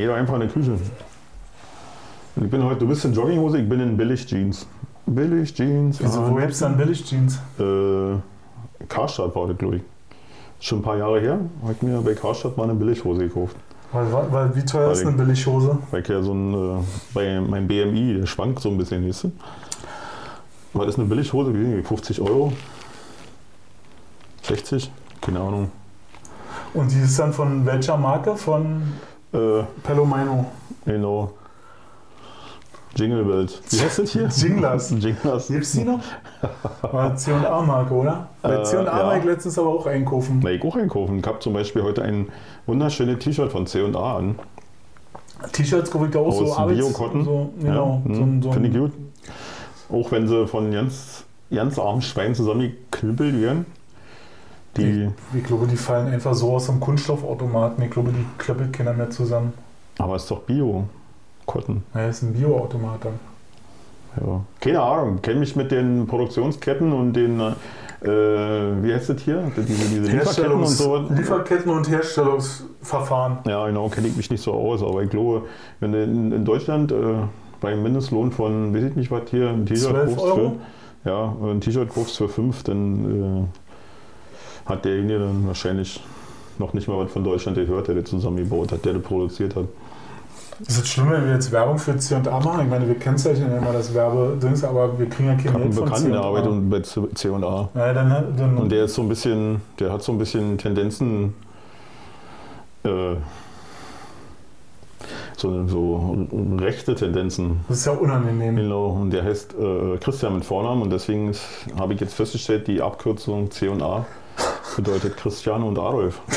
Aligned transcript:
Nee, 0.00 0.06
doch 0.06 0.14
einfach 0.14 0.34
in 0.34 0.40
der 0.40 0.48
Küche. 0.48 0.70
Und 2.36 2.44
Ich 2.44 2.50
bin 2.50 2.64
heute, 2.64 2.78
du 2.80 2.88
bist 2.88 3.04
in 3.04 3.12
Jogginghose, 3.12 3.58
ich 3.58 3.68
bin 3.68 3.80
in 3.80 3.96
Billig-Jeans. 3.98 4.66
Billig-Jeans. 5.04 6.00
Wieso, 6.00 6.30
wo 6.30 6.36
gibt's 6.36 6.60
dann 6.60 6.76
Billig-Jeans? 6.78 7.38
Äh, 7.58 8.84
Karstadt 8.88 9.34
war 9.34 9.48
das, 9.48 9.58
glaube 9.58 9.76
ich. 9.76 9.82
Schon 10.58 10.78
ein 10.78 10.82
paar 10.82 10.96
Jahre 10.96 11.20
her, 11.20 11.38
habe 11.62 11.72
ich 11.74 11.82
mir 11.82 12.00
bei 12.00 12.14
Karstadt 12.14 12.56
mal 12.56 12.64
eine 12.64 12.74
Billighose 12.74 13.20
gekauft. 13.28 13.56
Weil, 13.92 14.10
weil, 14.10 14.32
weil 14.32 14.56
wie 14.56 14.64
teuer 14.64 14.86
Weil 14.86 14.92
ist 14.92 15.00
ich- 15.02 15.06
eine 15.06 15.16
Billighose? 15.16 15.78
Weil 15.90 16.00
ich 16.00 16.08
ja 16.08 16.22
so 16.22 16.32
ein, 16.32 16.54
äh, 16.54 16.82
bei 17.12 17.40
meinem 17.40 17.66
BMI, 17.68 18.14
der 18.20 18.26
schwankt 18.26 18.60
so 18.60 18.70
ein 18.70 18.78
bisschen, 18.78 19.06
weißt 19.06 19.24
du? 19.24 19.32
Weil 20.72 20.86
das 20.86 20.94
ist 20.94 20.98
eine 20.98 21.08
Billighose, 21.08 21.52
wie 21.52 21.82
50 21.82 22.22
Euro. 22.22 22.52
60, 24.44 24.90
keine 25.20 25.40
Ahnung. 25.40 25.70
Und 26.72 26.90
die 26.90 27.00
ist 27.00 27.18
dann 27.18 27.32
von 27.34 27.66
welcher 27.66 27.96
Marke? 27.98 28.36
Von 28.36 28.82
Äh, 29.32 29.62
Pelomino. 29.82 30.46
genau. 30.84 31.32
Jingle 32.96 33.24
Bells. 33.24 33.60
Wie 33.70 33.80
heißt 33.80 34.00
das 34.00 34.10
hier? 34.10 34.28
Jinglers. 34.28 34.90
Jinglers. 34.90 35.46
Gibt's 35.46 35.72
die 35.72 35.84
noch? 35.84 36.00
War 36.82 37.14
C&A-Marke, 37.14 37.94
oder? 37.94 38.28
Bei 38.42 38.56
Äh, 38.56 38.64
C&A 38.64 38.82
ja. 38.82 39.06
war 39.06 39.16
ich 39.16 39.24
letztens 39.24 39.56
aber 39.58 39.68
auch 39.68 39.86
einkaufen. 39.86 40.40
Na, 40.42 40.50
ich 40.50 40.62
auch 40.64 40.74
einkaufen. 40.76 41.18
Ich 41.20 41.26
habe 41.26 41.38
zum 41.38 41.52
Beispiel 41.52 41.82
heute 41.84 42.02
ein 42.02 42.28
wunderschönes 42.66 43.20
T-Shirt 43.20 43.52
von 43.52 43.66
C&A 43.66 44.16
an. 44.16 44.38
T-Shirts 45.52 45.90
kaufe 45.90 46.08
ich 46.08 46.16
auch 46.16 46.32
so 46.32 46.44
Aus 46.46 46.58
Arbeits... 46.58 46.78
Bio-Cotton. 46.80 47.24
So, 47.24 47.50
genau. 47.60 48.02
Ja, 48.06 48.14
so, 48.14 48.20
hm, 48.20 48.42
so 48.42 48.52
Finde 48.52 48.68
ich 48.68 48.74
gut. 48.76 48.92
Auch 49.90 50.10
wenn 50.10 50.26
sie 50.26 50.46
von 50.48 50.70
ganz, 50.72 51.24
ganz 51.54 51.78
armen 51.78 52.02
Schweinen 52.02 52.34
zusammengeknüppelt 52.34 53.40
werden. 53.40 53.66
Die, 54.76 55.10
Ich 55.34 55.44
glaube, 55.44 55.66
die 55.66 55.76
fallen 55.76 56.06
einfach 56.12 56.34
so 56.34 56.52
aus 56.54 56.66
dem 56.66 56.78
Kunststoffautomaten. 56.80 57.82
Ich 57.84 57.90
glaube, 57.90 58.12
die 58.12 58.24
klöppelt 58.38 58.72
keiner 58.72 58.92
mehr 58.92 59.10
zusammen. 59.10 59.52
aber 59.98 60.16
ist 60.16 60.30
doch 60.30 60.40
Bio. 60.40 60.84
Cotton. 61.46 61.82
Naja, 61.92 62.08
ist 62.08 62.22
ein 62.22 62.32
Bioautomat 62.32 63.04
dann. 63.04 63.12
Ja. 64.24 64.40
Keine 64.60 64.80
Ahnung. 64.80 65.20
Kenne 65.20 65.40
mich 65.40 65.56
mit 65.56 65.72
den 65.72 66.06
Produktionsketten 66.06 66.92
und 66.92 67.12
den, 67.14 67.40
äh, 67.40 67.52
wie 68.04 68.94
heißt 68.94 69.08
das 69.10 69.22
hier? 69.22 69.50
Diese, 69.56 69.66
diese 69.88 70.12
Lieferketten 70.12 70.52
und 70.52 70.66
so. 70.68 70.96
Lieferketten 71.10 71.72
und 71.72 71.88
Herstellungsverfahren. 71.90 73.38
Ja, 73.46 73.66
genau, 73.66 73.88
kenne 73.88 74.08
ich 74.08 74.16
mich 74.16 74.30
nicht 74.30 74.42
so 74.42 74.52
aus, 74.52 74.82
aber 74.82 75.02
ich 75.02 75.10
glaube, 75.10 75.42
wenn 75.80 75.92
du 75.92 76.02
in, 76.02 76.32
in 76.32 76.44
Deutschland 76.44 76.92
äh, 76.92 76.96
bei 77.60 77.72
einem 77.72 77.82
Mindestlohn 77.82 78.30
von, 78.32 78.74
weiß 78.74 78.84
ich 78.84 78.96
nicht 78.96 79.10
was 79.10 79.22
hier, 79.30 79.48
ein 79.48 79.66
T-Shirt 79.66 79.90
12 79.90 80.06
kaufst 80.16 80.24
Euro? 80.24 80.56
für, 81.02 81.08
ja, 81.10 81.34
ein 81.50 81.60
T-Shirt 81.60 81.88
kaufst 81.92 82.16
für 82.16 82.28
5, 82.28 82.62
dann 82.62 83.04
äh, 83.44 83.44
hat 84.70 84.84
derjenige 84.84 85.18
dann 85.18 85.46
wahrscheinlich 85.46 86.00
noch 86.58 86.72
nicht 86.72 86.88
mal 86.88 87.04
was 87.04 87.10
von 87.10 87.24
Deutschland 87.24 87.56
gehört, 87.56 87.88
der 87.88 87.96
das 87.96 88.04
zusammengebaut 88.04 88.72
hat, 88.72 88.84
der 88.84 88.94
das 88.94 89.02
produziert 89.02 89.56
hat. 89.56 89.64
Ist 90.66 90.78
es 90.78 90.88
schlimm, 90.88 91.10
wenn 91.10 91.24
wir 91.24 91.32
jetzt 91.32 91.50
Werbung 91.52 91.78
für 91.78 91.96
C&A 91.96 92.20
machen? 92.20 92.60
Ich 92.64 92.68
meine, 92.68 92.86
wir 92.86 92.94
kennzeichnen 92.94 93.50
ja 93.50 93.58
immer 93.58 93.72
das 93.72 93.94
Werbedings, 93.94 94.62
aber 94.62 94.98
wir 94.98 95.08
kriegen 95.08 95.30
ja 95.30 95.34
kein 95.34 95.46
Ich 95.46 95.52
habe 95.52 95.62
einen 95.62 95.70
Geld 95.70 95.74
von 95.74 95.84
Bekannten, 95.86 96.12
der 96.12 96.20
arbeitet 96.20 96.50
C&A. 96.50 96.56
und 96.58 96.70
bei 96.70 96.80
C&A. 96.80 97.68
Ja, 97.74 97.94
dann, 97.94 98.36
dann, 98.36 98.58
Und 98.58 98.70
der 98.70 98.84
ist 98.84 98.94
so 98.94 99.02
ein 99.02 99.08
bisschen, 99.08 99.62
der 99.78 99.90
hat 99.90 100.02
so 100.02 100.12
ein 100.12 100.18
bisschen 100.18 100.58
Tendenzen, 100.58 101.34
äh, 102.84 103.14
so, 105.38 105.66
so 105.66 106.26
rechte 106.58 106.94
Tendenzen. 106.94 107.60
das 107.68 107.78
ist 107.78 107.86
ja 107.86 107.92
unangenehm. 107.92 108.56
Genau, 108.56 108.88
und 108.88 109.10
der 109.12 109.24
heißt 109.24 109.54
äh, 109.54 109.96
Christian 109.96 110.34
mit 110.34 110.44
Vornamen 110.44 110.82
und 110.82 110.90
deswegen 110.90 111.32
habe 111.78 111.94
ich 111.94 112.00
jetzt 112.00 112.12
festgestellt, 112.12 112.68
die 112.68 112.82
Abkürzung 112.82 113.50
C 113.50 113.68
und 113.68 113.80
A 113.82 114.04
bedeutet 114.76 115.16
Christian 115.16 115.62
und 115.62 115.78
Adolf. 115.78 116.20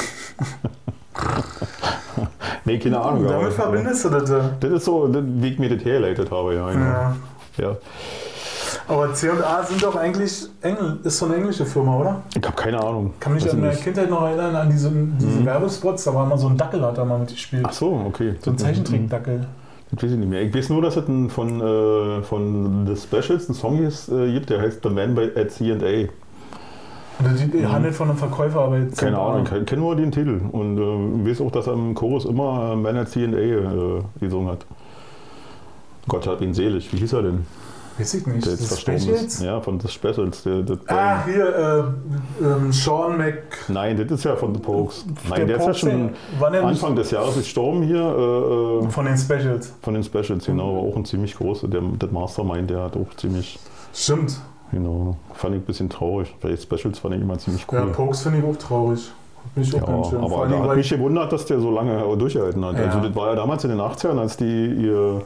nee, 2.65 2.79
keine 2.79 2.99
Ahnung. 3.01 3.21
Und 3.21 3.27
aber- 3.27 3.33
damit 3.39 3.53
verbindest 3.53 4.05
du 4.05 4.09
das. 4.09 4.31
Das 4.59 4.71
ist 4.71 4.85
so, 4.85 5.07
das- 5.07 5.23
wie 5.25 5.49
ich 5.49 5.59
mir 5.59 5.69
das 5.75 5.83
hergeleitet 5.85 6.31
habe, 6.31 6.55
ja. 6.55 6.69
Genau. 6.71 6.85
Ja. 6.85 7.15
ja. 7.57 7.75
Aber 8.87 9.13
C&A 9.13 9.63
sind 9.63 9.81
doch 9.81 9.95
eigentlich 9.95 10.47
Engl 10.61 10.99
ist 11.03 11.17
so 11.17 11.25
eine 11.25 11.35
englische 11.35 11.65
Firma, 11.65 11.97
oder? 11.99 12.21
Ich 12.37 12.43
habe 12.45 12.55
keine 12.55 12.79
Ahnung. 12.83 13.13
Kann 13.19 13.33
mich 13.33 13.49
an 13.49 13.61
meiner? 13.61 13.73
Kindheit 13.75 14.09
noch 14.09 14.23
erinnern 14.23 14.55
an 14.55 14.69
diese, 14.69 14.89
diese 14.91 15.39
Mhm. 15.39 15.45
Werbespots, 15.45 16.03
da 16.03 16.13
war 16.13 16.25
mal 16.25 16.37
so 16.37 16.47
ein 16.47 16.57
Dackel, 16.57 16.81
hat 16.81 16.97
da 16.97 17.05
mal 17.05 17.19
mitgespielt. 17.19 17.63
Ach 17.65 17.71
so, 17.71 18.03
okay. 18.07 18.35
So 18.43 18.51
ein 18.51 18.57
Zeichentrickdackel. 18.57 19.47
Das 19.91 20.03
weiß 20.03 20.11
ich 20.11 20.17
nicht 20.17 20.29
mehr. 20.29 20.41
Ich 20.41 20.53
weiß 20.53 20.69
nur, 20.69 20.81
dass 20.81 20.97
es 20.97 21.03
von, 21.33 21.61
äh, 21.61 22.23
von 22.23 22.85
The 22.87 22.95
Specials 22.99 23.47
einen 23.47 23.55
Song 23.55 23.83
ist, 23.83 24.09
äh, 24.09 24.33
gibt, 24.33 24.49
der 24.49 24.59
heißt 24.59 24.79
The 24.83 24.89
Man 24.89 25.15
by, 25.15 25.29
at 25.35 25.51
C&A. 25.51 26.09
Die, 27.19 27.47
die 27.47 27.67
handelt 27.67 27.95
von 27.95 28.09
einem 28.09 28.17
Verkäufer, 28.17 28.61
aber 28.61 28.79
jetzt. 28.79 28.97
Keine 28.97 29.17
Ahnung, 29.19 29.45
ich 29.45 29.65
kenne 29.65 29.81
nur 29.81 29.95
den 29.95 30.11
Titel. 30.11 30.41
Und 30.51 30.77
äh, 30.77 31.29
weiß 31.29 31.41
auch, 31.41 31.51
dass 31.51 31.67
er 31.67 31.73
im 31.73 31.93
Chorus 31.93 32.25
immer 32.25 32.71
äh, 32.73 32.75
Man 32.75 32.97
at 32.97 33.09
C&A 33.09 33.27
äh, 33.27 34.01
gesungen 34.19 34.51
hat. 34.51 34.65
Gott 36.07 36.27
hat 36.27 36.41
ihn 36.41 36.53
selig. 36.53 36.91
Wie 36.91 36.97
hieß 36.97 37.13
er 37.13 37.21
denn? 37.23 37.45
Weiß 37.97 38.15
ich 38.15 38.25
nicht. 38.25 38.45
Der 38.45 38.53
jetzt 38.53 38.71
Das 38.71 38.81
Specials? 38.81 39.05
ist. 39.07 39.43
Ja, 39.43 39.61
von 39.61 39.79
The 39.79 39.87
Specials. 39.87 40.43
Der, 40.43 40.63
der, 40.63 40.77
Ah, 40.87 41.23
hier, 41.25 41.93
äh, 42.41 42.45
ähm, 42.45 42.71
Sean 42.73 43.17
Mc. 43.17 43.43
Nein, 43.67 43.95
das 43.97 44.19
ist 44.19 44.23
ja 44.25 44.35
von 44.35 44.53
The 44.55 44.59
Pokes. 44.59 45.05
Nein, 45.29 45.47
der 45.47 45.57
der, 45.57 45.57
ist 45.57 45.65
ja 45.67 45.73
schon 45.75 46.09
Anfang 46.41 46.95
des 46.95 47.11
Jahres 47.11 47.35
gestorben 47.35 47.83
hier. 47.83 48.01
Äh, 48.01 48.85
äh, 48.85 48.89
von 48.89 49.05
den 49.05 49.17
Specials? 49.17 49.73
von 49.81 49.93
den 49.93 50.03
Specials, 50.03 50.45
genau. 50.45 50.75
War 50.75 50.81
auch 50.81 50.95
ein 50.95 51.05
ziemlich 51.05 51.35
großer. 51.35 51.67
Der, 51.67 51.81
der 51.81 52.09
Mastermind, 52.09 52.69
der 52.71 52.81
hat 52.81 52.97
auch 52.97 53.13
ziemlich, 53.15 53.59
Stimmt. 53.93 54.39
Genau. 54.73 55.15
Fand 55.33 55.55
ich 55.55 55.61
ein 55.61 55.65
bisschen 55.65 55.89
traurig. 55.89 56.33
Weil 56.41 56.57
Specials 56.57 56.99
fand 56.99 57.15
ich 57.15 57.21
immer 57.21 57.37
ziemlich 57.37 57.65
cool. 57.71 57.79
Ja, 57.79 57.85
Pokes 57.85 58.21
finde 58.21 58.39
ich 58.39 58.43
auch 58.45 58.55
traurig. 58.57 59.11
Mich 59.55 59.73
auch 59.75 59.79
Ja, 59.79 59.85
ganz 59.85 60.09
schön. 60.09 60.23
Aber 60.23 60.47
da 60.47 60.59
hat 60.59 60.75
mich 60.75 60.89
gewundert, 60.89 61.31
dass 61.31 61.45
der 61.45 61.59
so 61.59 61.69
lange 61.71 62.01
durchgehalten 62.17 62.63
hat. 62.65 62.77
Ja. 62.77 62.85
Also 62.85 62.99
das 63.07 63.15
war 63.15 63.29
ja 63.29 63.35
damals 63.35 63.63
in 63.63 63.69
den 63.71 63.79
80ern, 63.79 64.17
als 64.19 64.37
die 64.37 64.45
ihr 64.67 65.21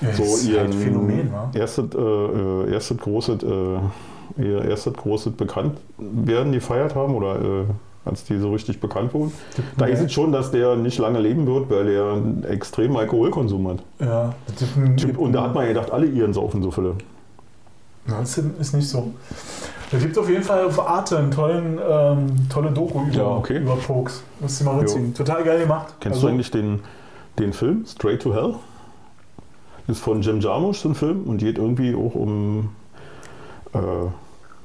Ja, 0.00 0.12
so 0.12 0.22
ihren 0.50 0.64
halt 0.64 0.74
Phänomen, 0.74 1.30
erstes, 1.54 1.94
äh, 1.94 1.98
äh, 1.98 2.72
erstes 2.72 2.98
großes, 2.98 3.42
äh, 3.42 4.42
ihr 4.42 4.64
erstes 4.64 4.92
großes 4.94 5.32
Bekanntwerden 5.34 6.52
gefeiert 6.52 6.94
haben 6.94 7.14
oder 7.14 7.36
äh, 7.36 7.64
als 8.04 8.24
die 8.24 8.36
so 8.38 8.50
richtig 8.52 8.80
bekannt 8.80 9.14
wurden. 9.14 9.32
Da 9.78 9.86
Ja. 9.86 9.94
ist 9.94 10.02
es 10.02 10.12
schon, 10.12 10.32
dass 10.32 10.50
der 10.50 10.74
nicht 10.76 10.98
lange 10.98 11.20
leben 11.20 11.46
wird, 11.46 11.70
weil 11.70 11.84
der 11.86 12.04
einen 12.12 12.44
extremen 12.44 12.96
Alkoholkonsum 12.96 13.68
hat. 13.68 13.78
Ja, 14.00 14.34
Typ, 14.96 15.18
und 15.18 15.32
da 15.32 15.44
hat 15.44 15.54
man 15.54 15.66
gedacht, 15.68 15.90
alle 15.92 16.06
ihren 16.06 16.32
saufen 16.34 16.62
so 16.62 16.70
viele. 16.70 16.94
Ja, 18.08 18.20
das 18.20 18.36
ist 18.36 18.74
nicht 18.74 18.88
so. 18.88 19.12
Da 19.90 19.98
gibt 19.98 20.16
auf 20.18 20.28
jeden 20.28 20.42
Fall 20.42 20.64
auf 20.64 20.80
Arte 20.80 21.18
einen 21.18 21.30
tollen, 21.30 21.78
ähm, 21.86 22.48
tolle 22.48 22.70
Doku 22.70 23.02
über, 23.04 23.14
Ja, 23.16 23.26
okay. 23.26 23.58
über 23.58 23.76
Pokes. 23.76 24.22
Musst 24.40 24.60
du 24.60 24.64
mal 24.64 24.78
reinziehen. 24.78 25.14
Total 25.14 25.44
geil 25.44 25.60
gemacht. 25.60 25.94
Kennst 26.00 26.16
Also, 26.16 26.26
du 26.28 26.32
eigentlich 26.32 26.50
den, 26.50 26.80
den 27.38 27.52
Film 27.52 27.84
Straight 27.86 28.22
to 28.22 28.34
Hell? 28.34 28.54
Ist 29.88 30.00
von 30.00 30.22
Jim 30.22 30.40
Jarmusch 30.40 30.78
so 30.78 30.88
ein 30.88 30.94
Film 30.94 31.24
und 31.24 31.38
geht 31.38 31.58
irgendwie 31.58 31.94
auch 31.94 32.14
um 32.14 32.70
äh, 33.74 33.78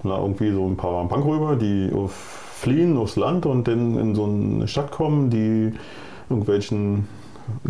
na, 0.03 0.17
irgendwie 0.17 0.51
so 0.51 0.65
ein 0.65 0.77
paar 0.77 1.03
Bankräuber, 1.05 1.55
die 1.55 1.91
auf, 1.93 2.13
fliehen 2.13 2.97
aufs 2.97 3.15
Land 3.15 3.45
und 3.45 3.67
dann 3.67 3.97
in 3.97 4.15
so 4.15 4.25
eine 4.25 4.67
Stadt 4.67 4.91
kommen, 4.91 5.29
die 5.29 5.73
irgendwelchen 6.29 7.07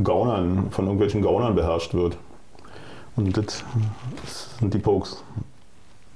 Gaunern, 0.04 0.68
von 0.72 0.86
irgendwelchen 0.86 1.22
Gaunern 1.22 1.56
beherrscht 1.56 1.94
wird. 1.94 2.18
Und 3.16 3.36
das 3.36 3.64
sind 4.60 4.74
die 4.74 4.80
Pokes. 4.80 5.24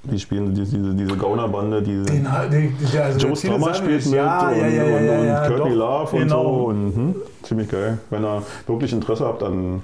Die 0.03 0.19
spielen 0.19 0.55
diese, 0.55 0.77
diese, 0.95 1.15
Gaunerbande, 1.15 1.81
diese. 1.81 2.05
Den, 2.05 2.27
den, 2.51 2.73
der, 2.91 3.05
also 3.05 3.19
Joe 3.27 3.35
Strummer 3.35 3.73
spielt 3.75 4.03
mit 4.05 4.15
ja, 4.15 4.49
und, 4.49 4.57
ja, 4.59 4.67
ja, 4.67 5.43
und, 5.45 5.51
und 5.51 5.59
doch. 5.59 5.69
Love 5.69 6.15
und 6.15 6.21
Genau. 6.23 6.43
so. 6.43 6.49
Und, 6.65 6.95
hm, 6.95 7.15
ziemlich 7.43 7.69
geil. 7.69 7.99
Wenn 8.09 8.23
ihr 8.25 8.41
wirklich 8.65 8.93
Interesse 8.93 9.25
habt 9.25 9.43
an, 9.43 9.83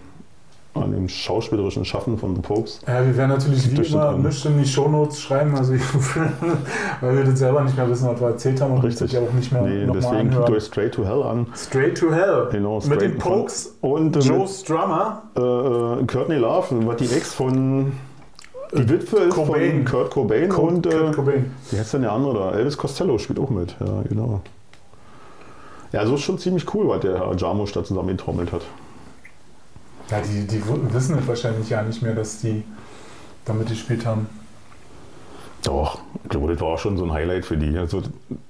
an 0.73 0.91
dem 0.91 1.07
schauspielerischen 1.07 1.85
Schaffen 1.85 2.17
von 2.17 2.35
The 2.35 2.41
Pokes. 2.41 2.79
Ja, 2.87 3.05
wir 3.05 3.15
werden 3.15 3.29
natürlich 3.29 3.71
wie 3.71 3.81
immer 3.93 4.13
nichts 4.13 4.43
in 4.45 4.57
die 4.57 4.65
Shownotes 4.67 5.19
schreiben, 5.21 5.55
also 5.55 5.73
ich, 5.73 5.81
weil 7.01 7.17
wir 7.17 7.23
das 7.23 7.37
selber 7.39 7.63
nicht 7.63 7.77
mehr 7.77 7.87
wissen, 7.89 8.07
was 8.09 8.19
wir 8.19 8.27
erzählt 8.27 8.59
haben 8.61 8.73
und 8.73 8.83
Richtig. 8.83 9.11
ja 9.11 9.19
auch 9.21 9.33
nicht 9.33 9.51
mehr 9.51 9.61
Nee, 9.63 9.87
deswegen 9.93 10.31
guckt 10.31 10.49
euch 10.49 10.63
Straight 10.63 10.93
to 10.93 11.05
Hell 11.05 11.23
an. 11.23 11.45
Straight 11.55 11.97
to 11.97 12.11
Hell. 12.11 12.47
Genau, 12.51 12.75
Mit 12.75 12.83
straight 12.85 13.01
den 13.01 13.19
von- 13.19 13.31
Pokes, 13.33 13.75
Und 13.81 14.15
äh, 14.15 14.19
Joe 14.19 14.39
mit, 14.39 14.49
Strummer. 14.49 15.23
äh, 15.35 15.41
äh, 15.41 16.05
Courtney 16.05 16.35
Love, 16.37 16.65
was 16.87 16.95
die 16.97 17.05
Ex 17.05 17.33
von. 17.33 17.91
Die 18.73 18.89
Witwe 18.89 19.17
ist 19.19 19.33
Cobain. 19.35 19.83
von 19.83 19.85
Kurt 19.85 20.11
Cobain 20.11 20.49
Kurt, 20.49 20.73
und. 20.73 20.85
Äh, 20.87 20.89
Kurt 20.89 21.15
Cobain. 21.15 21.51
wie 21.71 21.79
heißt 21.79 21.93
denn 21.93 22.01
der 22.01 22.11
andere 22.11 22.33
da? 22.51 22.51
Elvis 22.57 22.77
Costello 22.77 23.17
spielt 23.17 23.39
auch 23.39 23.49
mit. 23.49 23.75
Ja, 23.79 24.01
genau. 24.07 24.41
Ja, 25.93 26.05
so 26.05 26.15
ist 26.15 26.21
schon 26.21 26.37
ziemlich 26.37 26.73
cool, 26.73 26.87
was 26.89 26.99
der 27.01 27.17
Herr 27.19 27.35
Jarmusch 27.37 27.71
da 27.71 27.83
zusammen 27.83 28.09
getrommelt 28.09 28.51
hat. 28.51 28.61
Ja, 30.11 30.17
die, 30.21 30.45
die 30.47 30.61
wissen 30.93 31.17
es 31.17 31.27
wahrscheinlich 31.27 31.69
ja 31.69 31.81
nicht 31.81 32.01
mehr, 32.01 32.13
dass 32.13 32.39
die 32.39 32.63
damit 33.45 33.69
gespielt 33.69 34.05
haben. 34.05 34.27
Doch, 35.63 35.99
ich 36.23 36.29
glaube, 36.29 36.51
das 36.53 36.61
war 36.61 36.77
schon 36.77 36.97
so 36.97 37.05
ein 37.05 37.11
Highlight 37.11 37.45
für 37.45 37.57
die. 37.57 37.77
Also 37.77 38.01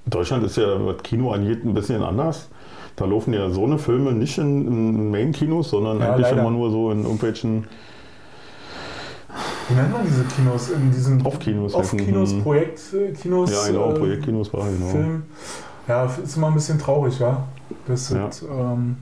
Deutschland 0.06 0.44
ist 0.44 0.58
ja, 0.58 0.84
was 0.86 0.98
Kino 1.04 1.32
angeht, 1.32 1.64
ein 1.64 1.74
bisschen 1.74 2.04
anders. 2.04 2.50
Da 2.96 3.06
laufen 3.06 3.34
ja 3.34 3.50
so 3.50 3.66
eine 3.66 3.78
Filme 3.78 4.12
nicht 4.12 4.38
in, 4.40 4.68
in 4.68 5.12
Main-Kinos, 5.12 5.70
sondern 5.70 6.00
Ja, 6.00 6.14
eigentlich 6.14 6.24
leider. 6.30 6.42
immer 6.42 6.52
nur 6.52 6.72
so 6.72 6.92
in 6.92 7.04
irgendwelchen 7.04 7.68
Wie 9.70 9.74
nennt 9.76 9.92
man 9.92 10.02
diese 10.06 10.24
Kinos? 10.24 10.70
In 10.70 10.92
diesen 10.92 11.26
Off-Kinos. 11.26 11.74
Off-Kinos, 11.74 12.34
Mhm. 12.34 12.44
Projektkinos. 12.44 13.52
Ja, 13.52 13.68
genau, 13.72 13.92
äh, 13.92 14.00
Projektkinos 14.00 14.54
war 14.54 14.66
genau. 14.70 14.88
Film. 14.92 15.24
Ja, 15.88 16.06
ist 16.06 16.38
immer 16.38 16.48
ein 16.48 16.54
bisschen 16.54 16.80
traurig, 16.80 17.20
wa? 17.20 17.44
Das 17.88 18.10
Ja. 18.12 18.28
ist, 18.28 18.44
ähm, 18.44 18.98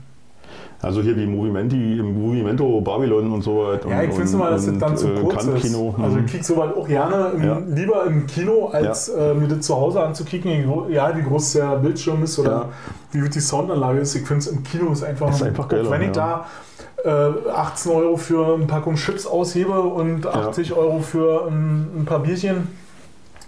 Also 0.82 1.00
hier 1.00 1.16
wie 1.16 1.26
Movimenti, 1.26 2.00
Movimento, 2.02 2.80
Babylon 2.82 3.32
und 3.32 3.42
so 3.42 3.64
weiter. 3.66 3.88
Ja, 3.88 4.02
ich 4.02 4.10
finde 4.10 4.24
es 4.24 4.34
immer, 4.34 4.50
dass 4.50 4.66
das 4.66 4.78
dann 4.78 4.96
zu 4.96 5.08
äh, 5.08 5.20
kurz 5.20 5.44
ist. 5.44 5.62
Kino. 5.62 5.94
Also 6.00 6.16
Mhm. 6.18 6.24
ich 6.26 6.32
kick 6.32 6.44
sowas 6.44 6.70
auch 6.76 6.86
gerne 6.86 7.30
im, 7.34 7.42
Ja. 7.44 7.58
lieber 7.66 8.04
im 8.06 8.26
Kino, 8.26 8.66
als 8.68 9.08
äh, 9.08 9.32
mir 9.34 9.48
das 9.48 9.60
zu 9.62 9.74
Hause 9.74 10.02
anzukicken. 10.02 10.90
Ja, 10.90 11.16
wie 11.16 11.22
groß 11.22 11.54
der 11.54 11.76
Bildschirm 11.76 12.22
ist 12.22 12.38
oder 12.38 12.50
Ja. 12.50 12.68
wie 13.12 13.20
gut 13.20 13.34
die 13.34 13.40
Soundanlage 13.40 14.00
ist. 14.00 14.14
Ich 14.16 14.26
finde 14.26 14.40
es 14.40 14.46
im 14.48 14.62
Kino 14.62 14.92
ist 14.92 15.02
einfach, 15.02 15.30
Ist 15.30 15.42
einfach 15.42 15.66
geiler, 15.66 15.90
wenn 15.90 16.02
ich 16.02 16.08
ja. 16.08 16.12
da 16.12 16.46
äh, 17.06 17.50
18 17.50 17.92
Euro 17.92 18.16
für 18.16 18.54
eine 18.54 18.66
Packung 18.66 18.96
Chips 18.96 19.26
aushebe 19.26 19.80
und 19.80 20.26
80 20.26 20.72
Euro 20.74 20.98
für 21.00 21.46
ein, 21.48 22.00
ein 22.00 22.04
paar 22.04 22.18
Bierchen, 22.20 22.68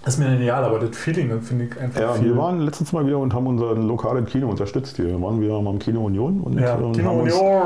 ist 0.07 0.19
mir 0.19 0.39
egal, 0.41 0.65
aber 0.65 0.79
das 0.79 0.97
Feeling, 0.97 1.29
das 1.29 1.47
finde 1.49 1.67
ich 1.67 1.79
einfach 1.81 2.01
Ja, 2.01 2.13
viel. 2.15 2.27
wir 2.29 2.37
waren 2.39 2.61
letztens 2.61 2.93
mal 2.93 3.05
wieder 3.07 3.19
und 3.19 3.35
haben 3.35 3.47
unser 3.47 3.75
lokales 3.75 4.31
Kino 4.31 4.49
unterstützt 4.49 4.97
hier. 4.97 5.07
Wir 5.07 5.21
waren 5.21 5.41
wieder 5.41 5.61
mal 5.61 5.73
im 5.73 5.79
Kino 5.79 6.05
Union. 6.05 6.41
Und, 6.41 6.59
ja, 6.59 6.75
und 6.77 6.93
Kino 6.93 7.11
haben 7.11 7.21
uns- 7.21 7.35
Union. 7.35 7.63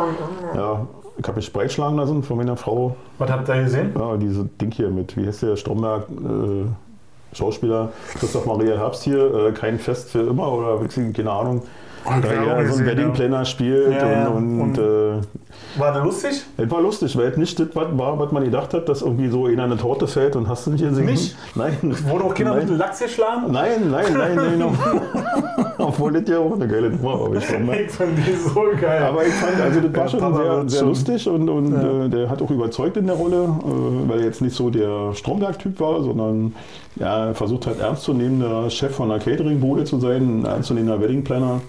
Ja, 0.57 0.87
ich 1.19 1.29
habe 1.29 1.37
mich 1.37 1.53
breitschlagen 1.53 1.97
lassen 1.99 2.23
von 2.23 2.39
meiner 2.39 2.57
Frau. 2.57 2.97
Was 3.19 3.31
habt 3.31 3.49
ihr 3.49 3.63
gesehen? 3.63 3.93
Ja, 3.97 4.17
diese 4.17 4.45
Ding 4.61 4.73
hier 4.73 4.89
mit, 4.89 5.17
wie 5.17 5.27
heißt 5.27 5.43
der, 5.43 5.57
Stromberg, 5.57 6.05
äh, 6.11 7.37
Schauspieler, 7.37 7.91
Christoph 8.19 8.47
Maria 8.47 8.77
Herbst 8.77 9.05
hier, 9.05 9.35
äh, 9.35 9.53
kein 9.53 9.79
Fest 9.79 10.11
für 10.11 10.21
immer 10.21 10.51
oder 10.53 10.79
keine 11.15 11.31
Ahnung. 11.31 11.63
Da 12.05 12.23
Werbung 12.23 12.49
er 12.49 12.49
so 12.49 12.51
einen 12.51 12.67
gesehen, 12.67 12.87
Wedding 12.87 13.07
ja. 13.09 13.13
Planner 13.13 13.45
spielt 13.45 13.93
Ja, 13.93 14.11
ja. 14.11 14.29
und, 14.29 14.61
und, 14.61 14.79
Und- 14.79 14.79
äh, 14.79 15.81
War 15.81 15.93
der 15.93 16.03
lustig? 16.05 16.43
es 16.57 16.71
war 16.71 16.81
lustig, 16.83 17.17
weil 17.17 17.29
es 17.29 17.37
nicht 17.37 17.59
das 17.59 17.69
war, 17.75 18.19
was 18.19 18.33
man 18.33 18.45
gedacht 18.45 18.75
hat, 18.75 18.89
dass 18.89 19.03
irgendwie 19.03 19.29
so 19.29 19.47
in 19.47 19.59
eine 19.61 19.77
Torte 19.77 20.07
fällt 20.07 20.37
und 20.37 20.49
hast 20.49 20.67
du 20.67 20.71
nicht 20.73 20.85
gesehen? 20.85 21.07
Nicht? 21.07 21.37
Nein. 21.55 21.77
Wurde 22.09 22.25
auch 22.25 22.37
mit 22.37 22.47
nein. 22.47 22.67
dem 22.67 22.77
Lachs 22.77 22.99
geschlagen? 22.99 23.51
Nein, 23.51 23.91
nein, 23.91 24.05
nein, 24.15 24.37
nein. 24.59 24.79
Obwohl 25.79 26.13
das 26.13 26.29
ja 26.29 26.39
auch 26.39 26.53
eine 26.55 26.69
geile 26.69 26.91
Nummer 26.91 27.21
war. 27.21 27.35
Ich 27.37 27.45
fand, 27.45 27.73
Ich 27.75 27.91
fand 27.91 28.11
die 28.19 28.33
so 28.37 28.63
geil. 28.81 29.03
aber 29.03 29.25
ich 29.27 29.33
fand, 29.33 29.61
also 29.61 29.81
das 29.81 29.93
war 29.95 30.03
Ja, 30.05 30.09
schon 30.09 30.21
Papa 30.21 30.37
sehr, 30.37 30.69
sehr 30.69 30.79
schon- 30.81 30.89
lustig 30.89 31.29
und, 31.29 31.49
und 31.49 31.73
Ja. 31.73 32.05
äh, 32.05 32.09
der 32.09 32.29
hat 32.31 32.43
auch 32.43 32.51
überzeugt 32.51 32.97
in 32.97 33.07
der 33.07 33.17
Rolle, 33.17 33.45
äh, 33.45 34.09
weil 34.09 34.19
er 34.21 34.25
jetzt 34.27 34.43
nicht 34.43 34.55
so 34.55 34.71
der 34.71 35.15
Stromberg-Typ 35.15 35.81
war, 35.81 36.03
sondern 36.03 36.55
ja, 36.97 37.27
er 37.29 37.35
versucht 37.35 37.67
halt 37.67 37.81
ernst 37.81 38.03
zu 38.03 38.13
nehmen, 38.13 38.41
der 38.41 38.69
Chef 38.71 38.95
von 38.95 39.11
einer 39.11 39.23
Catering-Bude 39.23 39.85
zu 39.85 39.99
sein, 39.99 40.41
ein 40.41 40.45
ernstzunehmender 40.45 41.01
Wedding-Planner. 41.01 41.61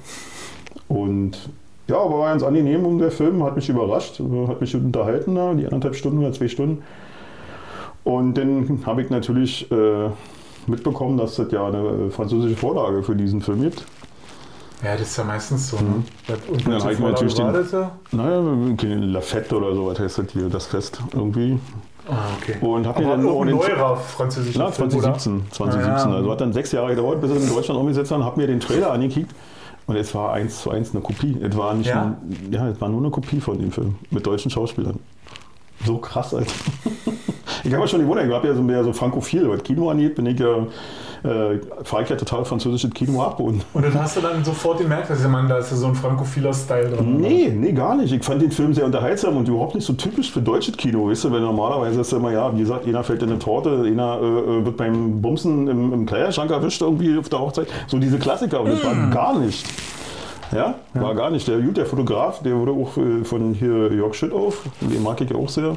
Und 0.88 1.38
ja, 1.88 1.98
aber 1.98 2.20
war 2.20 2.30
ganz 2.30 2.44
angenehm 2.44 2.86
um 2.86 2.98
der 3.00 3.12
Film, 3.12 3.44
hat 3.44 3.56
mich 3.56 3.68
überrascht, 3.70 4.20
hat 4.48 4.62
mich 4.62 4.76
unterhalten, 4.76 5.36
da, 5.36 5.54
die 5.54 5.66
anderthalb 5.66 5.96
Stunden 5.96 6.20
oder 6.20 6.32
zwei 6.32 6.48
Stunden. 6.48 6.84
Und 8.04 8.38
dann 8.38 8.82
habe 8.86 9.02
ich 9.02 9.10
natürlich 9.10 9.72
äh, 9.72 10.10
mitbekommen, 10.68 11.18
dass 11.18 11.40
es 11.40 11.52
ja 11.52 11.68
eine 11.68 12.12
französische 12.12 12.56
Vorlage 12.56 13.04
für 13.04 13.16
diesen 13.16 13.42
Film 13.42 13.62
gibt. 13.62 13.86
Ja, 14.84 14.94
das 14.98 15.08
ist 15.08 15.18
ja 15.18 15.24
meistens 15.24 15.70
so. 15.70 15.78
Ne? 15.78 16.04
Und 16.50 16.68
dann 16.68 16.84
hab 16.84 16.92
ich 16.92 17.00
mir 17.00 17.12
natürlich 17.12 17.36
den-. 17.36 17.52
Naja, 18.12 18.42
La 18.42 19.20
Fête 19.22 19.54
oder 19.54 19.74
so, 19.74 19.88
was 19.88 20.00
heißt 20.00 20.18
das 20.18 20.26
hier, 20.34 20.50
das 20.50 20.66
Fest 20.66 21.02
irgendwie. 21.14 21.58
Ah, 22.10 22.28
okay. 22.38 22.58
Und 22.60 22.86
hab 22.86 23.00
mir 23.00 23.08
dann 23.08 23.26
auch 23.26 23.46
den- 23.46 23.56
neuerer 23.56 23.96
französischer 23.96 24.60
Na, 24.60 24.72
Film, 24.72 24.90
2017, 24.90 25.46
2017. 25.52 26.12
Ja. 26.12 26.18
Also 26.18 26.32
hat 26.32 26.42
dann 26.42 26.52
sechs 26.52 26.74
Jahre 26.74 26.90
gedauert, 26.90 27.22
bis 27.22 27.32
sie 27.32 27.38
in 27.38 27.48
Deutschland 27.48 27.80
umgesetzt 27.80 28.12
haben, 28.12 28.26
hab 28.26 28.36
mir 28.36 28.48
den 28.48 28.60
Trailer 28.60 28.92
angekickt. 28.92 29.32
Und 29.86 29.96
es 29.98 30.16
war 30.16 30.34
eins 30.34 30.62
zu 30.62 30.72
eins 30.72 30.92
eine 30.92 31.02
Kopie. 31.02 31.38
Es 31.42 31.58
war 31.58 31.74
nicht 31.74 31.88
Ja? 31.88 32.04
ein, 32.04 32.52
ja, 32.52 32.68
es 32.70 32.80
war 32.80 32.90
nur 32.90 33.02
eine 33.02 33.10
Kopie 33.10 33.40
von 33.42 33.60
dem 33.60 33.72
Film 33.72 33.96
mit 34.12 34.26
deutschen 34.26 34.50
Schauspielern. 34.50 35.00
So 35.86 35.98
krass, 35.98 36.34
Alter. 36.34 36.52
Ich 37.66 37.72
habe 37.72 37.84
mir 37.84 37.88
schon 37.88 38.02
gewundert, 38.02 38.28
ich 38.28 38.34
habe 38.34 38.48
ja 38.48 38.56
so 38.56 38.62
mehr 38.62 38.84
so 38.84 38.92
frankophil, 38.92 39.50
was 39.50 39.64
Kino 39.64 39.90
angeht, 39.90 40.16
bin 40.16 40.26
ich 40.26 40.38
ja, 40.38 40.68
äh, 41.24 41.60
fahre 41.84 42.04
ich 42.04 42.10
ja 42.10 42.16
total 42.16 42.44
französisches 42.46 42.92
Kino 42.92 43.22
ab 43.22 43.40
und 43.40 43.64
Und 43.74 43.86
dann 43.86 43.94
hast 43.94 44.18
du 44.18 44.22
dann 44.22 44.44
sofort 44.44 44.80
gemerkt, 44.80 45.10
dass 45.10 45.26
Mann, 45.28 45.48
da 45.48 45.58
ist 45.58 45.72
ja 45.72 45.78
so 45.78 45.88
ein 45.88 45.96
frankophiler 45.96 46.54
Style 46.54 46.90
drin. 46.90 47.18
Nee, 47.18 47.50
nee, 47.56 47.72
gar 47.72 47.96
nicht. 47.96 48.12
Ich 48.14 48.24
fand 48.24 48.42
den 48.42 48.52
Film 48.52 48.74
sehr 48.74 48.86
unterhaltsam 48.86 49.38
und 49.38 49.48
überhaupt 49.48 49.76
nicht 49.76 49.86
so 49.86 49.94
typisch 49.94 50.32
für 50.32 50.42
deutsches 50.42 50.76
Kino. 50.76 51.10
Weißt 51.10 51.24
du, 51.24 51.32
weil 51.32 51.42
normalerweise 51.42 52.02
ist 52.02 52.12
ja 52.12 52.18
immer, 52.18 52.32
ja, 52.32 52.54
wie 52.54 52.60
gesagt, 52.60 52.86
einer 52.86 53.04
fällt 53.04 53.24
in 53.24 53.30
eine 53.30 53.40
Torte, 53.40 53.84
einer 53.86 54.20
äh, 54.22 54.26
äh, 54.26 54.66
wird 54.66 54.78
beim 54.78 55.22
Bumsen 55.22 55.68
im, 55.68 55.94
im 55.94 56.06
Kleiderschrank 56.06 56.52
erwischt 56.52 56.82
irgendwie 56.82 57.18
auf 57.18 57.30
der 57.30 57.40
Hochzeit. 57.40 57.68
So 57.88 57.98
diese 58.00 58.20
Klassiker. 58.20 58.62
Und 58.62 58.72
das 58.72 58.84
war 58.84 59.10
gar 59.10 59.40
nicht. 59.40 59.66
Ja, 60.54 60.76
war 60.94 61.16
gar 61.16 61.32
nicht. 61.32 61.48
Der, 61.48 61.58
der 61.58 61.86
Fotograf, 61.86 62.42
der 62.44 62.56
wurde 62.56 62.72
auch 62.72 62.98
äh, 62.98 63.24
von 63.24 63.54
hier 63.54 63.92
Jörg 63.92 64.14
Schüttauf, 64.14 64.62
den 64.82 65.02
mag 65.02 65.20
ich 65.22 65.30
ja 65.30 65.36
auch 65.36 65.50
sehr, 65.50 65.76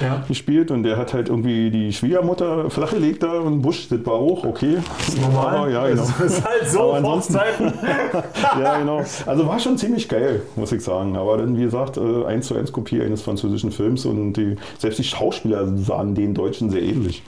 Ja. 0.00 0.24
gespielt. 0.26 0.70
Und 0.70 0.82
der 0.82 0.96
hat 0.96 1.14
halt 1.14 1.28
irgendwie 1.28 1.70
die 1.70 1.92
Schwiegermutter 1.92 2.70
flachgelegt 2.70 3.22
da 3.22 3.40
und 3.40 3.62
Busch, 3.62 3.88
das 3.88 4.04
war 4.04 4.14
auch 4.14 4.44
okay. 4.44 4.78
Normal. 5.20 5.56
Aber, 5.56 5.70
ja, 5.70 5.88
genau. 5.88 6.02
Das 6.02 6.20
ist 6.20 6.44
halt 6.44 6.68
so 6.68 7.02
Hochzeiten. 7.02 7.72
ja, 8.60 8.78
genau. 8.78 9.02
Also 9.26 9.46
war 9.46 9.58
schon 9.58 9.78
ziemlich 9.78 10.08
geil, 10.08 10.42
muss 10.56 10.72
ich 10.72 10.82
sagen. 10.82 11.16
Aber 11.16 11.36
dann, 11.36 11.56
wie 11.56 11.62
gesagt, 11.62 11.96
äh, 11.96 12.24
eins 12.26 12.46
zu 12.46 12.56
eins 12.56 12.72
Kopie 12.72 13.02
eines 13.02 13.22
französischen 13.22 13.70
Films 13.70 14.04
und 14.04 14.34
die, 14.34 14.56
selbst 14.78 14.98
die 14.98 15.04
Schauspieler 15.04 15.76
sahen 15.76 16.14
den 16.14 16.34
Deutschen 16.34 16.70
sehr 16.70 16.82
ähnlich. 16.82 17.22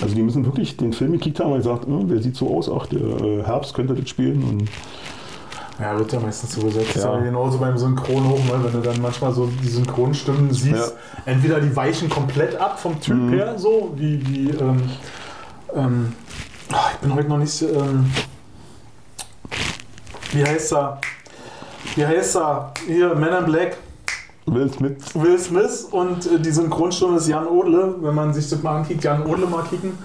Also 0.00 0.14
die 0.14 0.22
müssen 0.22 0.44
wirklich 0.46 0.76
den 0.76 0.92
Film 0.92 1.12
gekickt 1.12 1.40
haben 1.40 1.52
und 1.52 1.58
gesagt, 1.58 1.84
wer 1.86 2.22
sieht 2.22 2.36
so 2.36 2.56
aus? 2.56 2.70
Ach, 2.70 2.86
der 2.86 3.00
äh, 3.00 3.42
Herbst 3.44 3.74
könnte 3.74 3.94
das 3.94 4.08
spielen. 4.08 4.42
Und 4.42 4.68
Ja, 5.80 5.98
wird 5.98 6.12
ja 6.12 6.20
meistens 6.20 6.52
so 6.52 6.60
gesetzt. 6.62 6.96
Ja. 6.96 7.14
Ja. 7.14 7.20
genauso 7.20 7.58
beim 7.58 7.78
Synchron 7.78 8.28
hoch, 8.28 8.44
ne? 8.44 8.60
wenn 8.62 8.72
du 8.72 8.80
dann 8.80 9.00
manchmal 9.00 9.32
so 9.32 9.46
die 9.62 9.68
Synchronstimmen 9.68 10.52
siehst. 10.52 10.94
Entweder 11.24 11.60
die 11.60 11.74
weichen 11.74 12.08
komplett 12.10 12.56
ab 12.56 12.78
vom 12.78 13.00
Typ 13.00 13.16
Mhm. 13.16 13.32
her, 13.32 13.58
so 13.58 13.92
wie, 13.96 14.26
wie 14.28 14.50
ähm, 14.50 14.82
ähm, 15.74 16.12
ah, 16.72 16.90
ich 16.92 16.98
bin 16.98 17.14
heute 17.14 17.28
noch 17.28 17.38
nicht, 17.38 17.62
ähm, 17.62 18.10
wie 20.32 20.44
heißt 20.44 20.72
er? 20.74 21.00
Wie 21.96 22.06
heißt 22.06 22.36
er? 22.36 22.72
Hier, 22.86 23.14
Man 23.14 23.32
in 23.32 23.44
Black, 23.46 23.76
Will 24.46 24.70
Smith, 24.72 24.96
Will 25.14 25.38
Smith 25.38 25.88
und 25.90 26.26
äh, 26.26 26.38
die 26.40 26.50
Synchronstimme 26.50 27.16
ist 27.16 27.28
Jan 27.28 27.46
Odle. 27.46 27.94
Wenn 28.00 28.14
man 28.14 28.34
sich 28.34 28.48
das 28.50 28.62
mal 28.62 28.76
ankickt, 28.78 29.02
Jan 29.04 29.24
Odle 29.26 29.46
mal 29.46 29.62
kicken. 29.62 29.96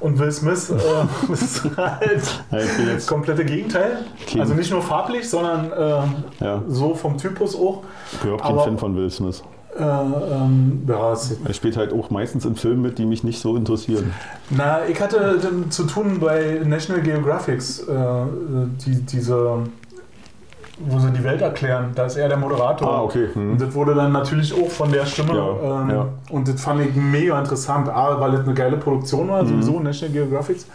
Und 0.00 0.18
Will 0.18 0.32
Smith 0.32 0.70
äh, 0.70 1.32
ist 1.32 1.62
halt 1.76 2.22
ich 2.52 2.76
bin 2.76 2.86
das 2.94 3.06
komplette 3.06 3.44
Gegenteil. 3.44 3.98
Kein- 4.30 4.40
Also 4.40 4.54
nicht 4.54 4.70
nur 4.70 4.82
farblich, 4.82 5.28
sondern 5.28 5.70
äh, 5.72 6.44
ja, 6.44 6.62
so 6.66 6.94
vom 6.94 7.18
Typus 7.18 7.54
auch. 7.54 7.82
überhaupt 8.22 8.42
kein 8.42 8.58
Fan 8.58 8.78
von 8.78 8.96
Will 8.96 9.10
Smith. 9.10 9.42
Äh, 9.78 9.82
ähm, 9.82 10.82
ja, 10.88 11.14
Er 11.44 11.54
spielt 11.54 11.76
halt 11.76 11.92
auch 11.92 12.10
meistens 12.10 12.44
in 12.44 12.56
Filmen 12.56 12.82
mit, 12.82 12.98
die 12.98 13.04
mich 13.06 13.22
nicht 13.22 13.40
so 13.40 13.56
interessieren. 13.56 14.12
na, 14.50 14.84
ich 14.88 15.00
hatte 15.00 15.38
zu 15.68 15.84
tun 15.84 16.18
bei 16.18 16.60
National 16.64 17.02
Geographics, 17.02 17.80
äh, 17.80 17.94
die, 18.84 19.02
diese, 19.02 19.60
wo 20.86 20.98
sie 20.98 21.10
die 21.10 21.22
Welt 21.24 21.40
erklären. 21.42 21.92
Da 21.94 22.06
ist 22.06 22.16
er 22.16 22.28
der 22.28 22.36
Moderator. 22.38 22.88
Ah, 22.90 23.02
okay. 23.02 23.28
Hm. 23.32 23.52
Und 23.52 23.60
das 23.60 23.74
wurde 23.74 23.94
dann 23.94 24.12
natürlich 24.12 24.52
auch 24.54 24.70
von 24.70 24.90
der 24.90 25.04
Stimme. 25.06 25.34
Ja, 25.34 25.82
ähm, 25.82 25.90
ja. 25.90 26.08
Und 26.30 26.48
das 26.48 26.60
fand 26.60 26.80
ich 26.82 26.94
mega 26.94 27.38
interessant. 27.38 27.88
A, 27.88 28.18
weil 28.20 28.32
das 28.32 28.40
eine 28.44 28.54
geile 28.54 28.76
Produktion 28.76 29.28
war, 29.28 29.42
Mhm. 29.42 29.48
sowieso 29.48 29.80
National 29.80 30.12
Geographics. 30.12 30.66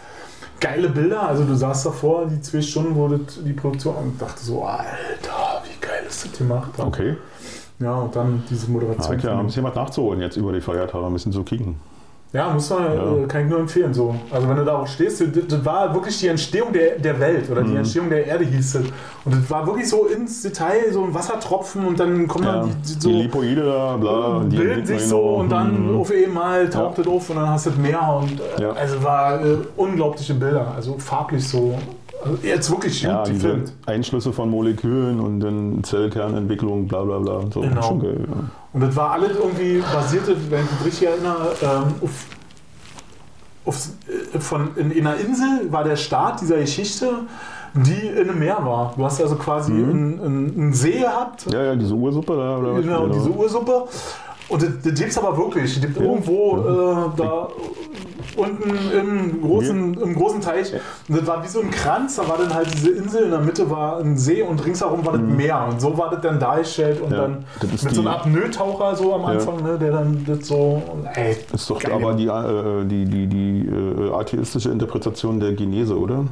Geile 0.58 0.88
Bilder, 0.88 1.28
also 1.28 1.44
du 1.44 1.54
saßt 1.54 1.84
davor, 1.86 2.24
die 2.26 2.40
zwei 2.40 2.62
Stunden 2.62 2.94
wurde 2.94 3.20
die 3.44 3.52
Produktion 3.52 3.94
und 3.96 4.22
dachte 4.22 4.42
so, 4.42 4.64
Alter, 4.64 5.62
wie 5.64 5.86
geil 5.86 6.02
ist 6.08 6.24
das 6.24 6.38
gemacht. 6.38 6.70
Okay. 6.78 7.16
Ja, 7.78 7.94
und 7.96 8.16
dann 8.16 8.42
diese 8.48 8.66
Ja, 8.66 8.72
Moderation. 8.72 9.18
klar, 9.18 9.36
haben 9.36 9.50
Sie 9.50 9.56
jemand 9.56 9.76
nachzuholen 9.76 10.20
jetzt 10.22 10.36
über 10.38 10.52
die 10.52 10.62
Feiertage, 10.62 11.04
ein 11.04 11.12
bisschen 11.12 11.32
zu 11.32 11.42
kicken. 11.42 11.76
Ja, 12.32 12.50
muss 12.50 12.68
man, 12.70 12.82
Ja. 12.84 13.16
Äh, 13.24 13.26
kann 13.28 13.44
ich 13.44 13.50
nur 13.50 13.60
empfehlen. 13.60 13.94
So. 13.94 14.14
Also 14.30 14.48
wenn 14.48 14.56
du 14.56 14.64
da 14.64 14.78
auch 14.78 14.86
stehst, 14.86 15.22
das, 15.48 15.64
war 15.64 15.94
wirklich 15.94 16.18
die 16.18 16.26
Entstehung 16.26 16.72
der, 16.72 16.98
der 16.98 17.18
Welt 17.18 17.48
oder 17.50 17.62
die 17.62 17.70
Mhm. 17.70 17.76
Entstehung 17.78 18.10
der 18.10 18.26
Erde 18.26 18.44
hieß 18.44 18.74
es. 18.74 18.84
Und 19.24 19.34
das 19.34 19.48
war 19.50 19.66
wirklich 19.66 19.88
so 19.88 20.06
ins 20.06 20.42
Detail, 20.42 20.92
so 20.92 21.04
ein 21.04 21.14
Wassertropfen 21.14 21.86
und 21.86 21.98
dann 21.98 22.26
kommen 22.28 22.44
Ja, 22.44 22.60
dann 22.60 22.70
die, 22.84 22.94
die 22.94 23.00
so 23.00 23.08
die 23.08 23.14
Lipoide 23.22 23.62
da, 23.64 23.96
bla. 23.96 24.42
die 24.44 24.56
bilden 24.56 24.84
sich 24.84 25.02
so 25.02 25.20
und 25.20 25.50
dann 25.50 25.76
Hm. 25.88 26.00
auf 26.00 26.10
einmal 26.12 26.68
taucht 26.68 26.98
Ja. 26.98 27.04
das 27.04 27.12
auf 27.12 27.30
und 27.30 27.36
dann 27.36 27.48
hast 27.48 27.66
du 27.66 27.70
das 27.70 27.78
Meer 27.78 28.20
und 28.20 28.40
äh, 28.58 28.62
Ja. 28.62 28.72
also 28.72 29.02
war 29.02 29.40
äh, 29.44 29.56
unglaubliche 29.76 30.34
Bilder, 30.34 30.72
also 30.76 30.96
farblich 30.98 31.46
so. 31.48 31.78
Also 32.26 32.38
jetzt 32.46 32.70
wirklich 32.70 33.00
gut 33.00 33.08
Ja, 33.10 33.22
diese 33.24 33.34
gefilmt. 33.48 33.72
Einschlüsse 33.86 34.32
von 34.32 34.50
Molekülen 34.50 35.20
und 35.20 35.40
dann 35.40 35.82
Zellkernentwicklung, 35.84 36.86
bla 36.88 37.02
bla 37.04 37.18
bla. 37.18 37.40
So. 37.52 37.60
Genau. 37.60 37.96
Geil. 37.96 38.26
Ja. 38.28 38.34
Und 38.72 38.80
das 38.80 38.96
war 38.96 39.12
alles 39.12 39.36
irgendwie 39.36 39.82
basierte, 39.92 40.36
wenn 40.50 40.64
ich 40.64 40.70
mich 40.72 40.84
richtig 40.86 41.08
erinnere, 41.08 41.52
ähm, 41.62 41.94
auf, 42.02 42.26
auf, 43.64 43.88
äh, 44.34 44.38
von, 44.38 44.70
in, 44.76 44.90
in 44.90 45.06
einer 45.06 45.18
Insel 45.18 45.70
war 45.70 45.84
der 45.84 45.96
Start 45.96 46.40
dieser 46.40 46.58
Geschichte, 46.58 47.10
die 47.74 48.06
in 48.08 48.28
einem 48.30 48.38
Meer 48.38 48.58
war. 48.64 48.94
Du 48.96 49.04
hast 49.04 49.20
also 49.20 49.36
quasi 49.36 49.72
Mhm. 49.72 50.20
einen, 50.22 50.56
einen, 50.56 50.72
See 50.72 51.00
gehabt, 51.00 51.46
ja, 51.52 51.62
ja, 51.62 51.76
diese 51.76 51.94
Ursuppe 51.94 52.34
da. 52.36 52.58
Oder 52.58 52.74
was? 52.74 52.82
genau, 52.82 53.06
diese 53.08 53.30
Ursuppe. 53.30 53.84
Und 54.48 54.62
das, 54.62 54.70
das 54.82 54.94
gibt 54.94 55.10
es 55.10 55.18
aber 55.18 55.36
wirklich. 55.36 55.74
Die 55.74 55.80
gibt 55.80 55.96
Ja. 55.98 56.04
irgendwo 56.04 56.56
äh, 56.58 57.16
da 57.16 57.48
unten 58.36 58.70
im 58.92 59.40
großen, 59.42 59.94
im 60.00 60.14
großen 60.14 60.40
Teich. 60.40 60.72
Ja. 60.72 60.78
Und 61.08 61.18
das 61.18 61.26
war 61.26 61.42
wie 61.42 61.48
so 61.48 61.60
ein 61.60 61.70
Kranz, 61.70 62.16
da 62.16 62.28
war 62.28 62.38
dann 62.38 62.52
halt 62.54 62.68
diese 62.74 62.90
Insel, 62.90 63.24
in 63.24 63.30
der 63.30 63.40
Mitte 63.40 63.68
war 63.70 63.98
ein 63.98 64.16
See 64.16 64.42
und 64.42 64.64
ringsherum 64.64 65.04
war 65.04 65.12
das 65.12 65.22
Meer. 65.22 65.66
Und 65.70 65.80
so 65.80 65.96
war 65.98 66.10
das 66.10 66.20
dann 66.20 66.38
dargestellt 66.38 67.00
und 67.00 67.10
Mhm. 67.10 67.14
Ja, 67.16 67.22
dann 67.60 67.70
mit 67.70 67.78
so 67.80 67.88
die- 67.88 67.98
einem 67.98 68.06
Apnoe-Taucher 68.08 68.96
so 68.96 69.14
am 69.14 69.22
Ja. 69.22 69.26
Anfang, 69.28 69.62
ne, 69.62 69.78
der 69.78 69.92
dann 69.92 70.24
das 70.26 70.46
so. 70.46 70.82
Ey, 71.14 71.36
Ist 71.52 71.70
doch 71.70 71.80
Geil. 71.80 71.92
aber 71.92 72.14
die, 72.14 72.26
äh, 72.26 72.84
die, 72.84 73.04
die, 73.04 73.26
die 73.26 73.68
äh, 73.68 74.12
atheistische 74.12 74.70
Interpretation 74.70 75.40
der 75.40 75.52
Genese, 75.54 75.98
oder? 75.98 76.24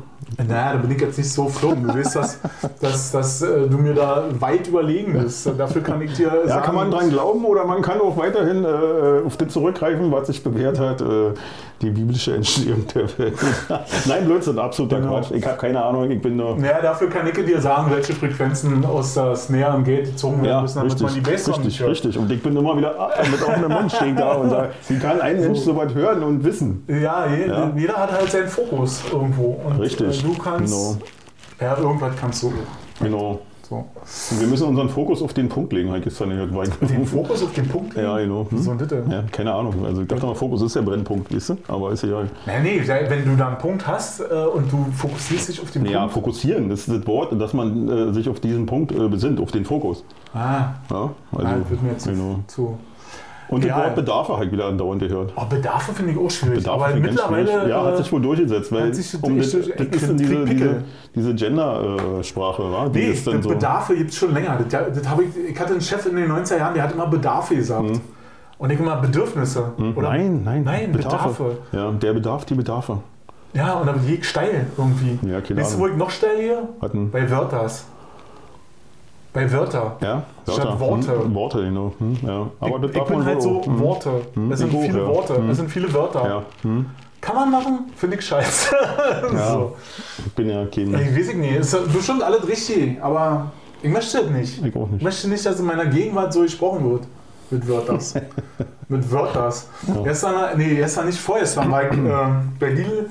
Naja, 0.48 0.72
da 0.72 0.78
bin 0.78 0.90
ich 0.90 1.00
jetzt 1.00 1.18
nicht 1.18 1.30
so 1.32 1.48
flogen. 1.48 1.84
Du 1.86 1.94
weißt, 1.94 2.16
dass, 2.16 2.38
dass, 2.80 3.10
dass 3.12 3.42
äh, 3.42 3.68
du 3.68 3.78
mir 3.78 3.94
da 3.94 4.24
weit 4.40 4.66
überlegen 4.68 5.12
bist. 5.12 5.48
Dafür 5.56 5.82
kann 5.82 6.00
ich 6.02 6.12
dir 6.14 6.28
Ja, 6.28 6.48
sagen, 6.48 6.62
kann 6.66 6.74
man 6.74 6.90
dran 6.90 7.10
glauben 7.10 7.44
oder 7.44 7.64
man 7.64 7.82
kann 7.82 8.00
auch 8.00 8.16
weiterhin 8.16 8.64
äh, 8.64 9.26
auf 9.26 9.36
das 9.36 9.52
zurückgreifen, 9.52 10.10
was 10.10 10.26
sich 10.28 10.42
bewährt 10.42 10.78
hat, 10.78 11.00
äh, 11.00 11.32
die 11.82 11.90
biblische 11.90 12.34
Entstehung 12.34 12.84
der 12.94 13.02
Welt. 13.18 13.34
Nein, 14.06 14.24
Blödsinn, 14.24 14.58
absoluter 14.58 15.00
Genau. 15.00 15.14
Quatsch. 15.20 15.32
Ich 15.32 15.44
habe 15.46 15.56
keine 15.58 15.84
Ahnung, 15.84 16.10
ich 16.10 16.20
bin 16.22 16.36
nur. 16.36 16.56
Naja, 16.56 16.80
dafür 16.80 17.08
kann 17.10 17.26
ich 17.26 17.34
dir 17.34 17.60
sagen, 17.60 17.90
welche 17.92 18.12
Frequenzen 18.14 18.84
aus 18.84 19.14
das 19.14 19.50
näheren 19.50 19.84
Gate 19.84 20.06
gezogen 20.06 20.36
werden 20.42 20.46
Ja, 20.48 20.62
müssen, 20.62 20.78
damit 20.78 20.92
richtig, 20.92 21.04
man 21.06 21.14
die 21.14 21.30
nicht 21.30 21.46
richtig, 21.48 21.80
hört. 21.80 21.90
richtig. 21.90 22.18
Und 22.18 22.30
ich 22.30 22.42
bin 22.42 22.56
immer 22.56 22.76
wieder 22.76 22.98
ah, 22.98 23.10
mit 23.30 23.42
offenem 23.42 23.72
Mund 23.72 23.92
stehe 23.92 24.14
da 24.14 24.32
und 24.32 24.50
sage, 24.50 24.70
wie 24.88 24.98
kann 24.98 25.20
ein 25.20 25.40
Mensch 25.40 25.58
so 25.60 25.76
was 25.76 25.92
hören 25.94 26.22
und 26.22 26.42
wissen? 26.44 26.84
Ja, 26.88 27.26
je, 27.26 27.48
Ja. 27.48 27.72
jeder 27.76 27.94
hat 27.94 28.12
halt 28.12 28.30
seinen 28.30 28.48
Fokus 28.48 29.02
irgendwo. 29.12 29.60
Und 29.66 29.80
Richtig, 29.80 30.13
äh, 30.20 30.22
du 30.22 30.34
kannst. 30.34 30.72
genau. 30.72 30.96
Ja, 31.60 31.78
irgendwas 31.78 32.12
kannst 32.20 32.42
du. 32.42 32.52
Genau. 33.00 33.40
So. 33.68 33.76
Und 33.76 34.40
wir 34.40 34.46
müssen 34.46 34.68
unseren 34.68 34.90
Fokus 34.90 35.22
auf 35.22 35.32
den 35.32 35.48
Punkt 35.48 35.72
legen, 35.72 35.88
habe 35.88 35.98
ich 35.98 36.04
gestern 36.04 36.28
gehört. 36.28 36.54
Weil- 36.54 36.68
Den 36.88 37.06
Fokus 37.06 37.42
auf 37.42 37.52
den 37.54 37.66
Punkt 37.66 37.94
legen? 37.94 38.06
Ja, 38.06 38.18
genau. 38.18 38.46
Hm? 38.50 38.58
So 38.58 38.72
ein 38.72 38.78
Ditte. 38.78 39.02
Ja, 39.08 39.22
keine 39.32 39.54
Ahnung. 39.54 39.74
Also 39.86 40.02
ich 40.02 40.08
dachte 40.08 40.26
mal, 40.26 40.34
Fokus 40.34 40.60
ist 40.60 40.76
der 40.76 40.82
Brennpunkt, 40.82 41.34
weißt 41.34 41.48
du? 41.50 41.56
Aber 41.68 41.90
ist 41.92 42.04
egal. 42.04 42.28
Nee, 42.44 42.60
nee, 42.62 42.82
wenn 43.08 43.24
du 43.24 43.36
da 43.36 43.48
einen 43.48 43.58
Punkt 43.58 43.86
hast 43.86 44.20
äh, 44.20 44.24
und 44.24 44.70
du 44.70 44.84
fokussierst 44.94 45.48
dich 45.48 45.62
auf 45.62 45.70
den 45.70 45.86
Ja, 45.86 46.00
Punkt. 46.00 46.12
fokussieren, 46.12 46.68
das 46.68 46.80
ist 46.80 46.90
das 46.90 47.06
Wort, 47.06 47.40
dass 47.40 47.54
man 47.54 47.88
äh, 47.88 48.12
sich 48.12 48.28
auf 48.28 48.38
diesen 48.38 48.66
Punkt 48.66 48.92
äh, 48.92 49.08
besinnt, 49.08 49.40
auf 49.40 49.50
den 49.50 49.64
Fokus. 49.64 50.04
Ah, 50.34 50.74
Ja, 50.90 51.10
also, 51.32 51.46
ah, 51.48 51.56
das 51.60 51.70
wird 51.70 51.82
mir 51.82 51.90
jetzt 51.92 52.06
genau. 52.06 52.40
zu. 52.46 52.76
Und 53.54 53.64
das 53.64 53.68
Ja. 53.68 53.76
Wort 53.78 53.94
Bedarf 53.94 54.28
habe 54.28 54.44
ich 54.44 54.52
wieder 54.52 54.66
andauernd 54.66 55.00
gehört. 55.02 55.32
Oh, 55.36 55.44
Bedarfe 55.44 55.92
finde 55.92 56.12
ich 56.12 56.18
auch 56.18 56.30
schwierig. 56.30 56.58
Bedarf 56.58 56.82
aber 56.82 56.94
ich 56.96 57.02
mittlerweile. 57.02 57.46
schwierig. 57.46 57.68
Ja, 57.68 57.84
hat 57.84 57.94
äh, 57.94 57.96
sich 57.98 58.12
wohl 58.12 58.20
durchgesetzt, 58.22 58.72
weil 58.72 58.92
sich 58.94 59.22
um 59.22 59.36
das, 59.38 59.50
durch- 59.52 59.70
das 59.76 59.86
ich 59.86 59.92
ist 59.94 60.08
dann 60.08 60.16
krieg 60.16 60.28
diese, 60.28 60.44
diese, 60.44 60.82
diese 61.14 61.34
Gender-Sprache, 61.34 62.62
war? 62.72 62.88
Die 62.90 62.98
Nee, 62.98 63.10
ist 63.12 63.26
dann 63.26 63.34
das 63.36 63.44
so. 63.44 63.48
Bedarfe 63.50 63.96
gibt 63.96 64.10
es 64.10 64.16
schon 64.16 64.34
länger. 64.34 64.58
Das, 64.68 64.82
das 64.92 65.06
ich, 65.20 65.50
ich 65.50 65.60
hatte 65.60 65.72
einen 65.72 65.80
Chef 65.80 66.04
in 66.06 66.16
den 66.16 66.30
90er 66.30 66.58
Jahren, 66.58 66.74
der 66.74 66.82
hat 66.82 66.92
immer 66.92 67.06
Bedarfe 67.06 67.54
gesagt. 67.56 68.00
Und 68.56 68.70
ich 68.70 68.78
immer 68.78 68.96
Bedürfnisse. 68.96 69.72
Oder 69.96 70.12
Hm. 70.12 70.42
Nein, 70.42 70.42
nein, 70.44 70.62
Nein, 70.64 70.92
Bedarfe. 70.92 71.58
Ja, 71.72 71.90
der 71.90 72.12
Bedarf, 72.14 72.44
die 72.44 72.54
Bedarfe. 72.54 72.98
Ja, 73.52 73.74
und 73.74 73.86
dann 73.86 74.04
gehe 74.04 74.16
ich 74.16 74.28
steil 74.28 74.66
irgendwie. 74.76 75.18
Ja, 75.28 75.40
keine 75.40 75.60
Weißt 75.60 75.74
du, 75.74 75.78
wo 75.78 75.86
ich 75.86 75.96
noch 75.96 76.10
steil 76.10 76.36
gehe? 76.36 76.58
Hatten, 76.80 77.10
Bei 77.10 77.28
Wörters. 77.30 77.86
Bei 79.34 79.50
Wörter. 79.52 79.96
ja, 80.00 80.22
Statt 80.50 80.78
Worte. 80.80 81.12
Hm, 81.24 81.34
Worte, 81.34 81.58
genau. 81.64 81.92
Hm, 81.98 82.16
ja. 82.22 82.46
Aber 82.60 82.78
das 82.78 82.90
ich, 82.92 82.96
darf 82.96 83.10
ich 83.10 83.16
bin 83.16 83.24
halt 83.24 83.42
so 83.42 83.58
auch. 83.60 83.66
Hm. 83.66 83.78
Worte. 83.80 84.10
Es 84.52 84.58
sind 84.60 84.70
ich 84.72 84.76
auch, 84.78 84.82
viele 84.82 84.98
ja. 85.00 85.06
Worte. 85.08 85.36
Hm. 85.36 85.50
Es 85.50 85.56
sind 85.56 85.70
viele 85.70 85.92
Wörter. 85.92 86.26
Ja, 86.28 86.42
hm. 86.62 86.86
Kann 87.20 87.34
man 87.36 87.50
machen? 87.50 87.78
Finde 87.96 88.16
ich 88.16 88.24
scheiße. 88.24 88.74
Ja. 89.34 89.52
so. 89.52 89.76
Ich 90.24 90.32
bin 90.34 90.48
ja 90.48 90.64
kein. 90.66 90.94
Ich 90.94 91.16
weiß 91.18 91.28
ich 91.30 91.34
nicht. 91.36 91.56
Ist 91.56 91.92
bestimmt 91.92 92.22
alles 92.22 92.46
richtig, 92.46 93.02
aber 93.02 93.50
ich 93.82 93.90
möchte 93.90 94.18
das 94.18 94.30
nicht. 94.30 94.64
Ich 94.64 94.76
auch 94.76 94.86
Ich 94.86 94.92
nicht. 94.92 95.02
möchte 95.02 95.28
nicht, 95.28 95.44
dass 95.44 95.58
in 95.58 95.66
meiner 95.66 95.86
Gegenwart 95.86 96.32
so 96.32 96.42
gesprochen 96.42 96.88
wird. 96.90 97.02
Mit 97.50 97.66
Wörters. 97.68 98.14
Mit 98.88 99.10
Wörters. 99.10 99.68
Gestern, 100.04 100.56
nee, 100.58 100.76
gestern 100.76 101.06
nicht 101.06 101.18
vorgestern 101.18 101.70
war 101.72 101.84
ich 101.90 101.92
ähm, 101.96 102.52
bei 102.60 102.68
Lidl. 102.70 103.10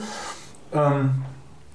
Ähm, 0.74 1.10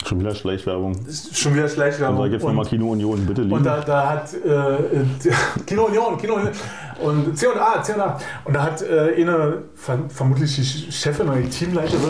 Schon 0.06 0.20
wieder 0.20 0.34
Schleichwerbung. 0.34 0.96
schon 1.32 1.54
wieder 1.54 1.68
Schleichwerbung. 1.68 2.18
sag 2.18 2.26
ich 2.26 2.32
jetzt 2.34 2.44
nochmal 2.44 2.64
Kino 2.66 2.90
Union, 2.90 3.26
bitte 3.26 3.42
Und 3.42 3.48
lieben. 3.48 3.64
da, 3.64 3.80
da 3.80 4.08
hat 4.10 4.32
äh, 4.32 5.60
Kino 5.66 5.84
Union, 5.86 6.16
Kino 6.18 6.34
Union 6.34 6.52
und 7.00 7.36
C&A, 7.36 7.82
C&A. 7.82 8.18
Und 8.44 8.54
da 8.54 8.62
hat 8.62 8.80
äh, 8.82 9.14
eine, 9.16 9.62
ver 9.74 9.98
vermutlich 10.08 10.54
die 10.56 10.64
Chefin 10.92 11.28
oder 11.28 11.40
die 11.40 11.48
Teamleiterin 11.48 12.02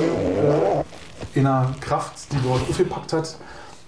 äh, 1.35 1.38
einer 1.38 1.75
Kraft, 1.80 2.33
die 2.33 2.37
dort 2.47 2.61
aufgepackt 2.68 3.12
hat, 3.12 3.37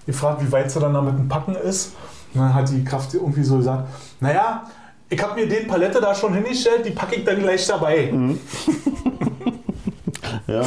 gefragt, 0.05 0.43
wie 0.45 0.51
weit 0.51 0.71
sie 0.71 0.79
dann 0.79 0.93
damit 0.93 1.17
dem 1.17 1.27
Packen 1.29 1.55
ist. 1.55 1.93
Und 2.33 2.41
dann 2.41 2.53
hat 2.53 2.69
die 2.69 2.83
Kraft 2.83 3.13
irgendwie 3.13 3.43
so 3.43 3.57
gesagt, 3.57 3.87
naja, 4.19 4.63
ich 5.09 5.21
habe 5.21 5.35
mir 5.39 5.47
den 5.47 5.67
Palette 5.67 5.99
da 6.01 6.15
schon 6.15 6.33
hingestellt, 6.33 6.85
die 6.85 6.91
packe 6.91 7.15
ich 7.15 7.23
dann 7.25 7.39
gleich 7.39 7.65
dabei. 7.67 8.09
Mhm. 8.11 8.39
Ja. 10.47 10.61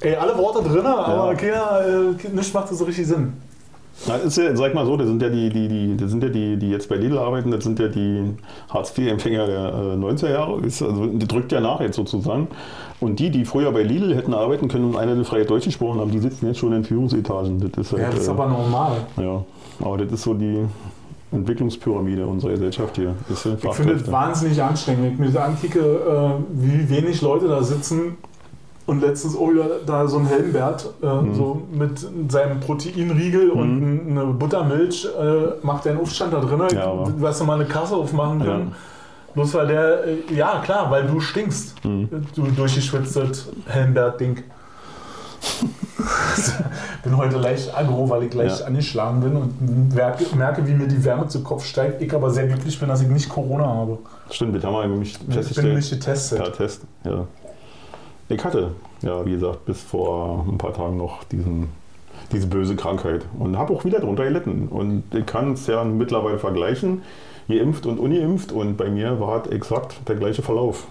Ey, 0.00 0.14
alle 0.14 0.36
Worte 0.38 0.68
drin, 0.68 0.86
aber 0.86 1.34
keiner, 1.34 1.80
äh, 1.86 2.28
nichts 2.32 2.52
macht 2.52 2.68
so 2.68 2.84
richtig 2.84 3.06
Sinn. 3.06 3.32
Na, 4.06 4.14
ist 4.14 4.38
ja, 4.38 4.54
sag 4.54 4.74
mal 4.74 4.86
so, 4.86 4.96
das 4.96 5.08
sind 5.08 5.20
ja 5.20 5.28
die, 5.28 5.50
die, 5.50 5.66
die, 5.66 5.96
das 5.96 6.10
sind 6.10 6.22
ja 6.22 6.28
die, 6.28 6.56
die 6.56 6.70
jetzt 6.70 6.88
bei 6.88 6.94
Lidl 6.96 7.18
arbeiten, 7.18 7.50
das 7.50 7.64
sind 7.64 7.80
ja 7.80 7.88
die 7.88 8.36
Hartz-IV-Empfänger 8.68 9.46
der 9.46 9.66
äh, 9.66 9.96
90er 9.96 10.30
Jahre. 10.30 10.60
Ist, 10.60 10.82
also, 10.82 11.06
die 11.06 11.26
drückt 11.26 11.50
ja 11.50 11.60
nach 11.60 11.80
jetzt 11.80 11.96
sozusagen. 11.96 12.46
Und 13.00 13.18
die, 13.18 13.30
die 13.30 13.44
früher 13.44 13.72
bei 13.72 13.82
Lidl 13.82 14.14
hätten 14.14 14.34
arbeiten 14.34 14.68
können 14.68 14.84
und 14.84 14.96
einer 14.96 15.14
den 15.14 15.24
freie 15.24 15.44
Deutsch 15.44 15.64
gesprochen 15.64 16.00
haben, 16.00 16.12
die 16.12 16.20
sitzen 16.20 16.46
jetzt 16.46 16.58
schon 16.58 16.72
in 16.72 16.84
Führungsetagen. 16.84 17.58
Das 17.58 17.86
ist 17.86 17.92
halt, 17.92 18.02
Ja, 18.02 18.10
das 18.10 18.20
ist 18.20 18.28
äh, 18.28 18.30
aber 18.30 18.46
normal. 18.46 18.96
ja. 19.16 19.44
aber 19.80 19.98
das 19.98 20.12
ist 20.12 20.22
so 20.22 20.34
die 20.34 20.64
Entwicklungspyramide 21.32 22.24
unserer 22.24 22.52
Gesellschaft 22.52 22.96
hier. 22.96 23.14
Das 23.28 23.44
Ich 23.44 23.74
finde 23.74 23.94
es 23.94 24.10
wahnsinnig 24.10 24.62
anstrengend, 24.62 25.04
wenn 25.04 25.12
ich 25.12 25.18
mir 25.18 25.30
so 25.30 25.38
ankicke, 25.40 25.80
äh, 25.80 26.30
wie 26.52 26.88
wenig 26.88 27.20
Leute 27.20 27.48
da 27.48 27.62
sitzen 27.62 28.16
und 28.88 29.00
letztens 29.02 29.36
auch 29.36 29.50
wieder 29.50 29.66
da 29.86 30.08
so 30.08 30.18
ein 30.18 30.26
Helmbert 30.26 30.88
äh, 31.02 31.06
Mhm. 31.06 31.34
so 31.34 31.62
mit 31.70 32.04
seinem 32.32 32.58
Proteinriegel 32.58 33.50
und 33.50 34.08
eine 34.10 34.24
Buttermilch 34.32 35.06
äh, 35.06 35.64
macht 35.64 35.84
der 35.84 35.92
einen 35.92 36.00
Aufstand 36.00 36.32
da 36.32 36.40
drin, 36.40 36.62
Ja, 36.72 36.92
was 37.18 37.38
du 37.38 37.44
mal 37.44 37.54
eine 37.54 37.66
Kasse 37.66 37.94
aufmachen 37.94 38.40
Ja. 38.40 38.46
können. 38.46 38.74
Bloß 39.34 39.54
weil 39.54 39.66
der, 39.68 40.04
äh, 40.06 40.16
ja 40.34 40.60
klar, 40.64 40.90
weil 40.90 41.06
du 41.06 41.20
stinkst, 41.20 41.84
Mhm. 41.84 42.08
du 42.34 42.42
durchgeschwitztes 42.46 43.50
Helmbert-Ding. 43.66 44.42
bin 47.04 47.16
heute 47.16 47.36
leicht 47.38 47.76
aggro, 47.76 48.08
weil 48.08 48.24
ich 48.24 48.30
gleich 48.30 48.60
Ja. 48.60 48.66
angeschlagen 48.66 49.20
bin 49.20 49.36
und 49.36 49.94
merke, 50.36 50.66
wie 50.66 50.72
mir 50.74 50.86
die 50.88 51.04
Wärme 51.04 51.28
zu 51.28 51.42
Kopf 51.42 51.64
steigt. 51.64 52.00
Ich 52.02 52.12
aber 52.14 52.30
sehr 52.30 52.46
glücklich 52.46 52.78
bin, 52.78 52.88
dass 52.88 53.02
ich 53.02 53.08
nicht 53.08 53.28
Corona 53.28 53.66
habe. 53.66 53.98
Stimmt, 54.30 54.56
das 54.56 54.64
haben 54.64 54.74
wir 54.74 54.86
nämlich 54.86 55.18
Ich 55.28 55.54
bin 55.54 55.74
nicht 55.74 55.90
getestet. 55.90 56.38
Ja, 56.38 56.48
Test, 56.50 56.82
ja. 57.04 57.24
Ich 58.28 58.44
hatte, 58.44 58.72
ja, 59.02 59.24
wie 59.24 59.32
gesagt, 59.32 59.64
bis 59.64 59.80
vor 59.80 60.44
ein 60.48 60.58
paar 60.58 60.74
Tagen 60.74 60.98
noch 60.98 61.24
diesen, 61.24 61.70
diese 62.30 62.46
böse 62.46 62.76
Krankheit 62.76 63.24
und 63.38 63.56
habe 63.56 63.72
auch 63.72 63.84
wieder 63.84 64.00
darunter 64.00 64.24
gelitten. 64.24 64.68
Und 64.68 65.04
ich 65.14 65.24
kann 65.24 65.52
es 65.52 65.66
ja 65.66 65.82
mittlerweile 65.84 66.38
vergleichen, 66.38 67.02
geimpft 67.48 67.86
und 67.86 67.98
ungeimpft. 67.98 68.52
Und 68.52 68.76
bei 68.76 68.90
mir 68.90 69.18
war 69.18 69.44
es 69.44 69.50
exakt 69.50 69.96
der 70.08 70.16
gleiche 70.16 70.42
Verlauf. 70.42 70.86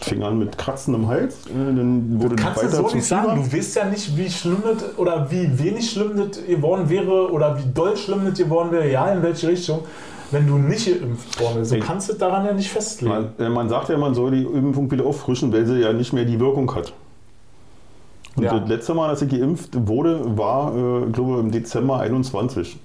Es 0.00 0.08
fing 0.08 0.22
an 0.22 0.38
mit 0.38 0.56
kratzendem 0.56 1.08
Hals, 1.08 1.46
äh, 1.46 1.50
dann 1.54 2.20
wurde 2.20 2.36
du 2.36 2.44
weiter 2.44 2.70
so 2.70 2.88
nicht 2.94 3.04
sagen. 3.04 3.42
Du 3.42 3.56
weißt 3.56 3.76
ja 3.76 3.84
nicht, 3.84 4.16
wie 4.16 4.30
schlimm 4.30 4.62
das 4.64 4.98
oder 4.98 5.30
wie 5.30 5.58
wenig 5.58 5.90
schlimm 5.90 6.16
das 6.16 6.44
geworden 6.44 6.88
wäre 6.88 7.30
oder 7.30 7.58
wie 7.58 7.70
doll 7.72 7.96
schlimm 7.96 8.24
das 8.24 8.38
geworden 8.38 8.72
wäre, 8.72 8.90
ja, 8.90 9.12
in 9.12 9.22
welche 9.22 9.48
Richtung, 9.48 9.80
wenn 10.32 10.46
du 10.46 10.58
nicht 10.58 10.86
geimpft 10.86 11.40
worden 11.40 11.58
bist. 11.60 11.72
Du 11.72 11.76
Ich- 11.76 11.84
kannst 11.84 12.08
du 12.08 12.14
daran 12.14 12.44
ja 12.46 12.52
nicht 12.52 12.70
festlegen. 12.70 13.12
Man, 13.14 13.32
äh, 13.38 13.48
man 13.48 13.68
sagt 13.68 13.88
ja, 13.88 13.98
man 13.98 14.14
soll 14.14 14.30
die 14.32 14.42
Impfung 14.44 14.90
wieder 14.90 15.04
auffrischen, 15.06 15.52
weil 15.52 15.66
sie 15.66 15.80
ja 15.80 15.92
nicht 15.92 16.12
mehr 16.12 16.24
die 16.24 16.40
Wirkung 16.40 16.74
hat. 16.74 16.92
Und 18.36 18.44
Ja. 18.44 18.58
das 18.58 18.68
letzte 18.68 18.94
Mal, 18.94 19.08
dass 19.08 19.20
ich 19.22 19.28
geimpft 19.30 19.70
wurde, 19.86 20.36
war, 20.38 20.74
äh, 20.74 21.06
ich 21.06 21.12
glaube, 21.12 21.40
im 21.40 21.50
Dezember 21.50 22.00
21. 22.00 22.78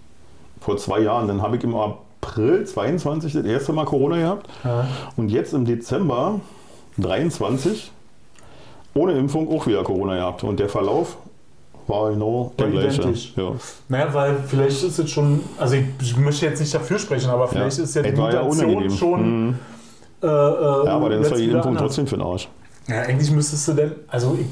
Vor 0.60 0.76
zwei 0.78 1.00
Jahren. 1.00 1.28
Dann 1.28 1.42
habe 1.42 1.56
ich 1.58 1.64
im 1.64 1.74
April 1.76 2.66
22 2.66 3.32
das 3.34 3.46
erste 3.46 3.72
Mal 3.74 3.86
Corona 3.86 4.18
gehabt. 4.18 4.48
Ja. 4.64 4.88
Und 5.16 5.30
jetzt 5.30 5.54
im 5.54 5.64
Dezember 5.66 6.42
23 6.98 7.92
ohne 8.94 9.14
Impfung 9.14 9.48
auch 9.56 9.68
wieder 9.68 9.84
Corona 9.84 10.16
gehabt. 10.16 10.44
Und 10.44 10.60
der 10.60 10.68
Verlauf 10.70 11.18
genau 11.88 12.52
der 12.60 12.66
War 12.74 12.82
gleiche. 12.82 13.14
Ja. 13.36 13.52
Naja, 13.90 14.14
weil 14.14 14.36
vielleicht 14.48 14.84
ist 14.84 15.00
es 15.00 15.10
schon, 15.10 15.42
also 15.58 15.76
ich, 15.76 15.86
ich 16.02 16.18
möchte 16.18 16.46
jetzt 16.46 16.60
nicht 16.60 16.74
dafür 16.74 17.00
sprechen, 17.00 17.30
aber 17.30 17.48
vielleicht 17.48 17.80
ist 17.80 17.96
ja 17.96 18.02
die 18.02 18.10
ja 18.10 18.16
Mutation 18.16 18.66
unangenehm. 18.70 18.92
schon. 18.92 19.48
Mhm. 19.48 19.56
Äh, 20.22 20.26
äh, 20.28 20.30
Ja, 20.30 20.96
aber 20.96 21.10
dann 21.10 21.22
ist 21.22 21.32
ja 21.32 21.38
jetzt 21.38 21.46
Impfung 21.54 21.62
anders. 21.72 21.82
trotzdem 21.84 22.08
für 22.08 22.18
den 22.18 22.26
Arsch. 22.26 22.50
Ja, 22.88 23.02
eigentlich 23.02 23.32
müsstest 23.32 23.68
du 23.68 23.74
denn, 23.74 23.92
also 24.08 24.38
ich, 24.40 24.48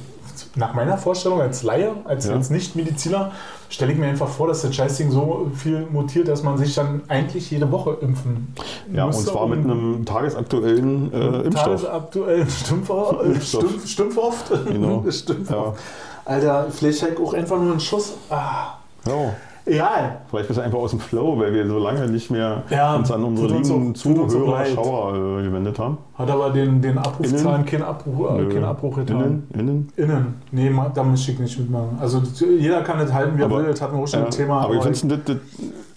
nach 0.58 0.74
meiner 0.74 0.98
Vorstellung 0.98 1.42
als 1.42 1.63
Laie, 1.63 1.92
als, 2.06 2.27
Ja. 2.27 2.34
als 2.34 2.50
Nicht-Mediziner, 2.50 3.32
stelle 3.70 3.94
ich 3.94 3.98
mir 3.98 4.08
einfach 4.08 4.27
vor, 4.27 4.48
dass 4.48 4.62
das 4.62 4.75
Scheißding 4.75 5.10
so 5.12 5.50
viel 5.56 5.86
mutiert, 5.92 6.27
dass 6.27 6.44
man 6.44 6.58
sich 6.58 6.75
dann 6.75 7.01
eigentlich 7.08 7.50
jede 7.51 7.72
Woche 7.72 7.98
impfen 8.01 8.54
Ja, 8.94 9.06
und 9.06 9.13
zwar 9.13 9.48
mit 9.48 9.60
einem 9.60 10.06
tagesaktuellen 10.06 11.12
äh, 11.13 11.42
Impfstoff. 11.42 11.82
tagesaktuellen 11.82 12.50
Stümpfer, 12.50 13.20
äh, 13.24 13.25
Impfstoff. 13.32 13.63
Stumpf, 13.63 13.88
Stümpfhoft. 13.88 14.51
Genau. 14.68 15.04
Stümpfhoft. 15.10 15.80
Alter, 16.25 16.65
vielleicht 16.72 17.01
halt 17.03 17.20
auch 17.20 17.34
einfach 17.34 17.58
nur 17.60 17.74
ein 17.74 17.79
Schuss. 17.79 18.15
Ah, 18.29 18.77
Ja. 19.08 19.34
egal. 19.65 20.17
Vielleicht 20.29 20.48
bist 20.48 20.58
du 20.60 20.63
einfach 20.63 20.79
aus 20.79 20.91
dem 20.91 21.00
Flow, 21.00 21.38
weil 21.39 21.53
wir 21.53 21.67
so 21.67 21.77
lange 21.77 22.08
nicht 22.08 22.29
mehr 22.32 22.63
Ja, 22.70 22.96
uns 22.96 23.12
an 23.12 23.24
unsere 23.24 23.53
uns 23.55 23.70
lieben 23.70 23.88
uns 23.88 24.00
auch 24.05 24.27
Zuhörer, 24.27 24.51
leid. 24.60 24.70
Schauer 24.74 25.39
äh, 25.39 25.44
gewendet 25.44 25.77
haben. 25.79 25.98
Hat 26.17 26.29
aber 26.29 26.50
den, 26.51 26.82
den 26.82 26.98
Abrufzahlen 26.98 27.65
keinen 27.65 27.84
Abbruch, 27.84 28.32
äh, 28.32 28.41
Nö. 28.41 28.50
keinen 28.53 28.63
Abbruch 28.65 28.96
getan. 28.96 29.17
Innen, 29.22 29.50
innen. 29.53 29.94
Innen. 29.98 30.41
Nee, 30.51 30.72
da 30.94 31.03
möchte 31.03 31.32
ich 31.32 31.39
nicht 31.39 31.60
mitmachen. 31.60 31.98
Also 32.01 32.22
jeder 32.60 32.82
kann 32.82 32.98
das 33.00 33.13
halten, 33.13 33.38
wie 33.38 33.41
er 33.44 33.50
will. 33.51 33.65
Das 33.65 33.82
hatten 33.82 33.96
wir 33.98 34.03
auch 34.03 34.08
schon 34.08 34.20
Ja, 34.22 34.25
ein 34.25 34.32
Thema. 34.32 34.62
aber 34.62 34.74
wie 34.74 34.77
aber 34.77 34.84
findest 34.84 35.03
du 35.03 35.08
das, 35.17 35.20
das, 35.25 35.38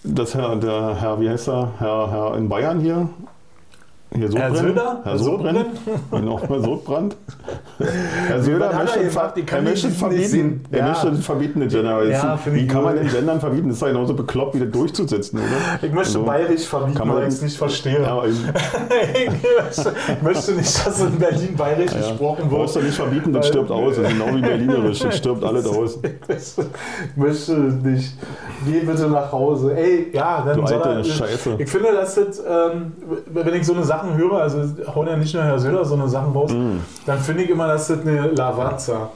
das 0.03 0.35
Herr, 0.35 0.55
der 0.57 0.95
Herr, 1.01 1.19
wie 1.19 1.29
heißt 1.29 1.47
er, 1.49 1.71
Herr, 1.79 2.11
Herr 2.11 2.37
in 2.37 2.47
Bayern 2.49 2.79
hier, 2.79 3.09
Herr 4.11 4.27
Sodbrennen? 4.27 4.55
Söder? 4.55 4.99
Herr 5.03 5.17
Sodbrennen? 5.19 5.65
Genau, 6.11 6.39
Herr 6.41 6.61
Sodbrand. 6.61 7.15
Herr 8.27 8.41
Söder 8.41 8.65
er 8.71 8.77
möchte, 8.79 8.99
gemacht? 9.07 9.33
Ich 9.35 9.41
er 9.41 9.45
kann 9.45 9.63
möchte 9.63 9.89
verbieten. 9.89 10.63
Er 10.71 10.79
Ja. 10.79 10.87
möchte 10.87 11.13
verbieten, 11.15 11.59
den 11.59 11.69
Gender. 11.69 12.03
Ja, 12.05 12.39
Wie 12.47 12.67
kann 12.67 12.83
man 12.83 12.95
den 12.95 13.07
Gendern 13.07 13.39
verbieten? 13.39 13.67
Das 13.67 13.77
ist 13.77 13.81
ja 13.83 13.89
genauso 13.89 14.15
bekloppt, 14.15 14.55
wie 14.55 14.59
das 14.61 14.71
durchzusetzen, 14.71 15.37
oder? 15.39 15.47
Ich 15.87 15.93
möchte 15.93 16.17
Also, 16.17 16.23
bayerisch 16.23 16.65
verbieten, 16.65 16.97
kann 16.97 17.07
man- 17.07 17.17
weil 17.17 17.23
ich 17.27 17.35
es 17.35 17.41
nicht 17.43 17.55
verstehe. 17.57 18.01
Ja, 18.01 18.23
ich, 18.25 18.31
ich, 18.31 19.31
möchte, 19.53 19.93
ich 20.17 20.21
möchte 20.23 20.51
nicht, 20.53 20.87
dass 20.87 20.99
in 21.01 21.19
Berlin 21.19 21.55
bayerisch 21.55 21.91
ja. 21.91 21.97
gesprochen 21.99 22.49
Brauchst 22.49 22.75
du 22.75 22.79
wird. 22.79 22.87
nicht 22.89 22.97
verbieten, 22.97 23.31
das 23.31 23.47
stirbt 23.47 23.69
aus. 23.71 23.95
Das 23.95 24.11
ist 24.11 24.17
genau 24.19 24.35
wie 24.35 24.41
Berlinerisch, 24.41 24.99
das 24.99 25.17
stirbt 25.17 25.43
alles 25.43 25.67
aus. 25.77 25.99
Ich 26.03 27.15
möchte 27.15 27.53
nicht. 27.53 28.13
Geh 28.65 28.79
bitte 28.79 29.07
nach 29.07 29.31
Hause. 29.31 29.75
Ey, 29.77 30.07
ja, 30.13 30.41
dann 30.45 30.59
Du 30.59 30.67
soll 30.67 30.81
alte 30.81 30.97
er, 30.97 31.03
Scheiße. 31.03 31.55
Ich 31.59 31.69
finde, 31.69 31.93
dass 31.93 32.15
das, 32.15 32.39
ähm, 32.39 32.91
wenn 33.27 33.53
ich 33.53 33.65
so 33.65 33.73
eine 33.73 33.83
Sachen 34.01 34.17
höre, 34.17 34.41
also 34.41 34.59
hauen 34.95 35.07
ja 35.07 35.17
nicht 35.17 35.33
nur 35.33 35.43
Herr 35.43 35.59
Söder 35.59 35.85
so 35.85 35.95
eine 35.95 36.07
Sachen 36.07 36.33
raus, 36.33 36.51
Mm. 36.53 36.77
dann 37.05 37.19
finde 37.19 37.43
ich 37.43 37.49
immer, 37.49 37.67
dass 37.67 37.87
das 37.87 38.01
eine 38.01 38.27
Lavazza. 38.31 39.09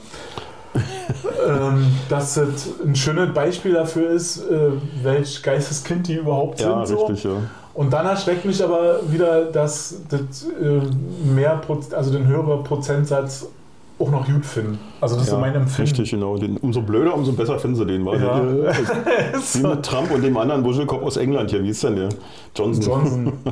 ähm, 1.47 1.85
dass 2.09 2.33
das 2.35 2.67
ein 2.83 2.95
schönes 2.95 3.33
Beispiel 3.33 3.73
dafür 3.73 4.09
ist, 4.09 4.39
äh, 4.49 4.71
welch 5.03 5.41
Geisteskind 5.43 6.07
die 6.07 6.15
überhaupt 6.15 6.59
Ja, 6.61 6.85
sind. 6.85 6.97
So. 6.97 7.05
richtig, 7.05 7.23
ja. 7.25 7.31
Und 7.75 7.91
dann 7.93 8.05
erschreckt 8.05 8.45
mich 8.45 8.63
aber 8.63 8.99
wieder, 9.09 9.45
dass 9.45 9.95
das 10.09 10.45
äh, 10.61 10.81
mehr, 11.27 11.59
Proz- 11.67 11.93
also 11.93 12.11
den 12.11 12.27
höheren 12.27 12.63
Prozentsatz 12.63 13.47
auch 13.99 14.09
noch 14.11 14.25
gut 14.25 14.45
finden. 14.45 14.79
Also 15.01 15.15
das 15.15 15.25
ist 15.25 15.29
so 15.29 15.35
ja, 15.37 15.41
mein 15.41 15.55
Empfinden. 15.55 15.81
Richtig, 15.81 16.11
genau. 16.11 16.37
Den, 16.37 16.57
umso 16.57 16.81
blöder, 16.81 17.13
umso 17.15 17.31
besser 17.33 17.57
finden 17.59 17.77
sie 17.77 17.85
den. 17.85 18.05
Weil 18.05 18.21
Ja. 18.21 18.41
Wie 19.53 19.67
mit 19.67 19.83
Trump 19.85 20.11
und 20.11 20.23
dem 20.23 20.37
anderen 20.37 20.63
Wuschelkopf 20.63 21.03
aus 21.03 21.17
England 21.17 21.51
hier. 21.51 21.63
Wie 21.63 21.69
ist 21.69 21.83
denn 21.83 21.95
der? 21.95 22.09
Johnson. 22.55 22.83
Johnson. 22.83 23.33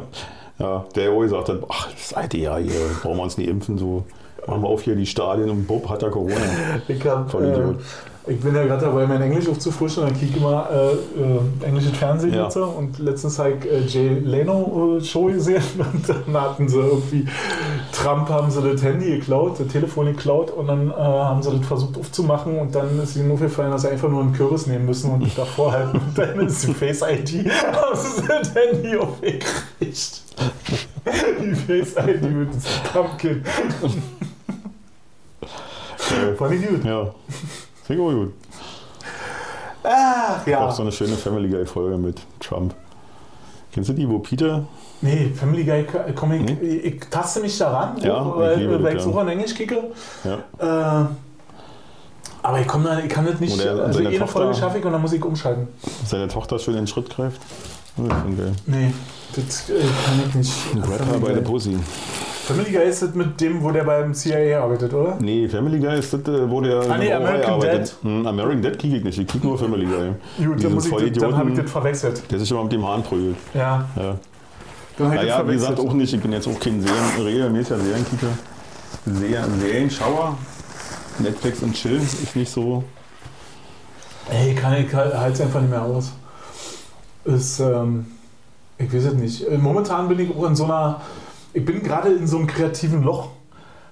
Ja, 0.62 0.86
der 0.96 1.12
auch 1.12 1.22
gesagt 1.22 1.50
hat, 1.50 1.58
ach, 1.70 1.91
das 1.91 2.13
alte 2.13 2.38
Jahr 2.38 2.60
hier, 2.60 2.80
brauchen 3.01 3.18
wir 3.18 3.24
uns 3.24 3.38
nicht 3.38 3.50
impfen, 3.50 3.80
so 3.80 4.03
machen 4.46 4.62
wir 4.62 4.70
auf 4.70 4.84
hier 4.84 4.96
die 4.96 5.08
Stadien 5.08 5.50
und 5.50 5.65
Bob 5.65 5.89
hat 5.89 6.03
er 6.03 6.12
Corona. 6.12 6.36
Ich, 6.88 7.06
hab, 7.06 7.32
Voll 7.32 7.46
äh, 7.46 7.51
Idiot. 7.51 7.80
Ich 8.28 8.40
bin 8.40 8.54
ja 8.56 8.63
gerade 8.66 8.86
dabei, 8.86 9.08
mein 9.08 9.22
Englisch 9.22 9.48
aufzufrischen. 9.50 10.04
Dann 10.04 10.13
kicke 10.13 10.25
ich 10.32 10.38
immer 10.38 10.70
äh, 10.72 10.92
äh, 10.94 11.68
englisches 11.68 11.98
Fernsehen 11.98 12.34
Ja. 12.34 12.44
jetzt. 12.44 12.56
Und 12.58 13.00
letztens 13.00 13.40
habe 13.40 13.54
ich 13.60 13.66
äh, 13.72 13.80
Jay 13.88 14.20
Leno 14.20 14.98
äh, 14.98 15.04
Show 15.04 15.25
gesehen. 15.25 15.63
Und 15.94 16.08
dann 16.08 16.42
hatten 16.42 16.70
sie 16.70 16.78
irgendwie, 16.78 17.25
Trump 17.92 18.30
haben 18.30 18.51
sie 18.51 18.62
das 18.62 18.84
Handy 18.84 19.18
geklaut, 19.18 19.60
das 19.60 19.68
Telefon 19.68 20.06
geklaut. 20.08 20.51
Und 20.51 20.68
dann 20.68 20.92
äh, 20.92 20.94
haben 20.94 21.42
sie 21.42 21.50
das 21.58 21.66
versucht 21.68 21.98
aufzumachen. 21.98 22.60
Und 22.60 22.75
dann 22.75 23.00
ist 23.01 23.16
ihnen 23.16 23.32
aufgefallen, 23.32 23.72
dass 23.72 23.82
sie 23.82 23.90
einfach 23.90 24.10
nur 24.10 24.22
einen 24.22 24.34
Kürbis 24.34 24.68
nehmen 24.68 24.86
müssen 24.86 25.12
und 25.12 25.25
davor 25.38 25.72
halten. 25.72 25.98
Und 25.98 26.18
dann 26.18 26.40
ist 26.48 26.68
die 26.68 26.74
Face-ID. 26.74 27.50
Haben 27.50 27.96
sie 27.96 28.28
das 28.28 28.54
Handy 28.54 28.98
aufgekriegt. 28.98 30.22
Die 31.42 31.56
Face-ID 31.56 32.22
mit 32.22 32.54
dem 32.54 32.62
Pumpkin. 32.94 33.44
Fand 36.38 36.54
ich 36.54 36.68
gut. 36.68 36.84
ja, 36.86 37.13
finde 37.98 38.12
ich 38.12 38.17
gut. 38.19 38.33
Ach 39.83 40.45
ja. 40.45 40.67
Auch 40.67 40.71
so 40.71 40.83
eine 40.83 40.91
schöne 40.91 41.15
Family 41.15 41.50
Guy 41.50 41.65
Folge 41.65 41.98
mit 41.98 42.21
Trump. 42.39 42.74
Kennst 43.74 43.89
du 43.89 43.93
die, 43.93 44.07
wo 44.07 44.19
Peter? 44.19 44.65
Nee, 45.01 45.31
Family 45.33 45.63
Guy 45.63 45.86
komm 46.15 46.33
ich, 46.33 46.41
Nee? 46.41 46.57
ich, 46.62 46.86
ich 46.86 47.00
taste 47.10 47.39
mich 47.39 47.57
daran, 47.57 47.98
Ja, 48.01 48.21
ich 48.27 48.36
weil, 48.36 48.57
liebe 48.60 48.83
weil 48.83 48.93
das, 48.93 49.03
ich 49.03 49.07
ja. 49.07 49.13
so 49.13 49.19
an 49.19 49.27
Englisch 49.29 49.55
kicke. 49.55 49.83
Ja, 50.24 51.03
Äh, 51.03 51.05
aber 52.43 52.60
ich, 52.60 52.67
komm 52.67 52.83
da, 52.83 53.00
ich 53.00 53.10
kann 53.10 53.25
das 53.25 53.39
nicht. 53.39 53.53
Oder 53.60 53.86
also 53.86 54.00
eine 54.00 54.10
Tochter- 54.12 54.27
Folge 54.27 54.53
schaffe 54.55 54.77
ich 54.79 54.86
und 54.86 54.91
dann 54.91 55.01
muss 55.01 55.13
ich 55.13 55.24
umschalten. 55.24 55.67
seine 56.05 56.27
Tochter 56.27 56.60
schön 56.60 56.74
in 56.75 56.81
den 56.81 56.88
Schritt 56.88 57.10
greift. 57.10 57.41
Ja, 57.98 58.03
das 58.07 58.17
ist 58.31 58.38
geil. 58.38 58.53
Nee, 58.67 58.93
das 59.36 59.69
äh, 59.69 59.74
kann 60.05 60.24
ich 60.29 60.36
nicht. 60.36 60.53
Rapper 60.75 61.19
bei 61.19 61.33
der. 61.33 61.41
Pussy. 61.41 61.77
Family 62.51 62.72
Guy 62.72 62.84
ist 62.89 63.01
das 63.01 63.13
mit 63.15 63.39
dem, 63.39 63.63
wo 63.63 63.72
der 63.72 63.84
beim 63.84 64.13
CIA 64.13 64.62
arbeitet, 64.63 64.93
oder? 64.93 65.17
Nee, 65.20 65.48
Family 65.48 65.79
Guy 65.79 66.00
ist 66.00 66.13
das, 66.13 66.22
äh, 66.22 66.50
wo 66.50 66.62
der. 66.62 66.81
Ah, 66.89 66.98
nee, 66.98 67.12
American 67.13 67.53
arbeitet. 67.53 67.96
Hm, 68.01 68.25
American 68.27 68.62
Dad 68.62 68.79
kick 68.79 68.93
ich 68.93 69.03
nicht, 69.03 69.20
ich 69.20 69.27
kick 69.27 69.43
nur 69.43 69.58
Family 69.58 69.86
Guy. 69.86 70.12
Gut, 70.46 70.63
dann, 70.63 70.77
ich, 70.77 71.17
dann 71.17 71.38
habe 71.38 71.50
ich 71.51 71.60
das 71.60 71.72
verwechselt. 71.72 72.24
Der 72.31 72.40
sich 72.40 72.51
immer 72.51 72.64
mit 72.64 72.74
dem 72.74 72.87
Hahn 72.87 73.03
prügelt. 73.03 73.37
Ja, 73.53 73.85
Ja. 73.96 74.16
Naja, 75.00 75.48
wie 75.48 75.53
gesagt, 75.53 75.79
auch 75.79 75.94
nicht. 75.94 76.14
Ich 76.14 76.22
bin 76.22 76.31
jetzt 76.31 76.48
auch 76.48 76.59
kein 76.59 76.79
Serien, 76.81 77.25
regelmäßiger 77.25 77.79
Serienkicker. 77.79 78.27
Serien, 79.05 79.59
Serienschauer. 79.59 80.37
Netflix 81.20 81.64
und 81.64 81.74
Chill 81.74 81.98
ist 81.98 82.35
nicht 82.35 82.51
so. 82.51 82.83
Ey, 84.29 84.53
kann 84.53 84.74
ich 84.74 84.94
halte 84.94 85.33
es 85.33 85.42
einfach 85.42 85.61
nicht 85.61 85.72
mehr 85.72 85.81
aus. 85.81 86.11
Ist, 87.25 87.59
ähm, 87.59 88.05
ich 88.77 88.94
weiß 88.94 89.05
es 89.05 89.14
nicht. 89.14 89.48
Äh, 89.48 89.57
Momentan 89.57 90.07
bin 90.07 90.20
ich 90.20 90.35
auch 90.35 90.46
in 90.46 90.55
so 90.55 90.66
einer, 90.66 91.01
ich 91.53 91.66
bin 91.66 91.83
gerade 91.83 92.09
in 92.14 92.27
so 92.27 92.37
einem 92.37 92.48
kreativen 92.48 93.03
Loch, 93.03 93.29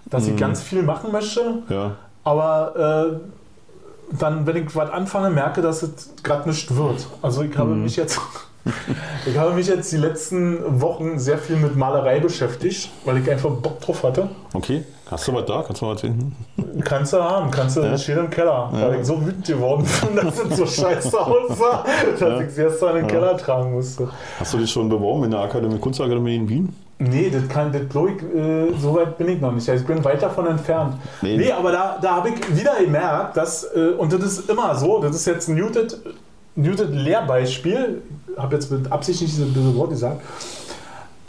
dass 0.06 0.26
ich 0.28 0.34
Mhm. 0.34 0.38
ganz 0.38 0.62
viel 0.62 0.84
machen 0.84 1.12
möchte, 1.12 1.60
Ja. 1.70 1.96
aber 2.24 3.12
äh, 3.22 4.16
dann, 4.18 4.46
wenn 4.48 4.56
ich 4.58 4.76
was 4.76 4.90
anfange, 4.90 5.30
merke, 5.30 5.62
dass 5.62 5.84
es 5.84 6.12
gerade 6.24 6.50
nicht 6.50 6.76
wird. 6.76 7.06
Also 7.22 7.44
ich 7.44 7.56
habe 7.58 7.72
Mhm. 7.72 7.84
mich 7.84 7.96
jetzt, 7.96 8.20
ich 9.26 9.38
habe 9.38 9.54
mich 9.54 9.68
jetzt 9.68 9.92
die 9.92 9.98
letzten 9.98 10.82
Wochen 10.82 11.20
sehr 11.20 11.38
viel 11.38 11.58
mit 11.58 11.76
Malerei 11.76 12.20
beschäftigt, 12.20 12.90
weil 13.06 13.18
ich 13.18 13.30
einfach 13.30 13.52
Bock 13.52 13.80
drauf 13.82 14.04
hatte. 14.04 14.30
Okay. 14.54 14.84
Hast 15.12 15.28
du 15.28 15.34
was 15.34 15.46
da? 15.46 15.64
Kannst 15.66 15.82
du 15.82 15.86
mal 15.86 15.92
erzählen? 15.94 16.36
Kannst 16.84 17.14
du 17.14 17.18
haben, 17.24 17.50
kannst 17.50 17.78
du, 17.78 17.82
Ja? 17.82 17.98
steht 17.98 18.18
im 18.18 18.30
Keller. 18.30 18.70
Ja. 18.74 18.82
Weil 18.90 19.00
ich 19.00 19.08
so 19.08 19.20
wütend 19.26 19.46
geworden 19.48 19.84
bin, 20.06 20.16
dass 20.24 20.40
es 20.40 20.56
so 20.58 20.66
scheiße 20.68 21.20
aussah, 21.26 21.84
dass 22.12 22.20
Ja. 22.20 22.40
ich 22.42 22.48
es 22.48 22.58
erst 22.60 22.82
in 22.84 22.88
den 22.90 22.96
Ja. 22.98 23.08
Keller 23.08 23.38
tragen 23.38 23.72
musste. 23.74 24.08
Hast 24.40 24.54
du 24.54 24.58
dich 24.60 24.72
schon 24.72 24.88
beworben 24.88 25.24
in 25.26 25.32
der 25.32 25.40
Akademie, 25.42 25.80
Kunstakademie 25.80 26.36
in 26.36 26.48
Wien? 26.50 26.76
Nee, 27.02 27.30
das 27.30 27.48
kann, 27.48 27.72
das 27.72 27.88
glaub 27.88 28.10
ich, 28.10 28.22
äh, 28.22 28.74
so 28.78 28.94
weit 28.96 29.18
bin 29.18 29.30
ich 29.30 29.40
noch 29.40 29.54
nicht. 29.54 29.70
Also 29.70 29.82
ich 29.82 29.88
bin 29.88 30.04
weit 30.04 30.22
davon 30.22 30.48
entfernt. 30.48 30.96
Nee. 31.22 31.38
Nee, 31.38 31.52
aber 31.52 31.72
da, 31.72 31.98
da 32.02 32.18
habe 32.18 32.30
ich 32.30 32.58
wieder 32.58 32.74
gemerkt, 32.84 33.38
dass, 33.38 33.64
äh, 33.64 33.92
und 33.98 34.12
das 34.12 34.22
ist 34.22 34.50
immer 34.50 34.76
so, 34.76 35.02
das 35.02 35.16
ist 35.16 35.26
jetzt 35.26 35.48
ein 35.48 35.58
muted, 35.58 35.98
muted 36.56 36.92
Lehrbeispiel, 36.92 38.02
habe 38.38 38.56
jetzt 38.56 38.70
mit 38.70 38.92
Absicht 38.92 39.22
nicht 39.22 39.34
dieses 39.34 39.54
böse 39.54 39.74
Wort 39.78 39.92
gesagt, 39.92 40.22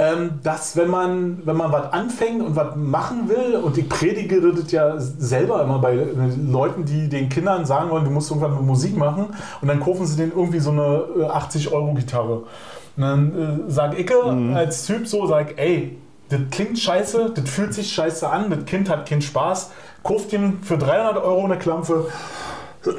ähm, 0.01 0.41
dass 0.43 0.77
wenn 0.77 0.89
man, 0.89 1.43
wenn 1.45 1.57
man 1.57 1.71
was 1.71 1.93
anfängt 1.93 2.43
und 2.43 2.57
was 2.57 2.75
machen 2.75 3.29
will, 3.29 3.57
und 3.57 3.77
ich 3.79 3.89
predige 3.89 4.41
das 4.41 4.73
ja 4.73 4.95
selber 4.99 5.63
immer 5.63 5.79
bei 5.79 5.95
äh, 5.95 6.07
Leuten, 6.51 6.85
die 6.85 7.09
den 7.09 7.29
Kindern 7.29 7.65
sagen 7.65 7.91
wollen, 7.91 8.05
du 8.05 8.11
musst 8.11 8.31
irgendwann 8.31 8.57
mit 8.57 8.63
Musik 8.63 8.97
machen, 8.97 9.27
und 9.61 9.69
dann 9.69 9.79
kaufen 9.79 10.07
sie 10.07 10.17
denen 10.17 10.33
irgendwie 10.35 10.59
so 10.59 10.71
eine 10.71 11.05
äh, 11.17 11.25
80-Euro-Gitarre. 11.27 12.43
Und 13.01 13.07
dann 13.07 13.67
äh, 13.67 13.71
sage 13.71 13.97
ich 13.97 14.11
als 14.55 14.85
Typ 14.85 15.07
so, 15.07 15.27
sag, 15.27 15.59
ey, 15.59 15.97
das 16.29 16.41
klingt 16.51 16.79
scheiße, 16.79 17.33
das 17.35 17.49
fühlt 17.49 17.73
sich 17.73 17.91
scheiße 17.91 18.29
an, 18.29 18.51
das 18.51 18.67
Kind 18.67 18.91
hat 18.91 19.09
keinen 19.09 19.23
Spaß, 19.23 19.71
kauft 20.03 20.33
ihm 20.35 20.63
für 20.63 20.77
300 20.77 21.17
Euro 21.17 21.47
eine 21.47 21.59
Klampe, 21.59 22.09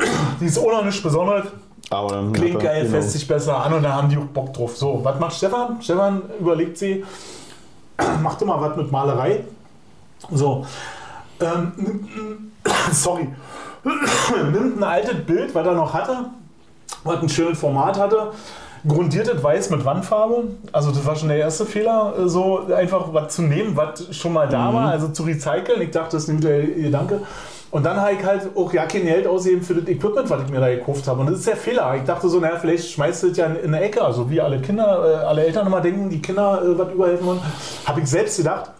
die 0.42 0.46
ist 0.46 0.58
ohne 0.58 0.84
nichts 0.86 1.04
Besonderes, 1.04 1.46
Aber 1.92 2.16
dann 2.16 2.34
klingt 2.34 2.60
geil, 2.60 2.82
genau. 2.82 2.96
fässt 2.96 3.12
sich 3.12 3.28
besser 3.28 3.64
an 3.64 3.74
und 3.74 3.84
da 3.84 3.94
haben 3.94 4.10
die 4.10 4.18
auch 4.18 4.26
Bock 4.26 4.52
drauf. 4.54 4.76
So, 4.76 5.02
was 5.04 5.20
macht 5.20 5.36
Stefan? 5.36 5.80
Stefan 5.82 6.24
überlegt 6.40 6.80
sie, 6.80 7.06
mach 8.24 8.40
doch 8.40 8.48
mal 8.48 8.60
was 8.60 8.76
mit 8.78 8.92
Malerei. 8.92 9.44
So, 10.32 10.66
ähm, 11.40 12.52
sorry, 12.92 13.28
nimmt 14.52 14.80
ein 14.80 14.84
altes 14.84 15.24
Bild, 15.28 15.54
was 15.54 15.68
er 15.68 15.74
noch 15.74 15.94
hatte, 15.94 16.26
was 17.04 17.22
ein 17.22 17.30
schönes 17.30 17.60
Format 17.60 18.00
hatte, 18.00 18.32
grundiert 18.88 19.28
es 19.28 19.44
weiß 19.44 19.70
mit 19.70 19.86
Wandfarbe. 19.86 20.44
Also 20.72 20.92
das 20.92 21.06
war 21.06 21.16
schon 21.16 21.30
der 21.30 21.38
erste 21.38 21.66
Fehler, 21.66 22.14
äh, 22.18 22.28
so 22.28 22.66
einfach 22.74 23.14
was 23.14 23.36
zu 23.36 23.42
nehmen, 23.44 23.76
was 23.76 24.16
schon 24.16 24.34
mal 24.34 24.48
da 24.48 24.70
Mhm. 24.72 24.76
war, 24.76 24.90
also 24.92 25.10
zu 25.10 25.24
recyceln. 25.24 25.82
Ich 25.82 25.92
dachte, 25.92 26.18
das 26.18 26.24
ist 26.24 26.30
ein 26.30 26.38
guter 26.38 26.60
Gedanke. 26.62 27.22
Und 27.72 27.86
dann 27.86 27.96
habe 28.02 28.12
ich 28.20 28.26
halt 28.26 28.50
auch 28.56 28.74
ja 28.74 28.86
kein 28.86 29.04
Geld 29.06 29.26
ausgeben 29.26 29.62
für 29.62 29.76
das 29.76 29.88
Equipment, 29.88 30.30
was 30.30 30.44
ich 30.44 30.50
mir 30.50 30.60
da 30.60 30.68
gekauft 30.70 31.08
habe. 31.08 31.22
Und 31.22 31.28
das 31.30 31.40
ist 31.40 31.48
der 31.48 31.56
Fehler. 31.56 31.96
Ich 31.96 32.04
dachte 32.04 32.28
so, 32.28 32.40
naja, 32.42 32.58
vielleicht 32.60 32.90
schmeißt 32.92 33.24
du 33.24 33.28
das 33.30 33.38
ja 33.38 33.46
in, 33.46 33.56
in 33.58 33.74
eine 33.74 33.82
Ecke. 33.86 34.02
Also 34.04 34.30
wie 34.30 34.42
alle 34.42 34.60
Kinder, 34.60 35.22
äh, 35.22 35.26
alle 35.26 35.46
Eltern 35.46 35.68
immer 35.68 35.80
denken, 35.80 36.10
die 36.10 36.22
Kinder 36.22 36.62
äh, 36.62 36.78
was 36.78 36.92
überhelfen 36.92 37.26
wollen. 37.28 37.40
Habe 37.86 38.02
ich 38.02 38.08
selbst 38.08 38.36
gedacht. 38.38 38.72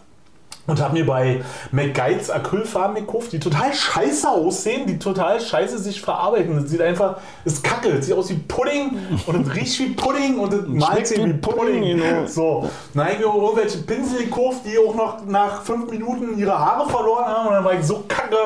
Und 0.64 0.80
habe 0.80 0.94
mir 0.94 1.04
bei 1.04 1.42
McGuides 1.72 2.30
Acrylfarben 2.30 2.94
gekauft, 2.94 3.32
die 3.32 3.40
total 3.40 3.74
scheiße 3.74 4.28
aussehen, 4.28 4.86
die 4.86 4.96
total 4.96 5.40
scheiße 5.40 5.78
sich 5.78 6.00
verarbeiten. 6.00 6.54
Das 6.54 6.70
sieht 6.70 6.80
einfach, 6.80 7.16
ist 7.44 7.64
kacke, 7.64 7.92
das 7.92 8.06
sieht 8.06 8.14
aus 8.14 8.30
wie 8.30 8.38
Pudding 8.46 8.96
und 9.26 9.46
es 9.46 9.54
riecht 9.56 9.78
wie 9.80 9.90
Pudding 9.90 10.38
und 10.38 10.52
es 10.52 10.66
malt 10.68 11.06
sich 11.08 11.18
wie 11.18 11.30
wie 11.30 11.32
Pudding, 11.32 11.82
genau. 11.82 12.26
So, 12.26 12.70
dann 12.94 13.04
habe 13.04 13.14
ich 13.14 13.18
mir 13.18 13.24
irgendwelche 13.24 13.78
Pinsel 13.78 14.24
gekauft, 14.24 14.60
die 14.64 14.78
auch 14.78 14.94
noch 14.94 15.26
nach 15.26 15.62
fünf 15.62 15.90
Minuten 15.90 16.38
ihre 16.38 16.56
Haare 16.56 16.88
verloren 16.88 17.24
haben. 17.24 17.48
Und 17.48 17.54
dann 17.54 17.64
war 17.64 17.74
ich 17.74 17.84
so 17.84 18.04
kacke 18.06 18.36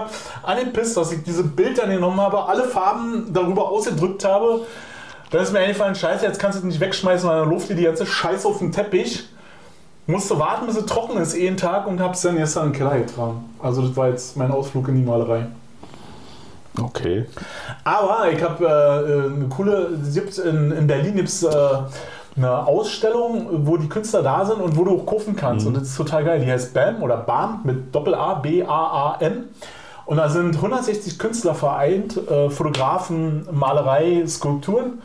angepisst, 0.42 0.96
dass 0.96 1.12
ich 1.12 1.22
diese 1.22 1.44
Bild 1.44 1.76
dann 1.76 1.90
genommen 1.90 2.20
habe, 2.20 2.46
alle 2.46 2.64
Farben 2.64 3.30
darüber 3.32 3.68
ausgedrückt 3.68 4.24
habe. 4.24 4.62
Dann 5.30 5.42
ist 5.42 5.52
mir 5.52 5.58
eingefallen, 5.58 5.94
scheiße, 5.94 6.24
jetzt 6.24 6.38
kannst 6.38 6.56
du 6.56 6.60
es 6.60 6.64
nicht 6.64 6.80
wegschmeißen, 6.80 7.28
weil 7.28 7.40
dann 7.40 7.50
läuft 7.50 7.68
dir 7.68 7.74
die 7.74 7.82
ganze 7.82 8.06
Scheiße 8.06 8.48
auf 8.48 8.58
den 8.58 8.72
Teppich. 8.72 9.28
Musste 10.06 10.38
warten, 10.38 10.66
bis 10.66 10.76
es 10.76 10.86
trocken 10.86 11.18
ist, 11.18 11.36
jeden 11.36 11.56
Tag 11.56 11.86
und 11.86 12.00
hab's 12.00 12.22
dann 12.22 12.36
gestern 12.36 12.66
in 12.66 12.72
den 12.72 12.78
Keller 12.78 12.98
getragen. 12.98 13.44
Also 13.60 13.82
das 13.82 13.96
war 13.96 14.08
jetzt 14.08 14.36
mein 14.36 14.50
Ausflug 14.50 14.88
in 14.88 14.96
die 14.96 15.02
Malerei. 15.02 15.46
Okay. 16.80 17.26
Aber 17.82 18.30
ich 18.30 18.42
habe 18.42 18.64
äh, 18.64 19.34
eine 19.34 19.48
coole, 19.48 19.98
es 20.02 20.14
gibt 20.14 20.38
in, 20.38 20.72
in 20.72 20.86
Berlin 20.86 21.16
gibt's, 21.16 21.42
äh, 21.42 21.50
eine 22.36 22.66
Ausstellung, 22.66 23.66
wo 23.66 23.76
die 23.76 23.88
Künstler 23.88 24.22
da 24.22 24.44
sind 24.44 24.60
und 24.60 24.76
wo 24.76 24.84
du 24.84 24.98
auch 24.98 25.06
kaufen 25.06 25.36
kannst. 25.36 25.64
Mhm. 25.64 25.68
Und 25.68 25.80
das 25.80 25.88
ist 25.88 25.96
total 25.96 26.24
geil. 26.24 26.40
Die 26.40 26.50
heißt 26.50 26.74
BAM 26.74 27.02
oder 27.02 27.16
BAM 27.16 27.60
mit 27.64 27.94
Doppel-A, 27.94 28.34
B-A-A-M. 28.34 29.44
Und 30.04 30.18
da 30.18 30.28
sind 30.28 30.54
160 30.54 31.18
Künstler 31.18 31.54
vereint, 31.54 32.16
äh, 32.30 32.50
Fotografen, 32.50 33.48
Malerei, 33.50 34.22
Skulpturen. 34.26 35.02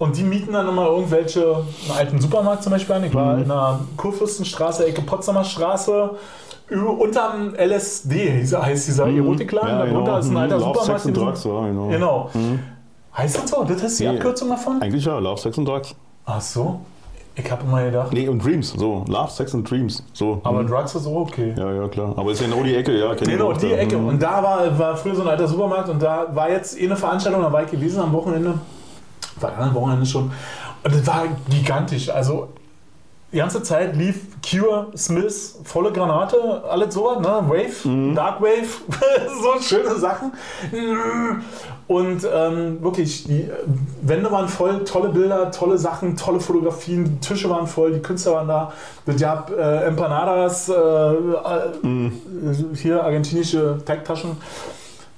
Und 0.00 0.16
die 0.16 0.22
mieten 0.22 0.54
dann 0.54 0.66
immer 0.66 0.86
irgendwelche, 0.86 1.42
einen 1.44 1.98
alten 1.98 2.20
Supermarkt 2.22 2.62
zum 2.62 2.72
Beispiel 2.72 2.94
an. 2.94 3.04
Ich 3.04 3.12
Mhm. 3.12 3.18
war 3.18 3.36
in 3.38 3.46
der 3.48 3.80
Kurfürstenstraße, 3.98 4.86
Ecke 4.86 5.02
Potsdamer 5.02 5.44
Straße. 5.44 6.10
Unterm 6.98 7.54
LSD 7.54 8.42
heißt 8.56 8.88
dieser 8.88 9.06
Erotikladen. 9.08 9.78
Darunter 9.90 10.18
ist 10.20 10.30
ein 10.30 10.36
alter 10.38 10.56
Mhm. 10.56 10.62
Love, 10.62 10.78
Supermarkt. 10.78 11.04
Die 11.06 11.12
Drugs, 11.12 11.44
ja, 11.44 11.66
genau. 11.66 11.88
Genau. 11.88 12.30
Heißt 13.16 13.36
das 13.42 13.50
so? 13.50 13.62
Das 13.64 13.82
ist 13.82 14.00
die 14.00 14.04
Nee. 14.08 14.16
Abkürzung 14.16 14.48
davon? 14.48 14.80
Eigentlich 14.80 15.04
ja, 15.04 15.18
Love, 15.18 15.38
Sex 15.38 15.58
and 15.58 15.68
Drugs. 15.68 15.94
Ach 16.24 16.40
so. 16.40 16.80
Ich 17.36 17.50
habe 17.50 17.62
immer 17.64 17.84
gedacht. 17.84 18.12
Nee, 18.12 18.26
und 18.28 18.42
Dreams, 18.44 18.72
so. 18.78 19.04
Love, 19.06 19.30
Sex 19.30 19.54
and 19.54 19.70
Dreams, 19.70 20.02
so. 20.14 20.40
Aber 20.44 20.62
Mhm. 20.62 20.68
Drugs 20.68 20.94
ist 20.94 21.06
auch 21.06 21.16
okay. 21.28 21.52
Ja, 21.58 21.72
ja, 21.74 21.88
klar. 21.88 22.14
Aber 22.16 22.30
ist 22.32 22.40
ja 22.40 22.46
genau 22.48 22.62
die 22.62 22.74
Ecke, 22.74 22.98
ja. 22.98 23.12
Genau, 23.14 23.52
die. 23.52 23.72
Ecke. 23.72 23.98
Mhm. 23.98 24.08
Und 24.08 24.22
da 24.22 24.42
war, 24.42 24.78
war 24.78 24.96
früher 24.96 25.14
so 25.14 25.22
ein 25.22 25.28
alter 25.28 25.46
Supermarkt 25.46 25.88
und 25.90 26.00
da 26.02 26.26
war 26.34 26.48
jetzt 26.50 26.80
eh 26.80 26.86
eine 26.86 26.96
Veranstaltung, 26.96 27.42
da 27.42 27.52
war 27.52 27.64
ich 27.64 27.70
gewesen 27.70 28.00
am 28.00 28.12
Wochenende. 28.14 28.54
War 29.42 29.58
am 29.58 29.74
Wochenende 29.74 30.06
schon. 30.06 30.30
Und 30.82 30.94
das 30.94 31.06
war 31.06 31.24
gigantisch. 31.48 32.08
Also 32.08 32.48
die 33.32 33.36
ganze 33.36 33.62
Zeit 33.62 33.94
lief 33.94 34.22
Cure, 34.42 34.88
Smith, 34.96 35.60
volle 35.62 35.92
Granate, 35.92 36.64
alles 36.68 36.94
sowas, 36.94 37.20
ne? 37.20 37.28
Wave, 37.46 37.88
Mhm. 37.88 38.14
Dark 38.16 38.40
Wave, 38.40 38.66
so 39.40 39.62
schöne 39.62 39.94
Sachen. 39.96 40.32
Und 41.86 42.26
ähm, 42.32 42.82
wirklich, 42.82 43.24
die 43.24 43.48
Wände 44.02 44.30
waren 44.32 44.48
voll, 44.48 44.82
tolle 44.84 45.10
Bilder, 45.10 45.50
tolle 45.52 45.78
Sachen, 45.78 46.16
tolle 46.16 46.40
Fotografien, 46.40 47.04
die 47.04 47.20
Tische 47.20 47.48
waren 47.50 47.66
voll, 47.68 47.92
die 47.92 48.00
Künstler 48.00 48.32
waren 48.32 48.48
da. 48.48 48.72
Es 49.06 49.20
gab 49.20 49.50
äh, 49.50 49.84
Empanadas, 49.84 50.68
äh, 50.68 50.72
äh, 50.72 52.10
hier 52.74 53.04
argentinische 53.04 53.78
Teigtaschen. 53.84 54.36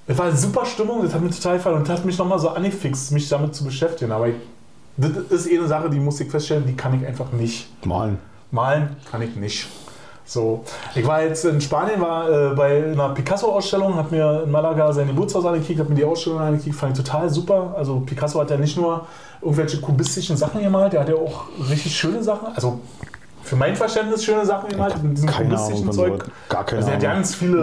Es 0.06 0.18
war 0.18 0.26
eine 0.26 0.36
super 0.36 0.64
Stimmung, 0.66 1.02
das 1.02 1.14
hat 1.14 1.20
mir 1.22 1.30
total 1.30 1.56
gefallen 1.58 1.76
und 1.76 1.88
hat 1.88 2.04
mich 2.04 2.18
nochmal 2.18 2.38
so 2.38 2.48
angefixt, 2.48 3.12
mich 3.12 3.28
damit 3.28 3.54
zu 3.54 3.64
beschäftigen. 3.64 4.10
Aber 4.10 4.28
ich, 4.28 4.34
das 4.96 5.10
ist 5.30 5.50
eh 5.50 5.58
eine 5.58 5.68
Sache, 5.68 5.88
die 5.90 6.00
muss 6.00 6.18
ich 6.20 6.30
feststellen, 6.30 6.66
die 6.66 6.74
kann 6.74 6.98
ich 7.00 7.06
einfach 7.06 7.30
nicht. 7.32 7.68
Malen. 7.86 8.18
Malen 8.50 8.96
kann 9.10 9.22
ich 9.22 9.36
nicht. 9.36 9.68
So, 10.24 10.64
ich 10.94 11.06
war 11.06 11.22
jetzt 11.22 11.44
in 11.44 11.60
Spanien, 11.60 12.00
war 12.00 12.30
äh, 12.30 12.54
bei 12.54 12.92
einer 12.92 13.10
Picasso-Ausstellung, 13.10 13.96
habe 13.96 14.14
mir 14.14 14.42
in 14.44 14.50
Malaga 14.50 14.92
sein 14.92 15.08
Geburtshaus 15.08 15.44
angekickt, 15.44 15.78
habe 15.80 15.90
mir 15.90 15.96
die 15.96 16.04
Ausstellung 16.04 16.38
angekickt, 16.40 16.74
fand 16.76 16.96
ich 16.96 17.04
total 17.04 17.28
super. 17.28 17.74
Also 17.76 18.00
Picasso 18.00 18.40
hat 18.40 18.50
ja 18.50 18.56
nicht 18.56 18.76
nur 18.76 19.06
irgendwelche 19.40 19.80
kubistischen 19.80 20.36
Sachen 20.36 20.62
gemalt, 20.62 20.92
der 20.92 21.00
hat 21.00 21.08
ja 21.08 21.16
auch 21.16 21.44
richtig 21.68 21.94
schöne 21.96 22.22
Sachen, 22.22 22.48
also 22.54 22.80
für 23.42 23.56
mein 23.56 23.74
Verständnis 23.74 24.24
schöne 24.24 24.46
Sachen 24.46 24.68
gemalt, 24.70 25.02
mit 25.02 25.16
diesem 25.16 25.28
Ahnung 25.28 25.48
kubistischen 25.50 25.84
von 25.86 25.92
Zeug. 25.94 26.24
Gar 26.48 26.64
keine 26.64 26.78
Also 26.78 26.90
er 26.90 26.96
hat 26.96 27.04
Ahnung. 27.04 27.16
ganz 27.16 27.34
viele 27.34 27.58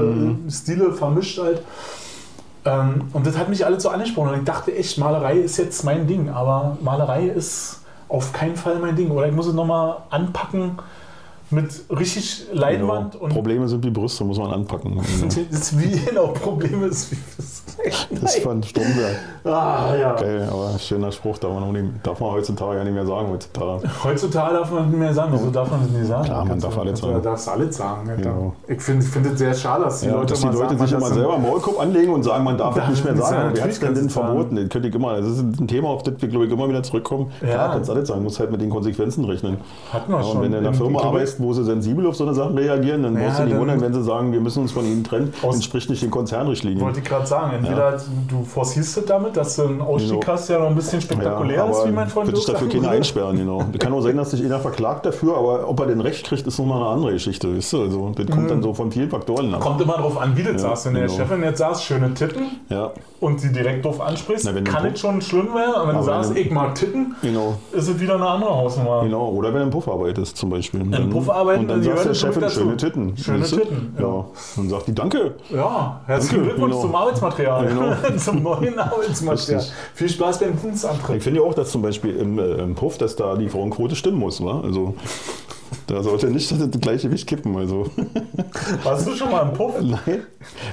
äh, 0.47 0.51
Stile 0.51 0.93
vermischt 0.93 1.39
halt. 1.39 1.61
Ähm, 2.65 3.09
und 3.13 3.25
das 3.25 3.37
hat 3.37 3.49
mich 3.49 3.65
alles 3.65 3.83
so 3.83 3.89
angesprochen. 3.89 4.29
Und 4.29 4.39
ich 4.39 4.45
dachte 4.45 4.75
echt, 4.75 4.97
Malerei 4.97 5.37
ist 5.37 5.57
jetzt 5.57 5.83
mein 5.83 6.07
Ding. 6.07 6.29
Aber 6.29 6.77
Malerei 6.81 7.25
ist 7.27 7.81
auf 8.07 8.33
keinen 8.33 8.55
Fall 8.55 8.79
mein 8.79 8.95
Ding. 8.95 9.11
Oder 9.11 9.27
ich 9.27 9.33
muss 9.33 9.47
es 9.47 9.53
nochmal 9.53 9.97
anpacken 10.09 10.77
mit 11.51 11.65
richtig 11.89 12.45
Leinwand. 12.53 13.13
Genau. 13.13 13.23
Und 13.25 13.33
Probleme 13.33 13.67
sind 13.67 13.83
wie 13.83 13.89
Brüste, 13.89 14.23
muss 14.23 14.37
man 14.37 14.51
anpacken. 14.51 14.97
das 15.23 15.37
ist 15.37 15.79
wie 15.79 15.99
genau 15.99 16.27
Probleme 16.27 16.87
ist 16.87 17.11
wie 17.11 17.17
das. 17.37 17.63
Das 18.21 18.35
fand 18.39 18.65
Stromberg. 18.65 19.15
Ah, 19.45 19.95
ja. 19.97 20.13
Geil, 20.15 20.49
aber 20.51 20.77
schöner 20.79 21.11
Spruch, 21.13 21.37
darf 21.37 21.53
man, 21.53 21.63
auch 21.63 21.71
nicht, 21.71 21.85
darf 22.03 22.19
man 22.19 22.31
heutzutage 22.31 22.77
ja 22.77 22.83
nicht 22.83 22.93
mehr 22.93 23.05
sagen. 23.05 23.29
Heutzutage. 23.31 23.89
Heutzutage 24.03 24.53
darf 24.55 24.71
man 24.71 24.89
nicht 24.89 24.99
mehr 24.99 25.13
sagen. 25.13 25.31
Wieso 25.33 25.49
darf 25.49 25.71
man 25.71 25.81
das 25.83 25.89
nicht 25.91 26.07
sagen? 26.07 26.25
Klar, 26.25 26.39
man 26.39 26.47
Kannst 26.49 26.65
darf 26.65 26.77
alles 26.77 26.99
sagen. 26.99 27.23
darfst 27.23 27.49
alles 27.49 27.77
sagen. 27.77 28.09
Genau. 28.17 28.53
Ich 28.67 28.81
finde 28.81 29.05
ich 29.05 29.11
find 29.11 29.25
es 29.27 29.39
sehr 29.39 29.53
schade, 29.53 29.85
dass 29.85 30.01
die 30.01 30.07
Ja, 30.07 30.15
Leute, 30.15 30.25
dass 30.27 30.39
die 30.41 30.45
mal 30.47 30.53
Leute 30.55 30.77
sagen, 30.77 30.79
sich 30.87 30.91
man 30.91 31.01
immer 31.01 31.13
selber 31.13 31.37
Maulkorb 31.39 31.79
anlegen 31.79 32.13
und 32.13 32.23
sagen, 32.23 32.43
man 32.43 32.57
darf 32.57 32.75
Darf 32.75 32.87
das 32.87 32.95
nicht 32.95 33.05
mehr 33.05 33.15
sagen. 33.15 33.29
sagen, 33.35 33.49
Wer 33.55 33.63
hat 33.63 33.69
es 33.69 33.79
denn 33.79 33.89
natürlich 33.93 34.13
denn 34.13 34.23
verboten? 34.23 34.55
Das 34.57 34.69
könnte 34.69 34.87
ich 34.89 34.95
immer. 34.95 35.17
Das 35.21 35.27
ist 35.29 35.39
ein 35.39 35.67
Thema, 35.67 35.87
auf 35.89 36.03
das 36.03 36.13
wir, 36.19 36.27
glaube 36.27 36.45
ich, 36.47 36.51
immer 36.51 36.67
wieder 36.67 36.83
zurückkommen. 36.83 37.31
Ja. 37.41 37.47
Klar, 37.47 37.71
kannst 37.71 37.89
alles 37.89 38.07
sagen, 38.09 38.23
musst 38.23 38.39
halt 38.39 38.51
mit 38.51 38.59
den 38.61 38.69
Konsequenzen 38.69 39.23
rechnen. 39.23 39.57
Hatten 39.93 40.11
wir 40.11 40.17
Ja, 40.17 40.23
schon. 40.23 40.35
und 40.37 40.43
wenn 40.43 40.51
du 40.51 40.57
in 40.57 40.65
einer 40.65 40.75
Firma 40.75 40.99
im- 41.01 41.05
arbeitest, 41.39 41.49
wo 41.49 41.53
sie 41.53 41.63
sensibel 41.63 42.05
auf 42.07 42.15
so 42.15 42.25
eine 42.25 42.33
Sachen 42.33 42.57
reagieren, 42.57 43.03
dann 43.03 43.15
Ja, 43.15 43.25
brauchst 43.27 43.39
du 43.39 43.43
nicht 43.45 43.57
wundern, 43.57 43.81
wenn 43.81 43.93
sie 43.93 44.03
sagen, 44.03 44.31
wir 44.31 44.39
müssen 44.41 44.61
uns 44.61 44.71
von 44.71 44.85
ihnen 44.85 45.03
trennen, 45.03 45.33
entspricht 45.43 45.89
nicht 45.89 46.01
den 46.01 46.11
Konzernrichtlinien. 46.11 46.81
Wollte 46.81 46.99
ich 46.99 47.05
gerade 47.05 47.25
sagen, 47.25 47.53
entweder 47.55 47.97
du 48.27 48.43
forcierst 48.43 48.97
es 48.97 49.05
damit, 49.05 49.35
dass 49.37 49.55
du 49.55 49.63
einen 49.63 49.81
Ausstieg 49.81 50.19
Genau. 50.21 50.27
hast, 50.33 50.49
der 50.49 50.59
noch 50.59 50.67
ein 50.67 50.75
bisschen 50.75 51.01
spektakulär 51.01 51.69
ist, 51.69 51.85
wie 51.85 51.91
mein 51.91 52.07
Freund 52.07 52.27
wird 52.27 52.37
dich 52.37 52.45
Dirk 52.45 52.57
dafür 52.57 52.69
keiner 52.69 52.83
würde. 52.83 52.95
einsperren, 52.97 53.37
genau. 53.37 53.65
Kann 53.79 53.93
auch 53.93 54.01
sein, 54.01 54.17
dass 54.17 54.31
sich 54.31 54.43
einer 54.43 54.59
verklagt 54.59 55.05
dafür, 55.05 55.37
aber 55.37 55.67
ob 55.67 55.79
er 55.79 55.87
den 55.87 56.01
Recht 56.01 56.25
kriegt, 56.25 56.45
ist 56.45 56.59
nochmal 56.59 56.81
eine 56.81 56.89
andere 56.89 57.11
Geschichte. 57.13 57.55
Weißt 57.55 57.73
du? 57.73 57.81
also, 57.83 58.11
das 58.15 58.25
kommt 58.27 58.49
dann 58.51 58.61
so 58.61 58.73
von 58.73 58.91
vielen 58.91 59.09
Faktoren 59.09 59.53
ab. 59.53 59.61
Kommt 59.61 59.81
immer 59.81 59.93
drauf 59.97 60.19
an, 60.19 60.35
wie 60.35 60.43
du 60.43 60.51
Ja, 60.51 60.57
sagst. 60.57 60.85
Wenn 60.85 60.93
der 60.95 61.05
genau. 61.07 61.17
Chefin 61.17 61.43
jetzt 61.43 61.57
sagst, 61.59 61.83
schöne 61.83 62.13
Titten 62.13 62.43
Ja, 62.69 62.91
und 63.19 63.39
sie 63.39 63.51
direkt 63.51 63.85
drauf 63.85 64.01
ansprichst, 64.01 64.45
Na, 64.45 64.51
du 64.51 64.63
kann 64.63 64.85
es 64.85 64.99
schon 64.99 65.21
schlimm 65.21 65.53
werden. 65.53 65.73
Aber 65.75 65.87
wenn 65.87 65.93
du 65.95 65.97
Aber 65.97 66.03
sagst, 66.05 66.35
wenn- 66.35 66.41
ich 66.41 66.51
mag 66.51 66.75
Titten, 66.75 67.15
genau. 67.21 67.55
ist 67.71 67.87
es 67.87 67.99
wieder 67.99 68.15
eine 68.15 68.27
andere 68.27 68.49
Hausnummer. 68.55 69.01
Genau, 69.03 69.29
oder 69.29 69.49
wenn 69.53 69.59
du 69.59 69.65
im 69.65 69.69
Puff 69.71 69.87
arbeitest 69.87 70.37
zum 70.37 70.49
Beispiel. 70.49 70.81
Im 70.81 71.09
Puff 71.09 71.28
arbeiten, 71.31 71.61
und 71.61 71.67
dann 71.69 71.81
die 71.81 71.87
sagt 71.87 72.05
der 72.05 72.13
Chefin, 72.13 72.41
dazu. 72.41 72.59
schöne 72.59 72.77
Titten. 72.77 73.17
Schöne 73.17 73.41
weißt 73.41 73.51
du? 73.51 73.57
Titten, 73.57 73.95
ja. 73.99 74.05
Ja. 74.07 74.25
Dann 74.55 74.69
sagt 74.69 74.87
die, 74.87 74.95
danke. 74.95 75.35
Ja, 75.49 76.01
herzlichen 76.05 76.35
Danke, 76.37 76.49
Glückwunsch 76.49 76.71
genau. 76.73 76.81
zum 76.81 76.95
Arbeitsmaterial. 76.95 77.67
Genau. 77.67 78.17
zum 78.17 78.43
neuen 78.43 78.79
Arbeitsmaterial. 78.79 79.59
Richtig. 79.59 79.73
Viel 79.95 80.09
Spaß 80.09 80.39
beim 80.39 80.53
Ich 80.55 80.61
Dienstantritt. 80.61 81.23
finde 81.23 81.41
ja 81.41 81.45
auch, 81.45 81.53
dass 81.53 81.71
zum 81.71 81.81
Beispiel 81.81 82.15
im, 82.15 82.39
äh, 82.39 82.43
im 82.61 82.75
Puff, 82.75 82.97
dass 82.97 83.15
da 83.15 83.35
die 83.35 83.49
Frauenquote 83.49 83.95
stimmen 83.95 84.17
muss. 84.19 84.43
Wa? 84.43 84.61
Also 84.61 84.95
da 85.85 86.01
sollte 86.03 86.27
nicht 86.27 86.51
das 86.51 86.81
Gleichgewicht 86.81 87.27
kippen. 87.27 87.55
Also 87.57 87.85
Warst 88.83 89.07
du 89.07 89.13
schon 89.13 89.31
mal 89.31 89.43
im 89.43 89.53
Puff? 89.53 89.73
nein, 89.81 90.23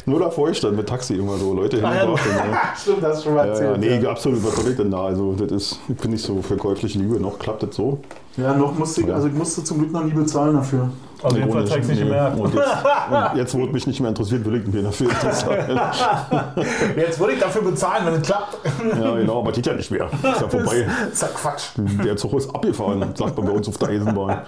nur 0.07 0.21
davor 0.21 0.51
ich 0.51 0.59
stand 0.59 0.77
mit 0.77 0.89
Taxi 0.89 1.15
immer 1.15 1.37
so 1.37 1.53
Leute 1.55 1.77
hin 1.77 1.85
Ah, 1.85 1.91
und 1.91 1.97
ja, 1.97 2.05
raus. 2.05 2.21
ne? 2.25 2.59
Stimmt, 2.81 3.03
das 3.03 3.23
schon 3.25 3.35
mal 3.35 3.47
Ja, 3.49 3.55
ja, 3.55 3.61
erzählt. 3.73 4.01
nee, 4.03 4.07
absolut, 4.07 4.39
ich 4.69 4.77
denn 4.77 4.91
da? 4.91 5.05
Also, 5.05 5.33
das 5.35 5.51
ist, 5.53 5.81
ich 5.89 5.97
bin 5.97 6.11
nicht 6.13 6.25
so 6.25 6.41
für 6.43 6.57
käufliche 6.57 6.99
Liebe. 6.99 7.21
Noch 7.21 7.39
klappt 7.39 7.63
das 7.63 7.75
so. 7.77 7.99
Ja, 8.37 8.55
noch 8.55 8.77
musste 8.79 9.01
ich, 9.01 9.13
also 9.13 9.29
ich 9.29 9.35
musste 9.35 9.65
zum 9.65 9.79
Glück 9.79 9.93
noch 9.93 10.05
nie 10.05 10.13
bezahlen 10.13 10.57
dafür. 10.57 10.91
Auf 11.23 11.35
jeden 11.35 11.51
Fall 11.51 11.67
zeig's 11.67 11.89
nicht 11.89 12.03
nee. 12.03 12.11
mehr. 12.11 12.33
Und 12.37 12.55
jetzt, 12.55 12.85
und 13.11 13.37
jetzt, 13.37 13.55
es 13.55 13.73
mich 13.73 13.87
nicht 13.87 14.01
mehr 14.01 14.11
interessiert, 14.11 14.45
will 14.45 14.57
ich 14.57 14.67
mir 14.67 14.83
dafür 14.83 15.09
bezahlen. 15.09 15.81
Jetzt 16.97 17.19
würde 17.19 17.33
ich 17.33 17.41
dafür 17.41 17.63
bezahlen, 17.63 18.05
wenn 18.05 18.15
es 18.21 18.23
klappt. 18.23 18.59
Ja, 19.01 19.17
genau, 19.17 19.41
aber 19.41 19.53
geht 19.53 19.67
ja 19.67 19.73
nicht 19.73 19.91
mehr. 19.91 20.07
Ist 20.07 20.23
ja 20.23 20.49
vorbei. 20.49 20.87
ist 21.11 21.23
ja 21.23 21.29
Quatsch. 21.29 21.63
Der 22.05 22.17
Zug 22.17 22.35
ist 22.35 22.55
abgefahren, 22.55 23.15
sagt 23.15 23.37
man 23.37 23.47
bei 23.47 23.53
uns 23.53 23.67
auf 23.67 23.79
der 23.79 23.89
Eisenbahn. 23.89 24.43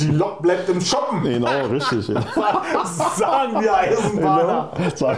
Die 0.00 0.10
Lok 0.10 0.40
bleibt 0.40 0.68
im 0.70 0.80
Shoppen, 0.80 1.22
Genau, 1.22 1.66
richtig. 1.70 2.08
Ja. 2.08 2.22
sagen 3.16 3.60
wir 3.60 3.76
Eisenbahner. 3.76 4.70
Genau. 4.76 5.16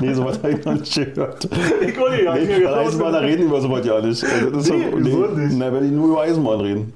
Nee, 0.00 0.14
sowas 0.14 0.38
habe 0.42 0.52
ich 0.52 0.64
noch 0.64 0.74
nicht 0.74 0.94
gehört. 1.14 1.44
Ich 1.80 1.96
Nee, 1.96 2.40
nicht 2.46 2.64
weil 2.64 2.74
Eisenbahner 2.74 3.20
reden 3.22 3.44
über 3.44 3.60
sowas 3.60 3.84
ja 3.86 4.00
nicht. 4.00 4.24
Also 4.24 4.50
das 4.50 4.64
ist 4.64 4.70
Nee, 4.72 4.82
ja- 4.82 4.88
wieso 4.94 5.26
nicht? 5.26 5.58
Na, 5.58 5.72
wenn 5.72 5.82
die 5.84 5.90
nur 5.94 6.08
über 6.08 6.20
Eisenbahn 6.22 6.60
reden. 6.60 6.92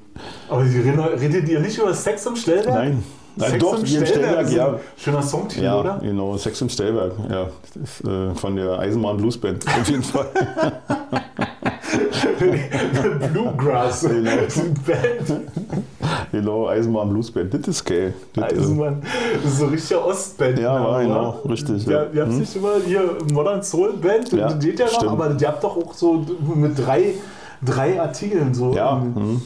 Aber 0.49 0.65
Sie 0.65 0.79
reden, 0.79 0.99
redet 0.99 1.49
ihr 1.49 1.59
nicht 1.59 1.77
über 1.77 1.93
Sex 1.93 2.25
im 2.25 2.35
Stellwerk? 2.35 2.67
Nein. 2.75 3.03
Nein, 3.37 3.49
Sex 3.51 3.63
doch, 3.63 3.79
im 3.79 3.85
Stellwerk, 3.85 4.49
ja. 4.51 4.79
Schöner 4.97 5.21
Songtitel, 5.21 5.63
Ja, 5.65 5.79
oder? 5.79 5.99
genau, 6.01 6.37
Sex 6.37 6.61
im 6.61 6.69
Stellwerk. 6.69 7.11
Ja, 7.29 7.47
ist, 7.83 8.03
äh, 8.07 8.33
von 8.35 8.55
der 8.55 8.79
Eisenbahn 8.79 9.17
Blues 9.17 9.37
Band. 9.37 9.65
Auf 9.81 9.89
jeden 9.89 10.03
Fall. 10.03 10.27
Bluegrass. 13.33 14.05
Genau. 14.15 14.31
Band. 14.85 15.41
genau, 16.31 16.67
Eisenbahn 16.67 17.09
Blues 17.09 17.31
Band. 17.31 17.53
Das 17.53 17.67
ist 17.67 17.85
geil. 17.85 18.13
Das, 18.33 18.51
äh, 18.51 18.55
Eisenbahn. 18.55 19.01
Das 19.43 19.51
ist 19.51 19.59
so 19.59 19.65
richtiger 19.67 20.05
Ostband. 20.05 20.59
Ja, 20.59 20.73
war 20.83 21.01
genau, 21.03 21.29
richtig, 21.49 21.85
Ja, 21.85 22.05
ihr 22.13 22.21
habt 22.21 22.31
Hm. 22.31 22.39
nicht 22.39 22.55
immer 22.55 22.73
hier 22.85 23.17
Modern 23.33 23.63
Soul 23.63 23.93
Band, 23.93 24.31
Ja, 24.31 24.49
das 24.49 24.59
geht 24.63 24.79
ja 24.79 24.85
noch, 24.85 25.11
aber 25.11 25.35
ihr 25.39 25.47
habt 25.47 25.63
doch 25.63 25.75
auch 25.77 25.93
so 25.93 26.25
mit 26.55 26.77
drei, 26.77 27.13
drei 27.63 27.99
Artikeln 27.99 28.53
so. 28.53 28.73
ja, 28.73 29.01
hm. 29.01 29.41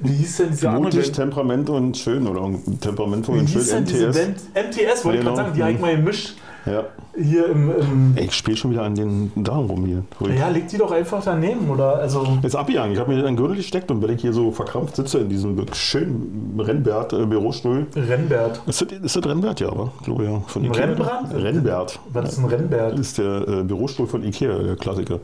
Wie 0.00 0.12
hieß 0.12 0.36
denn 0.38 0.50
diese 0.50 0.68
andere 0.68 0.84
mutig, 0.84 1.02
Band? 1.04 1.16
Temperament 1.16 1.70
und 1.70 1.96
schön 1.96 2.26
oder 2.26 2.48
Temperamentvoll 2.80 3.36
Wie 3.36 3.40
und 3.40 3.50
schön, 3.50 3.62
MTS. 3.62 4.16
MTS, 4.54 5.04
wollte 5.04 5.18
ich 5.18 5.24
Genau. 5.24 5.34
gerade 5.34 5.36
sagen, 5.36 5.52
die 5.54 5.62
habe 5.62 5.72
ich 5.72 5.76
Hm. 5.78 5.80
mal 5.80 5.96
gemischt. 5.96 6.36
Ja. 6.66 6.84
Hier 7.16 7.48
im, 7.48 7.70
im 7.70 8.12
Ey, 8.16 8.26
ich 8.26 8.34
spiele 8.34 8.56
schon 8.56 8.72
wieder 8.72 8.82
an 8.82 8.94
den 8.94 9.32
Darm 9.36 9.66
rum 9.66 9.86
hier. 9.86 10.02
Ruhig. 10.20 10.38
ja, 10.38 10.48
leg 10.48 10.68
die 10.68 10.76
doch 10.76 10.90
einfach 10.90 11.22
daneben, 11.24 11.70
oder? 11.70 11.96
Also, 11.96 12.26
Ist 12.42 12.54
abgegangen. 12.54 12.92
Ich 12.92 12.98
habe 12.98 13.12
mir 13.14 13.22
den 13.22 13.36
Gürtel 13.36 13.56
gesteckt 13.56 13.90
und 13.90 14.02
wenn 14.02 14.10
ich 14.14 14.20
hier 14.20 14.34
so 14.34 14.52
verkrampft 14.52 14.96
sitze 14.96 15.18
in 15.18 15.28
diesem 15.30 15.56
schönen 15.72 16.60
Rennbert-Bürostuhl. 16.60 17.86
Rennbert. 17.96 18.60
Ist 18.66 18.82
das, 18.82 18.92
ist 18.92 19.16
das 19.16 19.24
Rennbert, 19.26 19.60
ja, 19.60 19.68
aber? 19.70 19.92
Ich 20.00 20.04
glaube 20.04 20.24
ja. 20.24 20.40
Von 20.46 20.64
Ikea. 20.64 20.84
Rembrandt? 20.84 21.34
Rennbert. 21.34 21.98
Was 22.12 22.32
ist 22.32 22.38
ein 22.38 22.44
Rennbert? 22.44 22.92
Das 22.92 23.00
ist 23.00 23.18
der 23.18 23.48
äh, 23.48 23.62
Bürostuhl 23.64 24.06
von 24.06 24.22
Ikea, 24.22 24.58
der 24.58 24.76
Klassiker. 24.76 25.20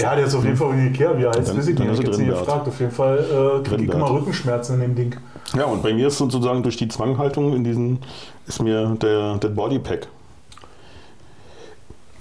Ja, 0.00 0.14
der 0.16 0.26
ist 0.26 0.34
auf 0.34 0.44
jeden 0.44 0.56
Fall 0.56 0.78
Ikea, 0.78 1.16
wie 1.18 1.22
er 1.24 1.30
heißt, 1.30 1.56
weiß 1.56 1.68
ich 1.68 1.78
nicht. 1.78 1.90
Ich 1.92 1.98
er 2.00 2.04
jetzt 2.06 2.18
Rennbert. 2.18 2.38
gefragt. 2.40 2.68
Auf 2.68 2.80
jeden 2.80 2.92
Fall 2.92 3.18
äh, 3.18 3.62
kriege 3.68 3.84
ich 3.84 3.90
immer 3.90 4.10
Rückenschmerzen 4.10 4.74
in 4.76 4.80
dem 4.82 4.94
Ding. 4.94 5.16
Ja, 5.56 5.64
und 5.66 5.82
bei 5.82 5.92
mir 5.92 6.08
ist 6.08 6.18
sozusagen 6.18 6.62
durch 6.62 6.76
die 6.76 6.88
Zwanghaltung 6.88 7.54
in 7.54 7.64
diesen, 7.64 7.98
ist 8.46 8.62
mir 8.62 8.96
der, 9.00 9.36
der 9.36 9.48
Bodypack. 9.48 10.08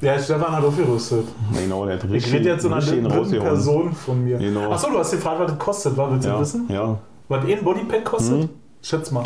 Ja, 0.01 0.19
Stefan 0.19 0.51
hat 0.55 0.63
aufgerüstet. 0.65 1.25
Genau, 1.53 1.85
der 1.85 1.95
hat 1.95 2.03
Ich 2.05 2.11
richtig, 2.11 2.33
rede 2.33 2.49
jetzt 2.49 2.65
in 2.65 2.73
einer 2.73 2.81
dritten. 2.81 3.39
Person 3.39 3.93
von 3.93 4.23
mir. 4.23 4.37
Genau. 4.37 4.69
Achso, 4.71 4.89
du 4.91 4.99
hast 4.99 5.11
gefragt, 5.11 5.39
was 5.39 5.51
das 5.51 5.59
kostet, 5.59 5.95
war? 5.95 6.11
Willst 6.11 6.25
du 6.25 6.29
Ja, 6.29 6.39
wissen? 6.41 6.65
ja. 6.69 6.97
Was 7.29 7.45
eh 7.45 7.55
ein 7.55 7.63
Bodypack 7.63 8.03
kostet? 8.03 8.41
Mhm. 8.41 8.49
Schätz 8.81 9.11
mal. 9.11 9.23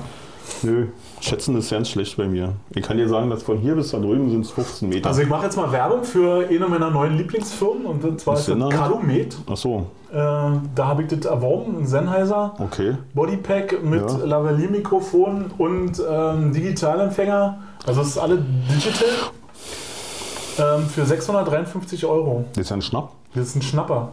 Nö, 0.61 0.87
schätzen 1.21 1.57
ist 1.57 1.69
ganz 1.71 1.89
schlecht 1.89 2.17
bei 2.17 2.27
mir. 2.27 2.53
Ich 2.71 2.83
kann 2.83 2.97
dir 2.97 3.07
sagen, 3.09 3.29
dass 3.29 3.43
von 3.43 3.57
hier 3.57 3.75
bis 3.75 3.91
da 3.91 3.99
drüben 3.99 4.29
sind 4.29 4.41
es 4.45 4.51
15 4.51 4.89
Meter. 4.89 5.09
Also 5.09 5.21
ich 5.21 5.29
mache 5.29 5.45
jetzt 5.45 5.55
mal 5.57 5.71
Werbung 5.71 6.03
für 6.03 6.47
eine 6.47 6.67
meiner 6.67 6.89
neuen 6.91 7.17
Lieblingsfirmen 7.17 7.85
und 7.85 8.19
zwar 8.21 8.35
Was 8.35 8.47
ist 8.47 8.59
das? 8.59 8.69
Calumet. 8.69 9.37
Ach 9.51 9.57
so, 9.57 9.87
Äh, 10.11 10.15
da 10.15 10.59
habe 10.87 11.03
ich 11.03 11.07
das 11.09 11.25
erworben, 11.25 11.79
ein 11.79 11.85
Sennheiser 11.87 12.53
okay. 12.59 12.95
Bodypack 13.13 13.83
mit 13.83 14.01
Ja. 14.09 14.17
Lavalier-Mikrofon 14.25 15.51
und 15.57 16.01
ähm, 16.09 16.53
Digitalempfänger. 16.53 17.57
Also 17.85 18.01
es 18.01 18.07
ist 18.09 18.17
alle 18.17 18.37
digital. 18.69 19.07
Ähm, 20.59 20.87
für 20.87 21.05
653 21.05 22.05
Euro. 22.05 22.45
Das 22.53 22.63
ist 22.63 22.69
ja 22.69 22.77
ein 22.77 22.81
Schnapp. 22.81 23.11
Das 23.35 23.47
ist 23.47 23.55
ein 23.55 23.61
Schnapper. 23.61 24.09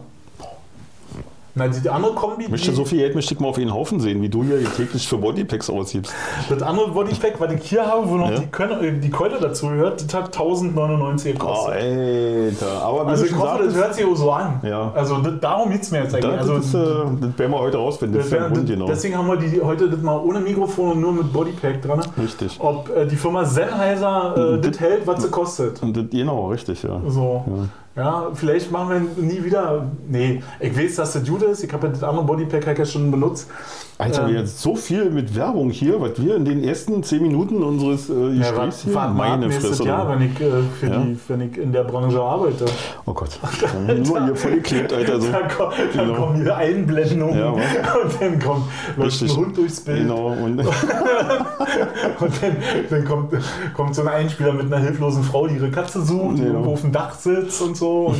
Na, 1.57 1.69
die 1.69 1.89
andere 1.89 2.13
Kombi, 2.13 2.43
Ich 2.43 2.49
möchte 2.49 2.73
so 2.73 2.83
viel 2.83 2.97
Geld 2.99 3.15
möchte 3.15 3.33
ich 3.33 3.39
mal 3.39 3.47
auf 3.47 3.57
einen 3.57 3.73
Haufen 3.73 4.01
sehen, 4.01 4.21
wie 4.21 4.27
du 4.27 4.43
hier 4.43 4.57
täglich 4.75 5.07
für 5.07 5.17
Bodypacks 5.17 5.69
ausgibst. 5.69 6.13
das 6.49 6.61
andere 6.61 6.89
Bodypack, 6.91 7.39
was 7.39 7.53
ich 7.53 7.69
hier 7.69 7.85
habe, 7.85 8.09
wo 8.09 8.15
noch 8.15 8.29
Ja. 8.29 8.39
die, 8.39 8.47
Keule, 8.47 8.85
äh, 8.85 8.91
die 8.99 9.09
Keule 9.09 9.37
dazu 9.39 9.67
gehört, 9.67 10.03
das 10.05 10.13
hat 10.13 10.33
1099 10.33 11.33
Oh, 11.35 11.39
gekostet. 11.39 11.75
Alter. 11.75 12.81
Aber 12.83 13.07
also 13.07 13.23
ich 13.25 13.33
hoffe, 13.37 13.63
das 13.63 13.73
hört 13.75 13.95
sich 13.95 14.05
auch 14.05 14.15
so 14.15 14.31
an. 14.31 14.59
Ja. 14.63 14.91
Also 14.93 15.17
das, 15.19 15.33
darum 15.39 15.69
geht 15.71 15.81
es 15.83 15.91
mir 15.91 16.03
jetzt 16.03 16.13
eigentlich. 16.13 16.31
das, 16.39 16.49
also, 16.49 16.55
ist, 16.57 16.73
äh, 16.73 16.77
das 17.21 17.39
werden 17.39 17.51
wir 17.51 17.59
heute 17.59 17.77
rausfinden. 17.77 18.17
Das 18.19 18.29
das 18.29 18.37
wär, 18.39 18.49
das, 18.49 18.65
genau. 18.65 18.85
Deswegen 18.87 19.17
haben 19.17 19.27
wir 19.27 19.37
die 19.37 19.61
heute 19.61 19.89
das 19.89 20.01
mal 20.01 20.17
ohne 20.19 20.41
Mikrofon 20.41 20.91
und 20.91 20.99
nur 20.99 21.13
mit 21.13 21.31
Bodypack 21.31 21.81
dran. 21.81 22.01
Richtig. 22.21 22.57
Ob 22.59 22.89
äh, 22.93 23.05
die 23.05 23.15
Firma 23.15 23.45
Sennheiser 23.45 24.55
äh, 24.55 24.61
das 24.61 24.71
Das- 24.71 24.79
hält, 24.81 25.07
was 25.07 25.21
sie 25.23 25.29
kostet. 25.29 25.81
Und 25.81 25.95
das, 25.95 26.03
genau, 26.11 26.49
richtig, 26.49 26.83
ja. 26.83 26.99
So. 27.07 27.43
Ja. 27.47 27.53
Ja, 27.95 28.31
vielleicht 28.33 28.71
machen 28.71 28.89
wir 29.15 29.23
nie 29.23 29.43
wieder. 29.43 29.89
Nee, 30.07 30.43
ich 30.59 30.77
weiß, 30.77 30.95
dass 30.95 31.13
das 31.13 31.25
gut 31.25 31.43
ist. 31.43 31.63
Ich 31.63 31.71
habe 31.71 31.87
ja 31.87 31.93
das 31.93 32.03
andere 32.03 32.25
Bodypack 32.25 32.67
halt 32.67 32.87
schon 32.89 33.09
benutzt. 33.09 33.49
Alter, 33.97 34.23
Ähm. 34.23 34.33
wir 34.33 34.39
jetzt 34.41 34.59
so 34.61 34.75
viel 34.75 35.09
mit 35.09 35.35
Werbung 35.37 35.69
hier, 35.69 36.01
was 36.01 36.21
wir 36.21 36.35
in 36.35 36.43
den 36.43 36.63
ersten 36.65 37.01
10 37.01 37.21
Minuten 37.21 37.63
unseres 37.63 38.09
äh, 38.09 38.13
Ja, 38.33 38.51
Gesprächs 38.51 38.81
hier. 38.83 38.93
warten 38.93 39.15
wir 39.17 39.23
ab 39.23 39.39
Meine 39.39 39.49
Fresse. 39.51 39.83
Jahr, 39.85 40.09
wenn 40.09 40.21
ich, 40.29 40.41
äh, 40.41 40.51
für 40.79 40.87
Ja. 40.87 40.99
die, 40.99 41.17
wenn 41.29 41.41
ich 41.41 41.57
in 41.57 41.71
der 41.71 41.85
Branche 41.85 42.19
arbeite. 42.21 42.65
Oh 43.05 43.13
Gott. 43.13 43.39
Nur 44.05 44.25
hier 44.25 44.35
voll 44.35 44.51
geklebt, 44.55 44.91
Alter. 44.91 45.21
So. 45.21 45.31
Dann, 45.31 45.47
kommt, 45.47 45.73
dann 45.93 46.07
Genau. 46.07 46.19
kommen 46.19 46.35
hier 46.41 46.55
Einblendungen 46.57 47.37
Ja, 47.39 47.53
was? 47.53 47.61
und 48.03 48.21
dann 48.21 48.39
kommt 48.39 48.63
ein. 48.97 49.29
Hund 49.37 49.57
durchs 49.57 49.79
Bild 49.79 49.99
Genau. 49.99 50.27
Und, 50.27 50.59
und 52.19 52.41
dann, 52.41 52.55
dann 52.89 53.05
kommt, 53.05 53.33
kommt 53.73 53.95
so 53.95 54.01
ein 54.01 54.07
Einspieler 54.09 54.51
mit 54.53 54.65
einer 54.65 54.79
hilflosen 54.83 55.23
Frau, 55.23 55.47
die 55.47 55.55
ihre 55.55 55.71
Katze 55.71 56.01
sucht, 56.01 56.37
die 56.37 56.41
Genau. 56.41 56.53
irgendwo 56.55 56.73
auf 56.73 56.81
dem 56.81 56.91
Dach 56.91 57.15
sitzt 57.15 57.61
und 57.61 57.77
so. 57.77 58.07
Und, 58.07 58.17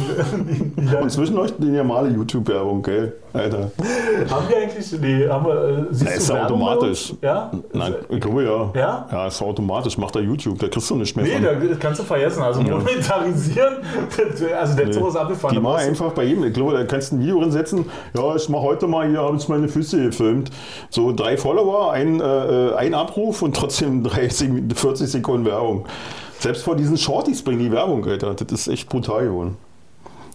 die, 0.50 0.82
die 0.82 0.96
und 0.96 1.12
zwischen 1.12 1.38
euch 1.38 1.52
die 1.58 1.66
normale 1.68 2.10
YouTube-Werbung, 2.12 2.82
gell? 2.82 3.14
Alter. 3.34 3.70
haben 4.32 4.48
wir 4.48 4.58
eigentlich, 4.58 4.96
nee, 5.02 5.28
haben 5.28 5.46
wir, 5.46 5.65
äh, 5.66 5.86
siehst 5.92 6.04
Na, 6.06 6.12
ist 6.12 6.30
ja 6.30 6.46
automatisch. 6.46 7.14
Ja? 7.22 7.52
Nein, 7.74 7.96
ich 8.10 8.20
glaube 8.20 8.44
ja. 8.44 8.72
Ja? 8.80 9.08
Ja, 9.12 9.28
ist 9.28 9.42
automatisch. 9.42 9.98
Macht 9.98 10.16
er 10.16 10.22
YouTube. 10.22 10.60
Da 10.60 10.68
kriegst 10.68 10.90
du 10.90 10.96
nicht 10.96 11.16
mehr 11.16 11.26
Nee, 11.26 11.34
von. 11.34 11.44
da 11.44 11.54
das 11.54 11.80
kannst 11.80 12.00
du 12.00 12.04
vergessen. 12.04 12.42
Also 12.44 12.62
monetarisieren, 12.62 13.76
also 14.60 14.76
der 14.76 14.86
hat 14.88 14.94
sowas 14.94 15.16
abgefahren. 15.16 15.54
Die 15.56 15.62
Da 15.62 15.62
mal 15.62 15.78
einfach 15.78 16.12
bei 16.12 16.24
jedem. 16.24 16.44
Ich 16.46 16.54
glaube, 16.54 16.74
da 16.74 16.84
kannst 16.84 17.12
du 17.12 17.16
ein 17.18 17.20
Video 17.22 17.40
hinsetzen. 17.42 17.86
Ja, 18.16 18.36
ich 18.36 18.48
mache 18.50 18.62
heute 18.64 18.88
mal 18.88 19.08
hier, 19.08 19.20
habe 19.20 19.38
ich 19.38 19.48
meine 19.48 19.68
Füße 19.68 20.02
gefilmt. 20.04 20.52
So 20.90 21.12
drei 21.12 21.38
Follower, 21.38 21.92
ein, 21.92 22.20
äh, 22.20 22.74
ein 22.78 22.94
Abruf 22.94 23.42
und 23.42 23.56
trotzdem 23.56 24.04
30, 24.06 24.52
40 24.76 25.10
Sekunden 25.10 25.46
Werbung. 25.46 25.86
Selbst 26.40 26.64
vor 26.64 26.76
diesen 26.76 26.98
Shorties 26.98 27.42
bringen 27.44 27.60
die 27.60 27.72
Werbung, 27.72 28.06
Alter. 28.06 28.34
Das 28.34 28.52
ist 28.52 28.68
echt 28.68 28.90
brutal 28.90 29.24
geworden. 29.26 29.58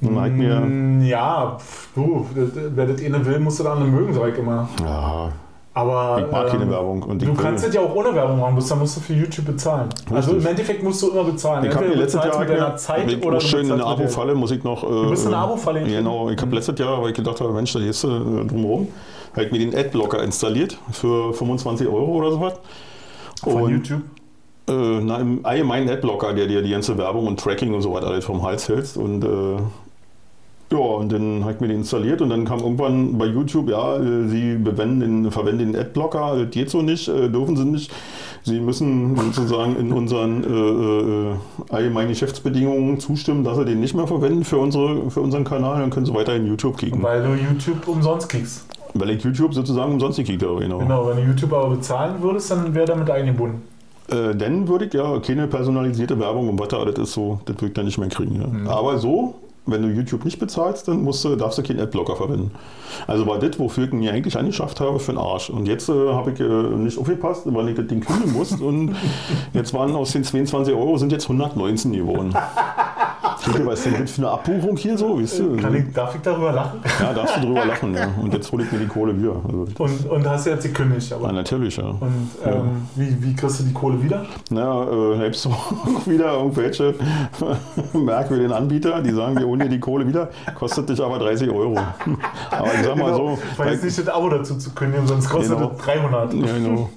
Man 0.00 0.20
hat 0.24 0.32
mir, 0.32 1.06
Ja, 1.06 1.56
pf, 1.58 1.88
du, 1.94 2.26
das- 2.34 2.48
wer 2.74 2.86
das 2.86 3.02
eine 3.02 3.24
will, 3.26 3.38
musst 3.40 3.58
du 3.60 3.64
da 3.64 3.72
andere 3.72 3.88
mögen, 3.88 4.14
sag 4.14 4.28
ich 4.32 4.38
immer. 4.38 4.68
ja, 4.82 5.30
Aber 5.74 6.22
ich 6.24 6.32
mag 6.32 6.48
keine 6.48 6.64
ähm, 6.64 6.70
Werbung. 6.70 7.02
Und 7.02 7.22
Du 7.22 7.30
ich 7.32 7.38
kannst 7.38 7.66
das 7.66 7.74
ja 7.74 7.80
auch 7.82 7.94
ohne 7.94 8.14
Werbung 8.14 8.40
machen, 8.40 8.62
dann 8.68 8.78
musst 8.78 8.96
du 8.96 9.00
für 9.00 9.12
YouTube 9.12 9.46
bezahlen. 9.46 9.88
Also 10.12 10.32
im 10.36 10.46
Endeffekt 10.46 10.82
musst 10.82 11.02
du 11.02 11.10
immer 11.10 11.24
bezahlen. 11.24 11.64
Ich 11.64 11.74
habe 11.74 11.86
letztes 11.86 12.24
Jahr 12.24 12.38
mit 12.40 12.48
deiner 12.48 12.76
Zeit 12.76 13.10
ich 13.12 13.22
oder 13.22 13.34
muss 13.34 13.44
schön 13.44 13.66
in 13.66 13.72
eine. 13.72 13.84
Abo-Falle, 13.84 14.34
muss 14.34 14.50
ich 14.50 14.64
noch. 14.64 14.82
Du 14.82 15.10
bist 15.10 15.26
in 15.26 15.34
eine 15.34 15.42
Abo-Falle 15.44 15.82
Genau, 15.84 16.30
ich 16.30 16.40
habe 16.40 16.54
letztes 16.56 16.78
Jahr, 16.78 17.00
weil 17.02 17.10
ich 17.10 17.16
gedacht 17.16 17.40
habe, 17.40 17.52
Mensch, 17.52 17.72
da 17.72 17.78
gehst 17.80 18.02
du 18.04 18.08
äh, 18.08 18.46
drumherum, 18.46 18.88
halt 19.36 19.52
mir 19.52 19.58
den 19.58 19.74
Adblocker 19.76 20.22
installiert 20.22 20.76
für 20.92 21.32
25 21.34 21.86
Euro 21.86 22.12
oder 22.16 22.30
sowas. 22.32 22.54
Von 23.44 23.62
Und, 23.62 23.70
YouTube. 23.70 24.00
Äh, 24.68 25.00
na, 25.02 25.18
im 25.18 25.40
allgemeinen 25.44 25.88
Adblocker, 25.88 26.32
der 26.34 26.46
dir 26.46 26.62
die 26.62 26.70
ganze 26.70 26.96
Werbung 26.98 27.26
und 27.26 27.38
Tracking 27.40 27.72
und 27.74 27.82
so 27.82 27.92
weiter 27.92 28.08
alles 28.08 28.24
vom 28.24 28.42
Hals 28.42 28.68
hältst. 28.68 28.96
Und 28.96 29.24
äh, 29.24 29.28
ja, 30.72 30.78
und 30.78 31.10
dann 31.10 31.42
habe 31.42 31.54
ich 31.54 31.60
mir 31.60 31.68
den 31.68 31.78
installiert 31.78 32.22
und 32.22 32.30
dann 32.30 32.44
kam 32.44 32.60
irgendwann 32.60 33.18
bei 33.18 33.26
YouTube, 33.26 33.68
ja, 33.68 33.96
äh, 33.96 34.28
sie 34.28 34.56
den, 34.56 35.30
verwenden 35.30 35.72
den 35.72 35.76
Adblocker, 35.76 36.36
das 36.36 36.50
geht 36.50 36.70
so 36.70 36.80
nicht, 36.80 37.08
äh, 37.08 37.28
dürfen 37.28 37.56
sie 37.56 37.64
nicht. 37.64 37.92
Sie 38.42 38.60
müssen 38.60 39.16
sozusagen 39.32 39.76
in 39.76 39.92
unseren 39.92 40.44
äh, 40.44 41.32
äh, 41.32 41.74
allgemeinen 41.74 42.08
Geschäftsbedingungen 42.08 43.00
zustimmen, 43.00 43.44
dass 43.44 43.56
sie 43.56 43.64
den 43.64 43.80
nicht 43.80 43.94
mehr 43.94 44.06
verwenden 44.06 44.44
für, 44.44 44.58
unsere, 44.58 45.10
für 45.10 45.20
unseren 45.20 45.44
Kanal, 45.44 45.80
dann 45.80 45.90
können 45.90 46.06
sie 46.06 46.14
weiterhin 46.14 46.46
YouTube 46.46 46.78
kicken. 46.78 47.02
Weil 47.02 47.22
du 47.22 47.34
YouTube 47.34 47.86
umsonst 47.86 48.28
kriegst. 48.28 48.66
Weil 48.94 49.10
ich 49.10 49.22
YouTube 49.22 49.52
sozusagen 49.52 49.92
umsonst 49.92 50.18
gekickt 50.18 50.42
habe, 50.42 50.60
genau. 50.60 50.78
Genau, 50.78 51.08
wenn 51.08 51.16
du 51.16 51.22
YouTube 51.22 51.52
aber 51.52 51.70
bezahlen 51.76 52.14
würdest, 52.22 52.50
dann 52.50 52.74
wäre 52.74 52.86
damit 52.86 53.10
eingebunden. 53.10 53.62
Äh, 54.08 54.34
dann 54.34 54.66
würde 54.66 54.86
ich 54.86 54.94
ja 54.94 55.18
keine 55.18 55.46
personalisierte 55.46 56.18
Werbung 56.18 56.48
und 56.48 56.58
was 56.58 56.68
da 56.68 56.78
alles 56.78 56.98
ist 56.98 57.12
so, 57.12 57.40
das 57.44 57.56
würde 57.56 57.66
ich 57.66 57.72
dann 57.74 57.84
nicht 57.84 57.98
mehr 57.98 58.08
kriegen. 58.08 58.40
Ja. 58.40 58.46
Mhm. 58.46 58.68
Aber 58.68 58.98
so, 58.98 59.34
wenn 59.70 59.82
du 59.82 59.88
YouTube 59.88 60.24
nicht 60.24 60.38
bezahlst, 60.38 60.88
dann 60.88 61.02
musst 61.02 61.24
du, 61.24 61.36
darfst 61.36 61.58
du 61.58 61.62
keinen 61.62 61.80
Adblocker 61.80 62.16
verwenden. 62.16 62.50
Also 63.06 63.26
war 63.26 63.38
das, 63.38 63.58
wofür 63.58 63.84
ich 63.84 63.92
ihn 63.92 64.00
mir 64.00 64.12
eigentlich 64.12 64.36
angeschafft 64.36 64.80
habe, 64.80 64.98
für 64.98 65.12
den 65.12 65.18
Arsch. 65.18 65.50
Und 65.50 65.66
jetzt 65.66 65.88
äh, 65.88 65.92
habe 65.92 66.32
ich 66.32 66.40
äh, 66.40 66.44
nicht 66.44 66.98
aufgepasst, 66.98 67.42
weil 67.46 67.68
ich 67.68 67.76
das 67.76 67.86
Ding 67.86 68.00
kündigen 68.00 68.32
musste. 68.32 68.62
Und 68.62 68.96
jetzt 69.52 69.72
waren 69.74 69.94
aus 69.94 70.12
den 70.12 70.24
22 70.24 70.74
Euro 70.74 70.98
sind 70.98 71.12
jetzt 71.12 71.24
119 71.24 71.92
geworden. 71.92 72.34
Ist 73.40 73.86
denn 73.86 73.94
das 74.00 74.10
für 74.12 74.22
eine 74.22 74.30
Abbuchung 74.30 74.76
hier 74.76 74.98
so? 74.98 75.18
Weißt 75.18 75.38
du? 75.38 75.56
Kann 75.56 75.74
ich, 75.74 75.92
darf 75.94 76.14
ich 76.14 76.20
darüber 76.20 76.52
lachen? 76.52 76.80
Ja, 77.00 77.12
darfst 77.14 77.36
du 77.38 77.40
drüber 77.40 77.64
lachen. 77.64 77.94
Ja. 77.94 78.08
Und 78.20 78.34
jetzt 78.34 78.52
hole 78.52 78.64
ich 78.64 78.72
mir 78.72 78.78
die 78.80 78.86
Kohle 78.86 79.16
wieder. 79.18 79.36
Also, 79.46 79.66
Und, 79.78 80.10
und 80.10 80.28
hast 80.28 80.46
jetzt 80.46 80.64
gekündigt. 80.64 81.12
Aber. 81.12 81.26
ja, 81.28 81.32
natürlich, 81.32 81.76
ja. 81.76 81.84
Und 81.84 82.28
ähm, 82.44 82.86
wie, 82.96 83.22
wie 83.22 83.34
kriegst 83.34 83.60
du 83.60 83.64
die 83.64 83.72
Kohle 83.72 84.02
wieder? 84.02 84.26
Na, 84.50 84.82
äh, 84.84 85.16
selbst 85.16 85.48
wieder 86.06 86.34
irgendwelche 86.34 86.94
merkwürdigen 87.94 88.52
Anbieter, 88.52 89.00
die 89.02 89.10
sagen, 89.10 89.36
wir 89.38 89.46
holen 89.46 89.60
dir 89.60 89.68
die 89.68 89.80
Kohle 89.80 90.06
wieder, 90.06 90.28
kostet 90.54 90.88
dich 90.88 91.00
aber 91.02 91.18
30 91.18 91.50
Euro. 91.50 91.76
Aber 92.50 92.66
ich 92.74 92.84
sag 92.84 92.96
mal 92.96 93.14
so, 93.14 93.38
Weil 93.56 93.72
jetzt 93.72 93.84
nicht 93.84 93.98
das 93.98 94.08
Abo 94.08 94.28
dazu 94.28 94.56
zu 94.58 94.70
kündigen, 94.70 95.06
sonst 95.06 95.28
kostet 95.28 95.56
Genau. 95.56 95.72
es 95.78 95.84
300. 95.84 96.34
ja, 96.34 96.40
genau. 96.54 96.90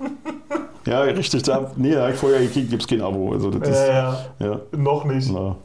ja, 0.86 1.02
richtig, 1.02 1.44
da, 1.44 1.72
nee, 1.76 1.94
da 1.94 2.04
hab 2.04 2.10
ich 2.12 2.16
vorher 2.16 2.40
gekickt, 2.42 2.70
gibt 2.70 2.82
es 2.82 2.88
kein 2.88 3.02
Abo. 3.02 3.32
Also 3.32 3.50
das 3.52 3.70
ist, 3.70 3.88
Ja, 3.88 4.18
ja, 4.40 4.46
ja, 4.48 4.60
noch 4.78 5.06
nicht. 5.06 5.32
na, 5.32 5.56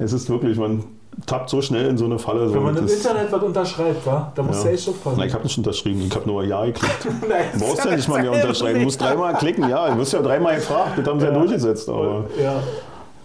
es 0.00 0.12
ist 0.12 0.28
wirklich, 0.30 0.58
man 0.58 0.82
tappt 1.26 1.50
so 1.50 1.60
schnell 1.60 1.86
in 1.88 1.98
so 1.98 2.04
eine 2.06 2.18
Falle. 2.18 2.48
So, 2.48 2.54
Wenn 2.54 2.62
man 2.62 2.76
im 2.76 2.86
das- 2.86 2.94
Internet 2.94 3.30
was 3.30 3.42
unterschreibt, 3.42 4.06
wa? 4.06 4.32
da 4.34 4.42
musst 4.42 4.64
Ja. 4.64 4.70
echt 4.70 4.88
aufpassen. 4.88 5.16
na, 5.18 5.26
ich 5.26 5.32
habe 5.34 5.44
nicht 5.44 5.58
unterschrieben, 5.58 6.02
ich 6.06 6.14
habe 6.14 6.26
nur 6.26 6.42
Ja 6.44 6.64
geklickt. 6.64 7.06
Nein, 7.28 7.44
Du 7.52 7.58
brauchst 7.60 7.84
ja 7.84 7.94
nicht 7.96 8.08
mal 8.08 8.20
mehr 8.22 8.32
unterschreiben, 8.32 8.78
du 8.78 8.84
musst 8.84 9.00
dreimal 9.00 9.34
klicken, 9.34 9.68
ja, 9.68 9.90
du 9.90 9.98
wirst 9.98 10.12
ja 10.12 10.22
dreimal 10.22 10.56
gefragt, 10.56 10.98
das 10.98 11.06
haben 11.06 11.20
sie 11.20 11.26
ja, 11.26 11.32
Ja. 11.32 11.38
durchgesetzt, 11.38 11.88
aber 11.88 12.24
Ja. 12.40 12.54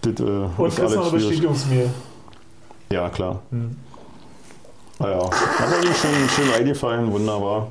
das 0.02 0.12
äh, 0.12 0.22
Und 0.22 0.68
ist 0.68 0.76
kriegst 0.76 0.78
noch 0.78 0.84
alles 0.84 0.96
eine. 0.96 1.10
Bestätigungsmail. 1.12 1.90
Ja, 2.92 3.08
klar. 3.08 3.40
Hm. 3.50 3.76
Naja, 4.98 5.18
hat 5.30 5.68
mir 5.82 5.94
schön, 5.94 6.28
schön 6.28 6.52
eingefallen, 6.58 7.10
wunderbar. 7.12 7.70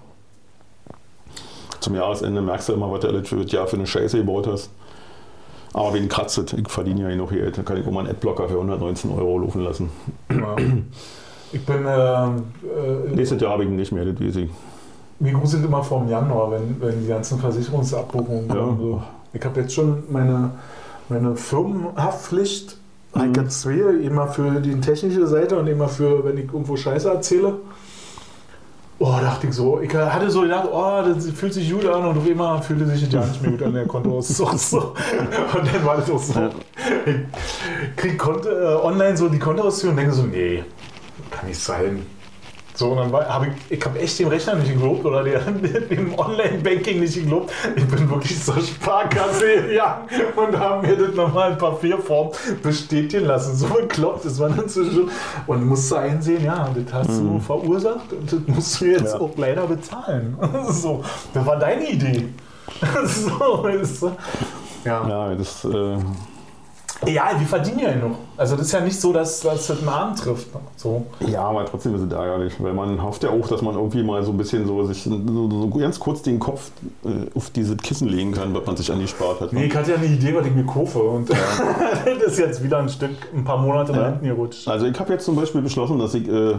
Zum 1.80 1.96
Jahresende 1.96 2.42
merkst 2.42 2.70
du 2.70 2.74
immer, 2.74 2.92
was 2.92 3.00
du 3.02 3.08
alles 3.10 3.28
für 3.28 3.38
das 3.38 3.52
Jahr 3.52 3.68
für 3.68 3.76
eine 3.78 3.86
Scheiße 3.88 4.18
gebaut 4.18 4.48
hast. 4.48 4.70
Aber 5.78 5.94
wen 5.94 6.08
kratzt 6.08 6.38
das? 6.38 6.54
Ich 6.54 6.70
verdiene 6.70 7.02
ja 7.02 7.10
genug 7.10 7.32
Geld. 7.32 7.58
Da 7.58 7.62
kann 7.64 7.76
ich 7.76 7.86
auch 7.86 7.92
mal 7.92 8.00
einen 8.02 8.12
Adblocker 8.12 8.48
für 8.48 8.56
119 8.56 9.12
Euro 9.12 9.40
laufen 9.40 9.62
lassen. 9.62 9.90
Ja. 10.30 10.56
Ich 11.52 11.66
bin, 11.66 11.86
äh, 11.86 12.26
äh, 12.26 12.30
Nächstes 13.14 13.42
Jahr 13.42 13.52
habe 13.52 13.64
ich 13.64 13.70
ihn 13.70 13.76
nicht 13.76 13.92
mehr, 13.92 14.06
das 14.06 14.20
weiß 14.20 14.38
ich. 14.38 14.50
mir 15.20 15.34
gruselt 15.34 15.66
immer 15.66 15.84
vor 15.84 16.00
dem 16.02 16.10
Januar, 16.10 16.52
wenn, 16.52 16.78
wenn 16.80 17.02
die 17.02 17.08
ganzen 17.08 17.40
Versicherungsabbuchungen 17.40 18.48
Ja. 18.48 18.56
kommen. 18.56 18.78
So. 18.80 19.02
Ich 19.34 19.44
habe 19.44 19.60
jetzt 19.62 19.74
schon 19.74 20.04
meine, 20.10 20.52
meine 21.10 21.36
Firmenhaftpflicht, 21.36 22.78
Mhm. 23.14 23.32
ich 23.32 23.38
habe 23.38 23.48
zwei, 23.50 23.80
immer 24.02 24.28
für 24.28 24.60
die 24.62 24.80
technische 24.82 25.28
Seite 25.28 25.58
und 25.58 25.68
immer 25.68 25.88
für, 25.90 26.24
wenn 26.26 26.38
ich 26.38 26.46
irgendwo 26.46 26.76
Scheiße 26.78 27.10
erzähle. 27.10 27.56
Oh, 28.98 29.18
dachte 29.20 29.48
ich 29.48 29.54
so. 29.54 29.82
Ich 29.82 29.94
hatte 29.94 30.30
so 30.30 30.42
gedacht, 30.42 30.70
oh, 30.72 31.02
das 31.06 31.30
fühlt 31.30 31.54
sich 31.54 31.70
gut 31.70 31.86
an 31.86 32.06
und 32.06 32.18
auf 32.18 32.26
einmal 32.26 32.62
fühlte 32.62 32.86
sich 32.86 33.04
das 33.04 33.14
ja 33.14 33.26
nicht 33.26 33.42
mehr 33.42 33.52
gut 33.52 33.64
an 33.64 33.74
der 33.74 33.86
Kontoauszug. 33.88 34.54
So. 34.58 34.94
Und 35.58 35.74
dann 35.74 35.86
war 35.86 35.98
das 35.98 36.10
auch 36.10 36.22
so. 36.22 36.50
Ich 37.06 37.96
krieg 37.98 38.18
Konto, 38.18 38.50
äh, 38.50 38.76
online 38.82 39.18
so 39.18 39.28
die 39.28 39.40
Kontoauszüge 39.40 39.92
und 39.92 39.98
denke 39.98 40.14
so, 40.14 40.24
nee, 40.24 40.64
kann 41.30 41.48
nicht 41.48 41.60
sein. 41.60 42.06
So, 42.76 42.92
und 42.92 42.98
dann 42.98 43.14
habe 43.14 43.48
ich, 43.48 43.78
ich 43.78 43.86
habe 43.86 44.00
echt 44.00 44.20
dem 44.20 44.28
Rechner 44.28 44.56
nicht 44.56 44.74
geglaubt 44.74 45.06
oder 45.06 45.24
dem 45.24 46.14
Online-Banking 46.20 47.00
nicht 47.00 47.16
geglaubt. 47.16 47.52
Ich 47.76 47.88
bin 47.88 48.10
wirklich 48.10 48.44
zur 48.44 48.62
Sparkasse 48.62 49.64
gegangen 49.64 50.08
und 50.36 50.60
habe 50.60 50.86
mir 50.86 50.98
das 50.98 51.16
nochmal 51.16 51.54
in 51.54 51.58
Papierform 51.58 52.32
bestätigen 52.62 53.26
lassen. 53.26 53.56
So 53.56 53.68
bekloppt 53.68 54.26
ist 54.26 54.40
man 54.40 54.60
inzwischen. 54.60 55.10
Und 55.48 55.66
musste 55.66 56.00
einsehen, 56.00 56.44
ja, 56.44 56.70
das 56.76 56.94
hast 56.94 57.22
mhm. 57.22 57.34
du 57.34 57.40
verursacht 57.40 58.12
und 58.12 58.32
das 58.32 58.40
musst 58.48 58.82
du 58.82 58.86
jetzt 58.86 59.14
ja. 59.14 59.22
auch 59.22 59.32
leider 59.38 59.66
bezahlen. 59.68 60.38
so, 60.70 61.02
das 61.34 61.46
war 61.46 61.58
deine 61.58 61.90
Idee. 61.90 62.28
so, 63.06 63.68
ist, 63.68 64.04
ja. 64.84 65.08
ja, 65.08 65.36
das. 65.36 65.64
Äh 65.64 65.98
ja, 67.06 67.32
wir 67.38 67.48
verdienen 67.48 67.80
ja 67.80 67.96
noch. 67.96 68.18
Also 68.38 68.56
das 68.56 68.68
ist 68.68 68.72
ja 68.72 68.82
nicht 68.82 69.00
so, 69.00 69.14
dass, 69.14 69.42
das 69.42 69.70
einen 69.72 69.88
Arm 69.88 70.16
trifft. 70.16 70.48
So. 70.76 71.06
Ja, 71.20 71.44
aber 71.44 71.66
trotzdem 71.66 71.96
ist 71.96 72.02
es 72.02 72.12
ärgerlich, 72.12 72.54
weil 72.60 72.74
man 72.74 73.02
hofft 73.02 73.24
ja 73.24 73.30
auch, 73.30 73.48
dass 73.48 73.62
man 73.62 73.76
irgendwie 73.76 74.04
mal 74.04 74.24
so 74.24 74.32
ein 74.32 74.38
bisschen 74.38 74.66
so 74.66 74.84
sich 74.86 75.04
so, 75.04 75.50
so 75.50 75.70
ganz 75.70 76.00
kurz 76.00 76.22
den 76.22 76.40
Kopf 76.40 76.72
äh, 77.04 77.36
auf 77.36 77.50
dieses 77.50 77.78
Kissen 77.78 78.08
legen 78.08 78.32
kann, 78.32 78.54
was 78.54 78.66
man 78.66 78.78
sich 78.78 78.92
angespart 78.92 79.42
hat. 79.42 79.54
Ne? 79.54 79.60
Nee, 79.60 79.66
ich 79.68 79.76
hatte 79.76 79.92
ja 79.92 79.98
eine 79.98 80.08
Idee, 80.08 80.34
was 80.36 80.46
ich 80.46 80.54
mir 80.54 80.66
kaufe 80.66 81.00
und 81.00 81.30
ja. 81.30 81.36
das 82.06 82.34
ist 82.34 82.40
jetzt 82.40 82.64
wieder 82.64 82.80
ein 82.80 82.90
Stück, 82.90 83.16
ein 83.34 83.44
paar 83.44 83.58
Monate 83.58 83.92
ja. 83.92 83.98
nach 83.98 84.06
hinten 84.12 84.26
gerutscht. 84.26 84.68
Also 84.68 84.86
ich 84.86 85.00
habe 85.00 85.14
jetzt 85.14 85.26
zum 85.26 85.36
Beispiel 85.36 85.62
beschlossen, 85.62 86.00
dass 86.00 86.14
ich 86.14 86.28
äh, 86.28 86.56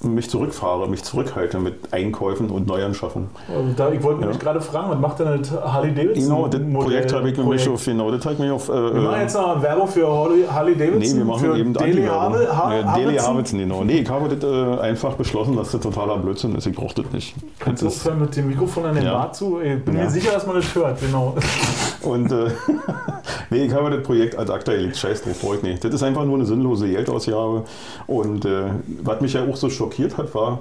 mich 0.00 0.30
zurückfahre, 0.30 0.88
mich 0.88 1.02
zurückhalte 1.02 1.58
mit 1.58 1.92
Einkäufen 1.92 2.50
und 2.50 2.68
Neuanschaffen. 2.68 3.28
Da, 3.76 3.90
ich 3.90 4.02
wollte 4.02 4.22
ja. 4.22 4.28
mich 4.28 4.38
gerade 4.38 4.60
fragen, 4.60 4.90
was 4.90 4.98
macht 4.98 5.18
denn 5.18 5.42
das 5.42 5.50
Harley 5.50 5.92
Davidson? 5.92 6.24
Genau, 6.24 6.46
das 6.46 6.60
Projekt 6.72 7.12
habe 7.12 7.30
ich 7.30 7.36
mich 7.36 7.68
auf, 7.68 7.84
genau, 7.84 8.10
das 8.10 8.24
habe 8.24 8.34
ich 8.34 8.40
mich 8.40 8.50
auf. 8.50 8.68
Äh, 8.68 8.72
wir 8.72 9.00
machen 9.00 9.20
jetzt 9.20 9.34
noch 9.34 9.60
Werbung 9.60 9.88
für 9.88 10.06
Harley 10.52 10.76
Davidson. 10.76 10.98
Nee, 11.00 11.16
wir 11.16 11.24
machen 11.24 11.56
eben 11.56 11.74
Daily 11.74 12.06
Harvardson. 12.06 13.58
genau. 13.58 13.82
Nee, 13.82 14.00
ich 14.00 14.08
habe 14.08 14.28
das 14.28 14.44
äh, 14.44 14.80
einfach 14.80 15.14
beschlossen, 15.14 15.56
dass 15.56 15.72
das 15.72 15.80
totaler 15.80 16.18
Blödsinn 16.18 16.54
ist. 16.54 16.66
Ich 16.66 16.76
brauche 16.76 16.94
das 16.94 17.12
nicht. 17.12 17.34
Kannst 17.58 17.82
du 17.82 17.88
aufhören 17.88 18.20
mit 18.20 18.36
dem 18.36 18.46
Mikrofon 18.48 18.84
an 18.86 18.94
den 18.94 19.04
ja. 19.04 19.14
Bart 19.14 19.34
zu? 19.34 19.60
Ich 19.60 19.84
bin 19.84 19.96
ja. 19.96 20.04
mir 20.04 20.10
sicher, 20.10 20.30
dass 20.32 20.46
man 20.46 20.56
das 20.56 20.74
hört, 20.74 21.00
genau. 21.00 21.34
Und 22.08 22.32
äh, 22.32 22.50
nee, 23.50 23.64
ich 23.66 23.72
habe 23.72 23.90
das 23.90 24.02
Projekt 24.02 24.36
als 24.36 24.50
Akta 24.50 24.72
gelegt. 24.72 24.96
Scheiß 24.96 25.22
drauf, 25.22 25.40
brauche 25.40 25.56
ich 25.56 25.62
nicht. 25.62 25.84
Das 25.84 25.92
ist 25.92 26.02
einfach 26.02 26.24
nur 26.24 26.36
eine 26.36 26.46
sinnlose 26.46 26.88
Geldausgabe. 26.88 27.64
Und 28.06 28.44
äh, 28.44 28.70
was 29.02 29.20
mich 29.20 29.34
ja 29.34 29.46
auch 29.46 29.56
so 29.56 29.68
schockiert 29.68 30.16
hat, 30.16 30.34
war, 30.34 30.60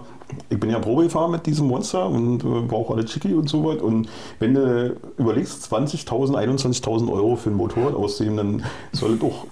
ich 0.49 0.59
bin 0.59 0.69
ja 0.69 0.79
Probe 0.79 1.03
gefahren 1.03 1.31
mit 1.31 1.45
diesem 1.45 1.67
Monster 1.67 2.07
und 2.07 2.43
äh, 2.43 2.71
war 2.71 2.79
auch 2.79 2.91
alle 2.91 3.05
Chicky 3.05 3.33
und 3.33 3.49
so 3.49 3.63
was. 3.63 3.81
Und 3.81 4.09
wenn 4.39 4.53
du 4.53 4.95
überlegst, 5.17 5.71
20.000, 5.71 6.35
21.000 6.35 7.11
Euro 7.11 7.35
für 7.35 7.49
ein 7.49 7.55
Motorrad 7.55 7.95
aussehen, 7.95 8.37
dann 8.37 8.63
soll 8.91 9.13
es 9.13 9.19
doch, 9.19 9.47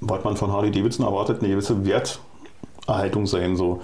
was 0.00 0.22
man 0.24 0.36
von 0.36 0.52
Harley 0.52 0.70
Davidson 0.70 1.06
erwartet, 1.06 1.40
eine 1.40 1.48
gewisse 1.48 1.84
Werterhaltung 1.86 3.26
sein. 3.26 3.56
So. 3.56 3.80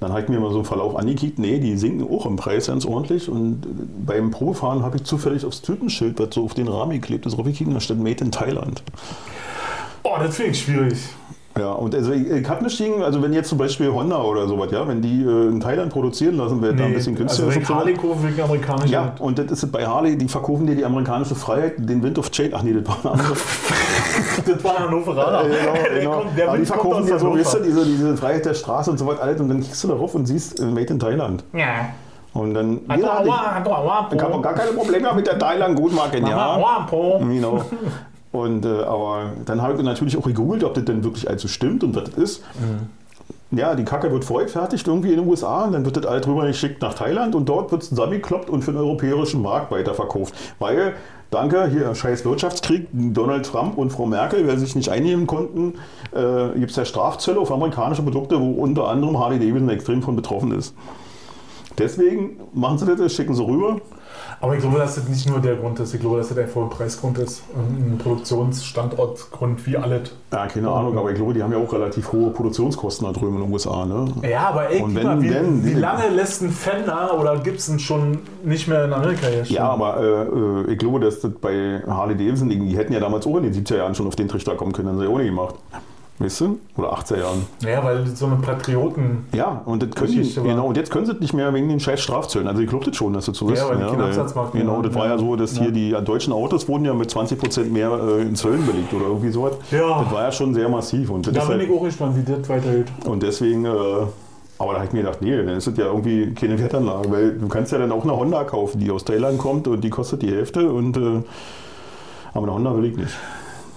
Dann 0.00 0.12
habe 0.12 0.22
ich 0.22 0.28
mir 0.28 0.38
mal 0.38 0.50
so 0.50 0.58
einen 0.58 0.64
Verlauf 0.64 0.96
angekickt, 0.96 1.38
nee, 1.40 1.58
die 1.58 1.76
sinken 1.76 2.08
auch 2.08 2.24
im 2.24 2.36
Preis 2.36 2.68
ganz 2.68 2.84
ordentlich. 2.84 3.28
Und 3.28 3.62
beim 4.06 4.30
Probefahren 4.30 4.82
habe 4.82 4.96
ich 4.96 5.04
zufällig 5.04 5.44
aufs 5.44 5.60
Tütenschild, 5.60 6.20
was 6.20 6.34
so 6.34 6.44
auf 6.44 6.54
den 6.54 6.68
Rahmen 6.68 6.92
geklebt 6.92 7.26
ist, 7.26 7.36
raufgekickt, 7.36 7.74
da 7.74 7.80
steht 7.80 7.98
Made 7.98 8.22
in 8.22 8.30
Thailand. 8.30 8.82
Oh, 10.04 10.14
das 10.18 10.36
finde 10.36 10.52
ich 10.52 10.60
schwierig. 10.60 10.98
Ja, 11.58 11.72
und 11.72 11.94
also 11.94 12.12
ich, 12.12 12.30
ich 12.30 12.48
habe 12.48 12.62
nicht 12.62 12.78
gegen, 12.78 13.02
also 13.02 13.22
wenn 13.22 13.32
jetzt 13.32 13.48
zum 13.48 13.58
Beispiel 13.58 13.90
Honda 13.90 14.22
oder 14.22 14.46
sowas, 14.46 14.70
ja, 14.70 14.86
wenn 14.86 15.02
die 15.02 15.24
äh, 15.24 15.48
in 15.48 15.60
Thailand 15.60 15.92
produzieren 15.92 16.36
lassen, 16.36 16.62
wäre 16.62 16.72
nee, 16.72 16.78
da 16.78 16.86
ein 16.86 16.94
bisschen 16.94 17.16
günstiger. 17.16 17.48
Also 17.48 17.74
Harley 17.74 17.94
kaufen 17.94 18.28
wegen 18.28 18.40
amerikanische. 18.40 18.92
Ja, 18.92 19.14
und 19.18 19.38
das 19.38 19.50
ist 19.50 19.72
bei 19.72 19.84
Harley, 19.86 20.16
die 20.16 20.28
verkaufen 20.28 20.66
dir 20.66 20.76
die 20.76 20.84
amerikanische 20.84 21.34
Freiheit, 21.34 21.74
den 21.78 22.02
Wind 22.02 22.18
of 22.18 22.30
Change. 22.30 22.52
Ach 22.54 22.62
nee, 22.62 22.72
das 22.72 22.86
war 22.86 22.98
eine 23.02 23.10
andere. 23.12 23.34
das 24.46 24.64
war 24.64 24.76
ein 24.76 24.84
Hannoveraner. 24.84 25.44
Äh, 25.44 25.48
genau, 25.48 25.72
genau. 25.98 26.10
Kommt, 26.18 26.38
der 26.38 26.48
Aber 26.48 26.58
die 26.58 26.66
verkaufen 26.66 27.06
dir 27.06 27.18
so, 27.18 27.34
weißt 27.34 27.54
du, 27.54 27.58
diese, 27.60 27.84
diese 27.84 28.16
Freiheit 28.16 28.44
der 28.44 28.54
Straße 28.54 28.90
und 28.90 28.98
so 28.98 29.06
was 29.06 29.18
alles 29.18 29.40
und 29.40 29.48
dann 29.48 29.60
kriegst 29.60 29.82
du 29.82 29.88
darauf 29.88 30.14
und 30.14 30.26
siehst 30.26 30.60
äh, 30.60 30.64
Made 30.64 30.92
in 30.92 30.98
Thailand. 30.98 31.44
Ja. 31.52 31.88
Und 32.34 32.54
dann, 32.54 32.80
ja, 32.88 33.20
ich, 33.22 33.26
ich 33.26 34.22
habe 34.22 34.40
gar 34.40 34.54
keine 34.54 34.70
Probleme 34.72 35.12
mit 35.14 35.26
der 35.26 35.38
Thailand-Gutmarke. 35.38 36.18
Ja, 36.20 36.86
genau. 37.18 37.64
Und, 38.38 38.64
äh, 38.64 38.82
aber 38.82 39.32
dann 39.44 39.62
habe 39.62 39.74
ich 39.74 39.82
natürlich 39.82 40.16
auch 40.16 40.24
gegoogelt, 40.24 40.64
ob 40.64 40.74
das 40.74 40.84
denn 40.84 41.02
wirklich 41.02 41.28
allzu 41.28 41.48
stimmt 41.48 41.82
und 41.82 41.94
was 41.96 42.04
das 42.04 42.14
ist. 42.14 42.42
Mhm. 42.60 43.58
Ja, 43.58 43.74
die 43.74 43.84
Kacke 43.84 44.12
wird 44.12 44.26
vorgefertigt 44.26 44.86
irgendwie 44.86 45.10
in 45.10 45.20
den 45.20 45.28
USA 45.28 45.64
und 45.64 45.72
dann 45.72 45.84
wird 45.84 45.96
das 45.96 46.04
alles 46.04 46.22
drüber 46.22 46.46
geschickt 46.46 46.82
nach 46.82 46.92
Thailand 46.92 47.34
und 47.34 47.48
dort 47.48 47.72
wird 47.72 47.82
es 47.82 47.88
zusammengekloppt 47.88 48.50
und 48.50 48.62
für 48.62 48.72
den 48.72 48.80
europäischen 48.80 49.40
Markt 49.40 49.70
weiterverkauft. 49.70 50.34
Weil, 50.58 50.92
danke, 51.30 51.66
hier 51.68 51.94
scheiß 51.94 52.26
Wirtschaftskrieg, 52.26 52.88
Donald 52.92 53.46
Trump 53.46 53.78
und 53.78 53.90
Frau 53.90 54.04
Merkel, 54.04 54.46
wer 54.46 54.58
sich 54.58 54.76
nicht 54.76 54.90
einnehmen 54.90 55.26
konnten, 55.26 55.76
äh, 56.12 56.58
gibt 56.58 56.70
es 56.72 56.76
ja 56.76 56.84
Strafzölle 56.84 57.40
auf 57.40 57.50
amerikanische 57.50 58.02
Produkte, 58.02 58.38
wo 58.38 58.50
unter 58.50 58.88
anderem 58.88 59.18
Harley 59.18 59.38
Davidson 59.38 59.70
extrem 59.70 60.02
von 60.02 60.14
betroffen 60.14 60.52
ist. 60.52 60.74
Deswegen 61.78 62.38
machen 62.52 62.76
sie 62.76 62.96
das, 62.96 63.14
schicken 63.14 63.34
sie 63.34 63.42
rüber 63.42 63.80
aber 64.40 64.54
ich 64.54 64.60
glaube, 64.60 64.78
dass 64.78 64.94
das 64.94 65.08
nicht 65.08 65.28
nur 65.28 65.40
der 65.40 65.56
Grund 65.56 65.80
ist. 65.80 65.94
Ich 65.94 66.00
glaube, 66.00 66.18
dass 66.18 66.28
das 66.28 66.38
einfach 66.38 66.62
ein 66.62 66.70
Preisgrund 66.70 67.18
ist. 67.18 67.42
Ein 67.54 67.98
Produktionsstandortgrund 67.98 69.66
wie 69.66 69.76
alles. 69.76 70.12
Ja, 70.32 70.46
keine 70.46 70.70
Ahnung, 70.70 70.96
aber 70.96 71.10
ich 71.10 71.16
glaube, 71.16 71.34
die 71.34 71.42
haben 71.42 71.52
ja 71.52 71.58
auch 71.58 71.72
relativ 71.72 72.12
hohe 72.12 72.30
Produktionskosten 72.30 73.06
da 73.06 73.12
drüben 73.12 73.36
in 73.36 73.42
den 73.42 73.52
USA. 73.52 73.84
Ne? 73.84 74.06
Ja, 74.22 74.48
aber 74.48 74.70
ey, 74.70 74.82
wenn, 74.86 75.02
mal, 75.02 75.20
wie, 75.20 75.28
denn, 75.28 75.64
wie 75.64 75.74
lange 75.74 76.08
lässt 76.10 76.42
ein 76.42 76.50
Fender 76.50 77.18
oder 77.18 77.38
Gibson 77.38 77.78
schon 77.78 78.20
nicht 78.44 78.68
mehr 78.68 78.84
in 78.84 78.92
Amerika 78.92 79.26
herstellen? 79.26 79.56
Ja, 79.56 79.70
aber 79.70 80.66
äh, 80.66 80.72
ich 80.72 80.78
glaube, 80.78 81.00
dass 81.00 81.20
das 81.20 81.32
bei 81.32 81.82
Harley 81.86 82.16
Davidson, 82.16 82.48
die 82.48 82.76
hätten 82.76 82.92
ja 82.92 83.00
damals 83.00 83.26
auch 83.26 83.36
in 83.38 83.44
den 83.44 83.54
70er 83.54 83.78
Jahren 83.78 83.94
schon 83.94 84.06
auf 84.06 84.16
den 84.16 84.28
Trichter 84.28 84.54
kommen 84.54 84.72
können, 84.72 84.88
haben 84.88 84.98
sie 84.98 85.04
ja 85.04 85.10
ohne 85.10 85.24
gemacht. 85.24 85.56
Weißt 86.20 86.40
du? 86.40 86.58
Oder 86.76 86.92
18 86.94 87.18
Jahren. 87.18 87.46
Ja, 87.62 87.84
weil 87.84 88.04
so 88.08 88.26
eine 88.26 88.36
Patrioten. 88.36 89.26
Ja, 89.32 89.62
und 89.64 89.82
das 89.84 89.90
können 89.90 90.10
die, 90.10 90.34
genau, 90.34 90.66
und 90.66 90.76
jetzt 90.76 90.90
können 90.90 91.06
sie 91.06 91.14
nicht 91.14 91.32
mehr 91.32 91.54
wegen 91.54 91.68
den 91.68 91.78
scheiß 91.78 92.00
Strafzöllen. 92.00 92.48
Also 92.48 92.60
ich 92.60 92.68
glaube 92.68 92.86
das 92.86 92.96
schon, 92.96 93.12
dass 93.12 93.26
das 93.26 93.36
so 93.36 93.48
ist. 93.50 93.60
Ja, 93.60 93.68
weil 93.68 93.78
ja, 93.78 93.96
weil, 93.96 94.50
Genau, 94.52 94.82
das 94.82 94.94
war 94.96 95.06
ja 95.06 95.16
so, 95.16 95.36
dass 95.36 95.56
ja. 95.56 95.62
hier 95.62 95.70
die 95.70 95.92
deutschen 96.04 96.32
Autos 96.32 96.68
wurden 96.68 96.84
ja 96.84 96.94
mit 96.94 97.08
20% 97.08 97.70
mehr 97.70 97.90
äh, 97.90 98.22
in 98.22 98.34
Zöllen 98.34 98.66
belegt 98.66 98.92
oder 98.92 99.06
irgendwie 99.06 99.30
sowas. 99.30 99.52
Ja. 99.70 100.02
Das 100.02 100.12
war 100.12 100.22
ja 100.22 100.32
schon 100.32 100.54
sehr 100.54 100.68
massiv. 100.68 101.08
Und 101.10 101.26
da 101.28 101.30
bin 101.30 101.40
halt, 101.40 101.62
ich 101.62 101.70
auch 101.70 101.84
gespannt, 101.84 102.16
wie 102.16 102.32
das 102.32 102.48
weitergeht. 102.48 102.86
Und 103.04 103.22
deswgen, 103.22 103.64
äh, 103.64 103.68
aber 104.58 104.72
da 104.72 104.78
habe 104.78 104.86
ich 104.86 104.92
mir 104.92 105.02
gedacht, 105.02 105.22
nee, 105.22 105.36
dann 105.36 105.48
ist 105.48 105.68
das 105.68 105.76
ja 105.76 105.84
irgendwie 105.86 106.34
keine 106.34 106.58
Wertanlage, 106.58 107.12
weil 107.12 107.38
du 107.38 107.46
kannst 107.46 107.70
ja 107.70 107.78
dann 107.78 107.92
auch 107.92 108.02
eine 108.02 108.16
Honda 108.16 108.42
kaufen, 108.42 108.80
die 108.80 108.90
aus 108.90 109.04
Thailand 109.04 109.38
kommt 109.38 109.68
und 109.68 109.82
die 109.82 109.90
kostet 109.90 110.22
die 110.22 110.30
Hälfte 110.32 110.68
und 110.72 110.96
äh, 110.96 111.22
aber 112.34 112.46
eine 112.46 112.54
Honda 112.54 112.76
will 112.76 112.86
ich 112.86 112.96
nicht. 112.96 113.14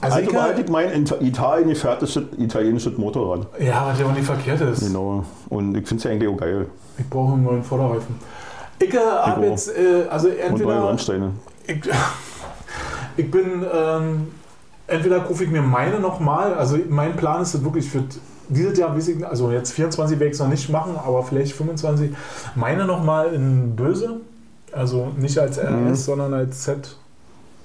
Also, 0.02 0.20
ich, 0.20 0.30
ich 0.60 0.70
mein 0.70 0.90
in 0.92 1.06
Italien 1.22 1.70
gefertigtes 1.70 2.24
italienisches 2.38 2.98
Motorrad. 2.98 3.48
Ja, 3.60 3.88
was 3.88 4.00
ja 4.00 4.06
auch 4.08 4.14
nicht 4.14 4.26
verkehrt 4.26 4.62
ist. 4.62 4.80
Genau. 4.88 5.24
Und 5.50 5.78
ich 5.78 5.88
finde 5.88 6.00
es 6.00 6.04
ja 6.04 6.12
eigentlich 6.12 6.30
auch 6.30 6.38
geil. 6.38 6.66
Ich 6.98 7.08
brauche 7.08 7.34
einen 7.34 7.44
neuen 7.44 7.64
Vorderreifen. 7.64 8.16
Ich 8.80 8.96
habe 8.96 9.46
jetzt, 9.46 9.70
äh, 9.78 10.08
also 10.10 10.28
entweder... 10.28 10.54
Und 10.54 10.62
neue 10.62 10.90
Randsteine. 10.90 11.32
Ich, 11.68 11.82
ich 13.18 13.30
bin, 13.30 13.64
ähm, 13.72 14.28
entweder 14.88 15.20
kaufe 15.20 15.44
ich 15.44 15.52
mir 15.52 15.62
meine 15.62 16.00
nochmal, 16.00 16.56
also 16.56 16.80
mein 16.90 17.16
Plan 17.16 17.44
ist 17.44 17.64
wirklich 17.64 17.88
für 17.88 18.04
dieses 18.50 18.78
Jahr, 18.78 18.96
also 19.30 19.52
jetzt 19.52 19.72
24 19.74 20.20
werde 20.20 20.28
ich 20.28 20.34
es 20.34 20.40
noch 20.40 20.50
nicht 20.50 20.70
machen, 20.70 20.96
aber 20.98 21.24
vielleicht 21.24 21.54
25, 21.54 22.12
meine 22.56 22.86
nochmal 22.86 23.34
in 23.34 23.76
Böse. 23.76 24.20
Also 24.72 25.12
nicht 25.18 25.38
als 25.38 25.58
RS, 25.58 25.70
mhm. 25.70 25.96
sondern 25.96 26.34
als 26.34 26.62
Z 26.62 26.96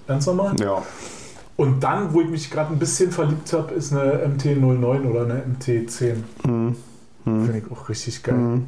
ganz 0.08 0.26
normal. 0.26 0.54
Ja. 0.60 0.82
Und 1.56 1.80
dann, 1.80 2.12
wo 2.12 2.20
ich 2.20 2.28
mich 2.28 2.50
gerade 2.50 2.72
ein 2.72 2.78
bisschen 2.78 3.10
verliebt 3.10 3.52
habe, 3.52 3.74
ist 3.74 3.92
eine 3.92 4.26
MT09 4.26 5.08
oder 5.08 5.22
eine 5.22 5.42
MT10. 5.42 6.16
Mhm. 6.44 6.76
Mhm. 7.24 7.44
Finde 7.44 7.58
ich 7.58 7.72
auch 7.72 7.88
richtig 7.88 8.22
geil. 8.22 8.34
Mhm. 8.34 8.66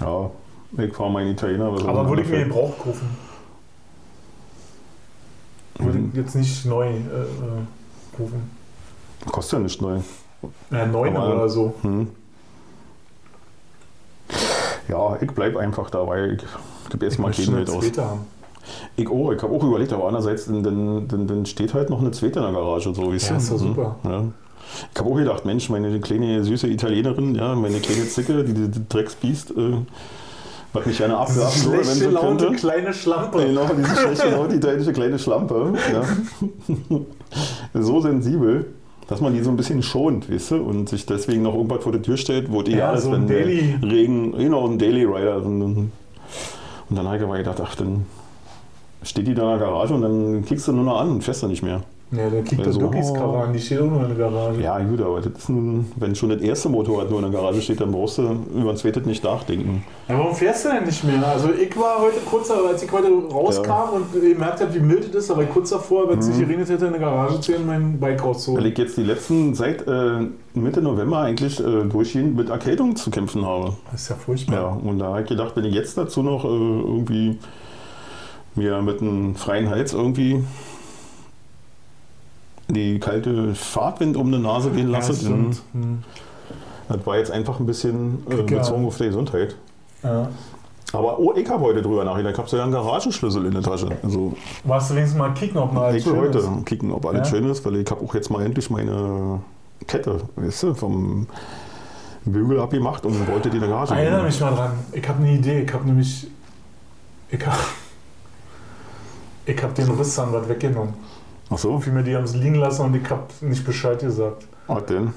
Ja, 0.00 0.30
ich 0.78 0.94
fahre 0.94 1.10
meinen 1.10 1.30
Italiener. 1.30 1.66
Aber, 1.66 1.88
aber 1.88 2.08
würde 2.08 2.22
ich 2.22 2.28
mir 2.28 2.44
Gebrauch 2.44 2.76
kaufen. 2.76 3.08
Würde 5.78 5.98
ich 5.98 6.14
jetzt 6.14 6.34
nicht 6.34 6.66
neu 6.66 6.88
äh, 6.88 6.90
äh, 6.90 8.16
kaufen. 8.16 8.50
Kostet 9.30 9.58
ja 9.58 9.58
nicht 9.60 9.80
neu. 9.80 10.00
Ja, 10.70 10.86
9 10.86 11.16
oder 11.16 11.48
so. 11.48 11.74
Hm. 11.82 12.08
Ja, 14.88 15.16
ich 15.20 15.30
bleibe 15.30 15.60
einfach 15.60 15.88
dabei. 15.90 16.36
Ich 16.36 16.90
gebe 16.90 17.06
jetzt 17.06 17.18
mal 17.18 17.30
kein 17.30 17.46
Geld 17.46 17.70
aus. 17.70 17.84
Haben. 17.96 18.26
Ich 18.96 19.08
auch, 19.08 19.12
oh, 19.12 19.32
ich 19.32 19.42
habe 19.42 19.54
auch 19.54 19.62
überlegt, 19.62 19.92
aber 19.92 20.06
andererseits, 20.06 20.46
dann, 20.46 20.62
dann, 20.62 21.26
dann 21.26 21.46
steht 21.46 21.74
halt 21.74 21.90
noch 21.90 22.00
eine 22.00 22.10
zweite 22.10 22.40
in 22.40 22.44
der 22.44 22.52
Garage, 22.52 22.94
so 22.94 23.12
wie 23.12 23.16
es 23.16 23.28
ja, 23.28 23.36
ist. 23.36 23.50
Ja, 23.50 23.58
super. 23.58 23.96
Ja. 24.04 24.24
Ich 24.92 24.98
habe 24.98 25.10
auch 25.10 25.16
gedacht, 25.16 25.44
Mensch, 25.44 25.68
meine 25.68 26.00
kleine 26.00 26.42
süße 26.44 26.66
Italienerin, 26.68 27.34
ja, 27.34 27.54
meine 27.54 27.78
kleine 27.80 28.06
Zicke, 28.06 28.44
die, 28.44 28.54
die 28.54 28.88
Drecksbiest, 28.88 29.50
äh, 29.50 29.76
was 30.72 30.86
mich 30.86 30.98
gerne 30.98 31.18
abwerfen 31.18 31.64
würde, 31.70 31.86
wenn 31.86 31.94
sie 31.94 32.06
Laute, 32.06 32.46
könnte. 32.46 32.56
kleine 32.56 32.94
Schlampe. 32.94 33.44
Genau, 33.44 33.68
diese 33.76 33.94
schlechte 33.94 34.30
Laute, 34.30 34.54
italienische 34.56 34.92
kleine 34.92 35.18
Schlampe. 35.18 35.74
Ja. 35.92 36.02
so 37.82 38.00
sensibel 38.00 38.66
dass 39.08 39.20
man 39.20 39.34
die 39.34 39.42
so 39.42 39.50
ein 39.50 39.56
bisschen 39.56 39.82
schont, 39.82 40.32
weißt 40.32 40.52
du, 40.52 40.56
und 40.62 40.88
sich 40.88 41.04
deswegen 41.04 41.42
noch 41.42 41.54
irgendwas 41.54 41.82
vor 41.82 41.92
der 41.92 42.00
Tür 42.00 42.16
stellt, 42.16 42.50
wo 42.50 42.62
die 42.62 42.72
ja, 42.72 42.92
ist, 42.92 43.04
so 43.04 43.12
wenn 43.12 43.26
Daily. 43.26 43.74
Regen, 43.82 44.32
genau, 44.32 44.66
ein 44.66 44.78
Daily 44.78 45.04
Rider. 45.04 45.44
Und 45.44 45.90
dann 46.88 47.06
habe 47.06 47.18
ich 47.18 47.22
aber 47.22 47.36
gedacht, 47.36 47.60
ach, 47.62 47.74
dann 47.74 48.06
steht 49.04 49.26
die 49.26 49.34
da 49.34 49.42
in 49.54 49.58
der 49.58 49.68
Garage 49.68 49.94
und 49.94 50.02
dann 50.02 50.44
klickst 50.44 50.68
du 50.68 50.72
nur 50.72 50.84
noch 50.84 51.00
an 51.00 51.10
und 51.10 51.24
fährst 51.24 51.42
du 51.42 51.48
nicht 51.48 51.62
mehr. 51.62 51.82
Ja, 52.14 52.28
der 52.28 52.42
kickt 52.42 52.62
der 52.66 52.74
so, 52.74 52.80
Duckys 52.80 53.10
oh. 53.10 53.46
Die 53.54 53.58
steht 53.58 53.80
auch 53.80 53.86
nur 53.86 54.02
in 54.02 54.08
der 54.14 54.28
Garage. 54.28 54.60
Ja, 54.60 54.78
gut, 54.80 55.00
aber 55.00 55.22
das 55.22 55.32
ist 55.32 55.48
nun, 55.48 55.90
wenn 55.96 56.14
schon 56.14 56.28
das 56.28 56.42
erste 56.42 56.68
Motorrad 56.68 57.08
nur 57.08 57.20
in 57.24 57.32
der 57.32 57.40
Garage 57.40 57.62
steht, 57.62 57.80
dann 57.80 57.90
brauchst 57.90 58.18
du 58.18 58.36
über 58.54 58.68
ein 58.68 58.76
zweites 58.76 59.06
nicht 59.06 59.24
nachdenken. 59.24 59.82
Ja, 60.10 60.18
warum 60.18 60.34
fährst 60.34 60.66
du 60.66 60.68
denn 60.72 60.84
nicht 60.84 61.02
mehr? 61.04 61.26
Also 61.26 61.48
ich 61.52 61.74
war 61.74 62.02
heute 62.02 62.18
kurz, 62.28 62.50
als 62.50 62.82
ich 62.82 62.92
heute 62.92 63.08
rauskam 63.32 63.94
und 63.94 64.12
gemerkt 64.12 64.60
habe, 64.60 64.74
wie 64.74 64.80
mild 64.80 65.08
es 65.08 65.14
ist, 65.24 65.30
aber 65.30 65.44
kurz 65.44 65.70
davor, 65.70 66.10
wenn 66.10 66.18
es 66.18 66.28
Mhm. 66.28 66.32
sich 66.34 66.40
geregnet 66.42 66.68
hätte, 66.68 66.84
in 66.84 66.92
der 66.92 67.00
Garage 67.00 67.40
zu 67.40 67.52
gehen, 67.52 67.66
mein 67.66 67.98
Bike 67.98 68.20
Weil 68.20 68.26
rauszuholen. 68.28 68.66
ich 68.66 68.76
jetzt 68.76 68.98
die 68.98 69.04
letzten, 69.04 69.54
seit 69.54 69.88
äh, 69.88 70.26
Mitte 70.52 70.82
November 70.82 71.20
eigentlich 71.20 71.60
äh, 71.60 71.84
durchgehend 71.84 72.36
mit 72.36 72.50
Erkältung 72.50 72.94
zu 72.94 73.10
kämpfen 73.10 73.46
habe. 73.46 73.72
Das 73.90 74.02
ist 74.02 74.10
ja 74.10 74.16
furchtbar. 74.16 74.54
Ja, 74.54 74.66
und 74.90 74.98
da 74.98 75.06
habe 75.06 75.22
ich 75.22 75.28
gedacht, 75.28 75.52
wenn 75.56 75.64
ich 75.64 75.72
jetzt 75.74 75.96
dazu 75.96 76.22
noch 76.22 76.44
äh, 76.44 76.48
irgendwie 76.48 77.38
mir 78.54 78.82
mit 78.82 79.00
einem 79.00 79.34
freien 79.34 79.68
Hals 79.70 79.92
irgendwie 79.92 80.44
die 82.68 82.98
kalte 82.98 83.54
Fahrtwind 83.54 84.16
um 84.16 84.30
die 84.32 84.38
Nase 84.38 84.70
gehen 84.70 84.90
Ja, 84.90 84.98
lasse, 84.98 85.12
das 85.12 85.24
dann, 85.24 85.52
stimmt. 85.52 85.62
Hm. 85.72 86.02
das 86.88 87.06
war 87.06 87.16
jetzt 87.18 87.30
einfach 87.30 87.60
ein 87.60 87.66
bisschen 87.66 88.26
äh, 88.30 88.36
ja- 88.36 88.42
bezogen 88.58 88.86
auf 88.86 88.96
die 88.96 89.04
Gesundheit. 89.04 89.56
Ja. 90.02 90.28
Aber 90.94 91.18
oh, 91.18 91.32
ich 91.34 91.48
habe 91.48 91.62
heute 91.64 91.80
drüber 91.80 92.04
nachgedacht. 92.04 92.32
Ich 92.34 92.38
habe 92.38 92.48
sogar 92.50 92.64
einen 92.64 92.72
Garagenschlüssel 92.74 93.46
in 93.46 93.52
der 93.52 93.62
Tasche. 93.62 93.88
Also 94.02 94.34
Warst 94.64 94.90
du 94.90 94.94
wenigstens 94.94 95.18
mal 95.18 95.32
kicken, 95.32 95.56
ob 95.58 95.72
noch 95.72 95.82
alles 95.82 96.02
ich 96.02 96.06
will 96.06 96.18
heute 96.20 96.38
ist? 96.38 96.66
kicken, 96.66 96.92
ob 96.92 97.06
alles 97.06 97.30
Ja? 97.30 97.36
schön 97.36 97.48
ist, 97.50 97.64
weil 97.64 97.76
ich 97.76 97.90
habe 97.90 98.04
auch 98.04 98.14
jetzt 98.14 98.30
mal 98.30 98.44
endlich 98.44 98.68
meine 98.68 99.40
Kette, 99.86 100.20
weißt 100.36 100.62
du, 100.64 100.74
vom 100.74 101.26
Bügel 102.26 102.60
abgemacht 102.60 103.06
und 103.06 103.26
wollte 103.26 103.48
die 103.48 103.56
in 103.56 103.62
der 103.62 103.70
Garage. 103.70 103.94
Erinnere 103.94 104.16
nehmen. 104.16 104.26
mich 104.26 104.40
mal 104.40 104.54
dran. 104.54 104.72
Ich 104.92 105.08
habe 105.08 105.18
eine 105.22 105.32
Idee. 105.32 105.62
Ich 105.62 105.72
habe 105.72 105.84
nämlich. 105.86 106.26
Ich 107.30 107.46
habe. 107.46 107.56
Ich 109.46 109.62
habe 109.62 109.72
den 109.74 109.90
Rissanwalt 109.90 110.48
weggenommen. 110.48 110.94
Ach 111.50 111.58
so, 111.58 111.78
Vielmehr, 111.80 112.02
die 112.02 112.14
haben 112.16 112.24
es 112.24 112.34
liegen 112.34 112.54
lassen 112.56 112.82
und 112.86 112.94
ich 112.94 113.08
habe 113.10 113.22
nicht 113.40 113.64
Bescheid 113.64 113.98
gesagt. 114.00 114.46
was 114.66 114.84
denn? 114.86 115.12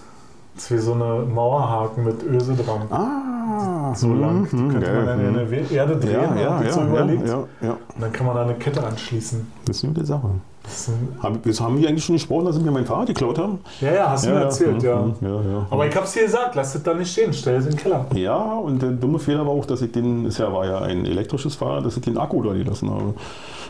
Das 0.56 0.72
wäre 0.72 0.82
so 0.82 0.94
eine 0.94 1.26
Mauerhaken 1.26 2.04
mit 2.06 2.24
Öse 2.24 2.54
dran. 2.56 2.82
Ah, 2.90 3.94
So 3.94 4.14
lang. 4.14 4.46
Die 4.52 4.58
hm, 4.58 4.72
könnte 4.72 4.94
man 4.94 5.06
dann 5.06 5.20
in 5.20 5.26
ja, 5.26 5.32
der 5.40 5.52
We- 5.52 5.76
Erde 5.76 5.98
drehen 5.98 6.12
ja, 6.14 6.36
ja, 6.36 6.60
die 6.60 6.66
ja, 6.68 6.72
so 6.72 6.80
ja, 6.80 6.86
überlegt. 6.88 7.28
ja, 7.28 7.44
ja. 7.62 7.72
Und 7.72 8.02
dann 8.02 8.12
kann 8.14 8.26
man 8.26 8.36
da 8.36 8.44
eine 8.44 8.56
Kette 8.56 8.82
anschließen. 8.86 9.46
Das 9.66 9.78
ist 9.78 9.84
eine 9.84 9.94
gute 9.94 10.06
Sache. 10.06 10.30
Das 10.64 10.88
ist 10.88 10.92
Haben, 11.22 11.40
das 11.44 11.62
haben 11.62 11.78
wir 11.78 11.88
eigentlich 11.90 12.06
schon 12.06 12.16
gesprochen, 12.16 12.46
dass 12.46 12.56
sie 12.56 12.62
mir 12.64 12.72
mein 12.72 12.86
Fahrrad 12.86 13.08
geklaut 13.08 13.38
haben? 13.38 13.60
ja, 13.82 13.94
ja, 13.94 14.10
hast 14.12 14.26
du 14.26 14.30
mir 14.32 14.36
erzählt, 14.40 14.82
ja. 14.82 15.04
hm, 15.04 15.14
ja, 15.22 15.28
ja. 15.30 15.68
Aber 15.70 15.86
ich 15.88 15.96
hab's 15.96 16.14
dir 16.14 16.24
gesagt, 16.24 16.56
lass 16.56 16.74
es 16.74 16.82
da 16.82 16.94
nicht 16.94 17.12
stehen, 17.12 17.34
stell 17.34 17.58
es 17.58 17.66
in 17.66 17.72
den 17.72 17.80
Keller. 17.80 18.06
ja, 18.16 18.36
und 18.36 18.82
der 18.82 18.92
dumme 18.92 19.20
Fehler 19.20 19.46
war 19.46 19.52
auch, 19.54 19.66
dass 19.66 19.82
ich 19.82 19.92
den, 19.92 20.26
es 20.26 20.38
ja 20.40 20.52
war 20.52 20.66
ja 20.66 20.80
ein 20.80 21.06
elektrisches 21.06 21.54
Fahrrad, 21.56 21.86
dass 21.86 21.98
ich 21.98 22.02
den 22.04 22.18
Akku 22.18 22.42
da 22.42 22.54
gelassen 22.54 22.90
habe. 22.90 23.14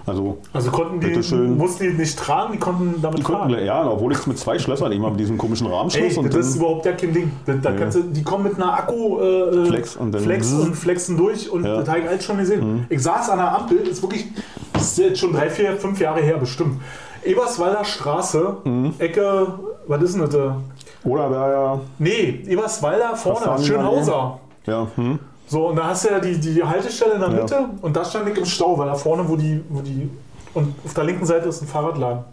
Also, 0.07 0.37
Also 0.53 0.69
konnten 0.71 0.99
die, 0.99 1.07
Bitteschön. 1.07 1.57
mussten 1.57 1.83
die 1.83 1.93
nicht 1.93 2.17
tragen, 2.19 2.53
die 2.53 2.59
konnten 2.59 3.01
damit 3.01 3.19
die 3.19 3.23
fahren. 3.23 3.49
konnten, 3.49 3.65
ja, 3.65 3.87
obwohl 3.89 4.11
ich 4.11 4.19
es 4.19 4.27
mit 4.27 4.37
zwei 4.37 4.59
Schlössern, 4.59 4.91
immer 4.91 5.09
mit 5.09 5.19
diesem 5.19 5.37
komischen 5.37 5.65
Rahmenschluss 5.67 6.13
Ey, 6.13 6.17
und 6.17 6.31
das 6.33 6.45
ist 6.45 6.55
dann, 6.55 6.61
überhaupt 6.61 6.85
ja 6.85 6.91
kein 6.93 7.11
Ding. 7.13 7.31
Da, 7.45 7.53
da 7.53 7.71
Ja. 7.71 7.75
kannst 7.77 7.97
du, 7.97 8.03
die 8.03 8.21
kommen 8.23 8.43
mit 8.43 8.55
einer 8.55 8.71
Akku 8.73 9.19
äh, 9.19 9.65
Flex 9.65 9.95
und 9.95 10.15
Flex 10.15 10.53
und 10.53 10.75
flexen 10.75 11.17
durch 11.17 11.49
und 11.49 11.63
Ja. 11.65 11.73
Mhm. 11.73 11.79
das 11.79 11.89
habe 11.89 11.99
ich 12.01 12.07
alles 12.09 12.23
schon 12.23 12.37
gesehen. 12.37 12.85
Ich 12.89 13.01
saß 13.01 13.29
an 13.31 13.39
der 13.39 13.55
Ampel, 13.57 13.77
ist 13.77 14.01
wirklich, 14.03 14.25
das 14.73 14.83
ist 14.83 14.97
jetzt 14.99 15.19
schon 15.19 15.33
drei, 15.33 15.49
vier, 15.49 15.75
fünf 15.77 15.99
Jahre 15.99 16.21
her 16.21 16.37
bestimmt. 16.37 16.79
Eberswalder 17.23 17.83
Straße, 17.83 18.57
Mhm. 18.63 18.93
Ecke, 18.99 19.47
was 19.87 20.01
ist 20.03 20.13
denn 20.13 20.21
das? 20.21 20.29
da? 20.31 20.57
oder 21.03 21.29
wäre 21.31 21.51
ja, 21.51 21.79
Nee, 21.99 22.43
Eberswalder 22.47 23.15
vorne. 23.15 23.63
Schönhauser. 23.63 24.39
ja, 24.67 24.87
hm, 24.95 25.19
So, 25.47 25.67
und 25.69 25.75
da 25.75 25.85
hast 25.87 26.05
du 26.05 26.09
ja 26.09 26.19
die, 26.19 26.39
die 26.39 26.63
Haltestelle 26.63 27.13
in 27.15 27.19
der 27.19 27.29
Ja. 27.29 27.35
Mitte 27.41 27.69
und 27.81 27.95
da 27.95 28.03
stand 28.03 28.27
ich 28.29 28.37
im 28.37 28.45
Stau, 28.45 28.77
weil 28.77 28.87
da 28.87 28.95
vorne, 28.95 29.27
wo 29.27 29.35
die, 29.35 29.63
wo 29.69 29.81
die, 29.81 30.09
und 30.53 30.73
auf 30.83 30.93
der 30.93 31.03
linken 31.03 31.25
Seite 31.25 31.49
ist 31.49 31.61
ein 31.61 31.67
Fahrradladen. 31.67 32.23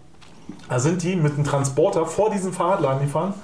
Da 0.69 0.79
sind 0.79 1.03
die 1.03 1.17
mit 1.17 1.35
einem 1.35 1.45
Transporter 1.45 2.07
vor 2.07 2.31
diesem 2.31 2.53
Fahrradladen 2.53 3.03
gefahren, 3.03 3.35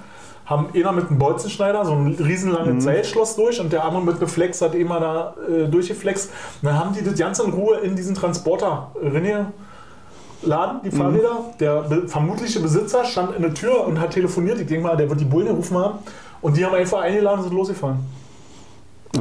haben 0.46 0.68
einer 0.74 0.92
mit 0.92 1.10
einem 1.10 1.18
Bolzenschneider 1.18 1.84
so 1.84 1.92
ein 1.92 2.16
riesenlanges 2.18 2.74
Mhm. 2.74 2.80
Seilschloss 2.80 3.36
durch 3.36 3.60
und 3.60 3.70
der 3.72 3.84
andere 3.84 4.02
mit 4.02 4.16
einem 4.16 4.28
Flex 4.28 4.62
hat 4.62 4.74
immer 4.74 4.98
da 5.00 5.34
äh, 5.46 5.68
durchgeflext. 5.68 6.30
Und 6.62 6.66
dann 6.68 6.78
haben 6.78 6.94
die 6.94 7.04
das 7.04 7.16
Ganze 7.18 7.44
in 7.44 7.52
Ruhe 7.52 7.76
in 7.78 7.94
diesen 7.96 8.14
Transporter 8.14 8.90
reingeladen, 9.02 10.80
die 10.84 10.90
Fahrräder. 10.90 11.40
Der 11.60 11.82
be 11.82 12.08
vermutliche 12.08 12.60
Besitzer 12.60 13.04
stand 13.04 13.36
in 13.36 13.42
der 13.42 13.52
Tür 13.54 13.86
und 13.86 14.00
hat 14.00 14.12
telefoniert. 14.12 14.58
Ich 14.60 14.66
denke 14.66 14.86
mal, 14.86 14.96
der 14.96 15.08
wird 15.10 15.20
die 15.20 15.24
Bullen 15.26 15.48
gerufen 15.48 15.76
haben. 15.76 15.98
Und 16.40 16.56
die 16.56 16.64
haben 16.64 16.74
einfach 16.74 17.00
eingeladen 17.00 17.40
und 17.40 17.44
sind 17.48 17.54
losgefahren. 17.54 17.98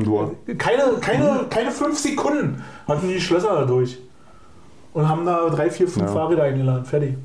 Du, 0.04 0.32
Keine, 0.58 0.84
keine, 1.02 1.45
keine 1.50 1.72
fünf 1.72 1.98
Sekunden 1.98 2.64
hatten 2.88 3.08
die 3.08 3.20
Schlösser 3.20 3.50
da 3.56 3.66
durch. 3.66 3.98
Und 4.93 5.08
haben 5.08 5.26
da 5.26 5.50
drei, 5.50 5.70
vier, 5.70 5.88
fünf 5.88 6.08
Ja. 6.08 6.12
Fahrräder 6.14 6.43
eingeladen. 6.43 6.86
Fertig. 6.86 7.16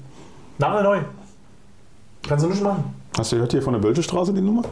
Name 0.59 0.83
neu. 0.83 0.99
Kannst 2.29 2.45
du 2.45 2.49
nicht 2.51 2.63
machen. 2.63 2.85
hast 3.19 3.33
du 3.33 3.37
gehört 3.37 3.53
hier 3.53 3.63
von 3.63 3.73
der 3.73 3.81
Bölschestraße 3.81 4.33
die 4.33 4.41
Nummer? 4.43 4.63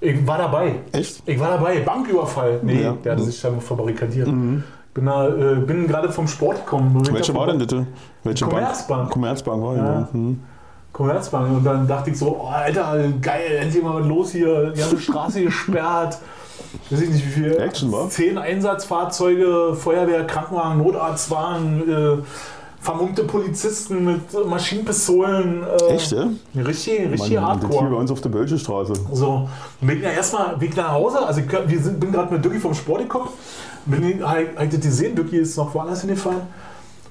Ich 0.00 0.26
war 0.26 0.36
dabei. 0.38 0.74
Echt? 0.92 1.22
Ich 1.26 1.38
war 1.40 1.48
dabei. 1.50 1.80
Banküberfall. 1.80 2.60
Nee, 2.62 2.82
Ja. 2.82 2.92
der 2.92 3.12
hatte 3.12 3.22
sich 3.24 3.40
da 3.40 3.50
verbarrikadiert. 3.52 4.26
Bin, 4.26 5.06
da, 5.06 5.28
äh, 5.28 5.54
bin 5.56 5.86
gerade 5.88 6.10
vom 6.12 6.28
Sport 6.28 6.64
gekommen. 6.64 7.00
Welche 7.10 7.34
war 7.34 7.46
denn 7.46 7.58
bitte? 7.58 7.86
Welche 8.22 8.44
Commerzbank. 8.44 9.00
Bank? 9.02 9.12
Commerzbank 9.12 9.62
war 9.62 9.76
Ja. 9.76 9.84
ja. 9.84 10.08
Hm. 10.12 10.40
Commerzbank. 10.92 11.56
Und 11.56 11.64
dann 11.64 11.86
dachte 11.88 12.10
ich 12.10 12.18
so, 12.18 12.38
oh, 12.42 12.46
Alter, 12.48 12.96
geil, 13.20 13.58
endlich 13.60 13.82
mal 13.82 14.00
was 14.00 14.06
los 14.06 14.30
hier. 14.32 14.70
Die 14.70 14.80
ganze 14.80 14.98
Straße 15.00 15.42
gesperrt. 15.44 16.18
Weiß 16.90 17.00
ich 17.00 17.10
nicht, 17.10 17.26
wie 17.26 17.30
viel. 17.30 17.56
Action 17.56 17.92
war? 17.92 18.08
Zehn 18.10 18.38
Einsatzfahrzeuge, 18.38 19.74
Feuerwehr, 19.74 20.26
Krankenwagen, 20.26 20.78
Notarztwagen, 20.78 21.88
äh, 21.88 22.22
vermummte 22.80 23.24
Polizisten 23.24 24.04
mit 24.04 24.46
Maschinenpistolen. 24.46 25.62
Äh, 25.62 25.94
Echt, 25.94 26.12
ja? 26.12 26.28
Richtig, 26.54 26.66
richtig 26.66 27.02
Mann, 27.02 27.10
das 27.12 27.26
hier 27.26 27.40
bei 27.40 27.46
hardcore. 27.46 27.96
uns 27.96 28.10
auf 28.10 28.20
der 28.20 28.28
Bölschestraße. 28.28 28.92
So, 29.12 29.48
bin 29.80 30.02
ja 30.02 30.10
erstmal 30.10 30.60
Weg 30.60 30.76
nach 30.76 30.92
Hause. 30.92 31.24
Also, 31.24 31.40
ich, 31.40 31.50
wir 31.50 31.80
sind, 31.80 31.98
bin 31.98 32.12
gerade 32.12 32.32
mit 32.32 32.44
Ducky 32.44 32.58
vom 32.58 32.74
Sport 32.74 33.02
gekommen. 33.02 33.28
Bin 33.86 34.26
halt, 34.26 34.56
halt 34.56 34.70
gesehen, 34.82 35.14
Ducky 35.14 35.38
ist 35.38 35.56
noch 35.56 35.74
woanders 35.74 36.02
hingefahren. 36.02 36.42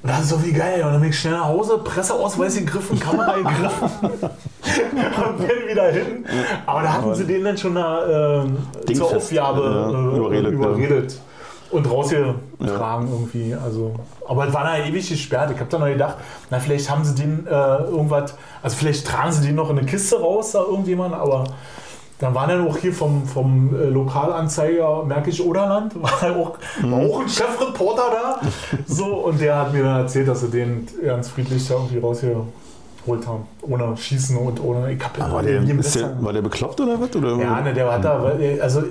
Und 0.03 0.09
das 0.09 0.19
ist 0.19 0.29
so 0.29 0.43
wie 0.43 0.51
geil. 0.51 0.83
Und 0.83 0.91
dann 0.91 0.99
bin 0.99 1.11
ich 1.11 1.19
schnell 1.19 1.33
nach 1.33 1.45
Hause, 1.45 1.77
Presseausweis 1.77 2.55
gegriffen, 2.57 2.99
Kamera 2.99 3.37
gegriffen 3.37 3.89
und 4.11 5.37
bin 5.37 5.69
wieder 5.69 5.91
hin. 5.91 6.25
Aber 6.65 6.81
da 6.81 6.93
hatten 6.93 7.15
sie 7.15 7.25
den 7.25 7.45
dann 7.45 7.57
schon 7.57 7.75
da, 7.75 8.41
ähm, 8.41 8.57
zur 8.93 9.15
Aufgabe 9.15 9.61
ja, 9.61 9.89
äh, 9.89 10.17
überredet, 10.17 10.51
überredet. 10.51 11.21
Und 11.71 11.89
rausgetragen 11.89 13.07
irgendwie. 13.09 13.55
Also, 13.55 13.95
aber 14.27 14.47
es 14.47 14.53
war 14.53 14.63
da 14.65 14.77
ewig 14.77 15.09
gesperrt. 15.09 15.51
Ich 15.51 15.59
habe 15.59 15.69
dann 15.71 15.79
noch 15.79 15.87
gedacht, 15.87 16.17
na, 16.51 16.59
vielleicht 16.59 16.87
haben 16.89 17.03
sie 17.03 17.15
den 17.15 17.47
äh, 17.47 17.49
irgendwas, 17.49 18.35
also 18.61 18.75
vielleicht 18.75 19.07
tragen 19.07 19.31
sie 19.31 19.47
den 19.47 19.55
noch 19.55 19.71
in 19.71 19.79
eine 19.79 19.87
Kiste 19.87 20.19
raus, 20.19 20.51
da 20.51 20.59
irgendjemand, 20.59 21.15
aber 21.15 21.45
dann 22.23 22.33
war 22.33 22.47
dann 22.47 22.65
auch 22.65 22.77
hier 22.77 22.93
vom, 22.93 23.25
vom 23.25 23.75
äh, 23.75 23.89
Lokalanzeiger 23.89 25.03
Märkisch 25.03 25.41
Oderland, 25.41 25.93
war 26.01 26.35
auch, 26.37 26.57
war 26.81 26.99
auch 26.99 27.19
ein 27.19 27.27
Chefreporter 27.27 28.03
da. 28.11 28.39
So, 28.87 29.07
und 29.25 29.41
der 29.41 29.57
hat 29.57 29.73
mir 29.73 29.83
dann 29.83 30.01
erzählt, 30.03 30.29
dass 30.29 30.39
sie 30.39 30.49
den 30.49 30.87
ganz 31.03 31.27
friedlich 31.27 31.67
da 31.67 31.73
irgendwie 31.73 31.97
rausgeholt 31.97 33.27
haben. 33.27 33.45
Ohne 33.61 33.97
Schießen 33.97 34.37
und 34.37 34.63
ohne. 34.63 34.93
Ich 34.93 35.03
hab 35.03 35.19
War 35.19 35.43
der, 35.43 35.59
der, 35.59 36.23
war 36.23 36.31
der 36.31 36.41
bekloppt 36.41 36.79
oder 36.79 36.97
was? 36.97 37.13
Oder? 37.13 37.35
ja, 37.43 37.59
ne, 37.59 37.73
der 37.73 37.91
hat 37.91 38.05
da, 38.05 38.23
weil, 38.23 38.61
also 38.61 38.83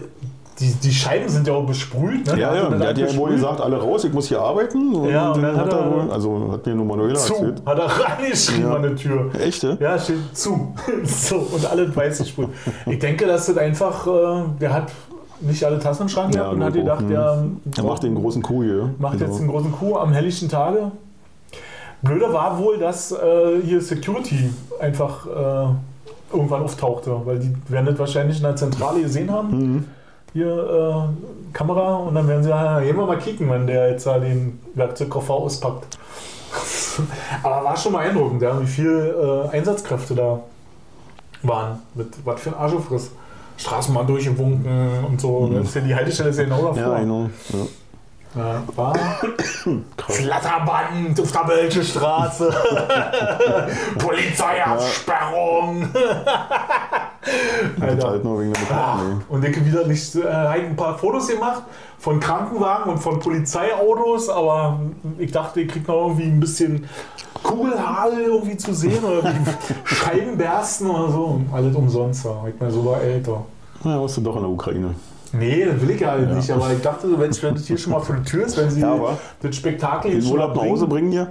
die, 0.60 0.72
die 0.74 0.92
Scheiben 0.92 1.28
sind 1.28 1.46
ja 1.46 1.54
auch 1.54 1.64
besprüht. 1.66 2.26
Ne? 2.26 2.38
Ja, 2.40 2.54
ja, 2.54 2.68
das 2.68 2.78
der 2.78 2.88
hat 2.90 2.98
ja 2.98 3.16
wohl 3.16 3.30
gesagt, 3.30 3.60
alle 3.60 3.78
raus, 3.80 4.04
ich 4.04 4.12
muss 4.12 4.28
hier 4.28 4.40
arbeiten. 4.40 4.94
Und 4.94 5.08
Ja, 5.10 5.32
und 5.32 5.42
dann 5.42 5.56
hat 5.56 5.66
hat 5.66 5.72
er 5.72 5.90
wohl, 5.90 6.10
also 6.12 6.50
hat 6.52 6.66
mir 6.66 6.74
nur 6.74 6.84
Manuela 6.84 7.14
Zu, 7.18 7.34
erzählt. 7.34 7.62
hat 7.66 7.78
er 7.78 7.86
reingeschrieben 7.86 8.68
Ja. 8.70 8.74
an 8.76 8.82
der 8.82 8.96
Tür. 8.96 9.30
Echt, 9.40 9.62
ja? 9.62 9.76
Ja, 9.80 9.98
steht 9.98 10.18
zu. 10.36 10.74
so, 11.04 11.36
und 11.36 11.64
alle 11.70 11.94
weiß 11.94 12.18
gesprüht. 12.18 12.48
Ich 12.86 12.98
denke, 12.98 13.26
dass 13.26 13.46
das 13.46 13.56
einfach, 13.56 14.06
äh, 14.06 14.42
der 14.60 14.72
hat 14.74 14.92
nicht 15.40 15.64
alle 15.64 15.78
Tassen 15.78 16.02
im 16.02 16.08
Schrank 16.08 16.34
Ja, 16.34 16.42
gehabt 16.42 16.54
und 16.56 16.64
hat 16.64 16.72
gedacht, 16.74 17.00
hm. 17.00 17.08
der 17.08 17.44
Er 17.78 17.84
macht 17.84 18.02
den 18.02 18.14
großen 18.14 18.42
Kuh 18.42 18.62
hier. 18.62 18.90
macht 18.98 19.14
jetzt 19.14 19.30
Also, 19.30 19.38
einen 19.40 19.48
großen 19.50 19.72
Coup 19.72 19.96
am 19.96 20.12
helllichten 20.12 20.48
Tage. 20.48 20.92
Blöde 22.02 22.32
war 22.32 22.58
wohl, 22.58 22.78
dass 22.78 23.12
äh, 23.12 23.16
hier 23.64 23.80
Security 23.80 24.50
einfach 24.80 25.26
äh, 25.26 25.66
irgendwann 26.32 26.62
auftauchte, 26.62 27.12
weil 27.24 27.38
die 27.38 27.52
werden 27.68 27.86
das 27.86 27.98
wahrscheinlich 27.98 28.38
in 28.38 28.42
der 28.42 28.56
Zentrale 28.56 29.00
gesehen 29.02 29.30
haben. 29.30 29.48
Mhm. 29.50 29.84
Hier 30.32 30.46
äh, 30.48 31.52
Kamera 31.52 31.96
und 31.96 32.14
dann 32.14 32.26
werden 32.26 32.42
sie, 32.42 32.50
ja, 32.50 32.80
gehen 32.80 32.96
wir 32.96 33.06
mal 33.06 33.18
kicken, 33.18 33.50
wenn 33.50 33.66
der 33.66 33.90
jetzt 33.90 34.06
da 34.06 34.18
den 34.18 34.58
Werkzeugkoffer 34.74 35.34
auspackt. 35.34 35.98
Aber 37.42 37.64
war 37.64 37.76
schon 37.76 37.92
beeindruckend, 37.92 38.42
ja, 38.42 38.60
wie 38.60 38.66
viel 38.66 39.14
äh, 39.50 39.56
Einsatzkräfte 39.56 40.14
da 40.14 40.40
waren. 41.42 41.82
Mit 41.94 42.08
was 42.24 42.40
für 42.40 42.50
ein 42.50 42.56
Arschefriss. 42.56 43.10
Straßenbahn 43.56 44.06
durchgewunken 44.06 45.04
und 45.04 45.20
so. 45.20 45.40
Mhm. 45.40 45.56
Das 45.56 45.68
ist 45.68 45.74
ja 45.74 45.80
die 45.82 45.94
Haltestelle 45.94 46.30
ist 46.30 46.38
ja 46.38 46.44
genau 46.44 46.62
davor. 46.62 46.94
Ja, 46.94 47.00
genau. 47.00 47.30
Ja. 47.52 47.66
Ja, 48.34 48.62
war. 48.76 48.94
Flatterband 50.08 51.20
auf 51.20 51.32
der 51.32 51.44
Belsche 51.44 51.84
Straße. 51.84 52.50
Polizeiabsperrung. 53.98 55.88
Alter. 57.80 58.08
halt 58.08 58.24
nur 58.24 58.40
wegen 58.40 58.52
der 58.52 58.62
Ah, 58.62 58.94
Betrag, 58.96 58.98
nee. 59.04 59.24
Und 59.28 59.44
ich 59.44 59.64
wieder 59.64 59.86
nicht, 59.86 60.14
äh, 60.16 60.22
hab 60.24 60.54
ein 60.56 60.76
paar 60.76 60.96
Fotos 60.98 61.28
gemacht 61.28 61.62
von 61.98 62.18
Krankenwagen 62.20 62.92
und 62.92 62.98
von 62.98 63.20
Polizeiautos, 63.20 64.28
aber 64.28 64.80
ich 65.18 65.30
dachte, 65.30 65.60
ich 65.60 65.68
krieg 65.68 65.86
noch 65.86 66.08
irgendwie 66.08 66.24
ein 66.24 66.40
bisschen 66.40 66.88
Kugelhagel 67.42 68.22
irgendwie 68.22 68.56
zu 68.56 68.74
sehen 68.74 69.04
oder 69.04 69.30
Scheibenbersten 69.84 70.88
oder 70.90 71.12
so. 71.12 71.40
Alles 71.52 71.76
umsonst, 71.76 72.24
ja. 72.24 72.44
ich 72.48 72.54
bin 72.58 72.70
sogar 72.70 73.00
älter. 73.02 73.44
Ja, 73.84 74.00
warst 74.00 74.16
du 74.16 74.20
doch 74.22 74.36
in 74.36 74.42
der 74.42 74.50
Ukraine. 74.50 74.94
Nee, 75.32 75.64
das 75.64 75.80
will 75.80 75.90
ich 75.90 76.00
ja 76.00 76.10
halt 76.10 76.28
Ja. 76.28 76.34
nicht, 76.34 76.50
aber 76.50 76.72
ich 76.72 76.80
dachte, 76.82 77.18
wenn 77.18 77.30
es 77.30 77.42
wenn 77.42 77.54
das 77.54 77.66
hier 77.66 77.78
schon 77.78 77.92
mal 77.92 78.00
vor 78.00 78.16
der 78.16 78.24
Tür 78.24 78.44
ist, 78.46 78.56
wenn 78.58 78.70
sie 78.70 78.80
Ja, 78.82 78.92
aber 78.92 79.18
das 79.40 79.56
Spektakel 79.56 80.12
hier 80.12 80.22
schon 80.22 80.32
Urlaub 80.32 80.54
nach 80.56 80.62
Hause 80.62 80.86
bringen, 80.86 81.10
hier? 81.10 81.30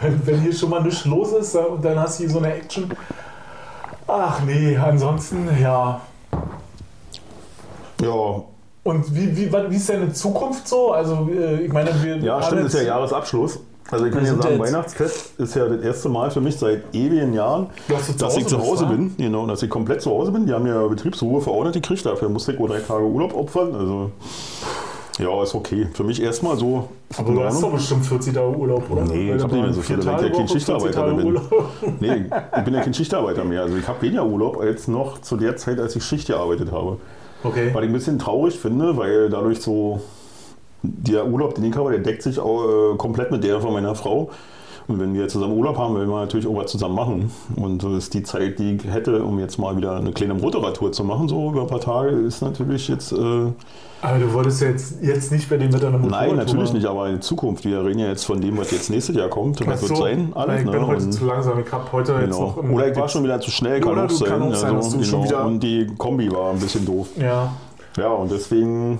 wenn, 0.00 0.26
wenn 0.26 0.40
hier 0.40 0.52
schon 0.52 0.70
mal 0.70 0.82
nichts 0.82 1.04
los 1.04 1.32
ist 1.32 1.54
ja, 1.54 1.62
und 1.62 1.84
dann 1.84 1.98
hast 1.98 2.18
du 2.18 2.24
hier 2.24 2.32
so 2.32 2.38
eine 2.38 2.54
Action. 2.54 2.88
Ach 4.06 4.40
nee, 4.44 4.76
ansonsten, 4.76 5.48
ja, 5.60 6.00
Ja, 8.00 8.42
Und 8.84 9.14
wie, 9.14 9.36
wie, 9.36 9.52
wie 9.52 9.76
ist 9.76 9.88
deine 9.88 10.12
Zukunft 10.12 10.66
so? 10.66 10.92
Also, 10.92 11.28
äh, 11.32 11.62
ich 11.62 11.72
meine, 11.72 11.90
wir. 12.02 12.16
ja 12.18 12.42
stimmt, 12.42 12.66
ist 12.66 12.74
ja 12.74 12.82
Jahresabschluss. 12.82 13.60
Also 13.90 14.06
ich 14.06 14.12
kann 14.12 14.24
ja 14.24 14.34
sagen, 14.40 14.58
Weihnachtsfest 14.58 15.38
ist 15.38 15.54
ja 15.54 15.68
das 15.68 15.82
erste 15.82 16.08
Mal 16.08 16.30
für 16.30 16.40
mich 16.40 16.56
seit 16.56 16.82
ewigen 16.94 17.34
Jahren, 17.34 17.66
Dass 17.88 18.06
zu 18.06 18.12
dass 18.14 18.36
ich 18.36 18.46
zu 18.46 18.58
Hause 18.58 18.86
bist, 18.86 18.98
bin. 18.98 19.14
Genau, 19.18 19.46
dass 19.46 19.62
ich 19.62 19.68
komplett 19.68 20.00
zu 20.00 20.10
Hause 20.10 20.32
bin. 20.32 20.46
Die 20.46 20.52
haben 20.52 20.66
ja 20.66 20.86
Betriebsruhe 20.86 21.40
verordnet 21.42 21.74
gekriegt, 21.74 22.06
dafür 22.06 22.28
musste 22.28 22.52
ich 22.52 22.58
wohl 22.58 22.68
drei 22.68 22.80
Tage 22.80 23.04
Urlaub 23.04 23.34
opfern. 23.34 23.74
Also 23.74 24.10
ja, 25.18 25.42
ist 25.42 25.54
okay. 25.54 25.88
Für 25.92 26.04
mich 26.04 26.22
erstmal 26.22 26.56
so. 26.56 26.88
Aber 27.18 27.32
du 27.32 27.44
hast 27.44 27.62
doch 27.62 27.72
bestimmt 27.72 28.06
40 28.06 28.32
Tage 28.32 28.56
Urlaub, 28.56 28.90
oder? 28.90 29.02
Nee, 29.04 29.30
Weil 29.30 29.36
ich 29.36 29.42
hab 29.42 29.50
du 29.50 29.56
nicht 29.56 29.64
mehr 29.64 29.74
so 29.74 29.82
viele, 29.82 30.06
weil 30.06 30.14
ich 30.14 30.22
ja 30.22 30.28
kein 30.28 30.32
Woche, 30.32 30.48
40 30.48 30.52
Schichtarbeiter 30.52 31.00
Tage 31.00 31.16
bin. 31.16 31.40
Nee, 32.00 32.24
ich 32.56 32.64
bin 32.64 32.74
ja 32.74 32.80
kein 32.80 32.94
Schichtarbeiter 32.94 33.44
mehr. 33.44 33.62
Also 33.62 33.76
ich 33.76 33.86
habe 33.86 34.00
weniger 34.00 34.24
Urlaub 34.24 34.58
als 34.58 34.88
noch 34.88 35.20
zu 35.20 35.36
der 35.36 35.56
Zeit, 35.56 35.78
als 35.78 35.94
ich 35.96 36.04
Schicht 36.04 36.28
gearbeitet 36.28 36.72
habe. 36.72 36.96
Okay. 37.44 37.70
Was 37.74 37.82
ich 37.82 37.88
ein 37.88 37.92
bisschen 37.92 38.18
traurig 38.18 38.58
finde, 38.58 38.96
weil 38.96 39.28
dadurch 39.28 39.60
so 39.60 40.00
der 40.82 41.26
Urlaub, 41.26 41.54
den 41.54 41.64
ich 41.64 41.76
habe, 41.76 41.90
der 41.90 42.00
deckt 42.00 42.22
sich 42.22 42.38
auch, 42.40 42.92
äh, 42.92 42.96
komplett 42.96 43.30
mit 43.30 43.44
der 43.44 43.60
von 43.60 43.72
meiner 43.72 43.94
Frau. 43.94 44.30
Und 44.88 44.98
wenn 44.98 45.14
wir 45.14 45.28
zusammen 45.28 45.56
Urlaub 45.56 45.78
haben, 45.78 45.94
will 45.94 46.06
man 46.06 46.22
natürlich 46.22 46.44
auch 46.46 46.56
was 46.56 46.70
zusammen 46.72 46.96
machen. 46.96 47.30
Und 47.54 47.84
das 47.84 47.92
ist 47.92 48.14
die 48.14 48.24
Zeit, 48.24 48.58
die 48.58 48.74
ich 48.74 48.84
hätte, 48.92 49.22
um 49.22 49.38
jetzt 49.38 49.56
mal 49.56 49.76
wieder 49.76 49.94
eine 49.96 50.10
kleine 50.10 50.34
Motorradtour 50.34 50.90
zu 50.90 51.04
machen, 51.04 51.28
so 51.28 51.50
über 51.50 51.60
ein 51.62 51.66
paar 51.68 51.78
Tage, 51.80 52.08
ist 52.10 52.42
natürlich 52.42 52.88
jetzt. 52.88 53.12
Äh, 53.12 53.16
Aber 54.02 54.18
du 54.18 54.32
wolltest 54.32 54.60
ja 54.60 54.68
jetzt, 54.70 54.96
jetzt 55.00 55.30
nicht 55.30 55.48
bei 55.48 55.56
dem 55.56 55.70
mit 55.70 55.80
deiner 55.80 55.98
Motorrad 55.98 56.26
nein, 56.26 56.36
natürlich 56.36 56.72
nicht, 56.72 56.84
aber 56.84 57.08
in 57.10 57.22
Zukunft. 57.22 57.64
Wir 57.64 57.84
reden 57.84 58.00
ja 58.00 58.08
jetzt 58.08 58.24
von 58.24 58.40
dem, 58.40 58.58
was 58.58 58.72
jetzt 58.72 58.90
nächstes 58.90 59.14
Jahr 59.14 59.28
kommt. 59.28 59.64
Was 59.64 59.82
so, 59.82 59.88
wird 59.90 59.98
sein? 59.98 60.32
Alles, 60.34 60.62
ich 60.64 60.70
bin 60.70 60.80
ne? 60.80 60.86
heute 60.88 61.04
Und- 61.04 61.12
zu 61.12 61.26
langsam. 61.26 61.60
Ich 61.60 61.70
habe 61.72 61.92
heute 61.92 62.12
jetzt 62.14 62.24
Genau. 62.36 62.40
noch. 62.40 62.56
im- 62.58 62.74
Oder 62.74 62.88
ich 62.90 62.96
war 62.96 63.08
schon 63.08 63.22
wieder 63.22 63.40
zu 63.40 63.52
schnell, 63.52 63.80
kann 63.80 63.92
Oder 63.92 64.06
auch 64.06 64.10
sein. 64.10 64.28
kann 64.28 64.42
auch 64.42 64.54
sein, 64.56 64.74
also, 64.74 64.98
genau. 64.98 65.46
Und 65.46 65.60
die 65.62 65.86
Kombi 65.96 66.28
war 66.32 66.50
ein 66.50 66.58
bisschen 66.58 66.84
doof. 66.84 67.06
Ja. 67.20 67.52
Ja, 67.96 68.08
und 68.08 68.32
deswegen 68.32 68.98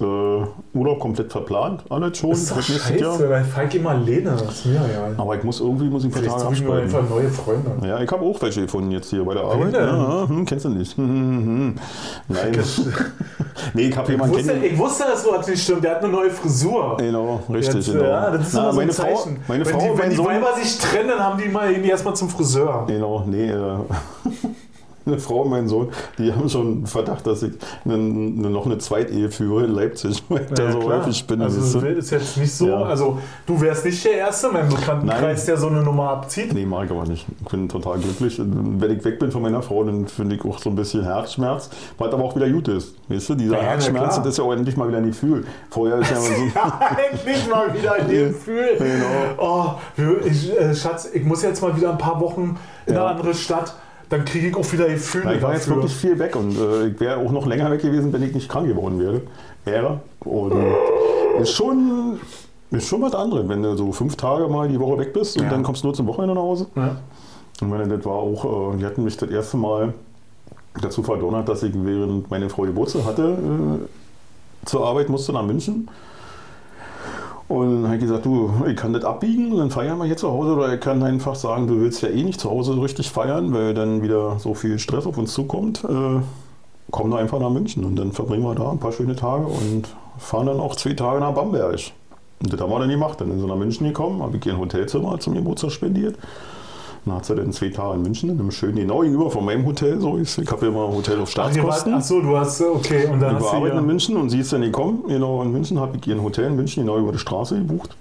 äh, 0.00 0.76
Urlaub 0.78 1.00
komplett 1.00 1.30
verplant, 1.32 1.84
alles 1.90 2.18
schon. 2.18 2.30
Das 2.30 2.40
ist 2.40 2.50
doch 2.50 2.56
nächste 2.56 2.96
Jahr. 2.98 3.12
scheiße, 3.12 3.30
weil 3.30 3.44
Falk 3.44 3.74
immer 3.74 3.90
alleine. 3.90 4.30
Das 4.30 4.42
ist 4.42 4.66
mir 4.66 4.74
ja. 4.74 4.80
Aber 5.16 5.36
ich 5.36 5.42
muss 5.42 5.60
irgendwie 5.60 5.86
muss 5.86 6.04
ich 6.04 6.08
ein 6.08 6.12
paar 6.12 6.38
Tage 6.38 6.40
suche 6.40 6.54
ich 6.54 6.60
abspalten. 6.60 6.94
einfach 6.96 7.10
neue 7.10 7.28
Freunde. 7.30 7.70
Ja, 7.86 8.00
ich 8.00 8.10
habe 8.10 8.24
auch 8.24 8.40
welche 8.42 8.62
gefunden 8.62 8.90
jetzt 8.90 9.10
hier 9.10 9.24
bei 9.24 9.34
der 9.34 9.44
Arbeit. 9.44 9.74
Ja, 9.74 10.26
hm, 10.28 10.44
kennst 10.44 10.64
du 10.64 10.68
nicht? 10.70 10.96
Hm, 11.02 11.08
hm, 11.08 11.44
hm. 11.46 11.74
Nein. 12.28 12.52
nee, 13.74 13.82
ich 13.88 13.96
habe 13.96 14.06
Ich 14.06 14.12
jemanden 14.12 14.36
wusste, 14.36 14.52
ich 14.54 14.78
wusste, 14.78 15.04
dass 15.04 15.26
was 15.26 15.48
nicht 15.48 15.62
stimmt. 15.62 15.84
Der 15.84 15.92
hat 15.92 16.02
eine 16.04 16.12
neue 16.12 16.30
Frisur. 16.30 16.96
Genau, 16.98 17.42
richtig. 17.52 17.74
Jetzt, 17.86 17.92
genau. 17.92 18.04
Ja, 18.04 18.30
das 18.30 18.48
ist 18.48 18.54
Na, 18.54 18.60
immer 18.62 18.72
so 18.72 18.78
meine 18.78 18.90
ein 18.90 18.94
Frau, 18.94 19.16
Zeichen. 19.16 19.38
meine 19.48 19.66
wenn 19.66 19.72
Frau 19.72 19.92
die, 19.94 19.98
wenn 19.98 20.10
die 20.10 20.16
Sohn. 20.16 20.26
Weiber 20.26 20.54
sich 20.62 20.78
trennen, 20.78 21.08
dann 21.08 21.20
haben 21.20 21.40
die 21.42 21.48
mal 21.48 21.72
gehen 21.72 21.82
die 21.82 21.88
erstmal 21.88 22.14
zum 22.14 22.28
Friseur. 22.28 22.84
Genau, 22.86 23.24
nee, 23.26 23.50
äh, 23.50 23.54
eine 25.06 25.18
Frau 25.18 25.42
und 25.42 25.50
mein 25.50 25.68
Sohn, 25.68 25.88
die 26.18 26.32
haben 26.32 26.48
schon 26.48 26.66
einen 26.66 26.86
Verdacht, 26.86 27.26
dass 27.26 27.42
ich 27.42 27.52
eine, 27.84 27.94
eine, 27.94 28.50
noch 28.50 28.66
eine 28.66 28.78
Zweitehe 28.78 29.30
führe 29.30 29.64
in 29.64 29.72
Leipzig, 29.72 30.22
weil 30.28 30.42
ich 30.42 30.50
da 30.54 30.72
so 30.72 30.78
klar. 30.80 30.98
häufig 31.00 31.26
bin. 31.26 31.42
Also 31.42 31.80
du? 31.80 31.86
ist 31.86 32.10
jetzt 32.10 32.36
nicht 32.36 32.52
so, 32.54 32.68
Ja. 32.68 32.82
also 32.82 33.18
du 33.46 33.60
wärst 33.60 33.84
nicht 33.84 34.04
der 34.04 34.14
Erste 34.14 34.48
in 34.48 34.52
meinem 34.54 34.68
Bekanntenkreis, 34.70 35.44
der 35.46 35.56
so 35.56 35.68
eine 35.68 35.82
Nummer 35.82 36.10
abzieht. 36.10 36.52
Nee, 36.54 36.66
mag 36.66 36.84
ich 36.86 36.90
aber 36.90 37.04
nicht. 37.06 37.26
Ich 37.40 37.48
bin 37.48 37.68
total 37.68 37.98
glücklich. 37.98 38.40
Wenn 38.42 38.90
ich 38.96 39.04
weg 39.04 39.18
bin 39.18 39.30
von 39.30 39.42
meiner 39.42 39.62
Frau, 39.62 39.84
dann 39.84 40.06
finde 40.06 40.36
ich 40.36 40.44
auch 40.44 40.58
so 40.58 40.70
ein 40.70 40.76
bisschen 40.76 41.02
Herzschmerz, 41.04 41.70
was 41.98 42.12
aber 42.12 42.24
auch 42.24 42.36
wieder 42.36 42.48
gut 42.50 42.68
ist. 42.68 42.94
Weißt 43.08 43.28
du, 43.30 43.34
dieser 43.34 43.56
Ja, 43.56 43.62
Herzschmerz, 43.62 44.16
das 44.16 44.26
ist 44.26 44.38
ja 44.38 44.44
auch 44.44 44.52
endlich 44.52 44.76
mal 44.76 44.88
wieder 44.88 44.98
ein 44.98 45.06
Gefühl. 45.06 45.44
Vorher 45.70 45.98
ist 45.98 46.10
ja 46.10 46.16
immer 46.16 46.26
so. 46.26 46.42
Ja, 46.54 46.80
endlich 47.12 47.48
mal 47.50 47.74
wieder 47.74 47.92
ein 47.94 48.08
Gefühl. 48.08 48.68
Genau. 48.78 49.76
Oh, 49.98 50.14
ich, 50.24 50.58
äh, 50.58 50.74
Schatz, 50.74 51.08
ich 51.12 51.24
muss 51.24 51.42
jetzt 51.42 51.60
mal 51.62 51.76
wieder 51.76 51.90
ein 51.90 51.98
paar 51.98 52.20
Wochen 52.20 52.56
in 52.86 52.94
Ja. 52.94 53.06
eine 53.06 53.16
andere 53.16 53.34
Stadt. 53.34 53.74
Dann 54.12 54.26
kriege 54.26 54.48
ich 54.48 54.54
auch 54.56 54.70
wieder 54.72 54.88
Gefühle 54.88 55.24
Na, 55.26 55.34
ich 55.34 55.42
war 55.42 55.54
jetzt 55.54 55.62
dafür. 55.66 55.76
wirklich 55.76 55.96
viel 55.96 56.18
weg 56.18 56.36
und 56.36 56.54
äh, 56.56 56.88
ich 56.88 57.00
wäre 57.00 57.16
auch 57.16 57.32
noch 57.32 57.46
länger 57.46 57.70
weg 57.70 57.80
gewesen, 57.80 58.12
wenn 58.12 58.22
ich 58.22 58.34
nicht 58.34 58.46
krank 58.48 58.68
geworden 58.68 58.98
wäre. 59.00 59.22
Wäre. 59.64 60.00
Und 60.20 60.52
ist 61.40 61.52
schon, 61.52 62.18
ist 62.70 62.86
schon 62.88 63.00
was 63.00 63.14
anderes, 63.14 63.48
wenn 63.48 63.62
du 63.62 63.74
so 63.74 63.90
fünf 63.90 64.16
Tage 64.16 64.48
mal 64.48 64.68
die 64.68 64.78
Woche 64.78 64.98
weg 64.98 65.14
bist 65.14 65.38
und 65.38 65.44
Ja. 65.44 65.50
dann 65.50 65.62
kommst 65.62 65.82
du 65.82 65.86
nur 65.86 65.94
zum 65.94 66.06
Wochenende 66.08 66.34
nach 66.34 66.42
Hause. 66.42 66.66
Ja. 66.76 66.96
Und 67.62 67.70
meine, 67.70 67.88
das 67.88 68.04
war 68.04 68.12
auch, 68.16 68.74
äh, 68.74 68.76
die 68.76 68.84
hatten 68.84 69.02
mich 69.02 69.16
das 69.16 69.30
erste 69.30 69.56
Mal 69.56 69.94
dazu 70.82 71.02
verdonnert, 71.02 71.48
dass 71.48 71.62
ich 71.62 71.72
während 71.74 72.30
meine 72.30 72.50
Frau 72.50 72.62
Geburtstag 72.64 73.04
hatte, 73.06 73.22
äh, 73.38 74.66
zur 74.66 74.86
Arbeit 74.86 75.08
musste 75.08 75.32
nach 75.32 75.42
München. 75.42 75.88
Und 77.52 77.82
dann 77.82 77.84
habe 77.84 77.96
ich 77.96 78.00
gesagt, 78.00 78.24
du, 78.24 78.50
ich 78.66 78.76
kann 78.76 78.94
das 78.94 79.04
abbiegen, 79.04 79.54
dann 79.56 79.70
feiern 79.70 79.98
wir 79.98 80.06
hier 80.06 80.16
zu 80.16 80.30
Hause. 80.30 80.54
Oder 80.54 80.72
ich 80.72 80.80
kann 80.80 81.02
einfach 81.02 81.34
sagen, 81.34 81.66
du 81.66 81.80
willst 81.80 82.00
ja 82.00 82.08
eh 82.08 82.24
nicht 82.24 82.40
zu 82.40 82.50
Hause 82.50 82.80
richtig 82.80 83.10
feiern, 83.10 83.52
weil 83.52 83.74
dann 83.74 84.02
wieder 84.02 84.38
so 84.38 84.54
viel 84.54 84.78
Stress 84.78 85.06
auf 85.06 85.18
uns 85.18 85.34
zukommt. 85.34 85.84
Äh, 85.84 86.20
komm 86.90 87.10
doch 87.10 87.18
einfach 87.18 87.40
nach 87.40 87.50
München 87.50 87.84
und 87.84 87.96
dann 87.96 88.12
verbringen 88.12 88.42
wir 88.42 88.54
da 88.54 88.70
ein 88.70 88.78
paar 88.78 88.92
schöne 88.92 89.16
Tage 89.16 89.44
und 89.44 89.88
fahren 90.18 90.46
dann 90.46 90.60
auch 90.60 90.76
zwei 90.76 90.94
Tage 90.94 91.20
nach 91.20 91.34
Bamberg. 91.34 91.78
Und 92.42 92.52
das 92.52 92.58
haben 92.58 92.70
wir 92.70 92.78
dann 92.78 92.88
gemacht. 92.88 93.20
Dann 93.20 93.28
sind 93.28 93.40
sie 93.40 93.46
nach 93.46 93.56
München 93.56 93.86
gekommen, 93.86 94.22
habe 94.22 94.38
ich 94.38 94.46
ihr 94.46 94.54
ein 94.54 94.58
Hotelzimmer 94.58 95.20
zum 95.20 95.34
Geburtstag 95.34 95.72
spendiert. 95.72 96.16
Dann 97.04 97.14
hat 97.16 97.24
sie 97.24 97.34
dann 97.34 97.52
zwei 97.52 97.68
Tage 97.70 97.94
in 97.96 98.02
München, 98.02 98.30
in 98.30 98.38
einem 98.38 98.50
schönen, 98.52 98.76
genau 98.76 99.00
gegenüber 99.00 99.30
von 99.30 99.44
meinem 99.44 99.66
Hotel. 99.66 100.00
So 100.00 100.18
ich 100.18 100.36
habe 100.50 100.66
ja 100.66 100.72
immer 100.72 100.86
ein 100.86 100.94
Hotel 100.94 101.16
auf 101.20 101.28
Ach, 101.28 101.32
Staatskosten. 101.32 101.94
ach 101.94 102.02
so, 102.02 102.20
du 102.20 102.36
hast, 102.36 102.60
okay, 102.62 103.06
und 103.06 103.20
dann 103.20 103.36
Ich 103.38 103.42
war 103.42 103.54
arbeiten 103.54 103.78
in 103.78 103.86
München 103.86 104.16
und 104.16 104.30
sie 104.30 104.38
ist 104.40 104.52
dann 104.52 104.62
gekommen. 104.62 105.04
Genau, 105.08 105.42
in 105.42 105.50
München 105.50 105.80
habe 105.80 105.96
ich 105.96 106.06
ihr 106.06 106.14
ein 106.14 106.22
Hotel 106.22 106.46
in 106.46 106.56
München 106.56 106.84
genau 106.84 106.98
über 106.98 107.12
die 107.12 107.18
Straße 107.18 107.56
gebucht. 107.56 107.96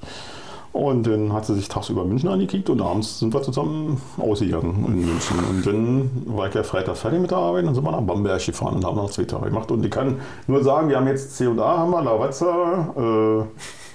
Und 0.73 1.05
dann 1.05 1.33
hat 1.33 1.45
sie 1.45 1.55
sich 1.55 1.67
tagsüber 1.67 2.05
München 2.05 2.29
angekickt 2.29 2.69
und 2.69 2.81
abends 2.81 3.19
sind 3.19 3.33
wir 3.33 3.41
zusammen 3.41 4.01
ausgegangen 4.17 4.85
in 4.87 5.05
München. 5.05 5.37
Und 5.49 5.65
dann 5.67 6.11
war 6.37 6.47
ich 6.47 6.53
ja 6.53 6.63
Freitag 6.63 6.95
fertig 6.95 7.19
mit 7.19 7.31
der 7.31 7.39
Arbeit 7.39 7.61
und 7.63 7.67
dann 7.67 7.75
sind 7.75 7.83
wir 7.83 7.91
nach 7.91 8.01
Bamberg 8.01 8.45
gefahren 8.45 8.75
und 8.75 8.85
haben 8.85 8.95
noch 8.95 9.09
zwei 9.09 9.25
Tage 9.25 9.47
gemacht. 9.49 9.69
Und 9.69 9.83
ich 9.83 9.91
kann 9.91 10.19
nur 10.47 10.63
sagen, 10.63 10.87
wir 10.87 10.95
haben 10.95 11.07
jetzt 11.07 11.35
C&A, 11.35 11.77
haben 11.77 11.91
wir, 11.91 12.01
Lavazza, 12.01 12.93
äh, 12.95 13.43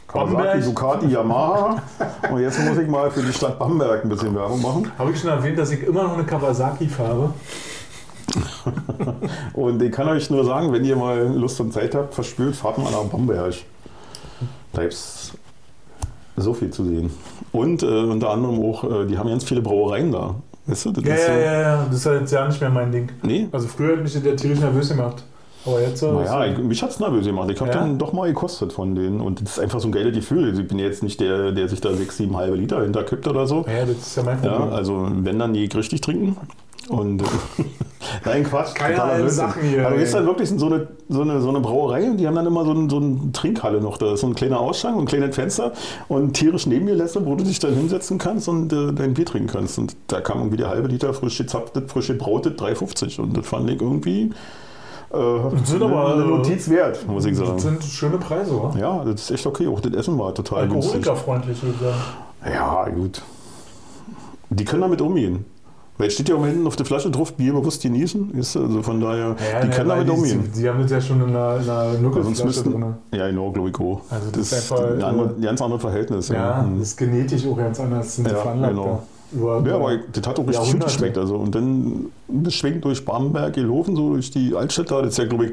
Kawasaki, 0.09 0.35
Bamberg. 0.37 0.65
Ducati, 0.65 1.07
Yamaha. 1.09 1.83
Und 2.31 2.41
jetzt 2.41 2.59
muss 2.65 2.79
ich 2.79 2.89
mal 2.89 3.11
für 3.11 3.23
die 3.23 3.33
Stadt 3.33 3.59
Bamberg 3.59 4.05
ein 4.05 4.09
bisschen 4.09 4.35
Werbung 4.35 4.63
machen. 4.63 4.93
habe 4.99 5.11
ich 5.11 5.21
schon 5.21 5.31
erwähnt, 5.31 5.59
dass 5.59 5.71
ich 5.73 5.83
immer 5.83 6.05
noch 6.05 6.15
eine 6.15 6.25
Kawasaki 6.25 6.87
fahre. 6.89 7.33
Und 9.55 9.83
ich 9.83 9.93
kann 9.93 10.09
euch 10.09 10.31
nur 10.31 10.45
sagen, 10.45 10.73
wenn 10.73 10.85
ihr 10.85 10.97
mal 10.97 11.27
Lust 11.35 11.61
und 11.61 11.73
Zeit 11.73 11.95
habt, 11.95 12.15
verspürt, 12.15 12.55
fahrt 12.57 12.79
mal 12.79 12.91
nach 12.91 13.05
Bamberg. 13.05 13.55
Da 14.73 14.83
gibt 14.83 14.93
es 14.95 15.33
so 16.37 16.53
viel 16.53 16.71
zu 16.71 16.85
sehen. 16.85 17.11
Und 17.53 17.83
äh, 17.83 17.87
unter 17.87 18.31
anderem 18.31 18.61
auch, 18.63 18.85
äh, 18.85 19.07
die 19.07 19.17
haben 19.17 19.29
ganz 19.29 19.45
viele 19.45 19.63
Brauereien 19.63 20.13
da. 20.13 20.35
Weißt 20.67 20.87
du, 20.87 20.93
das 20.93 21.05
Ja, 21.05 21.15
ist 21.15 21.29
ja, 21.29 21.35
so- 21.35 21.41
ja, 21.41 21.61
ja, 21.61 21.85
das 21.89 21.97
ist 21.99 22.07
halt 22.07 22.21
jetzt 22.23 22.33
ja 22.33 22.47
nicht 22.49 22.61
mehr 22.61 22.71
mein 22.71 22.93
Ding. 22.93 23.09
Nee, 23.23 23.49
Also 23.53 23.69
früher 23.69 23.97
hat 23.97 24.03
mich 24.03 24.21
der 24.21 24.37
tierisch 24.37 24.59
nervös 24.61 24.89
gemacht. 24.89 25.25
Aber 25.67 25.81
jetzt 25.81 25.99
so. 26.01 26.13
naja, 26.13 26.47
ich, 26.53 26.59
mich 26.59 26.83
hat 26.83 26.91
es 26.91 27.01
nervös 27.01 27.27
gemacht. 27.27 27.51
Ich 27.51 27.61
habe 27.61 27.71
Ja? 27.71 27.79
dann 27.81 27.99
doch 27.99 28.13
mal 28.13 28.29
gekostet 28.29 28.73
von 28.73 28.95
denen. 28.95 29.21
Und 29.21 29.41
das 29.43 29.53
ist 29.53 29.59
einfach 29.61 29.81
so 29.81 29.89
ein 29.89 29.93
geiles 29.93 30.15
Gefühl. 30.15 30.49
Also 30.51 30.63
Ich 30.63 30.69
bin 30.69 30.79
jetzt 30.79 31.03
nicht 31.03 31.21
der, 31.21 31.53
der 31.53 31.69
sich 31.69 31.81
da 31.81 31.93
sechs, 31.95 32.17
sieben 32.17 32.37
halbe 32.37 32.57
Liter 32.57 32.83
hinterkippt 32.83 33.27
oder 33.29 33.47
so. 33.47 33.65
ja, 33.69 33.85
das 33.85 33.97
ist 33.97 34.17
ja 34.17 34.23
mein 34.23 34.43
Ja, 34.43 34.53
Problem. 34.53 34.73
also 34.73 35.09
wenn 35.11 35.39
dann 35.39 35.53
die 35.55 35.65
richtig 35.67 36.01
trinken. 36.01 36.37
Und 36.89 37.21
nein, 38.25 38.45
Quatsch. 38.45 38.75
Keine 38.77 39.03
alten. 39.03 39.29
Sachen 39.29 39.63
hier, 39.65 39.85
Aber 39.87 39.97
ey. 39.97 40.03
gehst 40.03 40.15
dann 40.15 40.25
wirklich 40.25 40.49
so 40.49 40.67
eine, 40.67 40.87
so, 41.09 41.23
eine, 41.23 41.41
so 41.41 41.49
eine 41.49 41.59
Brauerei 41.59 42.09
und 42.09 42.19
die 42.19 42.29
haben 42.29 42.37
dann 42.37 42.47
immer 42.47 42.65
so, 42.65 42.71
ein, 42.73 42.89
so 42.89 42.99
eine 42.99 43.33
Trinkhalle 43.33 43.81
noch. 43.81 43.99
Da 43.99 44.13
ist 44.15 44.21
so 44.21 44.29
ein 44.29 44.37
kleiner 44.37 44.61
Ausschank 44.61 44.95
und 44.97 45.03
ein 45.03 45.07
kleines 45.07 45.35
Fenster 45.35 45.73
und 46.07 46.35
tierisch 46.35 46.67
Nebengelässe, 46.67 47.27
wo 47.27 47.35
du 47.35 47.43
dich 47.43 47.59
dann 47.59 47.75
hinsetzen 47.75 48.19
kannst 48.19 48.49
und 48.49 48.73
äh, 48.73 48.93
dein 48.93 49.15
Bier 49.15 49.27
trinken 49.27 49.49
kannst. 49.49 49.79
Und 49.81 49.97
da 50.07 50.21
kam 50.21 50.39
irgendwie 50.39 50.59
der 50.59 50.69
halbe 50.69 50.87
Liter 50.87 51.13
frisch 51.13 51.39
gezapftes, 51.39 51.83
frisch 51.91 52.07
gebrautes 52.07 52.53
3,50 52.53 53.21
und 53.21 53.37
das 53.37 53.47
fand 53.49 53.69
ich 53.69 53.81
irgendwie 53.81 54.31
äh, 55.13 55.65
sind 55.65 55.83
aber, 55.83 56.15
eine 56.15 56.23
äh, 56.25 56.27
Notiz 56.27 56.69
wert, 56.69 57.07
muss 57.07 57.25
ich 57.25 57.37
Das 57.39 57.47
sagen. 57.47 57.59
sind 57.59 57.85
schöne 57.85 58.19
Preise, 58.19 58.53
oder? 58.59 58.79
Ja, 58.79 59.05
das 59.05 59.23
ist 59.23 59.31
echt 59.31 59.47
okay. 59.47 59.67
Auch 59.69 59.81
das 59.81 59.93
Essen 59.95 60.19
war 60.19 60.35
total. 60.35 60.63
Alkoholikerfreundlich, 60.63 61.63
würde 61.63 61.75
ich 61.77 61.83
sagen. 61.83 62.55
Ja, 62.55 62.89
gut. 62.89 63.23
Die 64.51 64.65
können 64.65 64.83
damit 64.83 65.01
umgehen. 65.01 65.45
Weil 65.99 66.09
es 66.09 66.15
steht 66.15 66.29
ja 66.29 66.35
auch 66.37 66.45
hinten 66.45 66.67
auf 66.67 66.77
der 66.77 66.85
Flasche 66.85 67.11
drauf, 67.11 67.33
Bier 67.33 67.55
bewusst 67.55 67.81
genießen. 67.83 68.33
Ist, 68.39 68.55
also 68.55 68.83
von 68.83 69.01
daher, 69.01 69.35
die 69.63 69.69
können 69.71 69.89
weil 69.89 70.05
damit 70.05 70.09
die, 70.09 70.11
umgehen. 70.11 70.51
Die, 70.55 70.61
die 70.61 70.69
haben 70.69 70.83
das 70.83 70.91
ja 70.91 71.01
schon 71.01 71.23
in 71.23 71.29
einer, 71.35 71.57
in 71.59 71.71
einer 71.71 71.93
Nuckelflasche 71.95 72.63
drin. 72.65 72.95
ja, 73.15 73.27
genau, 73.29 73.51
glaube 73.51 73.71
ich 73.71 73.75
auch. 73.81 74.03
Also 74.11 74.31
das 74.31 74.51
das 74.51 74.53
ist 74.53 74.73
einfach, 74.73 74.91
ein, 74.91 75.03
andere, 75.03 75.35
äh, 75.39 75.43
ganz 75.43 75.63
anderes 75.63 75.81
Verhältnis. 75.83 76.29
Ja, 76.29 76.61
Hm. 76.63 76.79
das 76.79 76.89
ist 76.89 76.97
genetisch 76.99 77.47
auch 77.47 77.57
ganz 77.57 77.81
anders. 77.81 78.15
Sind 78.17 78.29
Ja, 78.31 78.53
genau. 78.69 79.03
Ja, 79.33 79.75
aber 79.75 79.99
das 80.13 80.27
hat 80.27 80.39
auch 80.39 80.47
richtig 80.47 80.55
Jahrhunderte. 80.55 80.85
geschmeckt. 80.93 81.19
Also, 81.19 81.37
und 81.37 81.55
dann 81.55 82.07
das 82.29 82.55
schwenkt 82.55 82.85
durch 82.85 83.05
Bamberg 83.05 83.55
gelaufen, 83.55 83.97
so 83.97 84.11
durch 84.11 84.31
die 84.31 84.55
Altstadt 84.55 84.91
da. 84.91 85.03
Das 85.03 85.11
ist 85.11 85.19
ja, 85.19 85.25
glaube 85.27 85.47
ich, 85.47 85.53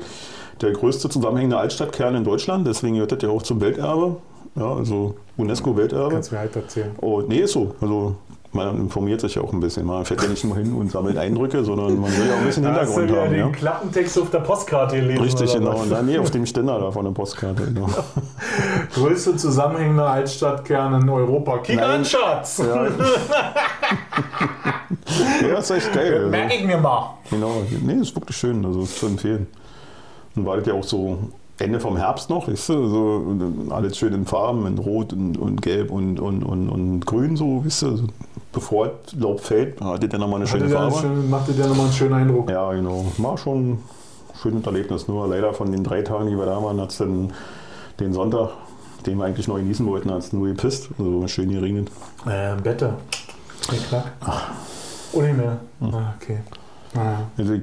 der 0.61 0.71
größte 0.71 1.09
zusammenhängende 1.09 1.57
Altstadtkern 1.57 2.15
in 2.15 2.23
Deutschland. 2.23 2.67
Deswegen 2.67 2.93
gehört 2.95 3.11
das 3.11 3.21
ja 3.21 3.29
auch 3.29 3.41
zum 3.41 3.61
Welterbe. 3.61 4.17
Ja, 4.55 4.75
also 4.75 5.15
UNESCO-Welterbe. 5.37 6.13
Kannst 6.13 6.29
du 6.31 6.35
mir 6.35 6.41
halt 6.41 6.55
erzählen. 6.55 6.91
Oh, 7.01 7.21
nee, 7.27 7.39
ist 7.39 7.53
so. 7.53 7.73
Also 7.81 8.15
man 8.53 8.77
informiert 8.79 9.21
sich 9.21 9.35
ja 9.35 9.41
auch 9.41 9.51
ein 9.51 9.59
bisschen. 9.59 9.85
Man 9.85 10.05
fährt 10.05 10.21
ja 10.21 10.29
nicht 10.29 10.43
nur 10.43 10.55
hin 10.55 10.73
und 10.73 10.91
sammelt 10.91 11.17
Eindrücke, 11.17 11.63
sondern 11.63 11.99
man 11.99 12.15
will 12.15 12.27
ja 12.27 12.35
auch 12.35 12.39
ein 12.39 12.45
bisschen 12.45 12.63
Da 12.63 12.73
hast 12.73 12.95
du 12.95 13.01
Hintergrund 13.01 13.09
wieder 13.09 13.21
haben. 13.21 13.31
den 13.31 13.39
Ja? 13.39 13.49
Klappentext 13.49 14.19
auf 14.19 14.29
der 14.29 14.39
Postkarte 14.39 14.95
gelesen. 14.95 15.23
Richtig, 15.23 15.53
genau. 15.53 15.81
Und 15.81 15.91
dann, 15.91 16.05
nee, 16.05 16.17
auf 16.17 16.31
dem 16.31 16.45
Ständer 16.45 16.79
da 16.79 16.91
von 16.91 17.05
der 17.05 17.11
Postkarte. 17.11 17.65
Genau. 17.65 17.87
Größte 18.93 19.35
zusammenhängende 19.35 20.05
Altstadtkern 20.05 21.01
in 21.01 21.09
Europa. 21.09 21.57
Kick 21.59 21.81
an, 21.81 22.05
Schatz! 22.05 22.59
Ja. 22.59 22.85
ja, 25.47 25.57
ist 25.57 25.71
echt 25.71 25.91
geil. 25.93 26.15
Also. 26.15 26.29
Merke 26.29 26.55
ich 26.55 26.65
mir 26.65 26.77
mal. 26.77 27.15
Genau, 27.29 27.63
nee, 27.81 27.93
ist 27.93 28.15
wirklich 28.15 28.37
schön, 28.37 28.63
also 28.65 28.81
ist 28.81 28.99
zu 28.99 29.07
empfehlen. 29.07 29.47
Und 30.35 30.45
war 30.45 30.57
das 30.57 30.67
ja 30.67 30.73
auch 30.73 30.83
so 30.83 31.17
Ende 31.59 31.79
vom 31.79 31.97
Herbst 31.97 32.29
noch, 32.29 32.47
weißt 32.47 32.69
du, 32.69 32.87
so 32.87 33.25
alles 33.69 33.97
schön 33.97 34.13
in 34.13 34.25
Farben, 34.25 34.65
in 34.65 34.77
Rot 34.77 35.13
und, 35.13 35.37
und 35.37 35.61
Gelb 35.61 35.91
und, 35.91 36.19
und, 36.19 36.43
und, 36.43 36.69
und 36.69 37.05
Grün, 37.05 37.35
so, 37.35 37.63
weißt 37.63 37.81
du, 37.83 37.95
so, 37.97 38.07
bevor 38.53 38.91
das 39.03 39.13
Laub 39.19 39.41
fällt, 39.41 39.81
hat 39.81 40.01
das 40.03 40.09
ja 40.11 40.17
nochmal 40.19 40.41
eine 40.41 40.49
Hatte 40.49 40.59
schöne 40.59 40.69
der 40.69 40.77
Farbe. 40.79 40.95
schön, 40.99 41.29
machte 41.29 41.51
der 41.53 41.67
nochmal 41.67 41.85
einen 41.87 41.93
schönen 41.95 42.13
Eindruck. 42.13 42.49
Ja, 42.49 42.71
genau, 42.71 43.05
war 43.17 43.37
schon 43.37 43.71
ein 43.71 43.83
schönes 44.41 44.65
Erlebnis. 44.65 45.07
Nur 45.07 45.27
leider 45.27 45.53
von 45.53 45.71
den 45.71 45.83
drei 45.83 46.01
Tagen, 46.01 46.27
die 46.29 46.37
wir 46.37 46.45
da 46.45 46.63
waren, 46.63 46.79
hat 46.79 46.91
es 46.91 46.97
dann 46.97 47.33
den 47.99 48.13
Sonntag, 48.13 48.51
den 49.05 49.17
wir 49.17 49.25
eigentlich 49.25 49.47
noch 49.47 49.57
genießen 49.57 49.85
wollten, 49.85 50.09
hat 50.11 50.19
es 50.19 50.31
nur 50.31 50.47
gepisst, 50.47 50.89
also 50.97 51.27
schön 51.27 51.49
geregnet. 51.51 51.89
Äh. 52.25 52.55
Knick, 52.61 53.89
knack. 53.89 54.11
Oh, 55.13 55.21
nicht 55.21 55.37
mehr. 55.37 55.57
Ah, 55.81 56.13
okay. 56.21 56.39
Ah. 56.95 57.23
Also, 57.37 57.53
ich 57.53 57.61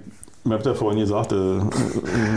habe 0.51 0.62
ja 0.64 0.74
vorhin 0.74 1.01
gesagt, 1.01 1.32
äh, 1.32 1.61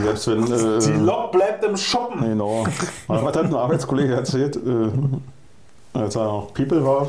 selbst 0.04 0.28
wenn. 0.28 0.43
Äh, 0.43 0.80
Die 0.80 1.04
Lok 1.04 1.32
bleibt 1.32 1.64
im 1.64 1.78
Shoppen. 1.78 2.22
Genau. 2.22 2.66
Was 3.08 3.22
hat 3.24 3.38
ein 3.38 3.54
Arbeitskollege 3.56 4.14
erzählt, 4.16 4.58
äh, 4.58 5.97
als 5.97 6.16
er 6.16 6.26
noch 6.26 6.54
People 6.54 6.84
war, 6.86 7.08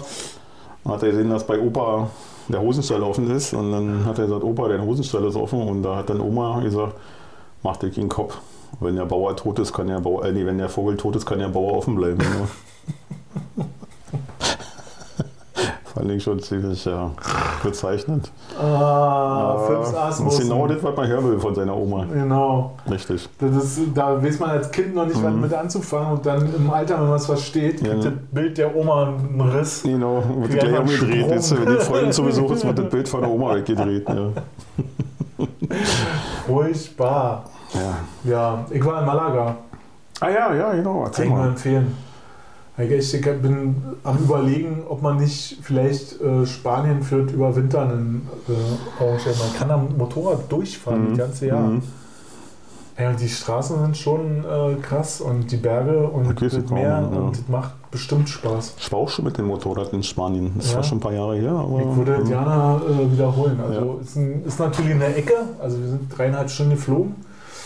hat 0.84 1.02
er 1.02 1.10
gesehen, 1.10 1.30
dass 1.30 1.46
bei 1.46 1.58
Opa 1.58 2.10
der 2.48 2.60
Hosenstall 2.60 3.02
offen 3.02 3.30
ist. 3.30 3.54
Und 3.54 3.72
dann 3.72 4.04
hat 4.04 4.18
er 4.18 4.26
gesagt, 4.26 4.44
Opa, 4.44 4.68
der 4.68 4.82
Hosenstall 4.82 5.24
ist 5.24 5.36
offen. 5.36 5.62
Und 5.62 5.82
da 5.82 5.96
hat 5.96 6.10
dann 6.10 6.20
Oma 6.20 6.60
gesagt, 6.60 6.94
mach 7.62 7.76
dir 7.76 7.90
keinen 7.90 8.08
Kopf. 8.08 8.38
Wenn 8.80 8.96
der 8.96 9.06
Bauer 9.06 9.36
tot 9.36 9.58
ist, 9.58 9.72
kann 9.72 9.86
der 9.86 10.00
Bauer, 10.00 10.24
äh, 10.24 10.32
nee, 10.32 10.44
wenn 10.44 10.58
der 10.58 10.68
Vogel 10.68 10.96
tot 10.96 11.16
ist, 11.16 11.26
kann 11.26 11.38
der 11.38 11.48
Bauer 11.48 11.74
offen 11.78 11.96
bleiben. 11.96 12.18
Ne? 15.93 15.93
Fand 16.04 16.16
ich 16.16 16.22
schon 16.22 16.38
ziemlich 16.38 16.84
ja, 16.84 17.10
bezeichnend. 17.62 18.30
Ah, 18.60 19.56
Ja, 19.56 19.58
fünf 19.66 19.90
das 19.90 20.20
ist 20.20 20.40
genau 20.42 20.66
das, 20.66 20.82
was 20.82 20.94
man 20.94 21.06
hören 21.08 21.30
will 21.30 21.40
von 21.40 21.54
seiner 21.54 21.74
Oma. 21.74 22.04
Genau. 22.12 22.72
Richtig. 22.90 23.26
Das 23.38 23.56
ist, 23.56 23.80
da 23.94 24.22
weiß 24.22 24.38
man 24.38 24.50
als 24.50 24.70
Kind 24.70 24.94
noch 24.94 25.06
nicht, 25.06 25.22
was 25.24 25.32
mit 25.32 25.54
anzufangen 25.54 26.12
und 26.12 26.26
dann 26.26 26.54
im 26.54 26.70
Alter, 26.70 27.00
wenn 27.00 27.06
man 27.08 27.16
es 27.16 27.24
versteht, 27.24 27.80
Mhm. 27.80 27.86
Ja, 27.86 27.92
kriegt 27.92 28.04
ne? 28.04 28.10
das 28.10 28.20
Bild 28.32 28.58
der 28.58 28.76
Oma 28.76 29.14
einen 29.14 29.40
Riss. 29.40 29.82
Genau, 29.82 30.22
wird 30.40 30.60
gleich 30.60 30.78
umgedreht. 30.78 31.30
Jetzt, 31.30 31.56
wenn 31.58 31.74
die 31.74 31.80
Freunde 31.82 32.10
zu 32.10 32.22
Besuch 32.22 32.50
ist, 32.50 32.66
wird 32.66 32.78
das 32.78 32.88
Bild 32.90 33.08
von 33.08 33.20
der 33.22 33.30
Oma 33.30 33.54
weggedreht. 33.54 34.06
Ja. 34.06 34.28
Furchtbar. 36.46 37.44
Ja. 37.72 38.30
Ja, 38.30 38.64
ich 38.68 38.84
war 38.84 39.00
in 39.00 39.06
Malaga. 39.06 39.56
Ah 40.20 40.28
ja, 40.28 40.54
ja, 40.54 40.72
genau. 40.74 41.04
Kann 41.04 41.24
ich 41.24 41.30
nur 41.30 41.38
mal. 41.38 41.48
empfehlen. 41.48 41.96
Ich 42.76 43.20
bin 43.22 43.76
am 44.02 44.18
überlegen, 44.18 44.82
ob 44.88 45.00
man 45.00 45.18
nicht 45.18 45.58
vielleicht 45.62 46.20
äh, 46.20 46.44
Spanien 46.44 47.02
führt 47.04 47.30
über 47.30 47.54
Winter 47.54 47.82
einen 47.82 48.28
äh, 48.48 49.02
arrangieren. 49.02 49.38
Man 49.38 49.56
kann 49.56 49.70
am 49.70 49.96
Motorrad 49.96 50.50
durchfahren 50.50 51.04
Mhm. 51.04 51.08
das 51.10 51.18
ganze 51.18 51.46
Jahr. 51.46 51.60
Mhm. 51.68 51.82
Ja, 52.98 53.12
die 53.12 53.28
Straßen 53.28 53.80
sind 53.80 53.96
schon 53.96 54.44
äh, 54.44 54.74
krass 54.80 55.20
und 55.20 55.50
die 55.52 55.56
Berge 55.56 56.00
und 56.08 56.26
Okay, 56.30 56.48
das 56.48 56.70
Meer 56.70 56.88
ja. 56.88 56.98
und 57.06 57.36
das 57.38 57.48
macht 57.48 57.90
bestimmt 57.92 58.28
Spaß. 58.28 58.74
Ich 58.78 58.90
war 58.92 59.00
auch 59.00 59.08
schon 59.08 59.24
mit 59.24 59.36
dem 59.38 59.46
Motorrad 59.46 59.92
in 59.92 60.02
Spanien. 60.02 60.52
Das 60.56 60.70
Ja. 60.70 60.76
war 60.76 60.82
schon 60.84 60.98
ein 60.98 61.00
paar 61.00 61.12
Jahre 61.12 61.36
her. 61.36 61.52
Aber, 61.52 61.80
Ich 61.80 61.96
würde 61.96 62.14
ähm, 62.16 62.24
gerne 62.28 62.80
äh, 62.88 63.12
wiederholen. 63.12 63.58
Also 63.68 64.00
ist, 64.02 64.16
ein, 64.16 64.44
ist 64.44 64.58
natürlich 64.58 64.92
eine 64.92 65.14
Ecke. 65.14 65.34
Also 65.60 65.78
wir 65.80 65.88
sind 65.90 66.16
dreieinhalb 66.18 66.50
Stunden 66.50 66.72
geflogen. 66.74 67.14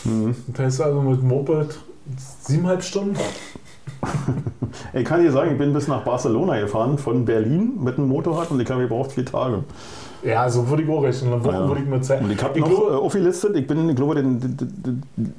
mhm. 0.05 0.35
Und 0.47 0.59
da 0.59 0.65
ist 0.65 0.81
also 0.83 1.01
mit 1.01 1.23
Moped 1.23 1.79
siebeneinhalb 2.43 2.83
Stunden. 2.83 3.17
Ich 4.93 5.05
kann 5.05 5.23
dir 5.23 5.33
sagen, 5.33 5.53
ich 5.53 5.59
bin 5.59 5.73
bis 5.73 5.89
nach 5.89 6.03
Barcelona 6.05 6.61
gefahren, 6.61 6.99
von 6.99 7.25
Berlin 7.25 7.79
mit 7.83 7.97
dem 7.97 8.07
Motorrad 8.09 8.51
und 8.51 8.61
ich 8.61 8.71
habe 8.71 8.83
gebraucht 8.83 9.13
vier 9.13 9.25
Tage. 9.25 9.65
Ja, 10.23 10.49
so 10.51 10.69
würde 10.69 10.83
ich 10.83 10.89
auch 10.91 11.03
rechnen. 11.03 11.33
Eine 11.33 11.45
Woche 11.45 11.55
Ja. 11.55 11.69
würde 11.69 11.81
ich 11.83 11.89
mir 11.89 12.01
Zeit. 12.01 12.21
Und 12.23 12.31
ich 12.31 12.43
habe 12.43 12.59
noch 12.61 12.69
glaube- 12.69 12.93
äh, 12.93 12.97
aufgelistet, 12.97 13.57
ich 13.57 13.67
bin, 13.67 13.89
ich 13.89 13.97
glaube, 13.97 14.15
den, 14.17 14.41
den, 14.41 14.57
den, 14.57 15.33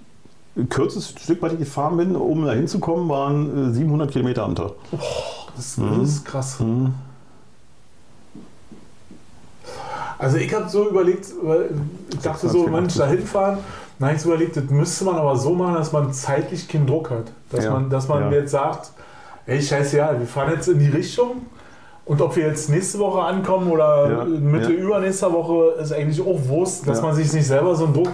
den 0.56 0.70
kürzeste 0.70 1.20
Stück, 1.20 1.42
was 1.42 1.54
ich 1.54 1.60
gefahren 1.60 1.98
bin, 1.98 2.16
um 2.16 2.44
da 2.46 2.54
hinzukommen, 2.54 3.08
waren 3.08 3.70
äh, 3.72 3.74
700 3.74 4.12
Kilometer 4.12 4.44
am 4.44 4.56
Tag. 4.56 4.72
Das, 5.56 5.78
Mhm. 5.78 6.00
das 6.02 6.10
ist 6.10 6.26
krass. 6.26 6.60
Mhm. 6.60 6.94
Also 10.18 10.38
ich 10.38 10.54
habe 10.54 10.68
so 10.70 10.90
überlegt, 10.90 11.28
weil 11.44 11.70
ich 12.12 12.20
dachte 12.20 12.48
so, 12.50 12.60
600 12.64 12.72
Mensch, 12.82 12.96
da 12.96 13.08
hinfahren. 13.08 13.60
Habe 14.02 14.14
ich 14.16 14.22
so 14.22 14.30
überlegt, 14.30 14.56
das 14.56 14.64
müsste 14.70 15.06
man 15.06 15.16
aber 15.16 15.36
so 15.36 15.54
machen, 15.54 15.76
dass 15.76 15.92
man 15.92 16.12
zeitlich 16.14 16.68
keinen 16.68 16.88
Druck 16.88 17.10
hat. 17.10 17.32
Dass 17.52 17.66
Ja. 17.66 17.72
man, 17.72 17.90
dass 17.90 18.08
man 18.08 18.32
Ja. 18.32 18.40
jetzt 18.40 18.52
sagt, 18.52 18.92
ey, 19.46 19.62
scheiße, 19.62 19.98
ja, 19.98 20.18
wir 20.18 20.26
fahren 20.28 20.52
jetzt 20.54 20.68
in 20.70 20.80
die 20.80 20.88
Richtung. 20.90 21.46
Und 22.06 22.22
ob 22.22 22.36
wir 22.36 22.48
jetzt 22.48 22.70
nächste 22.70 22.98
Woche 23.00 23.22
ankommen 23.22 23.70
oder 23.70 24.10
Ja. 24.10 24.24
Mitte 24.26 24.72
übernächster 24.72 25.32
Woche, 25.32 25.80
ist 25.82 25.92
eigentlich 25.94 26.22
auch 26.22 26.40
Wurst, 26.48 26.88
dass 26.88 27.02
man 27.02 27.14
sich 27.14 27.32
nicht 27.34 27.46
selber 27.46 27.76
so 27.76 27.86
einen 27.86 27.94
Druck. 27.94 28.10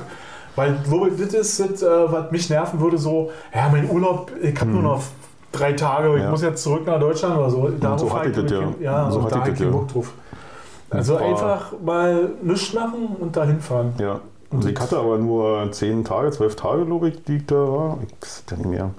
Weil 0.58 0.76
ich 0.76 0.90
glaube, 0.90 1.12
das 1.12 1.34
ist 1.34 1.60
das, 1.60 1.84
äh, 1.84 2.12
was 2.12 2.32
mich 2.32 2.50
nerven 2.50 2.80
würde, 2.80 2.98
so, 2.98 3.30
ja, 3.54 3.68
mein 3.70 3.90
Urlaub, 3.90 4.32
ich 4.42 4.60
habe 4.60 4.72
nur 4.72 4.82
noch 4.82 5.02
drei 5.52 5.74
Tage, 5.74 6.18
ich 6.18 6.24
Mhm. 6.24 6.30
Muss 6.32 6.42
jetzt 6.42 6.64
zurück 6.64 6.86
nach 6.86 7.00
Deutschland 7.00 7.38
oder 7.38 7.50
so. 7.50 7.70
Darauf 7.80 8.00
so 8.00 8.14
hatte 8.14 8.30
ich, 8.32 8.38
ich 8.38 8.44
das, 8.44 8.52
ja. 8.52 8.68
ja, 8.82 9.12
So 9.12 9.20
und 9.20 9.26
hatte 9.26 9.34
da 9.36 9.40
ich 9.40 9.42
habe 9.42 9.52
ich 9.52 9.58
das, 9.60 9.66
ja. 9.66 9.72
Bock 9.72 9.88
drauf. 9.90 10.14
Also 10.90 11.14
War- 11.16 11.22
einfach 11.22 11.72
mal 11.84 12.30
nichts 12.42 12.74
machen 12.74 13.16
und 13.20 13.36
dahin 13.36 13.60
fahren. 13.60 13.94
Ja, 14.00 14.20
und 14.52 14.66
ich 14.66 14.80
hatte 14.80 14.98
aber 14.98 15.18
nur 15.18 15.72
10 15.72 16.04
Tage, 16.06 16.32
12 16.32 16.56
Tage, 16.56 16.86
glaube 16.86 17.10
ich, 17.10 17.24
die 17.24 17.38
ich 17.38 17.46
da 17.46 17.56
war. 17.56 17.98
Ich 18.08 18.14
weiß 18.22 18.44
ja 18.52 18.58
nicht 18.58 18.70
mehr. 18.70 18.90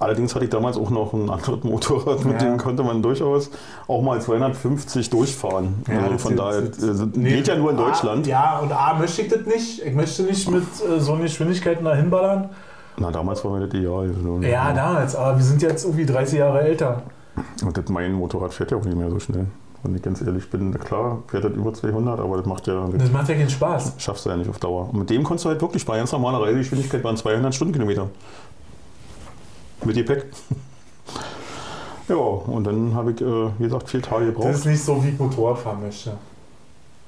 Allerdings 0.00 0.34
hatte 0.34 0.44
ich 0.44 0.50
damals 0.50 0.76
auch 0.76 0.90
noch 0.90 1.12
ein 1.14 1.30
anderes 1.30 1.62
Motorrad, 1.64 2.24
mit 2.24 2.42
Ja. 2.42 2.48
dem 2.48 2.58
konnte 2.58 2.82
man 2.82 3.00
durchaus 3.00 3.50
auch 3.86 4.02
mal 4.02 4.20
250 4.20 5.08
durchfahren. 5.08 5.82
Ja, 5.88 6.00
also 6.00 6.18
von 6.18 6.36
daher, 6.36 6.58
äh, 6.62 7.06
Nee, 7.14 7.36
geht 7.36 7.48
ja 7.48 7.56
nur 7.56 7.70
in 7.70 7.78
A, 7.78 7.86
Deutschland. 7.86 8.26
ja, 8.26 8.58
und 8.58 8.72
A, 8.72 8.94
möchte 8.98 9.22
ich 9.22 9.28
das 9.28 9.46
nicht. 9.46 9.82
Ich 9.82 9.94
möchte 9.94 10.24
nicht 10.24 10.50
mit 10.50 10.64
äh, 10.64 11.00
so 11.00 11.14
Geschwindigkeiten 11.16 11.84
dahin 11.84 12.10
ballern. 12.10 12.50
Na, 12.98 13.10
damals 13.10 13.44
war 13.44 13.52
mir 13.58 13.66
das 13.66 13.74
egal. 13.74 14.10
Also, 14.14 14.40
Ja, 14.42 14.72
damals, 14.72 15.16
aber 15.16 15.36
wir 15.38 15.44
sind 15.44 15.62
jetzt 15.62 15.84
irgendwie 15.84 16.06
30 16.06 16.38
Jahre 16.40 16.60
älter. 16.62 17.02
Und 17.64 17.76
das, 17.76 17.88
mein 17.88 18.12
Motorrad 18.12 18.52
fährt 18.52 18.72
ja 18.72 18.76
auch 18.76 18.84
nicht 18.84 18.96
mehr 18.96 19.10
so 19.10 19.18
schnell. 19.20 19.46
Wenn 19.84 19.94
ich 19.94 20.02
ganz 20.02 20.22
ehrlich 20.22 20.48
bin, 20.50 20.72
klar, 20.80 21.22
fährt 21.28 21.44
das 21.44 21.52
über 21.52 21.72
200, 21.74 22.18
aber 22.18 22.38
das 22.38 22.46
macht 22.46 22.66
ja, 22.66 22.86
das 22.88 23.02
Das 23.02 23.12
macht 23.12 23.28
ja 23.28 23.34
keinen 23.34 23.50
Spaß. 23.50 23.92
schaffst 23.98 24.24
du 24.24 24.30
ja 24.30 24.36
nicht 24.36 24.48
auf 24.48 24.58
Dauer. 24.58 24.88
Und 24.90 24.98
mit 25.00 25.10
dem 25.10 25.22
konntest 25.22 25.44
du 25.44 25.50
halt 25.50 25.60
wirklich 25.60 25.84
bei 25.84 25.98
ganz 25.98 26.10
normaler 26.10 26.40
Reisegeschwindigkeit 26.42 27.04
waren 27.04 27.16
200 27.18 27.54
Stundenkilometer. 27.54 28.08
Mit 29.84 29.94
Gepäck. 29.96 30.26
Ja, 32.06 32.16
und 32.16 32.64
dann 32.64 32.92
habe 32.94 33.12
ich, 33.12 33.20
äh, 33.22 33.24
wie 33.58 33.64
gesagt, 33.64 33.88
vier 33.88 34.02
Tage 34.02 34.26
Das 34.26 34.34
gebraucht. 34.34 34.54
ist 34.54 34.66
nicht 34.66 34.84
so, 34.84 35.02
wie 35.02 35.08
ich 35.08 35.18
Motorrad 35.18 35.56
fahren 35.58 35.80
möchte. 35.80 36.12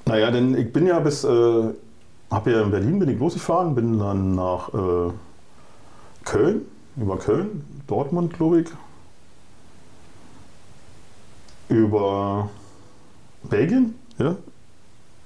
Naja, 0.07 0.31
denn 0.31 0.57
ich 0.57 0.73
bin 0.73 0.87
ja 0.87 0.99
bis, 0.99 1.23
äh, 1.23 1.27
habe 2.31 2.51
ja 2.51 2.63
in 2.63 2.71
Berlin 2.71 2.97
bin 2.97 3.07
ich 3.09 3.19
losgefahren, 3.19 3.75
bin 3.75 3.99
dann 3.99 4.33
nach 4.33 4.69
äh, 4.73 5.11
Köln, 6.25 6.61
über 6.95 7.15
Köln, 7.19 7.63
Dortmund, 7.85 8.33
glaube 8.33 8.61
ich, 8.61 8.67
über 11.69 12.49
Belgien, 13.49 13.95
ja, 14.17 14.35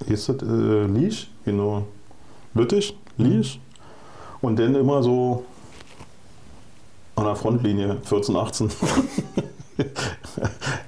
ist 0.08 0.30
das 0.30 0.38
äh, 0.42 0.86
Liege, 0.86 1.16
genau, 1.46 1.84
Lüttich, 2.54 2.98
Liege, 3.18 3.48
und 4.42 4.58
dann 4.60 4.76
immer 4.76 5.02
so 5.04 5.44
an 7.16 7.26
der 7.26 7.36
Frontlinie 7.36 7.98
14, 8.04 8.36
18 8.36 8.70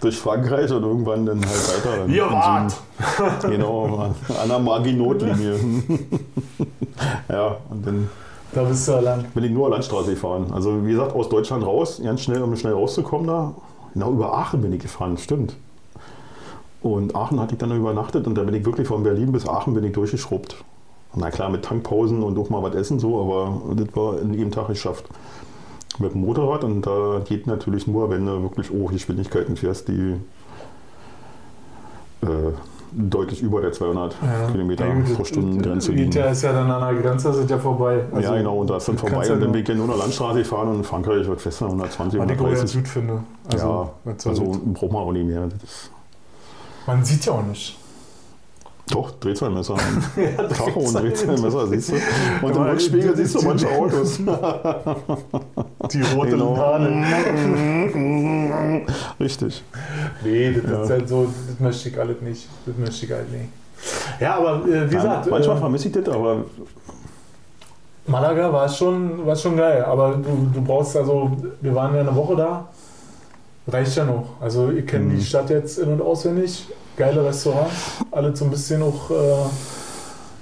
durch 0.02 0.18
Frankreich 0.18 0.72
und 0.72 0.84
irgendwann 0.84 1.26
dann 1.26 1.40
halt 1.46 1.86
weiter. 1.86 2.06
Ihr 2.08 2.30
wart! 2.32 2.72
Süden. 2.72 2.84
Genau, 3.52 4.14
an 4.42 4.50
der 4.50 4.60
Maginotlinie. 4.60 5.60
ja, 7.30 7.58
und 7.70 7.86
dann 7.86 8.10
Da 8.54 8.64
bist 8.64 8.88
du 8.88 8.94
ja 8.94 9.00
lang. 9.00 9.26
bin 9.34 9.44
ich 9.44 9.52
nur 9.52 9.70
Landstraße 9.70 10.12
gefahren. 10.12 10.52
Also 10.52 10.86
wie 10.86 10.92
gesagt, 10.92 11.14
aus 11.16 11.30
Deutschland 11.30 11.66
raus, 11.66 12.02
ganz 12.04 12.22
schnell, 12.22 12.42
um 12.42 12.56
schnell 12.56 12.74
rauszukommen 12.74 13.28
da. 13.28 13.54
Genau, 13.94 14.12
über 14.12 14.34
Aachen 14.34 14.62
bin 14.62 14.74
ich 14.74 14.82
gefahren, 14.82 15.18
stimmt. 15.18 15.56
Und 16.84 17.16
Aachen 17.16 17.40
hatte 17.40 17.54
ich 17.54 17.60
dann 17.60 17.72
übernachtet 17.76 18.28
und 18.28 18.36
da 18.36 18.44
bin 18.44 18.54
ich 18.54 18.66
wirklich 18.66 18.88
von 18.88 19.04
Berlin 19.04 19.32
bis 19.32 19.48
Aachen 19.48 19.74
bin 19.74 19.84
ich 19.86 19.94
durchgeschrubbt. 19.94 20.64
Na 21.16 21.32
klar, 21.32 21.50
mit 21.50 21.64
Tankpausen 21.64 22.22
und 22.22 22.38
auch 22.38 22.50
mal 22.50 22.62
was 22.62 22.76
essen 22.76 23.00
so, 23.00 23.22
aber 23.22 23.76
das 23.76 23.96
war 23.96 24.20
in 24.20 24.34
jedem 24.34 24.52
Tag 24.52 24.68
geschafft. 24.68 25.06
Mit 26.00 26.14
dem 26.14 26.22
Motorrad 26.22 26.64
und 26.64 26.82
da 26.82 27.22
geht 27.24 27.48
natürlich 27.48 27.88
nur, 27.88 28.10
wenn 28.10 28.26
du 28.26 28.42
wirklich 28.44 28.70
hohe 28.70 28.92
Geschwindigkeiten 28.92 29.56
fährst, 29.56 29.88
die 29.88 30.16
äh, 32.22 32.26
deutlich 32.92 33.42
über 33.42 33.62
der 33.62 33.72
200 33.72 34.16
Ja. 34.22 34.52
Kilometer 34.52 34.88
Ja, 34.88 34.96
pro 35.16 35.24
Stunde 35.24 35.64
Grenze 35.64 35.92
liegen. 35.92 36.12
ist 36.12 36.42
ja 36.42 36.52
dann 36.54 36.70
an 36.70 36.94
der 36.96 37.02
Grenze, 37.02 37.34
sind 37.34 37.50
ja 37.50 37.58
vorbei. 37.60 38.04
Also, 38.12 38.30
ja, 38.32 38.38
genau, 38.38 38.58
und 38.58 38.70
da 38.70 38.78
ist 38.78 38.88
dann 38.88 38.98
vorbei 38.98 39.26
ja 39.26 39.34
und 39.34 39.42
dann 39.42 39.52
bin 39.52 39.62
ich 39.62 39.68
ja 39.68 39.76
nur 39.76 39.88
noch 39.88 39.98
Landstraße 39.98 40.40
gefahren 40.40 40.68
und 40.70 40.76
in 40.78 40.84
Frankreich 40.84 41.28
wird 41.28 41.42
fest 41.42 41.62
120, 41.62 42.20
Was 42.20 42.26
ich 42.30 42.40
auch 42.40 42.44
ganz 42.44 42.60
130. 42.60 42.76
gut 42.78 42.88
finde. 42.88 43.24
Also, 43.52 43.90
ja, 44.06 44.14
also 44.26 44.52
braucht 44.74 44.92
man 44.92 45.02
auch 45.04 45.12
nicht 45.12 45.26
mehr. 45.28 45.48
Das 45.48 45.90
man 46.88 47.04
sieht 47.04 47.26
ja 47.26 47.34
auch 47.34 47.44
nicht. 47.44 47.78
doch, 48.90 49.12
Drehzahlmesser. 49.20 49.76
Ja, 50.18 50.48
Tacho 50.48 50.80
und 50.82 50.94
Drehzahlmesser, 50.94 51.68
siehst 51.68 51.92
du. 51.92 51.96
Und 52.46 52.56
im 52.56 52.62
Rückspiegel 52.64 53.16
siehst 53.16 53.36
du 53.36 53.40
die- 53.40 53.46
manche 53.46 53.70
Autos. 53.70 54.18
Die 55.92 56.02
rote 56.16 56.32
Genau. 56.32 56.56
Laterne. 56.56 57.06
Richtig. 59.20 59.64
Nee, 60.24 60.54
das 60.54 60.72
Ja. 60.72 60.84
ist 60.84 60.90
halt 60.90 61.10
so, 61.10 61.28
das 61.48 61.60
möchte 61.60 61.90
ich 61.90 62.00
alles 62.00 62.22
nicht. 62.22 62.48
Das 62.66 62.78
möchte 62.78 63.06
ich 63.06 63.12
halt 63.12 63.32
nicht. 63.32 63.50
Ja, 64.20 64.36
aber 64.38 64.66
äh, 64.66 64.90
wie 64.90 64.96
Ja, 64.96 65.02
gesagt, 65.02 65.30
manchmal 65.30 65.58
äh, 65.58 65.60
vermisse 65.60 65.88
ich 65.90 65.94
das, 65.94 66.08
aber 66.10 66.46
Malaga 68.08 68.52
war 68.52 68.68
schon, 68.70 69.26
war 69.26 69.36
schon 69.36 69.56
geil. 69.58 69.84
Aber 69.86 70.16
du, 70.16 70.50
du 70.54 70.62
brauchst 70.62 70.96
also, 70.98 71.32
wir 71.62 71.76
waren 71.76 71.94
ja 71.96 72.02
eine 72.02 72.16
Woche 72.16 72.36
da, 72.36 72.68
reicht 73.68 73.96
ja 73.96 74.06
noch. 74.06 74.26
Also 74.42 74.70
ihr 74.72 74.86
kennt 74.86 75.08
Mhm. 75.08 75.18
die 75.18 75.24
Stadt 75.24 75.50
jetzt 75.50 75.78
in- 75.80 75.90
und 75.94 76.02
auswendig, 76.02 76.68
geile 76.98 77.26
Restaurants, 77.26 77.74
alle 78.12 78.36
so 78.36 78.46
ein 78.46 78.52
bisschen 78.52 78.82
auch, 78.84 79.10
äh, 79.12 79.14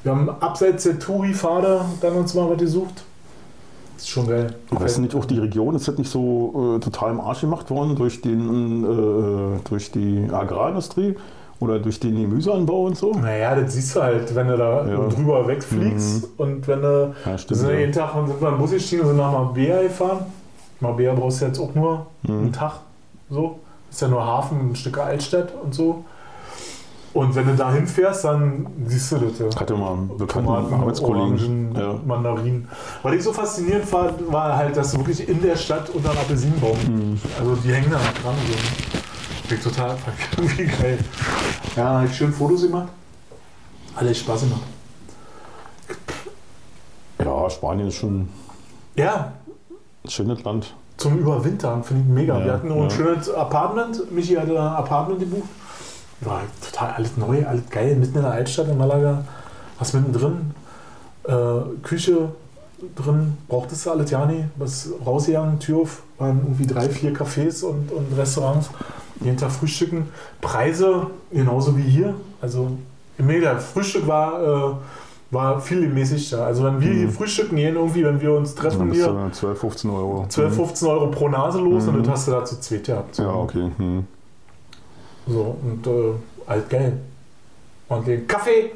wir 0.03 0.11
haben 0.11 0.29
abseits 0.29 0.83
der 0.83 0.97
Touri-Pfade 0.99 1.81
dann 2.01 2.13
uns 2.15 2.33
mal 2.33 2.49
was 2.49 2.57
gesucht. 2.57 3.03
Ist 3.97 4.09
schon 4.09 4.27
geil. 4.27 4.55
Weißt 4.71 4.97
du 4.97 5.01
nicht, 5.01 5.13
auch 5.13 5.25
die 5.25 5.37
Region 5.37 5.75
ist 5.75 5.87
das 5.87 5.95
nicht 5.97 6.09
so 6.09 6.75
äh, 6.77 6.79
total 6.79 7.11
im 7.11 7.19
Arsch 7.21 7.41
gemacht 7.41 7.69
worden 7.69 7.95
durch, 7.95 8.19
den, 8.21 8.83
äh, 8.83 9.59
durch 9.69 9.91
die 9.91 10.27
Agrarindustrie 10.31 11.15
oder 11.59 11.77
durch 11.77 11.99
den 11.99 12.19
Gemüseanbau 12.19 12.85
und 12.85 12.97
so? 12.97 13.11
Naja, 13.11 13.53
das 13.55 13.73
siehst 13.75 13.95
du 13.95 14.01
halt, 14.01 14.33
wenn 14.33 14.47
du 14.47 14.57
da 14.57 14.87
Ja. 14.87 15.07
drüber 15.07 15.47
wegfliegst 15.47 16.29
und 16.37 16.67
wenn 16.67 16.81
du 16.81 17.13
Ja, 17.27 17.37
stimmt. 17.37 17.59
sind 17.59 17.69
ja 17.69 17.75
jeden 17.77 17.91
Tag 17.91 18.13
sind 18.15 18.41
wir 18.41 18.49
im 18.49 18.57
Bus 18.57 18.71
gestiegen 18.71 19.03
und 19.03 19.09
sind 19.09 19.17
nach 19.17 19.31
Marbella 19.31 19.83
gefahren. 19.83 20.25
Marbella 20.79 21.13
brauchst 21.13 21.41
du 21.41 21.45
jetzt 21.45 21.59
auch 21.59 21.75
nur 21.75 22.07
einen 22.27 22.45
Mhm. 22.47 22.53
Tag. 22.53 22.71
So. 23.31 23.59
Ist 23.89 24.01
ja 24.01 24.07
nur 24.07 24.23
Hafen, 24.23 24.71
ein 24.71 24.75
Stück 24.75 24.97
Altstadt 24.99 25.53
und 25.63 25.73
so. 25.73 26.05
Und 27.13 27.35
wenn 27.35 27.45
du 27.45 27.55
da 27.55 27.73
hinfährst, 27.73 28.23
dann 28.23 28.67
siehst 28.85 29.11
du 29.11 29.17
das. 29.17 29.39
Ja. 29.39 29.59
Hatte 29.59 29.75
mal 29.75 29.93
einen 29.93 30.17
bekannten 30.17 30.47
Tomaten, 30.47 30.73
Arbeitskollegen. 30.73 31.75
Orangen, 31.75 31.75
Ja. 31.75 31.99
Mandarinen. 32.05 32.67
Was 33.03 33.13
ich 33.15 33.23
so 33.23 33.33
faszinierend 33.33 33.83
fand, 33.85 34.31
war 34.31 34.55
halt, 34.55 34.77
dass 34.77 34.91
du 34.93 34.99
wirklich 34.99 35.27
in 35.27 35.41
der 35.41 35.57
Stadt 35.57 35.89
unter 35.89 36.11
einem 36.11 36.19
Apfelsinenbaum, 36.19 36.77
Mhm. 36.87 37.19
also 37.37 37.55
die 37.55 37.73
hängen 37.73 37.91
da 37.91 37.97
dran. 37.97 38.35
So. 38.47 39.53
Ich 39.55 39.61
total 39.61 39.97
irgendwie 40.37 40.63
geil. 40.81 40.99
Ja, 41.75 41.83
dann 41.83 42.01
hab 42.03 42.05
ich 42.09 42.15
schön 42.15 42.31
Fotos 42.31 42.61
gemacht. 42.61 42.87
Alles 43.97 44.19
Spaß 44.19 44.41
gemacht. 44.43 44.61
Ja, 47.23 47.49
Spanien 47.49 47.87
ist 47.89 47.95
schon 47.95 48.29
Ja, 48.95 49.33
ein 50.05 50.09
schönes 50.09 50.41
Land. 50.43 50.73
Zum 51.01 51.17
Überwintern 51.17 51.83
finde 51.83 52.03
ich 52.03 52.09
mega. 52.09 52.37
Ja, 52.37 52.45
wir 52.45 52.53
hatten 52.53 52.67
noch 52.67 52.75
ein 52.75 52.83
ja. 52.83 52.89
schönes 52.91 53.27
Apartment. 53.33 54.11
Michi 54.11 54.35
hatte 54.35 54.53
da 54.53 54.69
ein 54.69 54.75
Apartment 54.75 55.19
gebucht. 55.19 55.49
War 56.19 56.41
total 56.63 56.91
alles 56.91 57.17
neu, 57.17 57.43
alles 57.43 57.67
geil. 57.71 57.95
Mitten 57.95 58.17
in 58.17 58.21
der 58.21 58.31
Altstadt 58.31 58.67
in 58.67 58.77
Malaga. 58.77 59.25
Was 59.79 59.93
mittendrin. 59.93 60.53
Äh, 61.23 61.33
Küche 61.81 62.29
drin. 62.95 63.35
Brauchtest 63.47 63.83
du 63.83 63.89
alles 63.89 64.11
ja 64.11 64.27
nicht. 64.27 64.43
Was 64.57 64.89
rausgegangen, 65.03 65.59
Tür 65.59 65.79
auf. 65.79 66.03
Waren 66.19 66.41
irgendwie 66.43 66.67
drei, 66.67 66.87
vier 66.87 67.15
Cafés 67.15 67.63
und, 67.63 67.91
und 67.91 68.15
Restaurants. 68.15 68.69
Jeden 69.21 69.37
Tag 69.37 69.51
frühstücken. 69.51 70.07
Preise 70.39 71.07
genauso 71.31 71.75
wie 71.77 71.81
hier. 71.81 72.13
Also 72.41 72.77
mega. 73.17 73.57
Frühstück 73.57 74.05
war, 74.05 74.43
äh, 74.43 74.73
war 75.31 75.59
viel 75.61 75.81
gemäßigter. 75.87 76.45
Also 76.45 76.63
wenn 76.65 76.79
wir 76.81 76.91
hier 76.93 77.07
Mhm. 77.07 77.11
frühstücken 77.11 77.55
gehen, 77.55 77.75
irgendwie, 77.75 78.03
wenn 78.03 78.19
wir 78.21 78.33
uns 78.33 78.53
Dann 78.53 78.63
treffen 78.63 78.89
bist 78.89 79.01
hier. 79.03 79.11
du 79.13 79.31
12, 79.31 79.59
15 79.59 79.89
Euro. 79.89 80.25
12, 80.27 80.55
15 80.55 80.87
Euro 80.89 81.07
pro 81.07 81.29
Nase 81.29 81.59
los 81.59 81.87
und 81.87 81.97
Mhm. 81.97 82.03
das 82.03 82.09
hast 82.13 82.27
du 82.27 82.31
da 82.31 82.45
zu 82.45 82.59
zweit 82.59 82.83
gehabt. 82.83 83.15
So. 83.15 83.23
Ja, 83.23 83.33
okay. 83.33 83.71
Hm. 83.77 84.05
So, 85.27 85.55
und 85.63 85.87
äh, 85.87 86.13
alt 86.47 86.69
geil. 86.69 86.93
Und 87.87 88.07
den 88.07 88.27
Kaffee. 88.27 88.71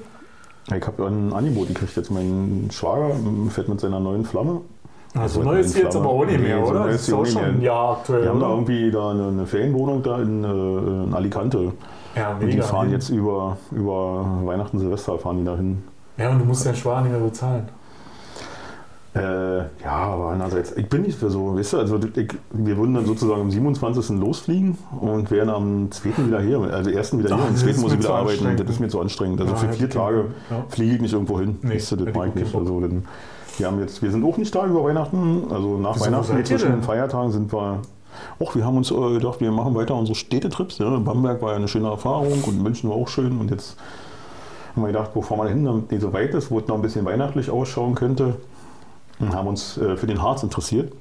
Ich 0.76 0.86
habe 0.88 1.06
ein 1.08 1.32
Angebot 1.34 1.68
gekriegt. 1.68 1.96
Jetzt 1.96 2.10
mein 2.12 2.70
Schwager 2.72 3.12
ähm, 3.14 3.50
fährt 3.50 3.68
mit 3.70 3.80
seiner 3.80 4.00
neuen 4.00 4.26
Flamme. 4.26 4.62
Also 5.18 5.44
neu 5.44 5.60
ist 5.60 5.78
jetzt 5.78 5.96
aber 5.96 6.10
auch 6.10 6.26
nicht 6.26 6.42
mehr, 6.42 6.60
Nee, 6.60 6.66
so 6.66 6.72
oder? 6.72 6.90
ist 6.90 7.08
ist 7.08 7.14
auch 7.14 7.26
schon 7.26 7.42
ein 7.44 7.62
Jahr 7.62 7.92
aktuell. 7.98 8.24
Die 8.24 8.28
haben 8.28 8.40
da 8.42 8.50
irgendwie 8.50 8.92
da 8.92 9.12
eine, 9.12 9.28
eine 9.30 9.46
Ferienwohnung 9.48 10.04
da 10.04 10.20
in, 10.22 10.44
äh, 10.44 10.48
in 11.06 11.14
Alicante. 11.14 11.72
ja, 12.18 12.34
Und 12.34 12.42
die 12.42 12.46
mega. 12.48 12.64
fahren 12.64 12.92
jetzt 12.92 13.10
über, 13.10 13.56
über 13.72 14.26
Weihnachten, 14.44 14.78
Silvester 14.80 15.18
fahren 15.18 15.38
die 15.38 15.46
dahin. 15.46 15.84
Ja, 16.18 16.30
und 16.30 16.40
du 16.40 16.46
musst 16.46 16.66
nicht 16.66 16.86
mehr 16.86 17.20
bezahlen. 17.20 17.68
Äh, 19.16 19.60
ja, 19.82 19.92
aber 19.92 20.32
andererseits, 20.32 20.74
ich 20.76 20.90
bin 20.90 21.04
nicht 21.04 21.18
für 21.18 21.30
so, 21.30 21.56
weißt 21.56 21.74
du, 21.74 21.78
also 21.78 21.98
ich, 21.98 22.28
wir 22.52 22.76
würden 22.76 22.96
dann 22.96 23.06
sozusagen 23.06 23.40
am 23.40 23.50
27. 23.50 24.10
losfliegen 24.20 24.78
und 25.00 25.32
wären 25.32 25.50
am 25.50 25.90
2. 25.90 26.28
wieder 26.28 26.42
hier, 26.42 26.60
also 26.60 26.90
ersten 26.90 27.20
wieder 27.20 27.30
Ach, 27.32 27.38
hier, 27.38 27.46
am 27.46 27.54
das 27.54 27.62
2. 27.62 27.70
ist 27.70 27.82
muss 27.82 27.94
ich 27.94 28.00
wieder 28.00 28.14
arbeiten, 28.14 28.58
das 28.58 28.70
ist 28.70 28.80
mir 28.82 28.90
zu 28.90 29.00
anstrengend. 29.00 29.40
Also 29.40 29.54
Ja, 29.54 29.58
für 29.58 29.72
vier 29.72 29.90
Tage. 29.90 30.26
Ja. 30.50 30.66
fliege 30.68 30.96
ich 30.96 31.02
nicht 31.02 31.14
irgendwo 31.14 31.40
hin, 31.40 31.58
Nee, 31.62 31.76
weißt 31.76 31.94
du, 31.94 31.96
das 31.96 32.14
mag 32.14 32.28
ich 32.28 32.36
nicht. 32.36 32.54
Also, 32.54 32.82
dann, 32.82 33.06
wir, 33.58 33.68
haben 33.68 33.80
jetzt, 33.80 34.02
wir 34.02 34.12
sind 34.12 34.26
auch 34.26 34.36
nicht 34.36 34.54
da 34.54 34.66
über 34.66 34.84
Weihnachten, 34.84 35.44
also 35.50 35.78
nach 35.78 35.98
wo 35.98 36.04
Weihnachten, 36.04 36.44
zwischen 36.44 36.72
den 36.72 36.84
Feiertagen 36.84 37.32
sind 37.32 37.54
wir, 37.54 37.80
auch 38.40 38.54
wir 38.54 38.66
haben 38.66 38.76
uns 38.76 38.92
äh, 38.92 39.14
gedacht, 39.14 39.40
wir 39.40 39.52
machen 39.54 39.76
weiter 39.76 39.96
unsere 39.96 40.16
Städtetrips, 40.16 40.78
ja. 40.80 40.90
Bamberg 40.98 41.42
war 41.42 41.52
ja 41.52 41.56
eine 41.56 41.70
schöne 41.70 41.88
Erfahrung 41.88 42.44
und 42.46 42.62
München 42.62 42.90
war 42.90 42.98
auch 42.98 43.08
schön 43.08 43.40
und 43.40 43.50
jetzt 43.50 43.78
haben 44.76 44.84
wir 44.84 44.88
gedacht, 44.88 45.12
fahren 45.14 45.38
wir 45.40 45.48
hin, 45.48 45.64
damit 45.64 45.92
nicht 45.92 46.02
so 46.02 46.12
weit 46.12 46.34
ist, 46.34 46.52
wo 46.52 46.60
es 46.60 46.68
noch 46.68 46.76
ein 46.76 46.82
bisschen 46.82 47.06
weihnachtlich 47.06 47.50
ausschauen 47.50 47.96
könnte. 47.96 48.36
Und 49.20 49.34
haben 49.34 49.48
uns 49.48 49.78
äh, 49.78 49.96
für 49.96 50.08
den 50.08 50.22
Harz 50.22 50.44
interessiert. 50.44 50.92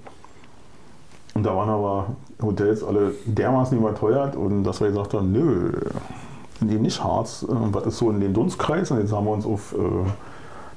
Und 1.34 1.42
da 1.42 1.56
waren 1.56 1.68
aber 1.68 2.06
Hotels 2.40 2.84
alle 2.84 3.12
dermaßen 3.26 3.76
überteuert 3.76 4.36
und 4.36 4.62
dass 4.62 4.80
wir 4.80 4.88
gesagt 4.88 5.14
haben, 5.14 5.32
nö, 5.32 5.72
eben 6.60 6.82
nicht 6.82 7.02
Harz. 7.02 7.42
Äh, 7.42 7.46
was 7.50 7.86
ist 7.86 7.98
so 7.98 8.10
in 8.10 8.20
den 8.20 8.32
Dunstkreis? 8.32 8.92
Und 8.92 9.00
jetzt 9.00 9.12
haben 9.12 9.26
wir 9.26 9.32
uns 9.32 9.44
auf, 9.44 9.72
äh, 9.72 10.08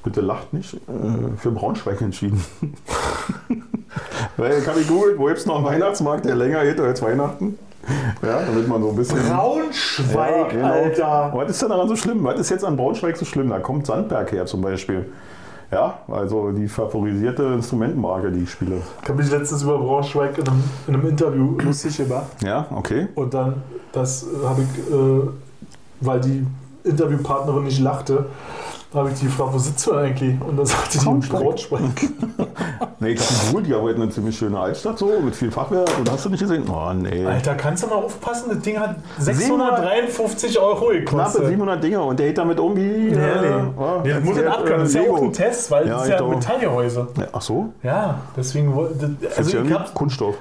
bitte 0.03 0.21
lacht 0.21 0.53
nicht, 0.53 0.79
für 1.37 1.51
Braunschweig 1.51 2.01
entschieden. 2.01 2.43
Weil 4.37 4.59
ich 4.59 4.67
habe 4.67 4.79
gegoogelt, 4.79 5.19
wo 5.19 5.25
gibt 5.25 5.39
es 5.39 5.45
noch 5.45 5.57
einen 5.57 5.65
Weihnachtsmarkt, 5.65 6.25
der 6.25 6.35
länger 6.35 6.63
geht 6.63 6.79
als 6.79 7.01
Weihnachten? 7.01 7.59
Ja, 8.21 8.41
damit 8.45 8.67
man 8.67 8.81
so 8.81 8.89
ein 8.89 8.95
bisschen... 8.95 9.19
Braunschweig, 9.27 10.35
Ja, 10.35 10.47
genau. 10.47 10.71
Alter. 10.71 11.31
Was 11.33 11.51
ist 11.51 11.61
denn 11.61 11.69
daran 11.69 11.87
so 11.87 11.95
schlimm? 11.95 12.23
Was 12.23 12.39
ist 12.39 12.49
jetzt 12.49 12.65
an 12.65 12.75
Braunschweig 12.75 13.15
so 13.17 13.25
schlimm? 13.25 13.49
Da 13.49 13.59
kommt 13.59 13.85
Sandberg 13.85 14.31
her 14.31 14.45
zum 14.45 14.61
Beispiel. 14.61 15.05
Ja, 15.71 15.99
also 16.07 16.51
die 16.51 16.67
favorisierte 16.67 17.43
Instrumentenmarke, 17.43 18.31
die 18.31 18.43
ich 18.43 18.51
spiele. 18.51 18.81
Ich 19.03 19.09
habe 19.09 19.21
mich 19.21 19.29
letztens 19.29 19.63
über 19.63 19.77
Braunschweig 19.77 20.37
in 20.37 20.47
einem, 20.47 20.63
in 20.87 20.93
einem 20.93 21.07
Interview 21.07 21.57
lustig 21.63 21.97
gemacht. 21.97 22.27
Ja, 22.43 22.67
okay. 22.73 23.07
Und 23.15 23.33
dann, 23.33 23.61
das 23.91 24.25
habe 24.45 24.61
ich, 24.61 24.93
äh, 24.93 25.27
weil 25.99 26.21
die 26.21 26.45
Interviewpartnerin 26.85 27.65
nicht 27.65 27.79
lachte, 27.79 28.27
habe 28.93 29.09
ich 29.11 29.19
die 29.19 29.25
gefragt, 29.25 29.53
wo 29.53 29.57
sitzt 29.57 29.85
du 29.85 29.93
eigentlich? 29.93 30.35
Und 30.41 30.57
dann 30.57 30.65
sagte 30.65 30.97
die 30.99 31.05
Braunschweig. 31.05 31.81
Nee, 32.99 33.11
ich 33.11 33.19
habe 33.19 33.39
gegoogelt, 33.45 33.67
die 33.67 33.73
arbeiten 33.75 33.97
in 33.97 34.01
einer 34.03 34.11
ziemlich 34.11 34.35
schöne 34.35 34.59
Altstadt 34.59 34.97
so, 34.97 35.19
mit 35.23 35.35
viel 35.35 35.51
Fachwerk. 35.51 35.87
Und 35.99 36.11
hast 36.11 36.25
du 36.25 36.29
nicht 36.29 36.39
gesehen? 36.39 36.63
Oh, 36.67 36.91
nee. 36.93 37.23
Alter, 37.25 37.53
kannst 37.53 37.83
du 37.83 37.87
mal 37.87 37.95
aufpassen? 37.97 38.49
Das 38.49 38.59
Ding 38.61 38.79
hat 38.79 38.95
653 39.19 40.59
Euro 40.59 40.87
gekostet. 40.87 41.07
Knappe 41.41 41.47
700 41.47 41.83
Dinger 41.83 42.03
und 42.03 42.19
der 42.19 42.27
geht 42.27 42.37
damit 42.39 42.57
irgendwie. 42.57 42.81
Nee, 42.81 43.11
nee. 43.11 43.19
ja, 43.19 44.01
nee, 44.03 44.09
das 44.13 44.23
muss 44.23 44.35
wär, 44.37 44.51
abkönnen. 44.51 44.79
Das 44.79 44.89
ist 44.89 44.95
äh, 44.95 45.05
ja 45.05 45.11
auch 45.11 45.21
ein 45.21 45.33
Test, 45.33 45.71
weil 45.71 45.87
Ja, 45.87 45.93
das 45.93 46.03
ist 46.03 46.09
ja 46.09 46.17
doch. 46.17 46.29
Metallgehäuse. 46.29 47.07
Ja, 47.17 47.25
Ach 47.33 47.41
so? 47.41 47.69
Ja, 47.83 48.19
deswegen. 48.35 48.73
das- 49.21 49.37
Also 49.37 49.59
ich 49.59 49.69
ja 49.69 49.79
hab, 49.79 49.93
Kunststoff. 49.93 50.35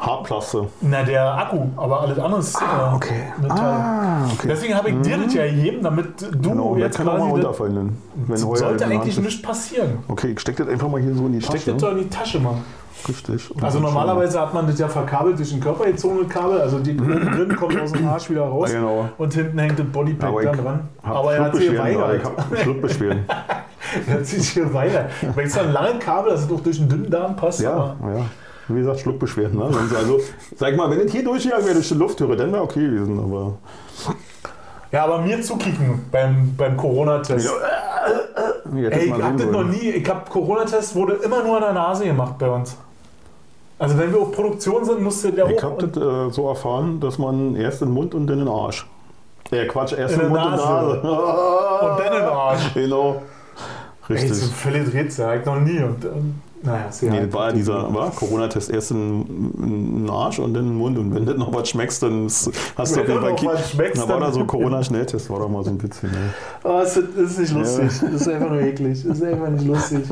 Hartplaste. 0.00 0.66
na, 0.80 1.02
der 1.02 1.24
Akku, 1.36 1.58
aber 1.76 2.00
alles 2.00 2.18
andere 2.18 2.40
ist 2.40 2.56
Ah, 2.56 2.92
äh, 2.92 2.96
okay. 2.96 3.22
Metall. 3.40 3.58
Ah, 3.60 4.24
okay. 4.32 4.48
Deswegen 4.48 4.74
habe 4.74 4.90
ich 4.90 5.00
dir 5.02 5.18
das 5.18 5.34
ja 5.34 5.44
gegeben, 5.46 5.82
damit 5.82 6.22
du 6.22 6.30
Genau, 6.50 6.76
jetzt 6.76 6.96
kann 6.96 7.08
auch 7.08 7.18
mal 7.18 7.28
quasi. 7.28 7.40
Das, 7.42 7.60
runterfallen. 7.60 7.74
dann, 7.74 7.96
Wenn 8.28 8.36
sollte 8.38 8.86
eigentlich 8.86 9.20
nichts 9.20 9.42
passieren. 9.42 9.98
Okay, 10.08 10.28
ich 10.32 10.40
stecke 10.40 10.64
das 10.64 10.72
einfach 10.72 10.88
mal 10.88 11.00
hier 11.00 11.14
so 11.14 11.26
in 11.26 11.32
die 11.32 11.40
Steck 11.42 11.56
Tasche. 11.56 11.72
das 11.72 11.82
doch 11.82 11.90
in 11.92 11.98
die 11.98 12.08
Tasche, 12.08 12.40
Mann. 12.40 12.62
Richtig. 13.08 13.50
Also 13.62 13.78
dann 13.78 13.82
normalerweise 13.88 14.40
hat 14.40 14.52
man 14.52 14.66
das 14.66 14.78
ja 14.78 14.86
verkabelt 14.88 15.38
durch 15.38 15.52
ein 15.52 15.60
körpergezogene 15.60 16.26
Kabel. 16.28 16.60
Also 16.60 16.78
die 16.80 16.96
drin 16.96 17.56
kommt 17.56 17.80
aus 17.80 17.92
dem 17.92 18.06
Arsch 18.08 18.28
wieder 18.30 18.42
raus. 18.44 18.72
Ja, 18.72 18.80
genau. 18.80 19.08
Und 19.18 19.32
hinten 19.34 19.58
hängt 19.58 19.78
das 19.78 19.86
Bodypack 19.86 20.28
Aber 20.28 20.42
da 20.42 20.52
ich 20.52 20.60
dran. 20.60 20.88
Aber 21.02 21.34
er 21.34 21.44
hat 21.44 21.54
sich 21.56 21.70
geweigert. 21.70 22.16
Ich 22.16 22.24
habe 22.24 22.56
Schluckbeschwerden. 22.56 23.24
Er 24.06 24.14
hat 24.14 24.26
sich 24.26 24.54
geweigert. 24.54 25.10
Weil 25.34 25.46
es 25.46 25.58
ein 25.58 25.72
langes 25.72 25.98
Kabel, 26.04 26.30
das 26.32 26.46
doch 26.46 26.60
durch 26.60 26.78
den 26.78 26.88
dünnen 26.88 27.10
Darm 27.10 27.34
passt. 27.34 27.60
ja, 27.60 27.72
Aber 27.72 28.18
ja. 28.18 28.24
Wie 28.74 28.80
gesagt, 28.80 29.00
Schluckbeschwerden. 29.00 29.58
Ne? 29.58 29.64
Also, 29.96 30.20
sag 30.56 30.76
mal, 30.76 30.90
wenn 30.90 31.00
es 31.00 31.12
hier 31.12 31.24
durchgegangen 31.24 31.64
wäre 31.64 31.74
durch 31.74 31.88
die 31.88 31.94
Lufttüre, 31.94 32.36
dann 32.36 32.52
wäre 32.52 32.62
okay 32.62 32.80
gewesen. 32.86 33.18
Aber 33.18 33.54
ja, 34.92 35.04
aber 35.04 35.18
mir 35.20 35.40
zukicken 35.42 36.04
beim, 36.10 36.54
beim 36.56 36.76
Corona-Test. 36.76 37.48
Ihr 38.74 38.90
hättet 38.90 39.00
Ey, 39.00 39.06
ich 39.16 39.22
hab 39.22 39.36
das 39.36 39.46
noch 39.50 39.64
nie. 39.64 39.90
Ich 39.90 40.08
hab 40.08 40.28
Corona-Test 40.30 40.94
wurde 40.94 41.14
immer 41.14 41.42
nur 41.44 41.56
an 41.56 41.62
der 41.62 41.72
Nase 41.72 42.04
gemacht 42.04 42.38
bei 42.38 42.48
uns. 42.48 42.76
Also 43.78 43.96
wenn 43.96 44.12
wir 44.12 44.20
auf 44.20 44.32
Produktion 44.32 44.84
sind, 44.84 45.00
musste 45.02 45.32
der 45.32 45.48
Ich 45.48 45.62
und- 45.64 45.96
das 45.96 46.02
äh, 46.02 46.30
so 46.32 46.48
erfahren, 46.48 47.00
dass 47.00 47.18
man 47.18 47.56
erst 47.56 47.80
in 47.82 47.88
den 47.88 47.94
Mund 47.94 48.14
und 48.14 48.26
dann 48.26 48.40
in 48.40 48.44
den 48.46 48.52
Arsch. 48.54 48.86
Ja, 49.50 49.64
Quatsch, 49.66 49.92
erst 49.94 50.14
In 50.14 50.20
der 50.20 50.28
Mund 50.28 50.44
und 50.44 50.50
Nase. 50.50 50.62
Nase. 50.64 51.00
Und 51.00 51.98
dann 51.98 52.06
in 52.06 52.12
den 52.20 52.28
Arsch. 52.28 52.70
Genau. 52.74 53.22
Ey, 54.08 54.14
Richtig. 54.16 54.34
so 54.34 54.52
völlig 54.52 54.92
Rätsel, 54.92 55.26
hab 55.26 55.38
ich 55.38 55.46
noch 55.46 55.60
nie. 55.60 55.78
Und, 55.82 56.04
ähm, 56.04 56.40
naja, 56.62 56.88
ja 57.00 57.10
Nee, 57.10 57.20
das 57.26 57.32
war 57.32 57.52
dieser 57.52 57.94
war 57.94 58.10
Corona-Test 58.10 58.70
erst 58.70 58.90
in, 58.90 59.24
den 60.04 60.10
Arsch 60.10 60.38
und 60.38 60.52
dann 60.54 60.64
in 60.64 60.70
den 60.70 60.78
Mund. 60.78 60.98
Und 60.98 61.14
wenn 61.14 61.24
du 61.26 61.34
noch 61.34 61.52
was 61.54 61.68
schmeckst, 61.68 62.02
dann 62.02 62.24
hast 62.26 62.46
du 62.46 63.00
auf 63.00 63.08
jeden 63.08 63.20
Fall 63.20 63.30
noch 63.30 63.36
Ki- 63.36 63.46
was 63.46 63.70
schmeckst, 63.70 64.02
Da 64.02 64.08
war 64.08 64.20
da 64.20 64.30
so 64.32 64.40
ein 64.40 64.46
Corona-Schnelltest, 64.48 65.30
war 65.30 65.38
doch 65.40 65.48
mal 65.48 65.64
so 65.64 65.70
ein 65.70 65.78
bisschen. 65.78 66.10
Ne? 66.10 66.18
Oh, 66.64 66.80
ist, 66.80 66.96
es 66.96 67.16
ist 67.32 67.38
nicht 67.38 67.54
lustig. 67.54 67.86
Es 67.86 68.02
ist 68.02 68.28
einfach 68.28 68.50
nur 68.50 68.60
eklig. 68.60 69.04
Es 69.04 69.04
ist 69.04 69.22
einfach 69.22 69.48
nicht 69.48 69.66
lustig. 69.66 70.04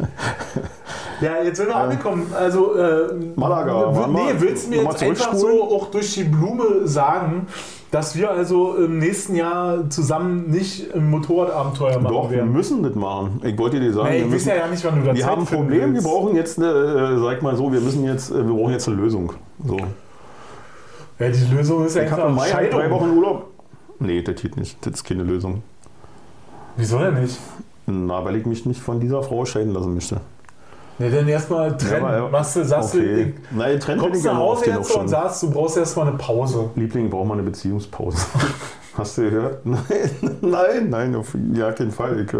Ja, 1.20 1.42
jetzt 1.42 1.56
sind 1.56 1.66
wir 1.68 1.76
angekommen. 1.76 2.32
Also, 2.34 2.76
äh, 2.76 3.08
Malaga, 3.34 4.06
nee, 4.08 4.34
willst 4.38 4.66
du 4.66 4.70
mir 4.70 4.82
jetzt 4.84 5.02
einfach 5.02 5.34
so 5.34 5.64
auch 5.64 5.90
durch 5.90 6.14
die 6.14 6.24
Blume 6.24 6.86
sagen, 6.86 7.46
dass 7.90 8.16
wir 8.16 8.30
also 8.30 8.74
im 8.76 8.98
nächsten 8.98 9.34
Jahr 9.34 9.88
zusammen 9.88 10.50
nicht 10.50 10.94
ein 10.94 11.08
Motorradabenteuer 11.08 12.00
machen 12.00 12.14
Doch, 12.14 12.30
wir 12.30 12.38
werden? 12.38 12.52
müssen 12.52 12.82
das 12.82 12.94
machen. 12.94 13.40
Ich 13.44 13.56
wollte 13.58 13.80
dir 13.80 13.92
sagen, 13.92 14.10
Nee, 14.10 14.20
wir, 14.20 14.26
müssen, 14.26 14.48
ja 14.48 14.66
nicht, 14.66 14.84
wann 14.84 15.00
du 15.00 15.06
da 15.06 15.14
wir 15.14 15.20
Zeit 15.22 15.30
haben 15.30 15.42
ein 15.42 15.46
Problem, 15.46 15.94
wir 15.94 16.02
brauchen 16.02 16.36
jetzt 16.36 16.58
eine, 16.58 16.68
äh, 16.68 17.18
sag 17.18 17.42
mal 17.42 17.56
so, 17.56 17.72
wir 17.72 17.80
müssen 17.80 18.04
jetzt, 18.04 18.30
äh, 18.30 18.46
wir 18.46 18.54
brauchen 18.54 18.72
jetzt 18.72 18.88
eine 18.88 18.96
Lösung. 18.98 19.32
So. 19.66 19.76
Ja, 21.18 21.30
die 21.30 21.54
Lösung 21.54 21.84
ist 21.86 21.96
Ich 21.96 22.10
habe 22.10 22.24
einfach 22.24 22.28
im 22.28 22.34
Mai 22.34 22.50
halt 22.50 22.72
drei 22.72 22.82
Scheidung. 22.82 23.00
Wochen 23.00 23.10
Urlaub. 23.16 23.46
Nee, 24.00 24.22
das 24.22 24.40
geht 24.40 24.56
nicht. 24.56 24.76
Das 24.86 24.94
ist 24.94 25.04
keine 25.04 25.22
Lösung. 25.24 25.62
Wieso 26.76 26.98
denn 26.98 27.22
nicht? 27.22 27.38
Na, 27.86 28.24
weil 28.24 28.36
ich 28.36 28.46
mich 28.46 28.66
nicht 28.66 28.80
von 28.80 29.00
dieser 29.00 29.22
Frau 29.22 29.44
scheiden 29.44 29.72
lassen 29.72 29.94
möchte. 29.94 30.20
Nee, 30.98 31.10
dann 31.10 31.28
erstmal 31.28 31.76
trennen. 31.76 32.04
Ja, 32.04 32.28
Machst 32.28 32.56
du, 32.56 32.64
sagst 32.64 32.94
du, 32.94 32.98
Okay. 32.98 33.34
ich- 33.50 33.56
Nein, 33.56 33.78
Trend 33.80 34.00
kommst 34.00 34.24
nach 34.24 34.36
Hause 34.36 34.64
den 34.64 34.74
jetzt 34.76 34.90
und 34.94 35.08
sagst, 35.08 35.42
du 35.44 35.50
brauchst 35.50 35.76
erstmal 35.76 36.08
eine 36.08 36.16
Pause. 36.16 36.70
Liebling, 36.74 37.08
braucht 37.08 37.28
mal 37.28 37.34
eine 37.34 37.42
Beziehungspause. 37.44 38.18
Hast 38.96 39.16
du 39.18 39.22
gehört? 39.22 39.60
Nein, 39.64 39.78
nein, 40.40 40.90
nein, 40.90 41.14
auf 41.14 41.28
ja, 41.54 41.70
keinen 41.70 41.92
Fall. 41.92 42.20
Ich, 42.20 42.34
äh, 42.34 42.38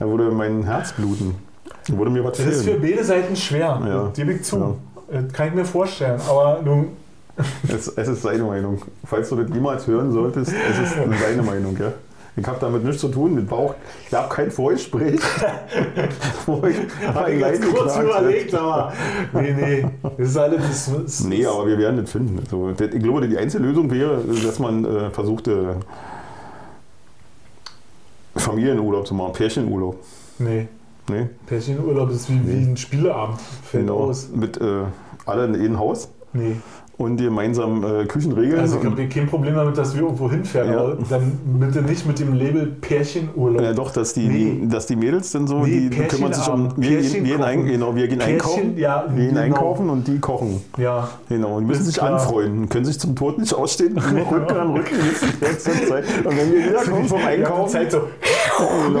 da 0.00 0.06
würde 0.08 0.24
mein 0.32 0.64
Herz 0.64 0.92
bluten. 0.92 1.36
Da 1.88 1.96
würde 1.96 2.10
mir 2.10 2.24
was 2.24 2.36
Das 2.38 2.46
ist 2.46 2.64
für 2.64 2.70
fehlen. 2.72 2.82
beide 2.82 3.04
Seiten 3.04 3.36
schwer. 3.36 3.80
Ja. 3.86 4.10
Gebe 4.14 4.32
ich 4.32 4.42
zu. 4.42 4.58
Ja. 4.58 5.20
Das 5.22 5.32
kann 5.32 5.48
ich 5.48 5.54
mir 5.54 5.64
vorstellen. 5.64 6.20
Aber 6.28 6.60
nun, 6.64 6.88
Es, 7.68 7.86
es 7.88 8.08
ist 8.08 8.22
seine 8.22 8.42
Meinung. 8.42 8.80
Falls 9.04 9.28
du 9.28 9.36
das 9.36 9.48
niemals 9.50 9.86
hören 9.86 10.10
solltest, 10.10 10.50
es 10.52 10.78
ist 10.78 10.94
seine 11.22 11.42
Meinung, 11.42 11.76
ja. 11.78 11.92
Ich 12.36 12.46
habe 12.46 12.58
damit 12.60 12.82
nichts 12.82 13.00
zu 13.00 13.08
tun. 13.08 13.36
Das 13.36 13.50
war 13.50 13.58
auch, 13.58 13.74
ich 14.08 14.14
habe 14.14 14.28
kein 14.28 14.50
Vorgespräch. 14.50 15.20
wo 16.46 16.66
ich 16.66 16.76
habe 17.06 17.32
ich 17.32 17.40
jetzt 17.40 17.72
kurz 17.72 17.96
überlegt, 17.96 18.54
aber 18.54 18.92
nee, 19.34 19.52
nee. 19.52 19.86
Das 20.02 20.28
ist 20.30 20.36
alles. 20.36 20.60
Das 20.62 20.88
ist, 20.88 21.24
Nee, 21.28 21.46
aber 21.46 21.66
wir 21.66 21.78
werden 21.78 22.00
das 22.00 22.10
finden. 22.10 22.40
Also, 22.40 22.72
das, 22.72 22.92
ich 22.92 23.02
glaube, 23.02 23.28
die 23.28 23.38
einzige 23.38 23.62
Lösung 23.62 23.90
wäre, 23.90 24.20
dass 24.44 24.58
man 24.58 24.84
äh, 24.84 25.10
versuchte, 25.10 25.76
Familienurlaub 28.36 29.06
zu 29.06 29.14
machen, 29.14 29.32
Pärchenurlaub. 29.32 29.96
Nee. 30.38 30.66
Nee? 31.08 31.28
Pärchenurlaub 31.46 32.10
ist 32.10 32.28
wie, 32.30 32.40
wie 32.46 32.64
ein 32.66 32.76
Spieleabend. 32.76 33.40
Fällt 33.62 33.86
Genau. 33.86 33.98
aus. 34.04 34.28
Mit 34.34 34.56
äh, 34.60 34.82
alle 35.26 35.44
in 35.46 35.54
einem 35.54 35.78
Haus 35.78 36.08
Nee. 36.32 36.56
Und 36.96 37.16
gemeinsam 37.16 37.82
äh, 37.82 38.04
Küchenregeln. 38.06 38.60
Also 38.60 38.78
ich 38.78 38.84
habe 38.84 39.08
kein 39.08 39.26
Problem 39.26 39.54
damit, 39.56 39.76
dass 39.76 39.94
wir 39.96 40.02
irgendwo 40.02 40.30
hinfahren, 40.30 40.72
Ja. 40.72 40.78
aber 40.78 40.96
dann 41.10 41.32
bitte 41.58 41.82
nicht 41.82 42.06
mit 42.06 42.20
dem 42.20 42.34
Label 42.34 42.66
Pärchenurlaub. 42.80 43.60
ja, 43.62 43.72
doch, 43.72 43.90
dass 43.92 44.12
die, 44.14 44.28
Nee. 44.28 44.66
dass 44.68 44.86
die 44.86 44.94
Mädels 44.94 45.32
dann 45.32 45.46
so, 45.48 45.64
Nee, 45.64 45.88
die 45.90 45.98
kümmern 45.98 46.32
sich 46.32 46.48
um. 46.48 46.72
Wir, 46.76 46.90
gehen- 46.90 47.00
Pärchen 47.00 47.24
gehen 47.24 47.42
ein, 47.42 47.66
genau, 47.66 47.96
wir 47.96 48.06
gehen 48.06 48.18
Pärchen, 48.18 48.34
einkaufen. 48.34 48.76
ja, 48.78 49.04
Wir 49.08 49.16
gehen 49.24 49.28
genau. 49.34 49.40
einkaufen 49.40 49.90
und 49.90 50.06
die 50.06 50.18
kochen. 50.20 50.60
Ja. 50.78 51.08
Genau, 51.28 51.56
und 51.56 51.66
müssen 51.66 51.80
Ist 51.80 51.86
sich 51.86 51.96
klar. 51.96 52.12
anfreunden, 52.12 52.68
können 52.68 52.84
sich 52.84 53.00
zum 53.00 53.16
Tod 53.16 53.38
nicht 53.38 53.52
ausstehen, 53.54 53.94
nur 54.12 54.30
Rücken 54.30 54.56
an 54.56 54.70
Rücken 54.72 54.94
die 54.94 55.44
ganze 55.44 55.70
Zeit. 55.86 56.04
Und 56.24 56.36
wenn 56.36 56.52
wir 56.52 56.64
wiederkommen 56.68 57.04
vom 57.08 57.18
Die 57.18 57.24
Einkaufen, 57.26 57.70
Zeit 57.72 57.90
so. 57.90 58.02
Genau. 58.86 59.00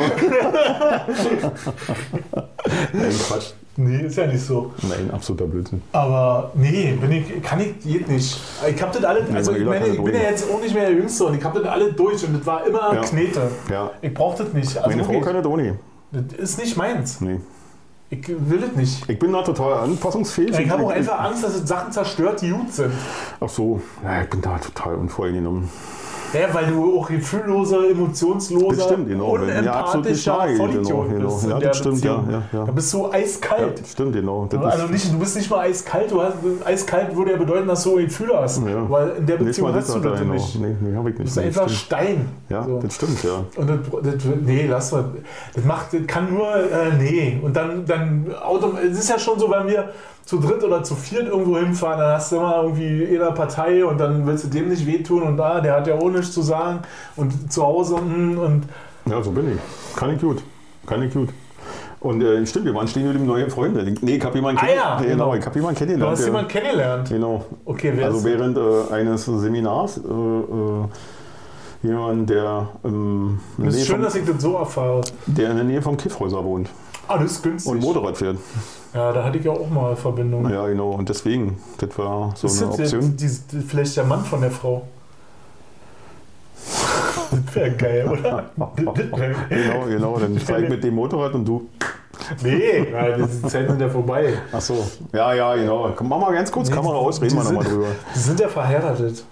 Nein, 2.92 3.10
Quatsch. 3.28 3.52
Nee, 3.76 4.02
ist 4.06 4.16
ja 4.16 4.26
nicht 4.26 4.44
so. 4.44 4.72
Nein, 4.82 5.10
absoluter 5.12 5.46
Blödsinn. 5.46 5.82
Aber 5.92 6.52
nee, 6.54 6.96
bin 7.00 7.10
ich, 7.12 7.42
kann 7.42 7.60
ich, 7.60 7.80
geht 7.80 8.08
nicht. 8.08 8.40
Ich 8.68 8.82
hab 8.82 8.92
das 8.92 9.02
alle, 9.04 9.26
also 9.34 9.50
aber 9.50 9.60
ich 9.60 9.66
meine, 9.66 9.86
ich 9.88 9.96
das 9.96 10.04
bin 10.04 10.14
ja 10.14 10.20
jetzt 10.20 10.50
auch 10.50 10.60
nicht 10.60 10.74
mehr 10.74 10.86
der 10.86 10.96
Jüngste 10.96 11.24
und 11.24 11.36
ich 11.38 11.44
hab 11.44 11.54
das 11.54 11.64
alle 11.64 11.92
durch 11.92 12.24
und 12.26 12.38
das 12.38 12.46
war 12.46 12.66
immer 12.66 12.94
Ja. 12.94 13.00
Knete. 13.00 13.50
Ja, 13.70 13.90
Ich 14.00 14.14
brauch 14.14 14.36
das 14.36 14.52
nicht. 14.52 14.76
Also 14.76 14.90
meine 14.90 15.04
Frau 15.04 15.20
kann 15.20 15.34
das 15.34 15.44
auch 15.46 15.56
nicht. 15.56 15.74
das 16.12 16.38
ist 16.38 16.58
nicht 16.58 16.76
meins. 16.76 17.20
Nee. 17.20 17.40
Ich 18.10 18.28
will 18.28 18.60
das 18.60 18.76
nicht. 18.76 19.08
Ich 19.08 19.18
bin 19.18 19.32
da 19.32 19.42
total 19.42 19.74
anpassungsfähig. 19.82 20.56
Ich 20.56 20.70
habe 20.70 20.84
auch 20.84 20.90
einfach 20.90 21.18
Angst, 21.18 21.42
dass 21.42 21.54
es 21.56 21.66
Sachen 21.68 21.90
zerstört, 21.90 22.40
die 22.42 22.50
gut 22.50 22.72
sind. 22.72 22.92
Ach 23.40 23.48
so, 23.48 23.80
ja, 24.04 24.22
ich 24.22 24.30
bin 24.30 24.40
da 24.40 24.58
total 24.58 24.94
unvoreingenommen. 24.96 25.68
Ja, 26.34 26.52
weil 26.52 26.66
du 26.66 26.98
auch 26.98 27.08
gefühlloser, 27.08 27.88
emotionsloser, 27.90 28.76
Das 28.76 28.84
stimmt, 28.86 29.08
genau. 29.08 29.36
Ja, 29.36 29.42
unempathischer 29.42 30.36
naheliegend, 30.36 30.58
Vollidiot 30.74 31.08
genau, 31.10 31.24
bist 31.28 31.40
genau. 31.42 31.44
in 31.44 31.50
Ja, 31.50 31.58
der 31.58 31.68
das 31.68 31.78
stimmt, 31.78 32.04
ja, 32.04 32.24
ja, 32.30 32.42
ja. 32.52 32.64
Da 32.64 32.72
bist 32.72 32.92
du 32.92 33.02
Ja, 33.04 33.10
eiskalt. 33.12 33.80
das 33.80 33.92
stimmt, 33.92 34.12
genau. 34.14 34.46
Das 34.50 34.64
also 34.64 34.86
nicht, 34.88 35.12
du 35.12 35.18
bist 35.18 35.36
nicht 35.36 35.50
mal 35.50 35.60
eiskalt, 35.60 36.10
du 36.10 36.20
hast, 36.22 36.34
eiskalt 36.64 37.16
würde 37.16 37.32
ja 37.32 37.36
bedeuten, 37.36 37.68
dass 37.68 37.82
du 37.84 37.96
Gefühle 37.96 38.38
hast. 38.40 38.62
Ja. 38.66 38.90
Weil 38.90 39.12
in 39.18 39.26
der 39.26 39.36
Beziehung 39.36 39.74
hast 39.74 39.88
du 39.88 39.94
hat 39.94 40.04
er, 40.04 40.10
das 40.10 40.20
genau. 40.20 40.32
nicht. 40.34 40.60
Nee, 40.60 40.76
nee, 40.80 40.96
hab 40.96 41.06
ich 41.06 41.14
Du 41.14 41.22
nicht. 41.22 41.24
bist 41.24 41.36
Nee, 41.36 41.42
einfach 41.44 41.62
stimmt. 41.68 41.78
Stein. 41.78 42.28
Ja, 42.48 42.62
So. 42.64 42.78
das 42.80 42.94
stimmt, 42.94 43.22
ja. 43.24 43.44
Und 43.56 43.68
das, 43.70 43.78
das, 44.02 44.24
nee, 44.44 44.66
lass 44.68 44.92
mal. 44.92 45.04
Das 45.54 45.64
macht, 45.64 45.92
das 45.92 46.06
kann 46.06 46.32
nur, 46.32 46.54
äh, 46.54 46.92
nee. 46.98 47.38
Und 47.42 47.54
dann, 47.56 47.84
dann 47.86 48.26
es 48.90 48.98
ist 48.98 49.08
ja 49.10 49.18
schon 49.18 49.38
so, 49.38 49.50
wenn 49.50 49.66
wir 49.66 49.90
zu 50.24 50.40
dritt 50.40 50.64
oder 50.64 50.82
zu 50.82 50.94
viert 50.94 51.28
irgendwo 51.28 51.58
hinfahren, 51.58 51.98
dann 52.00 52.12
hast 52.14 52.32
du 52.32 52.36
immer 52.36 52.62
irgendwie 52.62 53.02
in 53.02 53.20
einer 53.20 53.32
Partei 53.32 53.84
und 53.84 53.98
dann 54.00 54.26
willst 54.26 54.44
du 54.44 54.48
dem 54.48 54.70
nicht 54.70 54.86
wehtun 54.86 55.22
und 55.22 55.36
da, 55.36 55.60
der 55.60 55.74
hat 55.76 55.86
ja 55.86 55.96
auch 55.96 56.08
nichts 56.24 56.34
zu 56.34 56.42
sagen 56.42 56.80
und 57.16 57.52
zu 57.52 57.62
Hause 57.62 57.96
hm, 57.96 58.38
und 58.38 58.62
Ja, 59.06 59.22
so 59.22 59.30
bin 59.30 59.52
ich. 59.52 59.96
Kann 59.96 60.14
ich 60.14 60.20
gut. 60.20 60.42
Kann 60.86 61.02
ich 61.02 61.12
gut. 61.12 61.28
Und 62.00 62.22
äh, 62.22 62.44
stimmt, 62.46 62.66
wir 62.66 62.74
waren 62.74 62.86
stehen 62.86 63.06
mit 63.06 63.14
dem 63.16 63.24
neuen 63.26 63.48
Freund. 63.50 63.74
Nee, 64.02 64.16
ich 64.16 64.24
habe 64.24 64.34
jemanden, 64.36 64.60
Ah 64.60 64.66
kenn- 64.66 64.74
ja, 64.76 64.96
genau, 65.00 65.08
genau. 65.30 65.34
ich 65.36 65.46
hab 65.46 65.54
jemanden 65.56 65.74
du 65.78 65.78
kennengelernt. 65.86 66.12
hast 66.12 66.18
der- 66.20 66.26
jemanden 66.26 66.48
kennengelernt. 66.50 67.08
Genau. 67.08 67.44
Okay, 67.64 67.92
wer 67.94 68.06
Also 68.06 68.24
während 68.24 68.58
äh, 68.58 68.92
eines 68.94 69.24
Seminars 69.24 69.96
äh, 69.98 70.00
äh, 70.02 70.84
jemand, 71.88 72.28
der, 72.28 72.68
ähm, 72.84 73.40
Nähe 73.56 73.68
ist 73.68 73.86
schön, 73.86 73.96
vom, 73.96 74.04
dass 74.04 74.14
ich 74.16 74.26
das 74.26 74.42
so 74.42 74.54
erfahre. 74.56 75.00
der 75.26 75.50
in 75.50 75.56
der 75.56 75.64
Nähe 75.64 75.80
vom 75.82 75.96
Kiffhäuser 75.96 76.44
wohnt 76.44 76.68
Ah, 77.08 77.18
das 77.18 77.32
ist 77.32 77.42
günstig. 77.42 77.70
und 77.72 77.80
Motorrad 77.82 78.16
fährt. 78.18 78.36
ja, 78.94 79.12
da 79.12 79.24
hatte 79.24 79.38
ich 79.38 79.44
ja 79.44 79.52
auch 79.52 79.68
mal 79.70 79.94
Verbindung. 79.96 80.48
Ja, 80.50 80.66
genau. 80.66 80.90
Und 80.92 81.08
deswegen, 81.08 81.56
das 81.78 81.96
war 81.98 82.32
so 82.34 82.46
ist 82.46 82.62
eine 82.62 82.70
Option. 82.72 83.16
die, 83.16 83.28
die, 83.52 83.60
vielleicht 83.60 83.96
der 83.96 84.04
Mann 84.04 84.24
von 84.24 84.40
der 84.42 84.50
Frau? 84.50 84.82
Das 87.30 87.54
wäre 87.54 87.70
geil, 87.72 88.08
oder? 88.08 88.50
Genau, 89.48 89.84
genau. 89.88 90.18
Dann 90.18 90.36
ich 90.36 90.68
mit 90.68 90.84
dem 90.84 90.94
Motorrad 90.94 91.34
und 91.34 91.44
du. 91.44 91.68
nee, 92.42 92.86
die 93.18 93.42
Zeiten 93.48 93.70
sind 93.70 93.80
ja 93.80 93.88
vorbei. 93.88 94.34
Ach 94.52 94.60
so. 94.60 94.86
Ja, 95.12 95.34
ja, 95.34 95.54
genau. 95.56 95.92
Mach 96.02 96.20
mal 96.20 96.32
ganz 96.32 96.50
kurz 96.50 96.68
Nee, 96.68 96.74
Kamera 96.74 96.94
aus, 96.94 97.20
reden 97.20 97.36
wir 97.36 97.44
nochmal 97.44 97.64
drüber. 97.64 97.86
Die 98.14 98.18
sind 98.18 98.40
ja 98.40 98.48
verheiratet. 98.48 99.24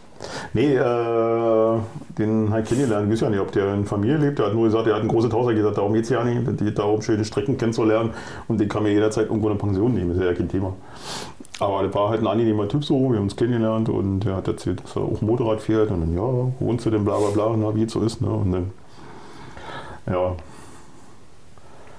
Nee, 0.53 0.77
äh, 0.77 1.79
den 2.19 2.51
halt 2.51 2.67
kennengelernt. 2.67 3.07
Ich 3.07 3.13
weiß 3.13 3.21
ja 3.23 3.31
nicht, 3.31 3.41
ob 3.41 3.53
der 3.53 3.75
in 3.75 3.87
Familie 3.87 4.19
lebt. 4.19 4.39
Der 4.39 4.47
hat 4.47 4.55
nur 4.55 4.65
gesagt, 4.65 4.87
er 4.87 4.95
hat 4.95 5.03
ein 5.03 5.09
großes 5.09 5.33
Haus. 5.33 5.47
Er 5.47 5.51
hat 5.51 5.57
gesagt, 5.57 5.79
darum 5.79 5.95
geht 5.95 6.05
es 6.05 6.11
ja 6.11 6.23
nicht. 6.25 6.47
Es 6.47 6.57
geht 6.59 6.79
darum, 6.79 7.03
schöne 7.03 7.25
Strecken 7.25 7.57
kennenzulernen. 7.57 8.11
Und 8.49 8.61
den 8.61 8.69
kann 8.69 8.83
mir 8.83 8.93
jederzeit 8.93 9.27
irgendwo 9.27 9.49
eine 9.49 9.59
Pension 9.59 9.95
nehmen. 9.95 10.13
ist 10.13 10.23
ja 10.23 10.33
kein 10.33 10.49
Thema. 10.49 10.75
Aber 11.63 11.83
der 11.83 11.95
war 11.95 12.09
halt 12.11 12.21
ein 12.21 12.27
angenehmer 12.27 12.69
Typ 12.69 12.85
so. 12.85 12.95
Wir 13.11 13.17
haben 13.17 13.25
uns 13.25 13.37
kennengelernt 13.37 13.89
und 13.89 14.25
er 14.27 14.37
hat 14.37 14.49
erzählt, 14.49 14.83
dass 14.85 14.97
er 14.97 15.03
auch 15.03 15.21
Motorrad 15.21 15.61
fährt. 15.61 15.91
Und 15.91 16.01
dann, 16.01 16.15
ja, 16.15 16.23
wohnst 16.61 16.85
du 16.87 16.91
denn, 16.91 17.05
bla 17.05 17.17
bla 17.19 17.31
bla, 17.31 17.57
na, 17.57 17.75
wie 17.75 17.85
es 17.85 17.93
so 17.93 18.01
ist. 18.01 18.21
Ne? 18.21 18.29
Und 18.31 18.53
dann, 18.53 18.71
ja, 20.07 20.35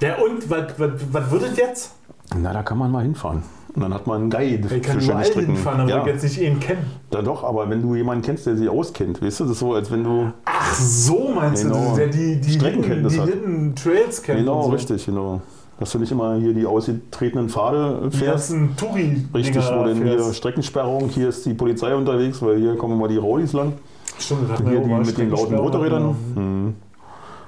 Ja, 0.01 0.15
und 0.17 0.49
was, 0.49 1.43
es 1.43 1.57
jetzt? 1.57 1.95
na, 2.37 2.51
da 2.53 2.63
kann 2.63 2.77
man 2.77 2.91
mal 2.91 3.03
hinfahren. 3.03 3.43
Und 3.75 3.81
dann 3.81 3.93
hat 3.93 4.05
man 4.05 4.21
einen 4.21 4.29
Guide 4.29 4.75
Ich 4.75 4.83
kann 4.83 4.99
für 4.99 5.05
schöne 5.05 5.25
Strecken. 5.25 5.45
hinfahren, 5.55 5.81
aber 5.81 5.89
ja, 5.89 6.01
ich 6.01 6.05
jetzt 6.07 6.23
nicht 6.23 6.39
ihn 6.41 6.59
kennen. 6.59 6.91
da 7.09 7.23
doch, 7.23 7.43
aber 7.43 7.69
wenn 7.71 7.81
du 7.81 7.95
jemanden 7.95 8.23
kennst, 8.23 8.45
der 8.45 8.55
sich 8.55 8.69
auskennt, 8.69 9.19
weißt 9.19 9.39
du, 9.39 9.43
das 9.45 9.53
ist 9.53 9.59
so, 9.59 9.73
als 9.73 9.89
wenn 9.91 10.03
du. 10.03 10.31
Ach 10.45 10.75
so, 10.75 11.29
meinst 11.33 11.63
Genau. 11.63 11.91
du, 11.91 11.95
der 11.95 12.07
die, 12.07 12.39
die, 12.39 12.51
Streckenkenntnis 12.51 13.13
die. 13.13 13.21
Hidden 13.21 13.75
Trails 13.75 14.21
kennt. 14.21 14.39
Genau, 14.39 14.63
so. 14.63 14.69
richtig, 14.69 15.05
genau. 15.07 15.41
Dass 15.79 15.91
du 15.91 15.99
nicht 15.99 16.11
immer 16.11 16.35
hier 16.35 16.53
die 16.53 16.65
ausgetretenen 16.65 17.49
Pfade 17.49 18.09
Die 18.11 18.17
fährst. 18.17 18.51
ganzen 18.51 18.77
touri 18.77 19.25
Richtig, 19.33 19.63
wo 19.73 19.83
denn 19.83 20.03
hier 20.03 20.33
Streckensperrung, 20.33 21.09
hier 21.09 21.29
ist 21.29 21.45
die 21.45 21.53
Polizei 21.53 21.95
unterwegs, 21.95 22.41
weil 22.41 22.57
hier 22.59 22.77
kommen 22.77 22.93
immer 22.93 23.07
die 23.07 23.17
Rowdies 23.17 23.53
lang. 23.53 23.73
Stimmt, 24.19 24.49
das 24.49 24.59
Hier 24.59 24.79
die 24.79 24.89
mit 24.89 25.17
den 25.17 25.31
lauten 25.31 25.55
Motorrädern. 25.55 26.15
Mhm. 26.35 26.75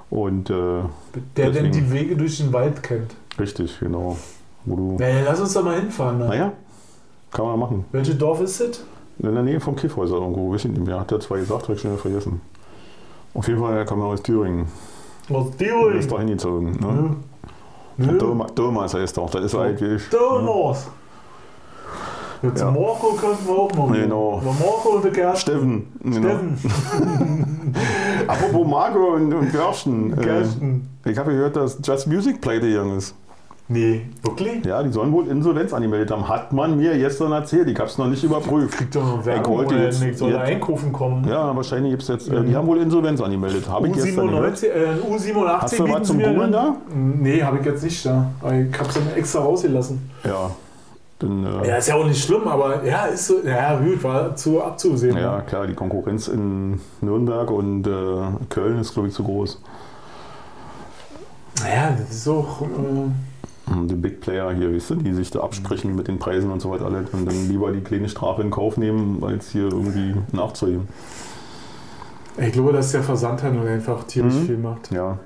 Und 0.09 0.49
äh, 0.49 0.53
Der 1.38 1.51
denn 1.51 1.71
die 1.71 1.91
Wege 1.91 2.15
durch 2.15 2.38
den 2.38 2.51
Wald 2.51 2.82
kennt. 2.82 3.15
richtig, 3.39 3.80
genau. 3.80 4.17
Wo 4.65 4.76
du. 4.76 4.97
Ja, 5.03 5.21
lass 5.23 5.39
uns 5.39 5.53
da 5.53 5.61
mal 5.61 5.80
hinfahren. 5.80 6.17
Ne? 6.19 6.28
Naja, 6.28 6.53
kann 7.32 7.45
man 7.45 7.59
machen. 7.59 7.86
Welches 7.91 8.17
Dorf 8.17 8.41
ist 8.41 8.59
das? 8.59 8.84
In 9.19 9.34
der 9.34 9.43
Nähe 9.43 9.59
vom 9.59 9.76
Kiffhäuser 9.76 10.15
irgendwo, 10.15 10.51
weiß 10.51 10.65
ich 10.65 10.71
nicht 10.71 10.86
mehr. 10.86 10.99
Hat 10.99 11.11
er 11.11 11.19
zwar 11.19 11.38
gesagt, 11.38 11.67
hab 11.69 11.76
ich 11.76 11.82
schon 11.82 11.91
wieder 11.91 12.01
vergessen. 12.01 12.41
Auf 13.34 13.47
jeden 13.47 13.59
Fall 13.59 13.86
kam 13.86 13.99
er 14.01 14.07
aus 14.07 14.21
Thüringen. 14.23 14.67
Er 15.30 15.45
Thüringen? 15.57 15.99
ist 15.99 16.11
da 16.11 16.17
hingezogen. 16.19 16.71
Ne? 16.71 16.78
Nö. 16.80 17.09
Nö. 17.98 18.18
Dömer- 18.18 18.48
Dömer 18.54 18.88
heißt 18.91 19.18
doch, 19.18 19.30
das 19.30 19.46
ist 19.46 19.52
so 19.52 19.60
alt 19.60 19.80
wie 19.82 19.96
ich. 19.96 20.10
Dömers. 20.10 20.88
Ja, 22.41 22.54
zu 22.54 22.66
Ja. 22.66 22.72
Marco 22.72 23.14
könnten 23.14 23.48
wir 23.48 23.56
auch 23.58 23.72
noch. 23.74 23.91
gehen. 23.91 24.02
Genau. 24.04 24.41
Der 24.43 24.52
Marco 24.54 24.89
und 24.96 25.04
der 25.06 25.12
Kerl. 25.14 25.36
Steffen. 25.36 25.88
Genau. 26.04 26.28
Steffen. 26.30 26.58
Apropos 28.28 28.68
Marco 28.68 29.14
und, 29.16 29.34
und 29.34 29.52
Gersten. 29.52 30.14
äh, 30.14 30.22
Gersten. 30.24 30.89
ich 31.06 31.18
habe 31.18 31.32
gehört, 31.32 31.56
dass 31.56 31.80
Just 31.84 32.08
Music 32.08 32.41
pleite 32.41 32.68
gegangen 32.68 32.98
ist. 32.98 33.16
Nee, 33.68 34.05
wirklich? 34.22 34.63
Ja, 34.63 34.84
die 34.84 34.91
sollen 34.91 35.11
wohl 35.11 35.28
Insolvenz 35.28 35.74
angemeldet 35.74 36.11
haben. 36.11 36.30
Hat 36.30 36.53
man 36.53 36.78
mir 36.78 36.95
gestern 36.99 37.32
erzählt. 37.32 37.68
Ich 37.68 37.80
habe 37.80 37.89
es 37.89 37.97
noch 37.97 38.05
nicht 38.05 38.24
überprüft. 38.24 38.78
Kriegt 38.78 38.95
doch 38.95 39.03
noch 39.03 39.26
Werbung 39.26 39.57
wollte 39.57 39.74
oder 39.74 39.84
jetzt- 39.86 40.03
nicht, 40.03 40.20
soll 40.20 40.30
jetzt- 40.34 40.41
einkaufen 40.41 40.93
kommen. 40.93 41.28
Ja, 41.28 41.55
wahrscheinlich 41.55 41.89
gibt 41.93 42.03
es 42.03 42.09
jetzt. 42.09 42.30
Äh, 42.30 42.43
die 42.43 42.55
haben 42.55 42.68
wohl 42.68 42.78
Insolvenz 42.78 43.20
angemeldet. 43.22 43.68
Habe 43.68 43.88
ich 43.88 43.93
gestern 43.93 44.28
gehört. 44.28 44.55
U97, 44.57 44.68
äh, 44.68 45.11
U87 45.11 45.61
Hast 45.61 45.80
du 45.80 45.89
was 45.89 46.07
zum 46.07 46.20
Googlen 46.20 46.51
dann- 46.51 46.76
Nee, 46.93 47.41
habe 47.41 47.57
ich 47.57 47.66
jetzt 47.66 47.84
nicht 47.84 48.05
da. 48.05 48.28
Ich 48.43 48.80
habe 48.80 48.89
es 48.89 48.93
dann 48.93 49.03
extra 49.16 49.39
rausgelassen. 49.39 50.11
Ja. 50.24 50.51
Dann, 51.18 51.45
äh, 51.45 51.68
Ja, 51.70 51.76
ist 51.78 51.88
ja 51.88 51.95
auch 51.95 52.05
nicht 52.05 52.24
schlimm, 52.24 52.47
aber 52.47 52.86
ja, 52.86 53.05
ist 53.05 53.26
so, 53.26 53.36
ja 53.43 53.80
gut, 53.80 54.03
war 54.03 54.36
zu 54.36 54.61
abzusehen. 54.61 55.18
ja, 55.18 55.41
klar, 55.41 55.66
die 55.66 55.74
Konkurrenz 55.74 56.28
in 56.28 56.80
Nürnberg 57.01 57.49
und 57.49 57.88
äh, 57.88 57.91
Köln 58.49 58.78
ist, 58.80 58.93
glaube 58.93 59.07
ich, 59.07 59.13
zu 59.16 59.24
groß. 59.24 59.59
Naja, 61.63 61.95
das 61.97 62.11
ist 62.16 62.28
auch. 62.28 62.61
Äh, 63.76 63.80
Hm, 63.80 63.88
Die 63.88 63.95
Big 63.95 64.21
Player 64.21 64.53
hier, 64.53 64.73
weißt 64.73 64.91
du, 64.91 64.95
die 64.95 65.13
sich 65.13 65.32
da 65.32 65.39
absprechen 65.41 65.95
mit 65.95 66.07
den 66.07 66.19
Preisen 66.19 66.51
und 66.51 66.61
so 66.61 66.71
weiter 66.71 66.86
alles 66.86 67.09
und 67.11 67.26
dann 67.26 67.47
lieber 67.49 67.71
die 67.71 67.82
kleine 67.82 68.09
Strafe 68.09 68.41
in 68.41 68.51
Kauf 68.51 68.78
nehmen, 68.78 69.23
als 69.23 69.49
hier 69.49 69.63
irgendwie 69.71 70.15
nachzuheben. 70.32 70.88
ich 72.38 72.51
glaube, 72.51 72.73
dass 72.73 72.91
der 72.91 73.01
Versandhandel 73.03 73.67
einfach 73.67 74.03
tierisch 74.05 74.34
Mhm. 74.36 74.45
viel 74.45 74.57
macht. 74.57 74.91
Ja. 74.91 75.17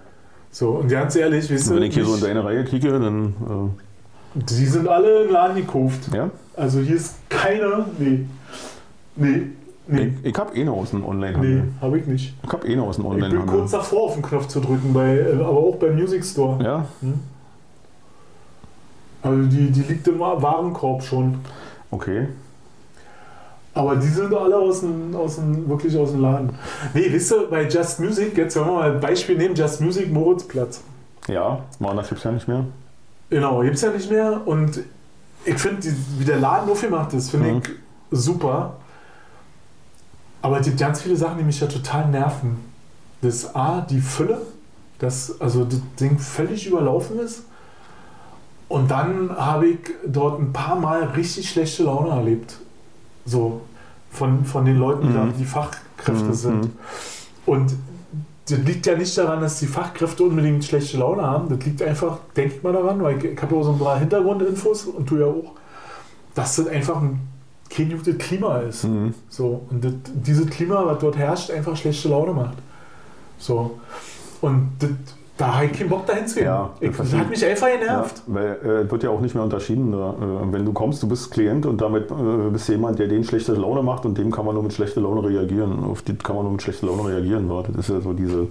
So, 0.51 0.69
und 0.71 0.87
ganz 0.89 1.15
ehrlich, 1.15 1.49
Und 1.51 1.67
du, 1.69 1.75
wenn 1.75 1.83
ich 1.83 1.93
hier 1.93 2.05
so 2.05 2.11
in 2.13 2.17
ich- 2.19 2.23
deine 2.23 2.43
Reihe 2.43 2.63
klicke, 2.63 2.91
dann. 2.99 3.33
die 4.35 4.65
sind 4.65 4.87
alle 4.87 5.23
im 5.25 5.31
Laden 5.31 5.55
gekauft. 5.57 6.11
Äh, 6.13 6.17
ja. 6.17 6.29
Also 6.55 6.79
hier 6.79 6.95
ist 6.95 7.15
keiner. 7.29 7.85
Nee. 7.97 8.25
Nee. 9.15 9.41
Nee. 9.87 10.13
Ich, 10.21 10.29
ich 10.31 10.37
habe 10.37 10.55
eh 10.55 10.63
noch 10.63 10.77
aus 10.77 10.91
dem 10.91 10.99
Nee, 11.01 11.05
Onlinehandel. 11.07 11.63
habe 11.81 11.97
ich 11.99 12.05
nicht. 12.05 12.35
Ich 12.43 12.51
habe 12.53 12.67
eh 12.67 12.75
noch 12.75 12.87
aus 12.87 12.97
dem 12.97 13.05
Ich 13.05 13.11
bin 13.11 13.23
Onlinehandel. 13.23 13.55
kurz 13.57 13.71
davor, 13.71 14.03
auf 14.03 14.13
den 14.13 14.21
Knopf 14.21 14.47
zu 14.47 14.59
drücken, 14.59 14.93
bei, 14.93 15.17
äh, 15.17 15.33
aber 15.33 15.49
auch 15.49 15.75
beim 15.77 15.95
Music 15.95 16.23
Store. 16.23 16.63
Ja, 16.63 16.85
Also 19.21 19.43
die, 19.43 19.69
die 19.71 19.81
liegt 19.81 20.07
im 20.07 20.19
Warenkorb 20.19 21.03
schon. 21.03 21.39
okay. 21.91 22.27
Aber 23.73 23.95
die 23.95 24.07
sind 24.07 24.33
alle 24.33 24.57
aus 24.57 24.81
dem, 24.81 25.15
aus 25.15 25.35
dem, 25.35 25.69
wirklich 25.69 25.95
aus 25.95 26.11
dem 26.11 26.21
Laden. 26.21 26.49
Nee, 26.93 27.05
wisst 27.11 27.31
ihr, 27.31 27.47
bei 27.49 27.67
Just 27.67 27.99
Music, 27.99 28.35
jetzt 28.35 28.55
wollen 28.57 28.67
wir 28.67 28.73
mal 28.73 28.91
ein 28.93 28.99
Beispiel 28.99 29.37
nehmen, 29.37 29.55
Just 29.55 29.79
Music 29.79 30.11
Moritzplatz. 30.11 30.81
Ja, 31.27 31.59
war 31.79 31.93
das 31.95 32.09
gibt's 32.09 32.23
ja 32.23 32.31
nicht 32.31 32.47
mehr. 32.47 32.65
Genau, 33.29 33.61
gibt's 33.61 33.81
ja 33.81 33.91
nicht 33.91 34.09
mehr 34.09 34.41
und 34.45 34.79
ich 35.45 35.55
finde, 35.57 35.87
wie 36.17 36.25
der 36.25 36.39
Laden 36.39 36.69
aufgemacht 36.69 37.13
ist, 37.13 37.29
finde 37.29 37.51
Mhm. 37.51 37.61
ich 37.63 37.69
super. 38.19 38.77
Aber 40.41 40.59
es 40.59 40.65
gibt 40.65 40.79
ganz 40.79 41.01
viele 41.01 41.15
Sachen, 41.15 41.37
die 41.37 41.43
mich 41.43 41.59
ja 41.61 41.67
total 41.67 42.07
nerven. 42.09 42.57
Das 43.21 43.55
A, 43.55 43.81
die 43.81 44.01
Fülle, 44.01 44.41
dass 44.97 45.39
also 45.39 45.63
das 45.63 45.79
Ding 45.99 46.17
völlig 46.17 46.65
überlaufen 46.67 47.19
ist. 47.19 47.43
Und 48.69 48.89
dann 48.91 49.35
habe 49.35 49.67
ich 49.67 49.79
dort 50.07 50.39
ein 50.39 50.53
paar 50.53 50.75
Mal 50.79 51.03
richtig 51.15 51.49
schlechte 51.49 51.83
Laune 51.83 52.09
erlebt. 52.11 52.57
So 53.25 53.61
von, 54.11 54.45
von 54.45 54.63
den 54.65 54.77
Leuten, 54.77 55.07
die 55.07 55.13
da 55.13 55.23
Mhm. 55.25 55.33
die 55.37 55.45
Fachkräfte 55.45 56.25
Mhm, 56.29 56.33
sind. 56.33 56.69
Und 57.45 57.73
das 58.47 58.59
liegt 58.59 58.85
ja 58.85 58.95
nicht 58.95 59.15
daran, 59.17 59.41
dass 59.41 59.59
die 59.59 59.67
Fachkräfte 59.67 60.23
unbedingt 60.23 60.63
schlechte 60.63 60.97
Laune 60.97 61.23
haben. 61.23 61.49
Das 61.49 61.65
liegt 61.65 61.81
einfach, 61.81 62.19
denke 62.35 62.55
ich 62.55 62.63
mal, 62.63 62.73
daran, 62.73 63.01
weil 63.03 63.17
ich, 63.17 63.23
ich 63.25 63.41
habe 63.41 63.53
ja 63.55 63.61
auch 63.61 63.65
so 63.65 63.73
ein 63.73 63.79
paar 63.79 63.99
Hintergrundinfos 63.99 64.85
und 64.85 65.09
du 65.09 65.17
ja 65.17 65.25
auch, 65.25 65.53
dass 66.35 66.55
das 66.55 66.67
einfach 66.67 67.01
ein 67.01 67.19
kein 67.69 67.89
gutes 67.91 68.17
Klima 68.17 68.57
ist. 68.59 68.85
Mhm. 68.85 69.13
So, 69.29 69.61
und 69.69 69.83
das, 69.85 69.93
dieses 70.13 70.47
Klima, 70.47 70.83
was 70.85 70.97
dort 70.99 71.17
herrscht, 71.17 71.51
einfach 71.51 71.75
schlechte 71.77 72.09
Laune 72.09 72.33
macht. 72.33 72.57
So. 73.37 73.79
Und 74.41 74.71
das, 74.79 74.89
da 75.39 75.55
habe 75.55 75.65
ich 75.67 75.71
keinen 75.73 75.89
Bock 75.89 76.05
dahin 76.05 76.27
zu 76.27 76.35
gehen. 76.35 76.45
Ja, 76.45 76.69
ich, 76.81 76.95
das 76.95 77.13
hat 77.13 77.29
mich 77.29 77.43
einfach 77.45 77.67
Ja, 77.69 77.77
genervt. 77.77 78.21
weil 78.27 78.57
äh, 78.63 78.67
es 78.83 78.91
wird 78.91 79.03
ja 79.03 79.09
auch 79.09 79.21
nicht 79.21 79.33
mehr 79.35 79.43
unterschieden. 79.43 79.91
Da, 79.91 80.09
äh, 80.11 80.51
wenn 80.53 80.65
du 80.65 80.73
kommst, 80.73 81.01
du 81.01 81.07
bist 81.07 81.31
Klient 81.31 81.65
und 81.65 81.79
damit 81.79 82.11
äh, 82.11 82.49
bist 82.51 82.67
du 82.67 82.73
jemand, 82.73 82.99
der 82.99 83.07
den 83.07 83.23
schlechte 83.23 83.53
Laune 83.53 83.81
macht 83.81 84.05
und 84.05 84.17
dem 84.17 84.31
kann 84.31 84.45
man 84.45 84.53
nur 84.53 84.63
mit 84.63 84.73
schlechter 84.73 84.99
Laune 85.01 85.23
reagieren. 85.27 85.83
Auf 85.85 86.01
die 86.01 86.13
kann 86.15 86.35
man 86.35 86.43
nur 86.43 86.51
mit 86.53 86.61
schlechter 86.61 86.87
Laune 86.87 87.07
reagieren. 87.09 87.49
wa? 87.49 87.63
Das 87.65 87.87
ist 87.87 87.95
ja 87.95 88.01
so 88.01 88.13
diese. 88.13 88.47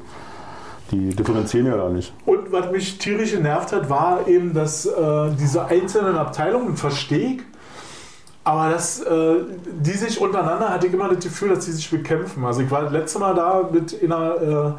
Die 0.91 1.11
differenzieren 1.15 1.67
ja 1.67 1.77
da 1.77 1.91
nicht. 1.91 2.15
Und 2.25 2.51
was 2.51 2.71
mich 2.73 2.97
tierisch 2.97 3.33
genervt 3.33 3.75
hat, 3.75 3.91
war 3.91 4.27
eben, 4.27 4.55
dass 4.55 4.87
äh, 4.87 4.91
diese 5.39 5.67
einzelnen 5.67 6.17
Abteilungen, 6.17 6.79
verstehe 6.79 7.35
ich, 7.35 7.41
aber 8.43 8.71
dass 8.71 9.03
äh, 9.03 9.35
die 9.83 9.91
sich 9.91 10.19
untereinander, 10.19 10.71
hatte 10.71 10.87
ich 10.87 10.95
immer 10.95 11.09
das 11.13 11.23
Gefühl, 11.23 11.51
dass 11.51 11.67
die 11.67 11.73
sich 11.73 11.91
bekämpfen. 11.91 12.43
Also 12.47 12.63
ich 12.63 12.71
war 12.71 12.81
das 12.85 12.93
letzte 12.93 13.19
Mal 13.19 13.35
da 13.35 13.69
mit 13.71 14.03
einer 14.03 14.41
äh, 14.41 14.73